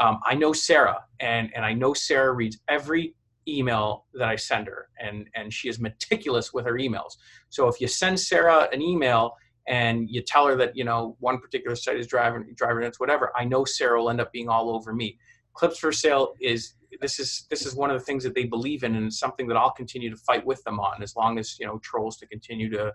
um, 0.00 0.20
i 0.24 0.34
know 0.34 0.52
sarah 0.52 1.04
and 1.20 1.50
and 1.54 1.64
i 1.64 1.72
know 1.72 1.92
sarah 1.92 2.32
reads 2.32 2.58
every 2.68 3.14
email 3.46 4.06
that 4.14 4.28
i 4.28 4.36
send 4.36 4.66
her 4.66 4.88
and 5.00 5.28
and 5.34 5.52
she 5.52 5.68
is 5.68 5.78
meticulous 5.78 6.52
with 6.52 6.64
her 6.66 6.74
emails. 6.74 7.16
So 7.48 7.68
if 7.68 7.80
you 7.80 7.86
send 7.88 8.18
sarah 8.18 8.68
an 8.72 8.82
email 8.82 9.36
and 9.68 10.08
you 10.10 10.22
tell 10.22 10.46
her 10.46 10.56
that 10.56 10.76
you 10.76 10.84
know 10.84 11.16
one 11.20 11.38
particular 11.38 11.76
site 11.76 11.98
is 11.98 12.06
driving 12.06 12.52
driving 12.54 12.82
it's 12.82 12.98
whatever 12.98 13.30
i 13.36 13.44
know 13.44 13.64
sarah 13.64 14.00
will 14.00 14.10
end 14.10 14.20
up 14.20 14.32
being 14.32 14.48
all 14.48 14.70
over 14.70 14.92
me. 14.92 15.18
Clips 15.54 15.78
for 15.78 15.90
sale 15.90 16.34
is 16.40 16.74
this 17.00 17.18
is 17.18 17.46
this 17.50 17.66
is 17.66 17.74
one 17.74 17.90
of 17.90 17.98
the 17.98 18.04
things 18.04 18.22
that 18.22 18.34
they 18.34 18.44
believe 18.44 18.84
in 18.84 18.94
and 18.94 19.06
it's 19.06 19.18
something 19.18 19.48
that 19.48 19.56
i'll 19.56 19.72
continue 19.72 20.08
to 20.08 20.16
fight 20.16 20.44
with 20.46 20.62
them 20.64 20.78
on 20.78 21.02
as 21.02 21.16
long 21.16 21.38
as 21.38 21.58
you 21.58 21.66
know 21.66 21.78
trolls 21.78 22.16
to 22.16 22.26
continue 22.26 22.70
to 22.70 22.92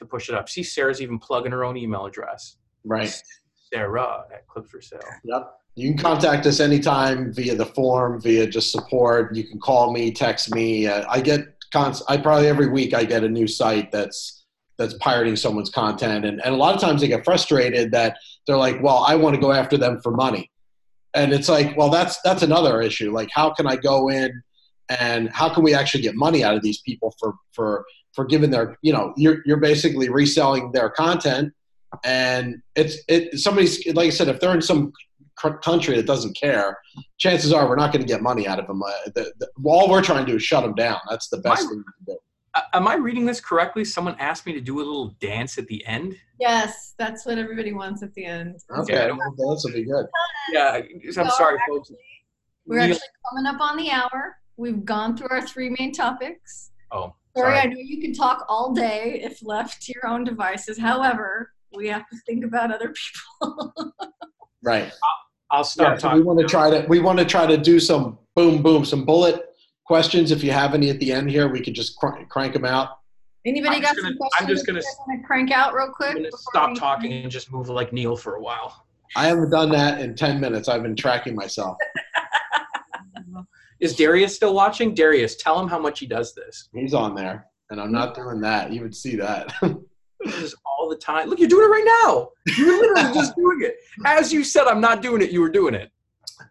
to 0.00 0.06
push 0.06 0.28
it 0.28 0.34
up. 0.34 0.48
See 0.48 0.64
sarah's 0.64 1.00
even 1.00 1.18
plugging 1.18 1.52
her 1.52 1.64
own 1.64 1.76
email 1.76 2.06
address. 2.06 2.56
Right. 2.84 3.14
Sarah 3.72 4.24
at 4.34 4.48
clips 4.48 4.70
for 4.70 4.80
sale. 4.80 5.00
Yep. 5.24 5.52
You 5.76 5.90
can 5.90 5.98
contact 5.98 6.46
us 6.46 6.58
anytime 6.58 7.32
via 7.32 7.54
the 7.54 7.66
form 7.66 8.20
via 8.20 8.46
just 8.48 8.72
support. 8.72 9.36
You 9.36 9.44
can 9.44 9.60
call 9.60 9.92
me 9.92 10.10
text 10.10 10.52
me. 10.52 10.88
Uh, 10.88 11.04
i 11.08 11.20
get 11.20 11.40
cons- 11.72 12.02
i 12.08 12.16
probably 12.16 12.48
every 12.48 12.68
week 12.68 12.94
i 12.94 13.04
get 13.04 13.22
a 13.22 13.28
new 13.28 13.46
site 13.46 13.92
that's 13.92 14.39
that's 14.80 14.94
pirating 14.94 15.36
someone's 15.36 15.68
content. 15.68 16.24
And, 16.24 16.40
and 16.42 16.54
a 16.54 16.56
lot 16.56 16.74
of 16.74 16.80
times 16.80 17.02
they 17.02 17.08
get 17.08 17.22
frustrated 17.22 17.92
that 17.92 18.16
they're 18.46 18.56
like, 18.56 18.82
well, 18.82 19.04
I 19.06 19.14
want 19.14 19.34
to 19.34 19.40
go 19.40 19.52
after 19.52 19.76
them 19.76 20.00
for 20.00 20.10
money. 20.10 20.50
And 21.12 21.34
it's 21.34 21.50
like, 21.50 21.76
well, 21.76 21.90
that's, 21.90 22.18
that's 22.22 22.42
another 22.42 22.80
issue. 22.80 23.12
Like, 23.12 23.28
how 23.30 23.50
can 23.50 23.66
I 23.66 23.76
go 23.76 24.08
in 24.08 24.42
and 24.88 25.28
how 25.28 25.52
can 25.52 25.62
we 25.64 25.74
actually 25.74 26.00
get 26.00 26.14
money 26.14 26.42
out 26.42 26.54
of 26.54 26.62
these 26.62 26.80
people 26.80 27.14
for, 27.20 27.34
for, 27.52 27.84
for 28.14 28.24
giving 28.24 28.50
their, 28.50 28.78
you 28.80 28.92
know, 28.92 29.12
you're, 29.18 29.42
you're 29.44 29.58
basically 29.58 30.08
reselling 30.08 30.72
their 30.72 30.88
content 30.88 31.52
and 32.02 32.62
it's, 32.74 32.96
it, 33.06 33.38
somebody's, 33.38 33.86
like 33.88 34.06
I 34.06 34.10
said, 34.10 34.28
if 34.28 34.40
they're 34.40 34.54
in 34.54 34.62
some 34.62 34.92
country 35.62 35.96
that 35.96 36.06
doesn't 36.06 36.34
care, 36.38 36.78
chances 37.18 37.52
are 37.52 37.68
we're 37.68 37.76
not 37.76 37.92
going 37.92 38.02
to 38.02 38.08
get 38.08 38.22
money 38.22 38.48
out 38.48 38.58
of 38.58 38.66
them. 38.66 38.82
Uh, 38.82 38.90
the, 39.14 39.30
the, 39.40 39.48
all 39.62 39.90
we're 39.90 40.02
trying 40.02 40.24
to 40.24 40.32
do 40.32 40.36
is 40.36 40.42
shut 40.42 40.62
them 40.62 40.74
down. 40.74 41.00
That's 41.10 41.28
the 41.28 41.38
best 41.38 41.68
thing 41.68 41.84
to 41.84 42.14
do 42.14 42.18
am 42.72 42.88
I 42.88 42.94
reading 42.94 43.24
this 43.24 43.40
correctly? 43.40 43.84
Someone 43.84 44.16
asked 44.18 44.46
me 44.46 44.52
to 44.52 44.60
do 44.60 44.76
a 44.76 44.82
little 44.82 45.08
dance 45.20 45.58
at 45.58 45.66
the 45.66 45.84
end. 45.86 46.16
Yes, 46.38 46.94
that's 46.98 47.26
what 47.26 47.38
everybody 47.38 47.72
wants 47.72 48.02
at 48.02 48.12
the 48.14 48.24
end. 48.24 48.56
Okay, 48.70 49.10
well, 49.10 49.34
dance 49.48 49.64
will 49.64 49.72
be 49.72 49.84
good. 49.84 50.06
Yeah, 50.52 50.80
I'm 50.80 51.12
so 51.12 51.28
sorry, 51.28 51.58
actually, 51.58 51.78
folks. 51.78 51.92
We're 52.66 52.80
actually 52.80 53.00
coming 53.30 53.46
up 53.46 53.60
on 53.60 53.76
the 53.76 53.90
hour. 53.90 54.36
We've 54.56 54.84
gone 54.84 55.16
through 55.16 55.28
our 55.30 55.46
three 55.46 55.74
main 55.78 55.92
topics. 55.92 56.70
Oh, 56.92 57.14
sorry. 57.36 57.58
I 57.58 57.64
know 57.64 57.78
you 57.78 58.00
can 58.00 58.12
talk 58.12 58.44
all 58.48 58.72
day 58.72 59.20
if 59.22 59.42
left 59.42 59.82
to 59.82 59.92
your 59.94 60.06
own 60.06 60.24
devices. 60.24 60.78
However, 60.78 61.52
we 61.74 61.88
have 61.88 62.08
to 62.08 62.16
think 62.26 62.44
about 62.44 62.72
other 62.72 62.92
people. 62.92 63.72
right. 64.62 64.84
I'll, 64.84 65.58
I'll 65.58 65.64
stop 65.64 65.94
yeah, 65.94 65.96
talking. 65.96 66.18
we 66.18 66.24
want 66.24 66.38
to 66.40 66.46
try 66.46 66.70
to 66.70 66.86
we 66.88 67.00
want 67.00 67.18
to 67.18 67.24
try 67.24 67.46
to 67.46 67.56
do 67.56 67.80
some 67.80 68.18
boom 68.36 68.62
boom 68.62 68.84
some 68.84 69.04
bullet 69.04 69.49
questions. 69.90 70.30
If 70.30 70.44
you 70.44 70.52
have 70.52 70.72
any 70.72 70.88
at 70.88 71.00
the 71.00 71.10
end 71.10 71.28
here, 71.28 71.48
we 71.48 71.60
can 71.60 71.74
just 71.74 71.96
cr- 71.96 72.22
crank 72.28 72.52
them 72.52 72.64
out. 72.64 73.00
Anybody 73.44 73.74
I'm 73.76 73.82
got 73.82 73.96
gonna, 73.96 74.10
some 74.10 74.16
questions? 74.18 74.48
I'm 74.48 74.54
just 74.54 74.64
going 74.64 74.80
to 74.80 75.26
crank 75.26 75.50
out 75.50 75.74
real 75.74 75.88
quick. 75.88 76.16
I'm 76.16 76.26
stop 76.30 76.76
talking 76.76 77.12
and 77.12 77.28
just 77.28 77.50
move 77.50 77.68
like 77.68 77.92
Neil 77.92 78.14
for 78.16 78.36
a 78.36 78.40
while. 78.40 78.86
I 79.16 79.26
haven't 79.26 79.50
done 79.50 79.68
that 79.70 80.00
in 80.00 80.14
10 80.14 80.38
minutes. 80.38 80.68
I've 80.68 80.84
been 80.84 80.94
tracking 80.94 81.34
myself. 81.34 81.76
Is 83.80 83.96
Darius 83.96 84.36
still 84.36 84.54
watching? 84.54 84.94
Darius, 84.94 85.34
tell 85.34 85.58
him 85.58 85.66
how 85.66 85.80
much 85.80 85.98
he 85.98 86.06
does 86.06 86.36
this. 86.36 86.68
He's 86.72 86.94
on 86.94 87.16
there. 87.16 87.46
and 87.70 87.80
I'm 87.80 87.90
not 87.90 88.14
doing 88.14 88.40
that. 88.42 88.72
You 88.72 88.82
would 88.82 88.94
see 88.94 89.16
that. 89.16 89.52
this 90.24 90.54
all 90.64 90.88
the 90.88 90.94
time. 90.98 91.28
Look, 91.28 91.40
you're 91.40 91.48
doing 91.48 91.64
it 91.64 91.72
right 91.72 92.04
now. 92.04 92.28
You're 92.56 92.78
literally 92.78 93.12
just 93.12 93.34
doing 93.42 93.62
it. 93.62 93.74
As 94.06 94.32
you 94.32 94.44
said, 94.44 94.68
I'm 94.68 94.80
not 94.80 95.02
doing 95.02 95.20
it. 95.20 95.32
You 95.32 95.40
were 95.40 95.50
doing 95.50 95.74
it. 95.74 95.90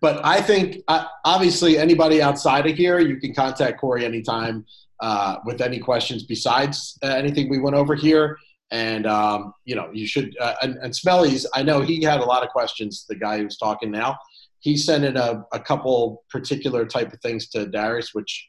But 0.01 0.25
I 0.25 0.41
think, 0.41 0.77
uh, 0.87 1.05
obviously, 1.25 1.77
anybody 1.77 2.21
outside 2.21 2.65
of 2.67 2.75
here, 2.75 2.99
you 2.99 3.17
can 3.17 3.33
contact 3.33 3.79
Corey 3.79 4.05
anytime 4.05 4.65
uh, 5.01 5.37
with 5.45 5.61
any 5.61 5.79
questions 5.79 6.23
besides 6.23 6.97
uh, 7.03 7.07
anything 7.07 7.49
we 7.49 7.59
went 7.59 7.75
over 7.75 7.95
here. 7.95 8.37
And 8.71 9.07
um, 9.07 9.53
you 9.65 9.75
know, 9.75 9.89
you 9.93 10.05
should. 10.05 10.35
Uh, 10.39 10.55
and, 10.61 10.77
and 10.77 10.95
Smelly's, 10.95 11.47
I 11.53 11.63
know 11.63 11.81
he 11.81 12.03
had 12.03 12.19
a 12.19 12.25
lot 12.25 12.43
of 12.43 12.49
questions. 12.49 13.05
The 13.09 13.15
guy 13.15 13.39
who's 13.39 13.57
talking 13.57 13.89
now, 13.89 14.17
he 14.59 14.77
sent 14.77 15.03
in 15.05 15.17
a, 15.17 15.43
a 15.53 15.59
couple 15.59 16.23
particular 16.29 16.85
type 16.85 17.11
of 17.11 17.19
things 17.21 17.47
to 17.49 17.65
Darius, 17.65 18.13
which 18.13 18.47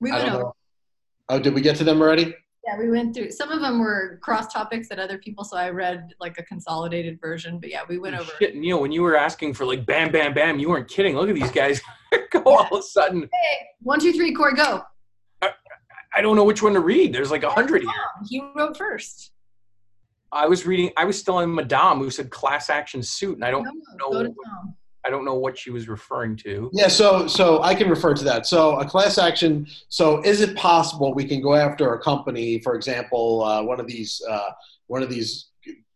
We 0.00 0.10
I 0.10 0.18
don't 0.18 0.28
over. 0.30 0.42
know. 0.44 0.54
Oh, 1.28 1.38
did 1.38 1.54
we 1.54 1.60
get 1.60 1.76
to 1.76 1.84
them 1.84 2.00
already? 2.00 2.34
Yeah, 2.70 2.78
we 2.78 2.90
went 2.90 3.14
through. 3.14 3.32
Some 3.32 3.50
of 3.50 3.60
them 3.60 3.80
were 3.80 4.18
cross 4.22 4.52
topics 4.52 4.88
that 4.90 5.00
other 5.00 5.18
people, 5.18 5.42
so 5.42 5.56
I 5.56 5.70
read 5.70 6.10
like 6.20 6.38
a 6.38 6.42
consolidated 6.44 7.20
version. 7.20 7.58
But 7.58 7.70
yeah, 7.70 7.82
we 7.88 7.98
went 7.98 8.14
over. 8.14 8.30
Shit, 8.38 8.54
Neil, 8.54 8.80
when 8.80 8.92
you 8.92 9.02
were 9.02 9.16
asking 9.16 9.54
for 9.54 9.64
like 9.64 9.84
bam, 9.84 10.12
bam, 10.12 10.34
bam, 10.34 10.58
you 10.60 10.68
weren't 10.68 10.88
kidding. 10.88 11.16
Look 11.16 11.28
at 11.28 11.34
these 11.34 11.50
guys. 11.50 11.80
Go 12.30 12.42
all 12.44 12.60
of 12.60 12.78
a 12.78 12.82
sudden. 12.82 13.22
Hey, 13.22 13.58
one, 13.80 13.98
two, 13.98 14.12
three, 14.12 14.32
Corey, 14.32 14.54
go. 14.54 14.82
I 15.42 16.22
don't 16.22 16.34
know 16.36 16.44
which 16.44 16.62
one 16.62 16.74
to 16.74 16.80
read. 16.80 17.12
There's 17.12 17.30
like 17.30 17.44
a 17.44 17.50
hundred 17.50 17.82
here. 17.82 17.90
He 18.28 18.42
wrote 18.56 18.76
first. 18.76 19.32
I 20.32 20.46
was 20.46 20.64
reading. 20.66 20.90
I 20.96 21.04
was 21.04 21.18
still 21.18 21.40
in 21.40 21.52
Madame, 21.52 21.98
who 21.98 22.10
said 22.10 22.30
class 22.30 22.70
action 22.70 23.02
suit, 23.02 23.34
and 23.36 23.44
I 23.44 23.50
don't 23.50 23.64
No, 23.96 24.08
know. 24.10 24.34
Go 25.04 25.10
to 25.10 25.10
Tom. 25.10 25.10
I 25.10 25.10
don't 25.10 25.24
know 25.24 25.34
what 25.34 25.58
she 25.58 25.70
was 25.70 25.88
referring 25.88 26.36
to. 26.38 26.70
Yeah, 26.72 26.88
so 26.88 27.26
so 27.26 27.62
I 27.62 27.74
can 27.74 27.88
refer 27.88 28.14
to 28.14 28.24
that. 28.24 28.46
So 28.46 28.78
a 28.80 28.84
class 28.84 29.18
action. 29.18 29.66
So 29.88 30.22
is 30.22 30.40
it 30.40 30.56
possible 30.56 31.14
we 31.14 31.24
can 31.24 31.40
go 31.40 31.54
after 31.54 31.94
a 31.94 32.00
company, 32.00 32.60
for 32.60 32.74
example, 32.74 33.42
uh, 33.44 33.62
one 33.62 33.80
of 33.80 33.86
these 33.86 34.22
uh, 34.28 34.50
one 34.86 35.02
of 35.02 35.10
these 35.10 35.46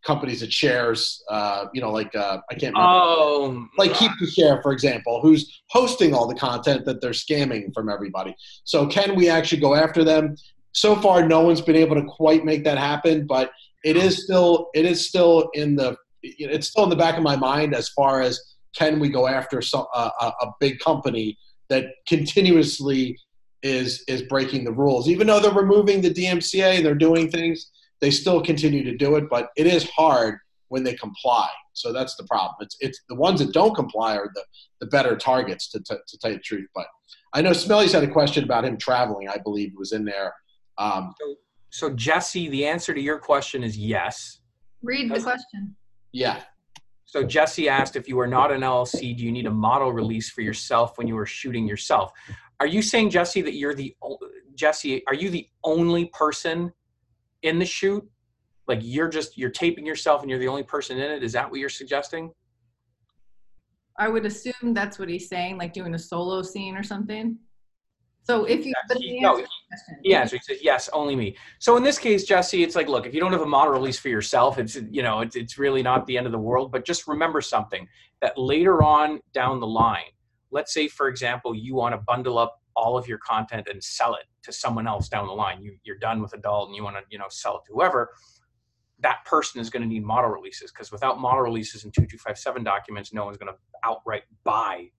companies 0.05 0.39
that 0.39 0.53
shares, 0.53 1.23
uh, 1.31 1.65
you 1.73 1.81
know, 1.81 1.91
like 1.91 2.13
uh, 2.15 2.37
I 2.49 2.53
can't 2.53 2.75
remember, 2.75 2.91
Oh, 2.93 3.67
like 3.75 3.91
Keep2Share, 3.91 4.61
for 4.61 4.71
example, 4.71 5.19
who's 5.19 5.63
hosting 5.71 6.13
all 6.13 6.27
the 6.27 6.35
content 6.35 6.85
that 6.85 7.01
they're 7.01 7.09
scamming 7.09 7.73
from 7.73 7.89
everybody. 7.89 8.35
So 8.65 8.85
can 8.85 9.15
we 9.15 9.29
actually 9.29 9.61
go 9.61 9.73
after 9.73 10.03
them? 10.03 10.35
So 10.73 10.95
far, 10.95 11.27
no 11.27 11.41
one's 11.41 11.61
been 11.61 11.75
able 11.75 11.95
to 11.95 12.03
quite 12.03 12.45
make 12.45 12.63
that 12.65 12.77
happen, 12.77 13.25
but 13.25 13.51
it 13.83 13.97
is 13.97 14.23
still 14.23 14.69
it 14.75 14.85
is 14.85 15.07
still 15.07 15.49
in 15.53 15.75
the 15.75 15.97
it's 16.21 16.67
still 16.67 16.83
in 16.83 16.89
the 16.89 16.95
back 16.95 17.17
of 17.17 17.23
my 17.23 17.35
mind 17.35 17.73
as 17.75 17.89
far 17.89 18.21
as 18.21 18.54
can 18.77 18.99
we 18.99 19.09
go 19.09 19.27
after 19.27 19.61
some, 19.61 19.85
a, 19.93 20.11
a 20.21 20.25
a 20.41 20.51
big 20.59 20.79
company 20.79 21.37
that 21.69 21.85
continuously 22.07 23.17
is 23.63 24.03
is 24.07 24.21
breaking 24.23 24.63
the 24.63 24.71
rules, 24.71 25.09
even 25.09 25.27
though 25.27 25.39
they're 25.39 25.51
removing 25.51 26.01
the 26.01 26.13
DMCA, 26.13 26.77
and 26.77 26.85
they're 26.85 26.95
doing 26.95 27.29
things, 27.29 27.71
they 28.01 28.11
still 28.11 28.41
continue 28.41 28.83
to 28.83 28.95
do 28.95 29.15
it, 29.15 29.25
but 29.29 29.49
it 29.57 29.67
is 29.67 29.89
hard 29.89 30.37
when 30.67 30.83
they 30.83 30.93
comply. 30.93 31.49
So 31.73 31.91
that's 31.91 32.15
the 32.15 32.23
problem. 32.25 32.55
It's 32.61 32.77
it's 32.79 33.01
the 33.09 33.15
ones 33.15 33.39
that 33.39 33.53
don't 33.53 33.75
comply 33.75 34.15
are 34.15 34.29
the, 34.33 34.43
the 34.79 34.85
better 34.87 35.15
targets 35.15 35.69
to, 35.71 35.79
to, 35.79 35.97
to 36.07 36.17
tell 36.19 36.31
you 36.31 36.37
the 36.37 36.43
truth. 36.43 36.67
But 36.73 36.87
I 37.33 37.41
know 37.41 37.51
Smelly's 37.51 37.91
had 37.91 38.03
a 38.03 38.07
question 38.07 38.43
about 38.43 38.65
him 38.65 38.77
traveling. 38.77 39.27
I 39.27 39.37
believe 39.37 39.73
was 39.77 39.91
in 39.91 40.05
there. 40.05 40.33
Um, 40.77 41.13
so 41.69 41.89
Jesse, 41.89 42.47
the 42.49 42.65
answer 42.65 42.93
to 42.93 43.01
your 43.01 43.19
question 43.19 43.63
is 43.63 43.77
yes. 43.77 44.39
Read 44.83 45.09
the 45.09 45.19
question. 45.19 45.75
yeah, 46.11 46.41
So 47.05 47.23
Jesse 47.23 47.69
asked 47.69 47.95
if 47.95 48.07
you 48.07 48.19
are 48.19 48.27
not 48.27 48.51
an 48.51 48.61
LLC, 48.61 49.15
do 49.15 49.23
you 49.23 49.31
need 49.31 49.45
a 49.45 49.51
model 49.51 49.93
release 49.93 50.29
for 50.29 50.41
yourself 50.41 50.97
when 50.97 51.07
you 51.07 51.17
are 51.17 51.25
shooting 51.25 51.67
yourself? 51.67 52.11
Are 52.59 52.67
you 52.67 52.81
saying 52.81 53.11
Jesse 53.11 53.41
that 53.43 53.53
you're 53.53 53.75
the 53.75 53.95
Jesse? 54.55 55.03
Are 55.07 55.13
you 55.13 55.29
the 55.29 55.47
only 55.63 56.05
person 56.07 56.73
in 57.43 57.59
the 57.59 57.65
shoot? 57.65 58.03
Like 58.67 58.79
you're 58.81 59.07
just 59.07 59.37
you're 59.37 59.51
taping 59.51 59.85
yourself 59.85 60.21
and 60.21 60.29
you're 60.29 60.39
the 60.39 60.47
only 60.47 60.63
person 60.63 60.97
in 60.97 61.11
it? 61.11 61.23
Is 61.23 61.33
that 61.33 61.49
what 61.49 61.59
you're 61.59 61.69
suggesting? 61.69 62.31
I 63.97 64.09
would 64.09 64.25
assume 64.25 64.73
that's 64.73 64.97
what 64.97 65.07
he's 65.07 65.29
saying, 65.29 65.57
like 65.57 65.73
doing 65.73 65.93
a 65.93 65.99
solo 65.99 66.41
scene 66.41 66.75
or 66.75 66.83
something. 66.83 67.37
So 68.25 68.45
if 68.45 68.65
you, 68.65 68.73
but 68.87 68.97
He- 68.97 69.19
no, 69.19 69.33
answer 69.33 69.43
to 69.43 69.47
the 69.47 69.67
question, 69.69 69.97
Yeah, 70.03 70.25
so 70.25 70.35
he 70.35 70.41
says 70.41 70.57
yes, 70.63 70.89
only 70.93 71.15
me. 71.15 71.37
So 71.59 71.77
in 71.77 71.83
this 71.83 71.99
case, 71.99 72.25
Jesse, 72.25 72.63
it's 72.63 72.75
like, 72.75 72.87
look, 72.87 73.05
if 73.05 73.13
you 73.13 73.19
don't 73.19 73.31
have 73.31 73.41
a 73.41 73.47
model 73.47 73.73
release 73.73 73.99
for 73.99 74.09
yourself, 74.09 74.57
it's 74.57 74.75
you 74.89 75.03
know, 75.03 75.21
it's 75.21 75.35
it's 75.35 75.59
really 75.59 75.83
not 75.83 76.07
the 76.07 76.17
end 76.17 76.25
of 76.25 76.31
the 76.31 76.39
world. 76.39 76.71
But 76.71 76.85
just 76.85 77.07
remember 77.07 77.39
something 77.39 77.87
that 78.21 78.35
later 78.37 78.81
on 78.81 79.19
down 79.33 79.59
the 79.59 79.67
line, 79.67 80.11
let's 80.49 80.73
say 80.73 80.87
for 80.87 81.07
example, 81.07 81.53
you 81.53 81.75
want 81.75 81.93
to 81.93 81.99
bundle 81.99 82.39
up 82.39 82.61
all 82.75 82.97
of 82.97 83.07
your 83.07 83.19
content 83.19 83.67
and 83.69 83.81
sell 83.83 84.15
it 84.15 84.23
to 84.43 84.51
someone 84.51 84.87
else 84.87 85.07
down 85.07 85.27
the 85.27 85.33
line. 85.33 85.61
You 85.61 85.77
you're 85.83 85.99
done 85.99 86.19
with 86.19 86.33
adult 86.33 86.69
and 86.69 86.75
you 86.75 86.83
want 86.83 86.95
to 86.95 87.03
you 87.09 87.19
know 87.19 87.27
sell 87.29 87.57
it 87.57 87.61
to 87.67 87.73
whoever. 87.73 88.09
That 88.99 89.23
person 89.25 89.61
is 89.61 89.69
going 89.69 89.83
to 89.83 89.89
need 89.89 90.03
model 90.03 90.31
releases 90.31 90.71
because 90.71 90.91
without 90.91 91.19
model 91.19 91.41
releases 91.41 91.83
and 91.83 91.93
2257 91.93 92.63
documents, 92.63 93.13
no 93.13 93.25
one's 93.25 93.37
going 93.37 93.53
to 93.53 93.59
outright 93.83 94.23
buy 94.43 94.89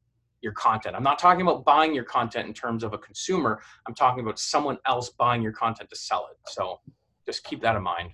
your 0.47 0.55
content. 0.55 0.95
I'm 0.95 1.03
not 1.03 1.19
talking 1.19 1.43
about 1.43 1.65
buying 1.65 1.93
your 1.93 2.05
content 2.05 2.47
in 2.47 2.55
terms 2.55 2.85
of 2.85 2.93
a 2.93 2.99
consumer. 2.99 3.61
I'm 3.87 3.95
talking 3.95 4.21
about 4.21 4.39
someone 4.39 4.79
else 4.87 5.11
buying 5.11 5.43
your 5.43 5.51
content 5.51 5.91
to 5.91 5.97
sell 5.97 6.29
it. 6.31 6.39
So 6.49 6.79
just 7.27 7.43
keep 7.43 7.61
that 7.63 7.75
in 7.75 7.83
mind. 7.83 8.13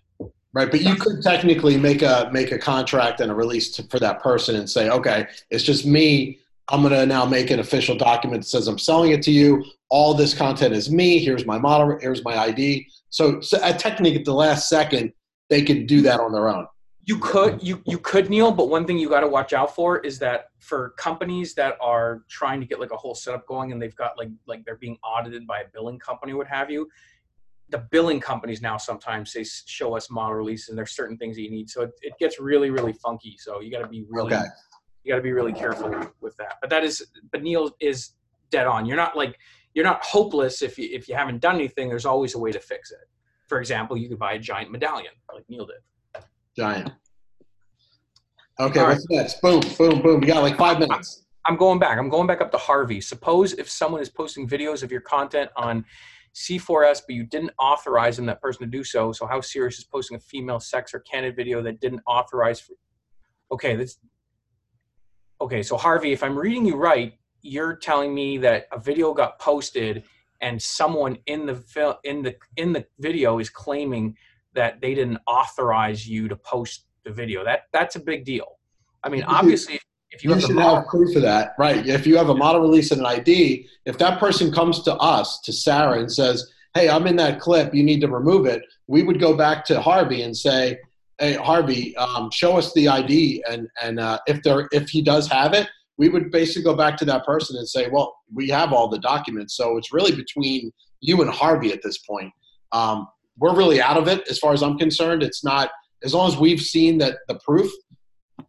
right. 0.55 0.71
But 0.71 0.81
you 0.81 0.97
could 0.97 1.23
technically 1.23 1.77
make 1.77 2.01
a 2.01 2.31
make 2.33 2.51
a 2.51 2.59
contract 2.59 3.21
and 3.21 3.31
a 3.31 3.35
release 3.35 3.71
to, 3.73 3.83
for 3.85 4.01
that 4.01 4.23
person 4.23 4.57
and 4.57 4.69
say, 4.69 4.89
okay, 4.89 5.27
it's 5.51 5.63
just 5.63 5.85
me. 5.85 6.39
I'm 6.69 6.89
to 6.89 7.05
now 7.05 7.27
make 7.27 7.51
an 7.51 7.61
official 7.61 7.97
document 7.97 8.43
that 8.43 8.49
says 8.49 8.67
I'm 8.67 8.79
selling 8.79 9.11
it 9.11 9.21
to 9.25 9.31
you. 9.31 9.63
All 9.91 10.15
this 10.15 10.33
content 10.33 10.73
is 10.73 10.91
me. 10.91 11.19
Here's 11.19 11.45
my 11.45 11.59
model. 11.59 11.99
Here's 12.01 12.25
my 12.25 12.39
ID. 12.39 12.89
So, 13.11 13.43
so 13.43 13.59
uh, 13.59 13.75
technically, 13.75 14.21
at 14.21 14.25
the 14.25 14.33
last 14.33 14.71
second, 14.71 15.13
they 15.51 15.63
could 15.63 15.87
do 15.87 16.01
that 16.01 16.19
on 16.19 16.33
their 16.33 16.49
own. 16.49 16.67
You 17.05 17.19
could 17.19 17.61
you 17.63 17.83
you 17.85 17.99
could 17.99 18.31
Neil, 18.31 18.53
but 18.53 18.69
one 18.69 18.87
thing 18.87 18.97
you 18.97 19.09
got 19.09 19.21
to 19.21 19.29
watch 19.29 19.53
out 19.53 19.75
for 19.75 19.99
is 19.99 20.21
that 20.21 20.51
for 20.61 20.91
companies 20.91 21.53
that 21.55 21.77
are 21.81 22.23
trying 22.29 22.61
to 22.61 22.67
get 22.67 22.79
like 22.79 22.93
a 22.93 22.97
whole 22.97 23.17
setup 23.17 23.45
going 23.47 23.73
and 23.73 23.83
they've 23.83 23.97
got 23.97 24.17
like 24.17 24.29
like 24.47 24.65
they're 24.65 24.77
being 24.77 24.97
audited 25.03 25.45
by 25.45 25.61
a 25.61 25.65
billing 25.73 25.99
company, 25.99 26.33
what 26.33 26.47
have 26.47 26.71
you. 26.71 26.89
The 27.71 27.79
billing 27.79 28.21
companies 28.21 28.63
now 28.63 28.77
sometimes 28.77 29.33
they 29.33 29.45
show 29.45 29.97
us 29.97 30.11
model 30.11 30.35
releases 30.37 30.69
and 30.69 30.79
there's 30.79 30.93
certain 30.93 31.17
things 31.17 31.37
that 31.37 31.43
you 31.43 31.51
need, 31.51 31.69
so 31.71 31.83
it, 31.83 31.91
it 32.03 32.13
gets 32.21 32.39
really 32.39 32.71
really 32.71 32.93
funky. 32.93 33.37
So 33.37 33.61
you 33.61 33.73
got 33.73 33.81
to 33.81 33.89
be 33.89 34.05
really 34.09 34.35
Okay. 34.35 34.45
you 35.03 35.13
got 35.13 35.17
to 35.17 35.23
be 35.23 35.33
really 35.33 35.53
careful 35.53 35.91
with 36.21 36.37
that. 36.37 36.59
But 36.61 36.71
that 36.71 36.85
is 36.85 37.05
but 37.33 37.43
Neil 37.43 37.75
is 37.81 38.11
dead 38.51 38.69
on. 38.69 38.87
You're 38.87 38.97
not 38.97 39.17
like 39.17 39.39
you're 39.75 39.85
not 39.85 40.05
hopeless 40.05 40.63
if 40.63 40.79
you 40.79 40.89
if 40.93 41.09
you 41.09 41.17
haven't 41.17 41.41
done 41.41 41.57
anything. 41.57 41.89
There's 41.89 42.07
always 42.07 42.35
a 42.35 42.39
way 42.39 42.53
to 42.53 42.61
fix 42.61 42.93
it. 42.93 43.09
For 43.49 43.59
example, 43.59 43.97
you 43.97 44.09
could 44.09 44.21
buy 44.21 44.35
a 44.35 44.39
giant 44.39 44.71
medallion 44.71 45.13
like 45.35 45.45
Neil 45.49 45.67
did. 45.67 45.77
Giant. 46.57 46.93
Okay, 48.61 48.81
All 48.81 48.87
right. 48.87 48.93
what's 48.93 49.09
next? 49.11 49.41
Boom, 49.41 49.61
boom, 49.79 50.03
boom. 50.03 50.21
We 50.21 50.27
got 50.27 50.43
like 50.43 50.57
five 50.57 50.79
minutes. 50.79 51.25
I'm 51.47 51.57
going 51.57 51.79
back. 51.79 51.99
I'm 51.99 52.09
going 52.09 52.27
back 52.27 52.41
up 52.41 52.53
to 52.53 52.59
Harvey. 52.59 53.01
Suppose 53.01 53.55
if 53.55 53.69
someone 53.69 54.01
is 54.01 54.09
posting 54.09 54.49
videos 54.49 54.83
of 54.83 54.93
your 54.93 55.01
content 55.01 55.51
on 55.57 55.85
C4S, 56.35 57.03
but 57.07 57.15
you 57.15 57.25
didn't 57.25 57.53
authorize 57.59 58.17
them, 58.17 58.27
that 58.27 58.41
person 58.41 58.61
to 58.61 58.71
do 58.71 58.85
so. 58.85 59.13
So 59.13 59.27
how 59.27 59.41
serious 59.41 59.79
is 59.79 59.85
posting 59.85 60.17
a 60.17 60.21
female 60.21 60.61
sex 60.61 60.95
or 60.95 61.01
candid 61.01 61.35
video 61.35 61.63
that 61.63 61.81
didn't 61.81 62.03
authorize? 62.07 62.61
For, 62.61 62.75
okay, 63.51 63.75
that's 63.75 63.99
okay. 65.41 65.63
So 65.63 65.77
Harvey, 65.77 66.13
if 66.13 66.23
I'm 66.23 66.39
reading 66.39 66.65
you 66.65 66.77
right, 66.77 67.15
you're 67.41 67.77
telling 67.77 68.15
me 68.15 68.39
that 68.39 68.67
a 68.71 68.79
video 68.79 69.13
got 69.13 69.39
posted 69.41 70.05
and 70.41 70.61
someone 70.61 71.19
in 71.27 71.47
the 71.47 71.99
in 72.05 72.23
the 72.23 72.37
in 72.57 72.73
the 72.73 72.87
video 72.99 73.39
is 73.39 73.51
claiming 73.51 74.17
that 74.55 74.81
they 74.81 74.95
didn't 74.95 75.19
authorize 75.27 76.07
you 76.09 76.29
to 76.29 76.37
post 76.37 76.87
the 77.05 77.11
video. 77.11 77.45
That 77.45 77.63
that's 77.73 77.97
a 77.97 78.01
big 78.01 78.25
deal. 78.25 78.59
I 79.05 79.09
mean, 79.09 79.23
obviously, 79.25 79.81
if 80.11 80.23
you, 80.23 80.31
You 80.31 80.35
have 80.35 80.45
should 80.45 80.55
model- 80.55 80.77
have 80.77 80.87
proof 80.87 81.17
of 81.17 81.23
that, 81.23 81.55
right? 81.59 81.87
If 81.87 82.07
you 82.07 82.17
have 82.17 82.29
a 82.29 82.35
model 82.35 82.61
release 82.61 82.91
and 82.91 83.01
an 83.01 83.07
ID, 83.07 83.67
if 83.87 83.99
that 83.99 84.21
person 84.21 84.53
comes 84.53 84.83
to 84.85 84.95
us, 84.97 85.41
to 85.41 85.53
Sarah, 85.53 85.99
and 85.99 86.13
says, 86.13 86.53
"Hey, 86.75 86.89
I'm 86.89 87.07
in 87.07 87.17
that 87.17 87.41
clip. 87.41 87.75
You 87.75 87.83
need 87.83 88.01
to 88.03 88.09
remove 88.09 88.47
it," 88.47 88.63
we 88.87 89.03
would 89.03 89.19
go 89.19 89.35
back 89.37 89.65
to 89.67 89.81
Harvey 89.81 90.23
and 90.23 90.37
say, 90.37 90.79
"Hey, 91.19 91.35
Harvey, 91.35 91.97
um, 91.97 92.31
show 92.31 92.57
us 92.59 92.73
the 92.75 92.89
ID." 92.89 93.43
And 93.49 93.69
and 93.83 93.99
uh, 93.99 94.19
if 94.27 94.43
there 94.43 94.69
if 94.73 94.91
he 94.91 95.03
does 95.03 95.27
have 95.29 95.55
it, 95.55 95.69
we 95.97 96.09
would 96.09 96.31
basically 96.31 96.63
go 96.65 96.75
back 96.77 96.97
to 96.99 97.05
that 97.07 97.25
person 97.25 97.57
and 97.57 97.67
say, 97.69 97.89
"Well, 97.91 98.15
we 98.33 98.49
have 98.51 98.73
all 98.73 98.89
the 98.89 98.99
documents, 98.99 99.57
so 99.57 99.77
it's 99.79 99.93
really 99.93 100.15
between 100.15 100.71
you 101.01 101.23
and 101.23 101.31
Harvey 101.31 101.73
at 101.73 101.83
this 101.83 101.99
point." 101.99 102.33
Um, 102.71 103.09
we're 103.39 103.55
really 103.55 103.81
out 103.81 103.97
of 103.97 104.09
it 104.09 104.27
as 104.29 104.39
far 104.39 104.53
as 104.53 104.63
I'm 104.63 104.79
concerned. 104.79 105.23
It's 105.23 105.45
not 105.45 105.71
as 106.05 106.15
long 106.15 106.29
as 106.29 106.37
we've 106.37 106.61
seen 106.61 106.99
that 106.99 107.19
the 107.29 107.39
proof. 107.45 107.71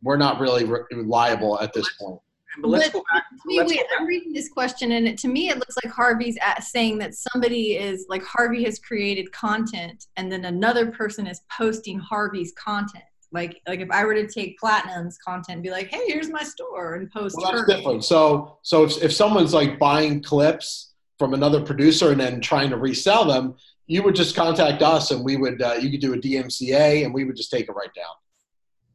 We're 0.02 0.18
not 0.18 0.40
really 0.40 0.66
re- 0.66 0.82
liable 0.92 1.60
at 1.62 1.72
this 1.74 1.88
point. 2.00 2.20
But 2.62 2.68
let's 2.68 2.88
But 2.90 2.94
go 2.94 3.04
back. 3.14 3.24
to 3.30 3.36
me, 3.48 3.58
let's 3.58 3.70
wait, 3.72 3.78
go 3.78 3.84
back. 3.84 3.90
I'm 4.02 4.06
reading 4.06 4.34
this 4.34 4.50
question, 4.50 4.92
and 4.92 5.08
it, 5.08 5.18
to 5.20 5.28
me, 5.28 5.50
it 5.50 5.58
looks 5.58 5.76
like 5.84 5.94
Harvey's 5.94 6.38
at 6.42 6.64
saying 6.64 6.98
that 7.00 7.14
somebody 7.16 7.78
is 7.78 8.06
like 8.10 8.24
Harvey 8.24 8.64
has 8.66 8.80
created 8.80 9.32
content, 9.32 10.08
and 10.18 10.32
then 10.32 10.46
another 10.46 10.92
person 10.92 11.26
is 11.26 11.42
posting 11.50 11.98
Harvey's 12.00 12.52
content. 12.54 13.04
Like, 13.32 13.60
like 13.68 13.80
if 13.80 13.90
I 13.92 14.04
were 14.06 14.14
to 14.14 14.28
take 14.28 14.60
Platinum's 14.60 15.18
content 15.18 15.56
and 15.56 15.64
be 15.64 15.72
like, 15.72 15.88
"Hey, 15.88 16.04
here's 16.08 16.30
my 16.30 16.44
store," 16.44 16.96
and 16.96 17.10
post 17.10 17.36
Well, 17.38 17.52
that's 17.52 17.62
her. 17.62 17.66
different. 17.78 18.04
So, 18.04 18.58
so 18.62 18.84
if, 18.84 19.02
if 19.02 19.14
someone's 19.14 19.54
like 19.54 19.80
buying 19.80 20.22
clips 20.22 20.94
from 21.18 21.34
another 21.34 21.62
producer 21.62 22.12
and 22.12 22.20
then 22.20 22.42
trying 22.42 22.70
to 22.72 22.78
resell 22.78 23.26
them, 23.26 23.56
you 23.88 24.04
would 24.04 24.16
just 24.16 24.36
contact 24.36 24.82
us 24.82 25.12
and 25.12 25.24
we 25.24 25.36
would 25.36 25.62
uh, 25.62 25.74
you 25.74 25.90
could 25.90 26.02
do 26.02 26.14
a 26.14 26.18
DMCA 26.18 27.04
and 27.04 27.14
we 27.14 27.24
would 27.26 27.36
just 27.36 27.52
take 27.52 27.68
it 27.68 27.74
right 27.74 27.94
down 27.96 28.14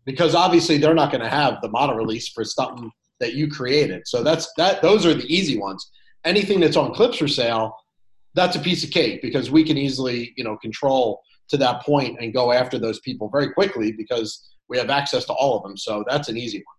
because 0.05 0.35
obviously 0.35 0.79
they're 0.79 0.95
not 0.95 1.11
going 1.11 1.23
to 1.23 1.29
have 1.29 1.61
the 1.61 1.69
model 1.69 1.95
release 1.95 2.29
for 2.29 2.45
something 2.45 2.91
that 3.21 3.35
you 3.35 3.49
created. 3.49 4.07
So 4.07 4.23
that's 4.23 4.53
that. 4.57 4.81
Those 4.81 5.05
are 5.05 5.15
the 5.15 5.27
easy 5.27 5.59
ones. 5.59 5.91
Anything 6.25 6.61
that's 6.61 6.77
on 6.77 6.95
clips 6.95 7.19
for 7.19 7.29
sale, 7.29 7.77
that's 8.35 8.57
a 8.57 8.61
piece 8.61 8.85
of 8.85 8.91
cake 8.91 9.21
because 9.23 9.51
we 9.51 9.65
can 9.65 9.77
easily 9.77 10.33
you 10.37 10.45
know 10.45 10.57
control 10.57 11.23
to 11.49 11.57
that 11.59 11.83
point 11.83 12.19
and 12.21 12.33
go 12.33 12.53
after 12.53 12.79
those 12.79 13.01
people 13.01 13.29
very 13.29 13.53
quickly 13.53 13.93
because 13.93 14.49
we 14.69 14.79
have 14.79 14.91
access 14.91 15.25
to 15.27 15.33
all 15.33 15.57
of 15.57 15.63
them. 15.63 15.77
So 15.77 16.05
that's 16.09 16.29
an 16.29 16.37
easy 16.37 16.59
one. 16.59 16.78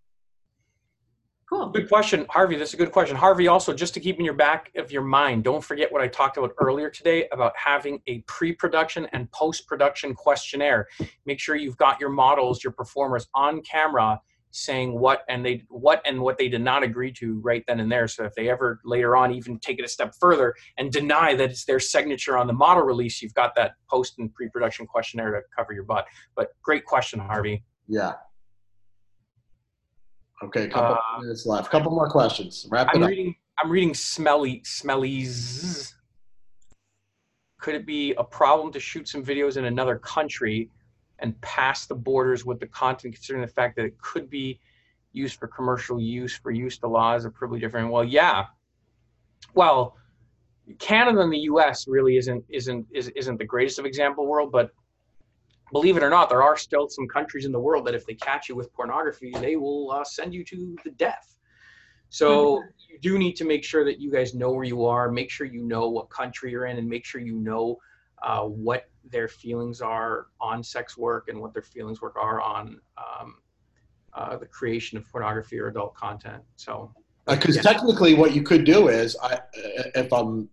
Cool. 1.50 1.70
Good 1.70 1.88
question, 1.88 2.26
Harvey. 2.30 2.54
That's 2.54 2.74
a 2.74 2.76
good 2.76 2.92
question. 2.92 3.16
Harvey, 3.16 3.48
also, 3.48 3.74
just 3.74 3.92
to 3.94 4.00
keep 4.00 4.20
in 4.20 4.24
your 4.24 4.34
back 4.34 4.70
of 4.76 4.92
your 4.92 5.02
mind, 5.02 5.42
don't 5.42 5.64
forget 5.64 5.90
what 5.90 6.00
I 6.00 6.06
talked 6.06 6.36
about 6.36 6.52
earlier 6.58 6.88
today 6.88 7.26
about 7.32 7.52
having 7.56 8.00
a 8.06 8.20
pre 8.28 8.54
production 8.54 9.08
and 9.12 9.28
post 9.32 9.66
production 9.66 10.14
questionnaire. 10.14 10.86
Make 11.26 11.40
sure 11.40 11.56
you've 11.56 11.76
got 11.76 11.98
your 11.98 12.10
models, 12.10 12.62
your 12.62 12.72
performers 12.72 13.26
on 13.34 13.62
camera 13.62 14.20
saying 14.52 14.98
what 14.98 15.22
and 15.28 15.44
they 15.44 15.64
what 15.68 16.02
and 16.04 16.20
what 16.20 16.36
they 16.36 16.48
did 16.48 16.60
not 16.60 16.82
agree 16.82 17.12
to 17.12 17.38
right 17.40 17.62
then 17.68 17.78
and 17.78 17.90
there 17.90 18.08
so 18.08 18.24
if 18.24 18.34
they 18.34 18.48
ever 18.48 18.80
later 18.84 19.16
on 19.16 19.32
even 19.32 19.56
take 19.60 19.78
it 19.78 19.84
a 19.84 19.88
step 19.88 20.12
further 20.18 20.52
and 20.76 20.90
deny 20.90 21.36
that 21.36 21.50
it's 21.50 21.64
their 21.64 21.78
signature 21.78 22.36
on 22.36 22.48
the 22.48 22.52
model 22.52 22.82
release 22.82 23.22
you've 23.22 23.34
got 23.34 23.54
that 23.54 23.74
post 23.88 24.18
and 24.18 24.34
pre-production 24.34 24.88
questionnaire 24.88 25.30
to 25.30 25.40
cover 25.56 25.72
your 25.72 25.84
butt 25.84 26.04
but 26.34 26.48
great 26.64 26.84
question 26.84 27.20
harvey 27.20 27.62
Yeah. 27.86 28.14
Okay, 30.42 30.68
couple 30.68 30.96
Uh, 30.96 31.20
minutes 31.20 31.44
left. 31.46 31.70
Couple 31.70 31.90
more 31.90 32.08
questions. 32.08 32.66
Wrap 32.70 32.88
i'm 32.94 33.02
up. 33.02 33.08
reading 33.08 33.34
i'm 33.62 33.70
reading 33.70 33.92
smelly 33.94 34.60
smellies 34.64 35.92
could 37.60 37.74
it 37.74 37.84
be 37.84 38.14
a 38.14 38.24
problem 38.24 38.72
to 38.72 38.80
shoot 38.80 39.06
some 39.06 39.22
videos 39.22 39.58
in 39.58 39.66
another 39.66 39.98
country 39.98 40.70
and 41.18 41.38
pass 41.42 41.84
the 41.86 41.94
borders 41.94 42.46
with 42.46 42.58
the 42.58 42.66
content 42.66 43.12
considering 43.14 43.44
the 43.44 43.52
fact 43.52 43.76
that 43.76 43.84
it 43.84 43.98
could 44.00 44.30
be 44.30 44.58
used 45.12 45.38
for 45.38 45.46
commercial 45.46 46.00
use 46.00 46.34
for 46.38 46.50
use 46.50 46.78
the 46.78 46.88
laws 46.88 47.26
are 47.26 47.30
probably 47.30 47.60
different 47.60 47.90
well 47.90 48.04
yeah 48.04 48.46
well 49.54 49.96
canada 50.78 51.20
and 51.20 51.30
the 51.32 51.38
us 51.40 51.86
really 51.86 52.16
isn't 52.16 52.42
isn't 52.48 52.86
is, 52.92 53.08
isn't 53.08 53.36
the 53.36 53.44
greatest 53.44 53.78
of 53.78 53.84
example 53.84 54.26
world 54.26 54.50
but 54.50 54.70
believe 55.72 55.96
it 55.96 56.02
or 56.02 56.10
not 56.10 56.28
there 56.28 56.42
are 56.42 56.56
still 56.56 56.88
some 56.88 57.06
countries 57.08 57.44
in 57.44 57.52
the 57.52 57.60
world 57.60 57.86
that 57.86 57.94
if 57.94 58.06
they 58.06 58.14
catch 58.14 58.48
you 58.48 58.56
with 58.56 58.72
pornography 58.72 59.32
they 59.40 59.56
will 59.56 59.90
uh, 59.90 60.04
send 60.04 60.34
you 60.34 60.44
to 60.44 60.76
the 60.84 60.90
death 60.92 61.36
so 62.08 62.62
you 62.88 62.98
do 63.00 63.18
need 63.18 63.34
to 63.34 63.44
make 63.44 63.62
sure 63.62 63.84
that 63.84 64.00
you 64.00 64.10
guys 64.10 64.34
know 64.34 64.50
where 64.50 64.64
you 64.64 64.84
are 64.84 65.10
make 65.10 65.30
sure 65.30 65.46
you 65.46 65.62
know 65.62 65.88
what 65.88 66.10
country 66.10 66.50
you're 66.50 66.66
in 66.66 66.76
and 66.78 66.88
make 66.88 67.04
sure 67.04 67.20
you 67.20 67.36
know 67.36 67.78
uh, 68.22 68.42
what 68.42 68.90
their 69.10 69.28
feelings 69.28 69.80
are 69.80 70.26
on 70.40 70.62
sex 70.62 70.96
work 70.96 71.28
and 71.28 71.40
what 71.40 71.52
their 71.52 71.62
feelings 71.62 72.02
work 72.02 72.16
are 72.16 72.40
on 72.40 72.80
um, 72.98 73.36
uh, 74.14 74.36
the 74.36 74.46
creation 74.46 74.98
of 74.98 75.10
pornography 75.10 75.58
or 75.58 75.68
adult 75.68 75.94
content. 75.94 76.42
So 76.56 76.92
Because 77.26 77.56
Yeah. 77.56 77.62
technically, 77.62 78.14
what 78.14 78.34
you 78.34 78.42
could 78.42 78.64
do 78.64 78.88
is, 78.88 79.16
I, 79.22 79.40
if 79.94 80.12
I'm, 80.12 80.48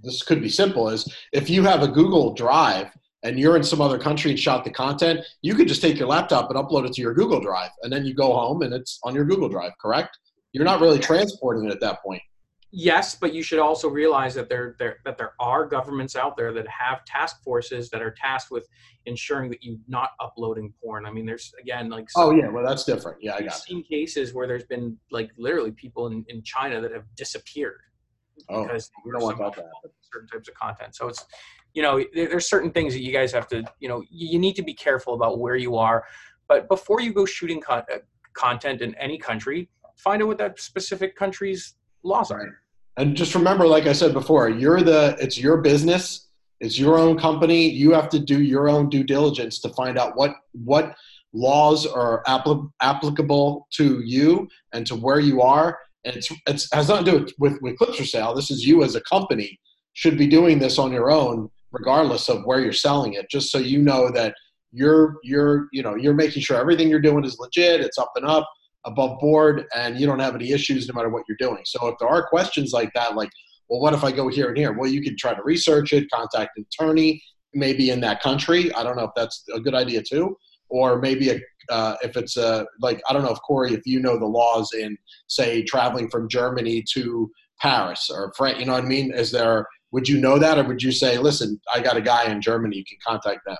this 0.00 0.22
could 0.22 0.40
be 0.40 0.48
simple, 0.48 0.88
is 0.88 1.12
if 1.32 1.50
you 1.50 1.64
have 1.64 1.82
a 1.82 1.88
Google 1.88 2.32
Drive 2.34 2.96
and 3.24 3.38
you're 3.38 3.56
in 3.56 3.62
some 3.62 3.80
other 3.80 3.98
country 3.98 4.30
and 4.30 4.38
shot 4.40 4.64
the 4.64 4.70
content, 4.70 5.20
you 5.42 5.54
could 5.54 5.68
just 5.68 5.80
take 5.82 5.98
your 5.98 6.08
laptop 6.08 6.50
and 6.50 6.58
upload 6.58 6.86
it 6.86 6.92
to 6.94 7.00
your 7.02 7.14
Google 7.14 7.40
Drive, 7.40 7.70
and 7.82 7.92
then 7.92 8.04
you 8.04 8.14
go 8.14 8.32
home 8.32 8.62
and 8.62 8.72
it's 8.74 8.98
on 9.04 9.14
your 9.14 9.24
Google 9.24 9.48
Drive. 9.48 9.72
Correct? 9.80 10.18
You're 10.52 10.64
not 10.64 10.80
really 10.80 10.98
transporting 10.98 11.64
it 11.64 11.72
at 11.72 11.80
that 11.80 12.02
point. 12.02 12.22
yes, 12.70 13.14
but 13.14 13.32
you 13.34 13.42
should 13.42 13.58
also 13.58 13.88
realize 13.88 14.34
that 14.34 14.48
there, 14.48 14.76
there 14.78 14.96
that 15.04 15.18
there 15.18 15.32
are 15.40 15.66
governments 15.66 16.16
out 16.16 16.36
there 16.36 16.52
that 16.54 16.66
have 16.68 17.04
task 17.04 17.42
forces 17.44 17.90
that 17.90 18.00
are 18.02 18.10
tasked 18.10 18.50
with 18.50 18.66
ensuring 19.06 19.50
that 19.50 19.62
you're 19.62 19.76
not 19.88 20.10
uploading 20.20 20.72
porn. 20.82 21.04
I 21.06 21.10
mean, 21.10 21.26
there's 21.26 21.52
again 21.60 21.88
like 21.90 22.08
Oh 22.16 22.30
yeah, 22.34 22.48
well 22.48 22.64
that's 22.66 22.84
different. 22.84 23.18
Yeah, 23.20 23.32
I 23.34 23.36
I've. 23.38 23.46
It. 23.46 23.52
seen 23.52 23.82
cases 23.84 24.32
where 24.34 24.46
there's 24.46 24.64
been 24.64 24.96
like 25.10 25.30
literally 25.38 25.70
people 25.72 26.06
in, 26.08 26.24
in 26.28 26.42
China 26.42 26.80
that 26.80 26.92
have 26.92 27.04
disappeared 27.16 27.80
Oh, 28.48 28.62
because 28.64 28.90
we 29.04 29.12
don't 29.12 29.22
want 29.22 29.38
that 29.38 29.52
to 29.54 29.60
happen. 29.60 29.90
certain 30.12 30.28
types 30.28 30.48
of 30.48 30.54
content. 30.54 30.94
So 30.96 31.06
it's, 31.08 31.24
you 31.74 31.82
know, 31.82 32.04
there, 32.14 32.28
there's 32.28 32.48
certain 32.48 32.70
things 32.70 32.92
that 32.94 33.02
you 33.02 33.12
guys 33.12 33.32
have 33.32 33.48
to, 33.48 33.64
you 33.80 33.88
know, 33.88 34.02
you 34.10 34.38
need 34.38 34.56
to 34.56 34.62
be 34.62 34.74
careful 34.74 35.14
about 35.14 35.38
where 35.38 35.56
you 35.56 35.76
are. 35.76 36.04
But 36.48 36.68
before 36.68 37.00
you 37.00 37.12
go 37.12 37.24
shooting 37.24 37.60
con- 37.60 37.84
uh, 37.92 37.98
content 38.34 38.82
in 38.82 38.94
any 38.96 39.18
country, 39.18 39.68
find 39.96 40.22
out 40.22 40.28
what 40.28 40.38
that 40.38 40.60
specific 40.60 41.16
country's 41.16 41.74
laws 42.02 42.30
are. 42.30 42.38
Right. 42.38 42.52
And 42.98 43.16
just 43.16 43.34
remember, 43.34 43.66
like 43.66 43.86
I 43.86 43.92
said 43.92 44.12
before, 44.12 44.50
you're 44.50 44.82
the 44.82 45.16
it's 45.18 45.38
your 45.38 45.62
business, 45.62 46.28
it's 46.60 46.78
your 46.78 46.98
own 46.98 47.18
company. 47.18 47.68
You 47.68 47.92
have 47.92 48.10
to 48.10 48.18
do 48.18 48.42
your 48.42 48.68
own 48.68 48.90
due 48.90 49.02
diligence 49.02 49.60
to 49.60 49.70
find 49.70 49.98
out 49.98 50.16
what 50.16 50.34
what 50.52 50.94
laws 51.32 51.86
are 51.86 52.22
appli- 52.26 52.70
applicable 52.82 53.66
to 53.72 54.02
you 54.04 54.46
and 54.74 54.86
to 54.86 54.94
where 54.94 55.20
you 55.20 55.40
are. 55.40 55.78
And 56.04 56.16
it's 56.16 56.30
it's 56.46 56.68
has 56.74 56.88
nothing 56.88 57.06
to 57.06 57.10
do 57.12 57.18
with, 57.18 57.34
with 57.38 57.62
with 57.62 57.78
clips 57.78 57.96
for 57.96 58.04
sale. 58.04 58.34
This 58.34 58.50
is 58.50 58.66
you 58.66 58.82
as 58.82 58.94
a 58.94 59.00
company 59.02 59.58
should 59.94 60.18
be 60.18 60.26
doing 60.26 60.58
this 60.58 60.78
on 60.78 60.92
your 60.92 61.10
own, 61.10 61.50
regardless 61.72 62.28
of 62.28 62.44
where 62.44 62.60
you're 62.60 62.72
selling 62.72 63.14
it. 63.14 63.26
Just 63.30 63.50
so 63.50 63.58
you 63.58 63.80
know 63.80 64.10
that 64.10 64.34
you're 64.72 65.16
you're 65.22 65.68
you 65.72 65.82
know 65.82 65.94
you're 65.94 66.14
making 66.14 66.42
sure 66.42 66.56
everything 66.56 66.88
you're 66.88 67.00
doing 67.00 67.24
is 67.24 67.38
legit. 67.38 67.80
It's 67.80 67.98
up 67.98 68.12
and 68.16 68.26
up 68.26 68.48
above 68.84 69.18
board 69.20 69.64
and 69.76 69.98
you 69.98 70.06
don't 70.06 70.18
have 70.18 70.34
any 70.34 70.50
issues 70.50 70.88
no 70.88 70.94
matter 70.94 71.08
what 71.08 71.22
you're 71.28 71.36
doing. 71.38 71.62
So 71.64 71.86
if 71.88 71.94
there 71.98 72.08
are 72.08 72.26
questions 72.26 72.72
like 72.72 72.92
that, 72.94 73.14
like, 73.14 73.30
well, 73.68 73.80
what 73.80 73.94
if 73.94 74.04
I 74.04 74.12
go 74.12 74.28
here 74.28 74.48
and 74.48 74.56
here? 74.56 74.72
Well, 74.72 74.90
you 74.90 75.02
can 75.02 75.16
try 75.16 75.34
to 75.34 75.42
research 75.42 75.92
it, 75.92 76.10
contact 76.10 76.56
an 76.56 76.66
attorney, 76.72 77.22
maybe 77.54 77.90
in 77.90 78.00
that 78.00 78.22
country. 78.22 78.72
I 78.74 78.82
don't 78.82 78.96
know 78.96 79.04
if 79.04 79.12
that's 79.14 79.44
a 79.54 79.60
good 79.60 79.74
idea 79.74 80.02
too. 80.02 80.36
Or 80.68 80.98
maybe 80.98 81.30
a, 81.30 81.40
uh, 81.70 81.96
if 82.02 82.16
it's 82.16 82.36
a, 82.36 82.66
like, 82.80 83.00
I 83.08 83.12
don't 83.12 83.22
know 83.22 83.30
if 83.30 83.40
Corey, 83.42 83.74
if 83.74 83.82
you 83.84 84.00
know 84.00 84.18
the 84.18 84.26
laws 84.26 84.72
in, 84.72 84.96
say, 85.28 85.62
traveling 85.62 86.08
from 86.08 86.28
Germany 86.28 86.82
to 86.94 87.30
Paris 87.60 88.10
or 88.12 88.32
France, 88.36 88.58
you 88.58 88.64
know 88.64 88.72
what 88.72 88.84
I 88.84 88.88
mean? 88.88 89.12
Is 89.12 89.30
there, 89.30 89.66
would 89.92 90.08
you 90.08 90.18
know 90.18 90.38
that? 90.38 90.58
Or 90.58 90.64
would 90.64 90.82
you 90.82 90.90
say, 90.90 91.18
listen, 91.18 91.60
I 91.72 91.80
got 91.80 91.96
a 91.96 92.00
guy 92.00 92.30
in 92.30 92.40
Germany, 92.40 92.76
you 92.76 92.84
can 92.84 92.98
contact 93.06 93.44
them? 93.46 93.56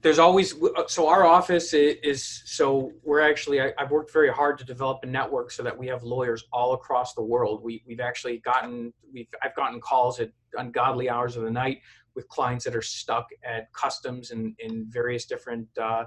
There's 0.00 0.18
always 0.18 0.60
uh, 0.60 0.82
so 0.88 1.06
our 1.06 1.24
office 1.24 1.72
is 1.72 2.42
so 2.44 2.90
we're 3.04 3.20
actually 3.20 3.60
I, 3.60 3.72
I've 3.78 3.92
worked 3.92 4.12
very 4.12 4.32
hard 4.32 4.58
to 4.58 4.64
develop 4.64 4.98
a 5.04 5.06
network 5.06 5.52
so 5.52 5.62
that 5.62 5.78
we 5.78 5.86
have 5.86 6.02
lawyers 6.02 6.42
all 6.52 6.72
across 6.72 7.14
the 7.14 7.22
world. 7.22 7.62
We 7.62 7.84
we've 7.86 8.00
actually 8.00 8.38
gotten 8.38 8.92
we've 9.12 9.28
I've 9.44 9.54
gotten 9.54 9.80
calls 9.80 10.18
at 10.18 10.30
ungodly 10.54 11.08
hours 11.08 11.36
of 11.36 11.44
the 11.44 11.52
night 11.52 11.82
with 12.16 12.26
clients 12.26 12.64
that 12.64 12.74
are 12.74 12.82
stuck 12.82 13.28
at 13.44 13.72
customs 13.74 14.32
in 14.32 14.56
in 14.58 14.86
various 14.88 15.24
different 15.24 15.68
uh, 15.80 16.06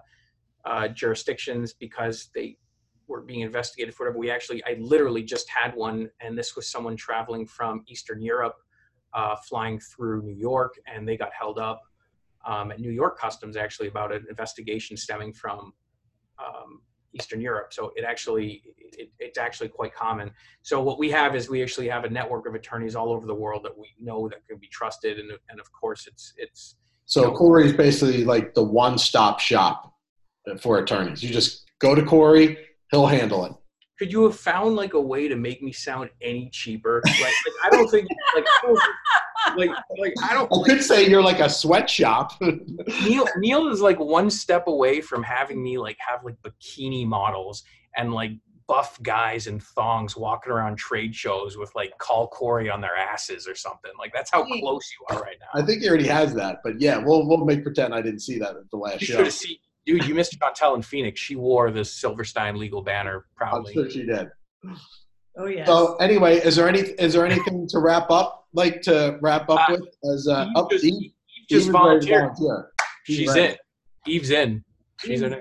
uh, 0.66 0.90
jurisdictions 0.90 1.74
because 1.74 2.30
they 2.36 2.58
were 3.08 3.22
being 3.22 3.42
investigated 3.42 3.96
for 3.96 4.04
whatever. 4.04 4.20
We 4.20 4.30
actually 4.30 4.62
I 4.66 4.76
literally 4.78 5.24
just 5.24 5.50
had 5.50 5.74
one, 5.74 6.10
and 6.20 6.38
this 6.38 6.58
was 6.58 6.70
someone 6.70 6.98
traveling 6.98 7.48
from 7.48 7.84
Eastern 7.88 8.22
Europe, 8.22 8.56
uh, 9.16 9.36
flying 9.48 9.80
through 9.80 10.22
New 10.22 10.36
York, 10.36 10.76
and 10.94 11.08
they 11.08 11.18
got 11.18 11.32
held 11.34 11.58
up 11.58 11.82
um, 12.46 12.72
at 12.72 12.80
New 12.80 12.92
York 12.92 13.18
Customs 13.18 13.56
actually 13.58 13.88
about 13.88 14.14
an 14.14 14.26
investigation 14.30 14.96
stemming 14.98 15.34
from 15.34 15.74
um, 16.38 16.82
Eastern 17.14 17.42
Europe. 17.42 17.74
So 17.74 17.92
it 17.96 18.04
actually 18.04 18.62
it, 18.78 19.10
it's 19.20 19.38
actually 19.38 19.70
quite 19.70 19.94
common. 19.96 20.32
So 20.62 20.82
what 20.82 21.00
we 21.00 21.10
have 21.12 21.36
is 21.36 21.50
we 21.50 21.64
actually 21.64 21.88
have 21.88 22.04
a 22.04 22.10
network 22.10 22.46
of 22.46 22.54
attorneys 22.56 22.96
all 22.96 23.10
over 23.12 23.26
the 23.26 23.34
world 23.34 23.64
that 23.64 23.76
we 23.76 23.88
know 24.00 24.28
that 24.30 24.46
can 24.48 24.58
be 24.58 24.68
trusted, 24.68 25.18
and 25.18 25.32
and 25.50 25.60
of 25.60 25.72
course 25.72 26.08
it's 26.08 26.34
it's 26.38 26.76
So 27.06 27.22
No. 27.22 27.32
Corey 27.32 27.68
is 27.68 27.74
basically 27.74 28.26
like 28.26 28.54
the 28.54 28.64
one-stop 28.64 29.40
shop 29.40 29.94
for 30.60 30.80
attorneys. 30.80 31.24
You 31.24 31.30
just 31.32 31.66
go 31.80 31.96
to 31.96 32.04
Corey, 32.04 32.58
he'll 32.92 33.08
handle 33.08 33.46
it. 33.46 33.54
Could 33.98 34.12
you 34.12 34.24
have 34.24 34.36
found 34.38 34.76
like 34.76 34.94
a 34.94 35.02
way 35.02 35.28
to 35.28 35.36
make 35.36 35.62
me 35.62 35.72
sound 35.72 36.10
any 36.22 36.50
cheaper? 36.52 37.02
Like, 37.06 37.20
like 37.22 37.34
I 37.64 37.70
don't 37.70 37.90
think 37.90 38.08
like 38.36 38.46
I 38.46 38.66
don't- 38.66 38.80
like 39.58 39.70
like 40.00 40.14
I 40.24 40.34
don't 40.34 40.52
I 40.52 40.68
could 40.68 40.82
say 40.84 41.08
you're 41.08 41.22
like 41.22 41.40
a 41.40 41.50
sweatshop. 41.50 42.32
Neil 43.04 43.28
Neil 43.38 43.68
is 43.68 43.80
like 43.80 44.00
one 44.00 44.30
step 44.30 44.68
away 44.68 45.02
from 45.02 45.22
having 45.24 45.62
me 45.62 45.78
like 45.78 45.98
have 46.00 46.24
like 46.24 46.36
bikini 46.42 47.06
models 47.06 47.64
and 47.96 48.14
like 48.14 48.32
buff 48.68 49.00
guys 49.04 49.46
in 49.46 49.60
thongs 49.60 50.18
walking 50.18 50.52
around 50.52 50.76
trade 50.78 51.16
shows 51.16 51.56
with 51.58 51.72
like 51.76 51.96
call 52.00 52.28
Corey 52.30 52.70
on 52.70 52.82
their 52.82 52.96
asses 52.96 53.48
or 53.48 53.54
something. 53.54 53.92
Like 54.00 54.12
that's 54.14 54.32
how 54.32 54.44
close 54.44 54.90
you 55.00 55.16
are 55.16 55.22
right 55.22 55.38
now. 55.40 55.62
I 55.62 55.64
think 55.64 55.84
he 55.84 55.88
already 55.88 56.08
has 56.08 56.34
that, 56.34 56.62
but 56.64 56.82
yeah, 56.82 56.98
we'll 56.98 57.28
we'll 57.28 57.46
make 57.46 57.62
pretend 57.64 57.94
I 57.94 58.02
didn't 58.02 58.22
see 58.22 58.40
that 58.40 58.56
at 58.56 58.70
the 58.72 58.78
last 58.78 59.02
You 59.08 59.08
show. 59.08 59.30
Should 59.88 59.98
have 59.98 60.02
seen 60.02 60.08
dude, 60.08 60.10
you 60.10 60.16
missed 60.16 60.38
Chantel 60.40 60.76
in 60.76 60.82
Phoenix. 60.82 61.20
She 61.20 61.36
wore 61.36 61.72
the 61.72 61.84
Silverstein 61.86 62.58
legal 62.58 62.82
banner 62.82 63.26
I'm 63.42 63.48
proudly. 63.50 63.74
sure 63.74 63.90
she 63.90 64.04
did. 64.06 64.28
Oh 65.38 65.48
yeah. 65.48 65.66
So 65.66 65.96
anyway, 65.98 66.38
is 66.38 66.56
there 66.56 66.68
any 66.70 66.80
is 66.80 67.14
there 67.14 67.26
anything 67.26 67.68
to 67.70 67.80
wrap 67.80 68.10
up 68.10 68.46
like 68.54 68.82
to 68.84 69.18
wrap 69.22 69.50
up 69.50 69.70
Uh, 69.70 69.78
with 69.80 70.14
as 70.14 70.28
uh, 70.28 70.46
Eve 70.46 70.54
oh, 70.56 70.68
just, 70.72 70.84
Eve- 70.86 70.94
Eve 70.94 71.02
Eve 71.04 71.12
just 71.50 71.66
is 71.68 71.72
volunteered. 71.72 72.22
volunteer. 72.38 72.72
She's 73.04 73.18
She's 73.18 73.28
ready. 73.36 73.42
in. 73.54 73.58
Eve's 74.14 74.30
in. 74.32 74.64
She's 75.04 75.22
in 75.22 75.34
it. 75.34 75.40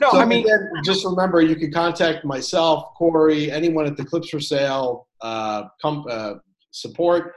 No, 0.00 0.10
So 0.10 0.18
I 0.18 0.24
mean 0.24 0.44
again, 0.44 0.68
just 0.84 1.04
remember, 1.04 1.40
you 1.40 1.54
can 1.54 1.70
contact 1.72 2.24
myself, 2.24 2.92
Corey, 2.98 3.50
anyone 3.52 3.86
at 3.86 3.96
the 3.96 4.04
Clips 4.04 4.30
for 4.30 4.40
Sale 4.40 5.06
uh, 5.22 5.64
com- 5.80 6.04
uh, 6.10 6.34
support. 6.72 7.32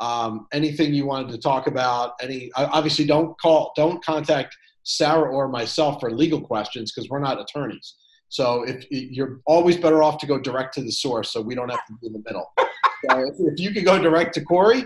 um, 0.00 0.46
anything 0.52 0.92
you 0.92 1.06
wanted 1.06 1.30
to 1.32 1.38
talk 1.38 1.66
about. 1.66 2.12
Any 2.20 2.50
obviously 2.56 3.06
don't 3.06 3.34
call, 3.40 3.72
don't 3.74 4.04
contact 4.04 4.54
Sarah 4.84 5.30
or 5.30 5.48
myself 5.48 6.00
for 6.00 6.10
legal 6.10 6.40
questions 6.40 6.92
because 6.92 7.08
we're 7.10 7.20
not 7.20 7.40
attorneys. 7.40 7.96
So 8.28 8.64
if 8.64 8.86
you're 8.90 9.40
always 9.46 9.76
better 9.76 10.02
off 10.02 10.18
to 10.18 10.26
go 10.26 10.38
direct 10.38 10.74
to 10.74 10.82
the 10.82 10.92
source, 10.92 11.32
so 11.32 11.40
we 11.40 11.54
don't 11.54 11.70
have 11.70 11.84
to 11.86 11.92
be 12.00 12.08
in 12.08 12.12
the 12.12 12.22
middle. 12.26 12.52
so 12.58 13.20
if, 13.20 13.34
if 13.38 13.60
you 13.60 13.72
could 13.72 13.84
go 13.84 14.00
direct 14.00 14.34
to 14.34 14.44
Corey, 14.44 14.84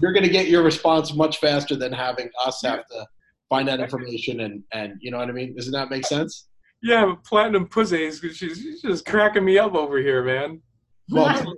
you're 0.00 0.12
going 0.12 0.24
to 0.24 0.30
get 0.30 0.48
your 0.48 0.62
response 0.62 1.14
much 1.14 1.38
faster 1.38 1.76
than 1.76 1.92
having 1.92 2.30
us 2.44 2.60
have 2.64 2.86
to 2.86 3.06
find 3.48 3.66
that 3.68 3.80
information 3.80 4.40
and 4.40 4.62
and 4.72 4.94
you 5.00 5.10
know 5.10 5.18
what 5.18 5.28
I 5.28 5.32
mean. 5.32 5.54
Doesn't 5.54 5.72
that 5.72 5.90
make 5.90 6.06
sense? 6.06 6.48
Yeah, 6.82 7.14
platinum 7.24 7.66
pussy 7.68 8.10
she's, 8.10 8.36
she's 8.36 8.80
just 8.80 9.04
cracking 9.04 9.44
me 9.44 9.58
up 9.58 9.74
over 9.74 9.98
here, 9.98 10.24
man. 10.24 10.62
Well, 11.10 11.54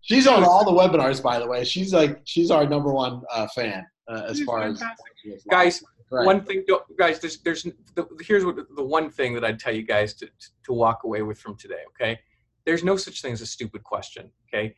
she's 0.00 0.26
on 0.26 0.44
all 0.44 0.64
the 0.64 0.70
webinars, 0.70 1.22
by 1.22 1.38
the 1.38 1.46
way. 1.46 1.64
She's 1.64 1.92
like 1.92 2.20
she's 2.24 2.50
our 2.50 2.66
number 2.66 2.92
one 2.92 3.22
uh, 3.30 3.48
fan 3.54 3.84
uh, 4.08 4.22
as 4.28 4.38
she's 4.38 4.46
far 4.46 4.62
fantastic. 4.62 5.06
as 5.34 5.44
guys. 5.50 5.82
Right. 6.12 6.26
One 6.26 6.44
thing, 6.44 6.62
guys. 6.98 7.20
There's, 7.20 7.38
there's. 7.38 7.62
The, 7.62 8.06
here's 8.20 8.44
what 8.44 8.56
the 8.76 8.84
one 8.84 9.08
thing 9.08 9.32
that 9.32 9.46
I'd 9.46 9.58
tell 9.58 9.72
you 9.72 9.82
guys 9.82 10.12
to 10.16 10.28
to 10.64 10.72
walk 10.74 11.04
away 11.04 11.22
with 11.22 11.38
from 11.38 11.56
today. 11.56 11.80
Okay, 11.88 12.20
there's 12.66 12.84
no 12.84 12.98
such 12.98 13.22
thing 13.22 13.32
as 13.32 13.40
a 13.40 13.46
stupid 13.46 13.82
question. 13.82 14.30
Okay, 14.46 14.76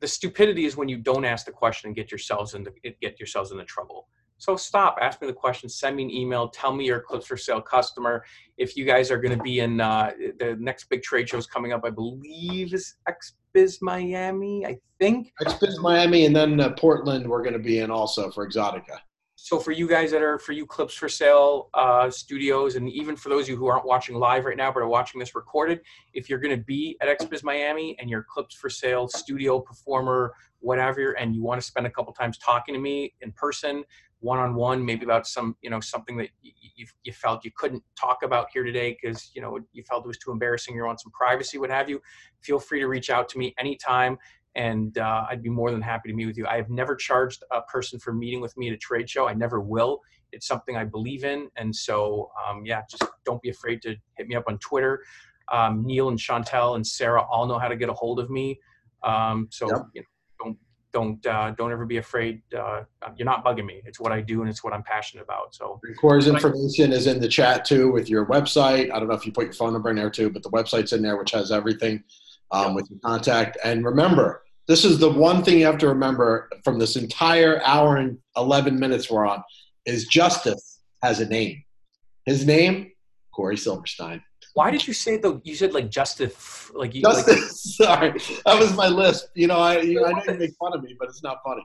the 0.00 0.06
stupidity 0.06 0.66
is 0.66 0.76
when 0.76 0.86
you 0.86 0.98
don't 0.98 1.24
ask 1.24 1.46
the 1.46 1.52
question 1.52 1.88
and 1.88 1.96
get 1.96 2.10
yourselves 2.10 2.52
into 2.52 2.70
get 3.00 3.18
yourselves 3.18 3.52
into 3.52 3.64
trouble. 3.64 4.06
So 4.36 4.54
stop, 4.54 4.98
ask 5.00 5.22
me 5.22 5.28
the 5.28 5.32
question, 5.32 5.66
send 5.66 5.96
me 5.96 6.02
an 6.02 6.10
email, 6.10 6.48
tell 6.50 6.70
me 6.70 6.84
your 6.84 7.00
clips 7.00 7.24
for 7.24 7.38
sale 7.38 7.62
customer. 7.62 8.22
If 8.58 8.76
you 8.76 8.84
guys 8.84 9.10
are 9.10 9.16
going 9.16 9.34
to 9.34 9.42
be 9.42 9.60
in 9.60 9.80
uh, 9.80 10.10
the 10.38 10.58
next 10.60 10.90
big 10.90 11.02
trade 11.02 11.26
show 11.26 11.38
is 11.38 11.46
coming 11.46 11.72
up, 11.72 11.86
I 11.86 11.90
believe 11.90 12.74
is 12.74 12.96
XBiz 13.08 13.78
Miami, 13.80 14.66
I 14.66 14.76
think. 15.00 15.32
XBiz 15.40 15.80
Miami, 15.80 16.26
and 16.26 16.36
then 16.36 16.60
uh, 16.60 16.74
Portland 16.74 17.26
we're 17.26 17.40
going 17.40 17.54
to 17.54 17.58
be 17.58 17.78
in 17.78 17.90
also 17.90 18.30
for 18.30 18.46
Exxxotica 18.46 18.98
so 19.36 19.58
for 19.60 19.70
you 19.70 19.86
guys 19.86 20.10
that 20.10 20.22
are 20.22 20.38
for 20.38 20.52
you 20.52 20.66
clips 20.66 20.94
for 20.94 21.08
sale 21.08 21.68
uh, 21.74 22.10
studios 22.10 22.74
and 22.76 22.88
even 22.90 23.14
for 23.14 23.28
those 23.28 23.44
of 23.44 23.50
you 23.50 23.56
who 23.56 23.66
aren't 23.66 23.84
watching 23.84 24.16
live 24.16 24.46
right 24.46 24.56
now 24.56 24.72
but 24.72 24.80
are 24.80 24.88
watching 24.88 25.18
this 25.18 25.34
recorded 25.34 25.80
if 26.14 26.28
you're 26.28 26.38
going 26.38 26.58
to 26.58 26.64
be 26.64 26.96
at 27.02 27.20
XBiz 27.20 27.44
Miami 27.44 27.94
and 28.00 28.08
you're 28.08 28.24
clips 28.24 28.54
for 28.54 28.70
sale 28.70 29.06
studio 29.06 29.60
performer 29.60 30.32
whatever 30.60 31.12
and 31.12 31.34
you 31.34 31.42
want 31.42 31.60
to 31.60 31.66
spend 31.66 31.86
a 31.86 31.90
couple 31.90 32.12
times 32.14 32.38
talking 32.38 32.74
to 32.74 32.80
me 32.80 33.14
in 33.20 33.30
person 33.32 33.84
one-on-one 34.20 34.82
maybe 34.82 35.04
about 35.04 35.26
some 35.26 35.54
you 35.60 35.68
know 35.68 35.80
something 35.80 36.16
that 36.16 36.30
you, 36.42 36.86
you 37.04 37.12
felt 37.12 37.44
you 37.44 37.50
couldn't 37.54 37.82
talk 37.94 38.22
about 38.22 38.48
here 38.52 38.64
today 38.64 38.96
because 39.00 39.30
you 39.34 39.42
know 39.42 39.58
you 39.72 39.82
felt 39.82 40.04
it 40.04 40.08
was 40.08 40.18
too 40.18 40.30
embarrassing 40.30 40.74
you 40.74 40.82
want 40.82 41.00
some 41.00 41.12
privacy 41.12 41.58
what 41.58 41.68
have 41.68 41.90
you 41.90 42.00
feel 42.40 42.58
free 42.58 42.80
to 42.80 42.88
reach 42.88 43.10
out 43.10 43.28
to 43.28 43.38
me 43.38 43.54
anytime 43.58 44.16
and 44.56 44.96
uh, 44.96 45.26
I'd 45.30 45.42
be 45.42 45.50
more 45.50 45.70
than 45.70 45.82
happy 45.82 46.08
to 46.08 46.14
meet 46.14 46.26
with 46.26 46.38
you. 46.38 46.46
I 46.46 46.56
have 46.56 46.70
never 46.70 46.96
charged 46.96 47.44
a 47.52 47.60
person 47.62 48.00
for 48.00 48.12
meeting 48.12 48.40
with 48.40 48.56
me 48.56 48.68
at 48.68 48.74
a 48.74 48.78
trade 48.78 49.08
show. 49.08 49.28
I 49.28 49.34
never 49.34 49.60
will. 49.60 50.00
It's 50.32 50.46
something 50.48 50.76
I 50.76 50.84
believe 50.84 51.24
in, 51.24 51.48
and 51.56 51.74
so 51.74 52.30
um, 52.44 52.64
yeah, 52.64 52.82
just 52.90 53.04
don't 53.24 53.40
be 53.42 53.50
afraid 53.50 53.80
to 53.82 53.94
hit 54.16 54.26
me 54.26 54.34
up 54.34 54.44
on 54.48 54.58
Twitter. 54.58 55.04
Um, 55.52 55.84
Neil 55.86 56.08
and 56.08 56.18
Chantel 56.18 56.74
and 56.74 56.84
Sarah 56.84 57.22
all 57.22 57.46
know 57.46 57.58
how 57.58 57.68
to 57.68 57.76
get 57.76 57.88
a 57.88 57.92
hold 57.92 58.18
of 58.18 58.30
me. 58.30 58.58
Um, 59.04 59.46
so 59.50 59.68
yep. 59.68 59.82
you 59.94 60.00
know, 60.00 60.06
don't 60.42 60.58
don't 60.92 61.26
uh, 61.26 61.50
don't 61.52 61.70
ever 61.70 61.86
be 61.86 61.98
afraid. 61.98 62.42
Uh, 62.56 62.82
you're 63.16 63.26
not 63.26 63.44
bugging 63.44 63.66
me. 63.66 63.82
It's 63.84 64.00
what 64.00 64.10
I 64.10 64.20
do 64.22 64.40
and 64.40 64.50
it's 64.50 64.64
what 64.64 64.72
I'm 64.72 64.82
passionate 64.82 65.22
about. 65.22 65.54
So 65.54 65.80
Corey's 66.00 66.26
information 66.26 66.92
is 66.92 67.06
in 67.06 67.20
the 67.20 67.28
chat 67.28 67.64
too 67.64 67.92
with 67.92 68.08
your 68.08 68.26
website. 68.26 68.90
I 68.90 68.98
don't 68.98 69.08
know 69.08 69.14
if 69.14 69.26
you 69.26 69.32
put 69.32 69.44
your 69.44 69.52
phone 69.52 69.74
number 69.74 69.90
in 69.90 69.96
there 69.96 70.10
too, 70.10 70.30
but 70.30 70.42
the 70.42 70.50
website's 70.50 70.92
in 70.92 71.02
there, 71.02 71.16
which 71.16 71.30
has 71.32 71.52
everything 71.52 72.02
um, 72.50 72.68
yep. 72.68 72.74
with 72.74 72.90
your 72.90 72.98
contact. 73.00 73.58
And 73.62 73.84
remember, 73.84 74.42
this 74.68 74.84
is 74.84 74.98
the 74.98 75.10
one 75.10 75.44
thing 75.44 75.58
you 75.58 75.66
have 75.66 75.78
to 75.78 75.88
remember 75.88 76.48
from 76.64 76.78
this 76.78 76.96
entire 76.96 77.62
hour 77.62 77.96
and 77.96 78.18
11 78.36 78.78
minutes 78.78 79.10
we're 79.10 79.26
on 79.26 79.42
is 79.84 80.06
justice 80.06 80.80
has 81.02 81.20
a 81.20 81.26
name. 81.26 81.62
His 82.24 82.44
name 82.44 82.90
corey 83.32 83.56
silverstein. 83.56 84.22
Why 84.54 84.70
did 84.70 84.86
you 84.88 84.94
say 84.94 85.18
though 85.18 85.40
you 85.44 85.54
said 85.54 85.74
like 85.74 85.90
justice 85.90 86.70
like 86.74 86.94
you 86.94 87.02
justice 87.02 87.78
like, 87.78 87.88
sorry. 87.88 88.10
That 88.46 88.58
was 88.58 88.74
my 88.74 88.88
list. 88.88 89.28
You 89.34 89.46
know 89.46 89.58
i 89.58 89.80
you 89.80 90.00
know, 90.00 90.06
i 90.06 90.12
know 90.12 90.22
you 90.26 90.38
make 90.38 90.54
fun 90.58 90.74
of 90.74 90.82
me 90.82 90.96
but 90.98 91.08
it's 91.08 91.22
not 91.22 91.38
funny. 91.44 91.64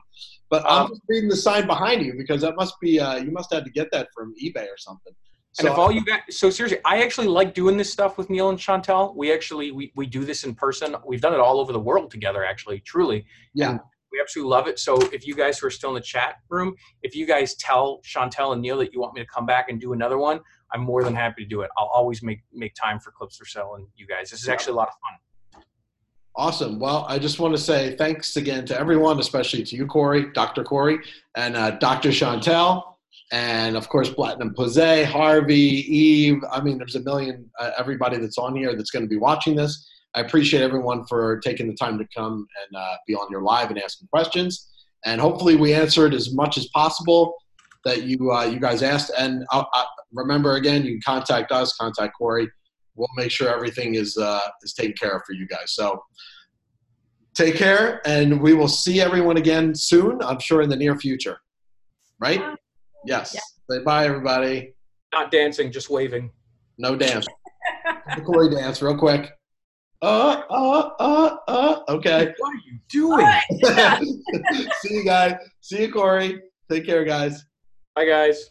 But 0.50 0.64
um, 0.66 0.84
i'm 0.84 0.88
just 0.90 1.02
reading 1.08 1.30
the 1.30 1.36
sign 1.36 1.66
behind 1.66 2.04
you 2.04 2.14
because 2.16 2.42
that 2.42 2.54
must 2.54 2.78
be 2.80 3.00
uh, 3.00 3.16
you 3.16 3.32
must 3.32 3.52
have 3.52 3.64
to 3.64 3.70
get 3.70 3.90
that 3.92 4.08
from 4.14 4.34
ebay 4.42 4.66
or 4.66 4.76
something 4.76 5.14
so, 5.52 5.66
and 5.66 5.72
if 5.72 5.78
all 5.78 5.92
you 5.92 6.02
guys, 6.02 6.20
so 6.30 6.48
seriously, 6.48 6.78
I 6.86 7.02
actually 7.02 7.26
like 7.26 7.52
doing 7.52 7.76
this 7.76 7.92
stuff 7.92 8.16
with 8.16 8.30
Neil 8.30 8.48
and 8.48 8.58
Chantel. 8.58 9.14
We 9.14 9.32
actually 9.32 9.70
we, 9.70 9.92
we 9.94 10.06
do 10.06 10.24
this 10.24 10.44
in 10.44 10.54
person. 10.54 10.96
We've 11.06 11.20
done 11.20 11.34
it 11.34 11.40
all 11.40 11.60
over 11.60 11.72
the 11.72 11.80
world 11.80 12.10
together. 12.10 12.42
Actually, 12.42 12.80
truly, 12.80 13.26
yeah, 13.52 13.70
and 13.70 13.80
we 14.10 14.18
absolutely 14.18 14.50
love 14.50 14.66
it. 14.66 14.78
So 14.78 14.96
if 15.12 15.26
you 15.26 15.34
guys 15.34 15.58
who 15.58 15.66
are 15.66 15.70
still 15.70 15.90
in 15.90 15.94
the 15.96 16.00
chat 16.00 16.36
room, 16.48 16.74
if 17.02 17.14
you 17.14 17.26
guys 17.26 17.54
tell 17.56 18.00
Chantel 18.00 18.54
and 18.54 18.62
Neil 18.62 18.78
that 18.78 18.94
you 18.94 19.00
want 19.00 19.14
me 19.14 19.20
to 19.20 19.26
come 19.26 19.44
back 19.44 19.68
and 19.68 19.78
do 19.78 19.92
another 19.92 20.16
one, 20.16 20.40
I'm 20.72 20.80
more 20.80 21.04
than 21.04 21.14
happy 21.14 21.42
to 21.42 21.48
do 21.48 21.60
it. 21.60 21.70
I'll 21.76 21.90
always 21.92 22.22
make 22.22 22.40
make 22.54 22.74
time 22.74 22.98
for 22.98 23.10
clips 23.10 23.36
for 23.36 23.44
sale 23.44 23.74
and 23.76 23.86
you 23.94 24.06
guys. 24.06 24.30
This 24.30 24.42
is 24.42 24.48
actually 24.48 24.72
a 24.72 24.76
lot 24.76 24.88
of 24.88 24.94
fun. 24.94 25.62
Awesome. 26.34 26.78
Well, 26.78 27.04
I 27.10 27.18
just 27.18 27.40
want 27.40 27.54
to 27.54 27.60
say 27.60 27.94
thanks 27.96 28.36
again 28.36 28.64
to 28.64 28.78
everyone, 28.78 29.20
especially 29.20 29.64
to 29.64 29.76
you, 29.76 29.86
Corey, 29.86 30.32
Dr. 30.32 30.64
Corey, 30.64 30.98
and 31.34 31.54
uh, 31.54 31.72
Dr. 31.72 32.08
Chantel 32.08 32.91
and 33.32 33.76
of 33.76 33.88
course 33.88 34.10
Platinum 34.10 34.54
Pose, 34.54 35.04
Harvey, 35.06 35.84
Eve. 35.88 36.42
I 36.52 36.60
mean, 36.60 36.78
there's 36.78 36.94
a 36.94 37.00
million 37.00 37.50
uh, 37.58 37.72
everybody 37.78 38.18
that's 38.18 38.38
on 38.38 38.54
here 38.54 38.76
that's 38.76 38.90
going 38.90 39.04
to 39.04 39.08
be 39.08 39.16
watching 39.16 39.56
this. 39.56 39.88
I 40.14 40.20
appreciate 40.20 40.62
everyone 40.62 41.06
for 41.06 41.40
taking 41.40 41.66
the 41.66 41.74
time 41.74 41.98
to 41.98 42.06
come 42.14 42.46
and 42.60 42.76
uh, 42.76 42.96
be 43.06 43.14
on 43.14 43.28
your 43.30 43.40
live 43.40 43.70
and 43.70 43.82
asking 43.82 44.08
questions. 44.08 44.68
And 45.06 45.20
hopefully, 45.20 45.56
we 45.56 45.72
answered 45.72 46.12
as 46.14 46.34
much 46.34 46.58
as 46.58 46.68
possible 46.68 47.34
that 47.84 48.02
you 48.02 48.30
uh, 48.30 48.44
you 48.44 48.60
guys 48.60 48.82
asked. 48.82 49.10
And 49.18 49.44
I'll, 49.50 49.60
uh, 49.60 49.66
I'll, 49.72 49.82
uh, 49.82 49.86
remember, 50.12 50.56
again, 50.56 50.84
you 50.84 50.92
can 50.92 51.00
contact 51.00 51.50
us, 51.50 51.74
contact 51.76 52.14
Corey. 52.16 52.48
We'll 52.94 53.08
make 53.16 53.30
sure 53.30 53.48
everything 53.48 53.94
is 53.94 54.18
uh, 54.18 54.46
is 54.62 54.74
taken 54.74 54.94
care 55.00 55.16
of 55.16 55.22
for 55.26 55.32
you 55.32 55.46
guys. 55.46 55.72
So 55.72 56.04
take 57.34 57.56
care, 57.56 58.02
and 58.04 58.42
we 58.42 58.52
will 58.52 58.68
see 58.68 59.00
everyone 59.00 59.38
again 59.38 59.74
soon. 59.74 60.22
I'm 60.22 60.38
sure 60.38 60.60
in 60.60 60.68
the 60.68 60.76
near 60.76 60.96
future. 60.96 61.38
Right. 62.20 62.42
Yes. 63.04 63.34
Yeah. 63.34 63.40
Say 63.70 63.84
bye, 63.84 64.06
everybody. 64.06 64.74
Not 65.12 65.30
dancing, 65.30 65.70
just 65.70 65.90
waving. 65.90 66.30
No 66.78 66.96
dance. 66.96 67.26
the 68.16 68.22
Corey 68.26 68.50
dance, 68.50 68.82
real 68.82 68.96
quick. 68.96 69.30
Uh, 70.00 70.42
uh, 70.50 70.90
uh, 70.98 71.36
uh. 71.46 71.80
Okay. 71.88 72.32
What 72.38 72.52
are 72.52 72.60
you 72.66 72.78
doing? 72.88 74.66
See 74.80 74.94
you 74.94 75.04
guys. 75.04 75.34
See 75.60 75.82
you, 75.82 75.92
Corey. 75.92 76.40
Take 76.70 76.86
care, 76.86 77.04
guys. 77.04 77.44
Bye, 77.94 78.06
guys. 78.06 78.48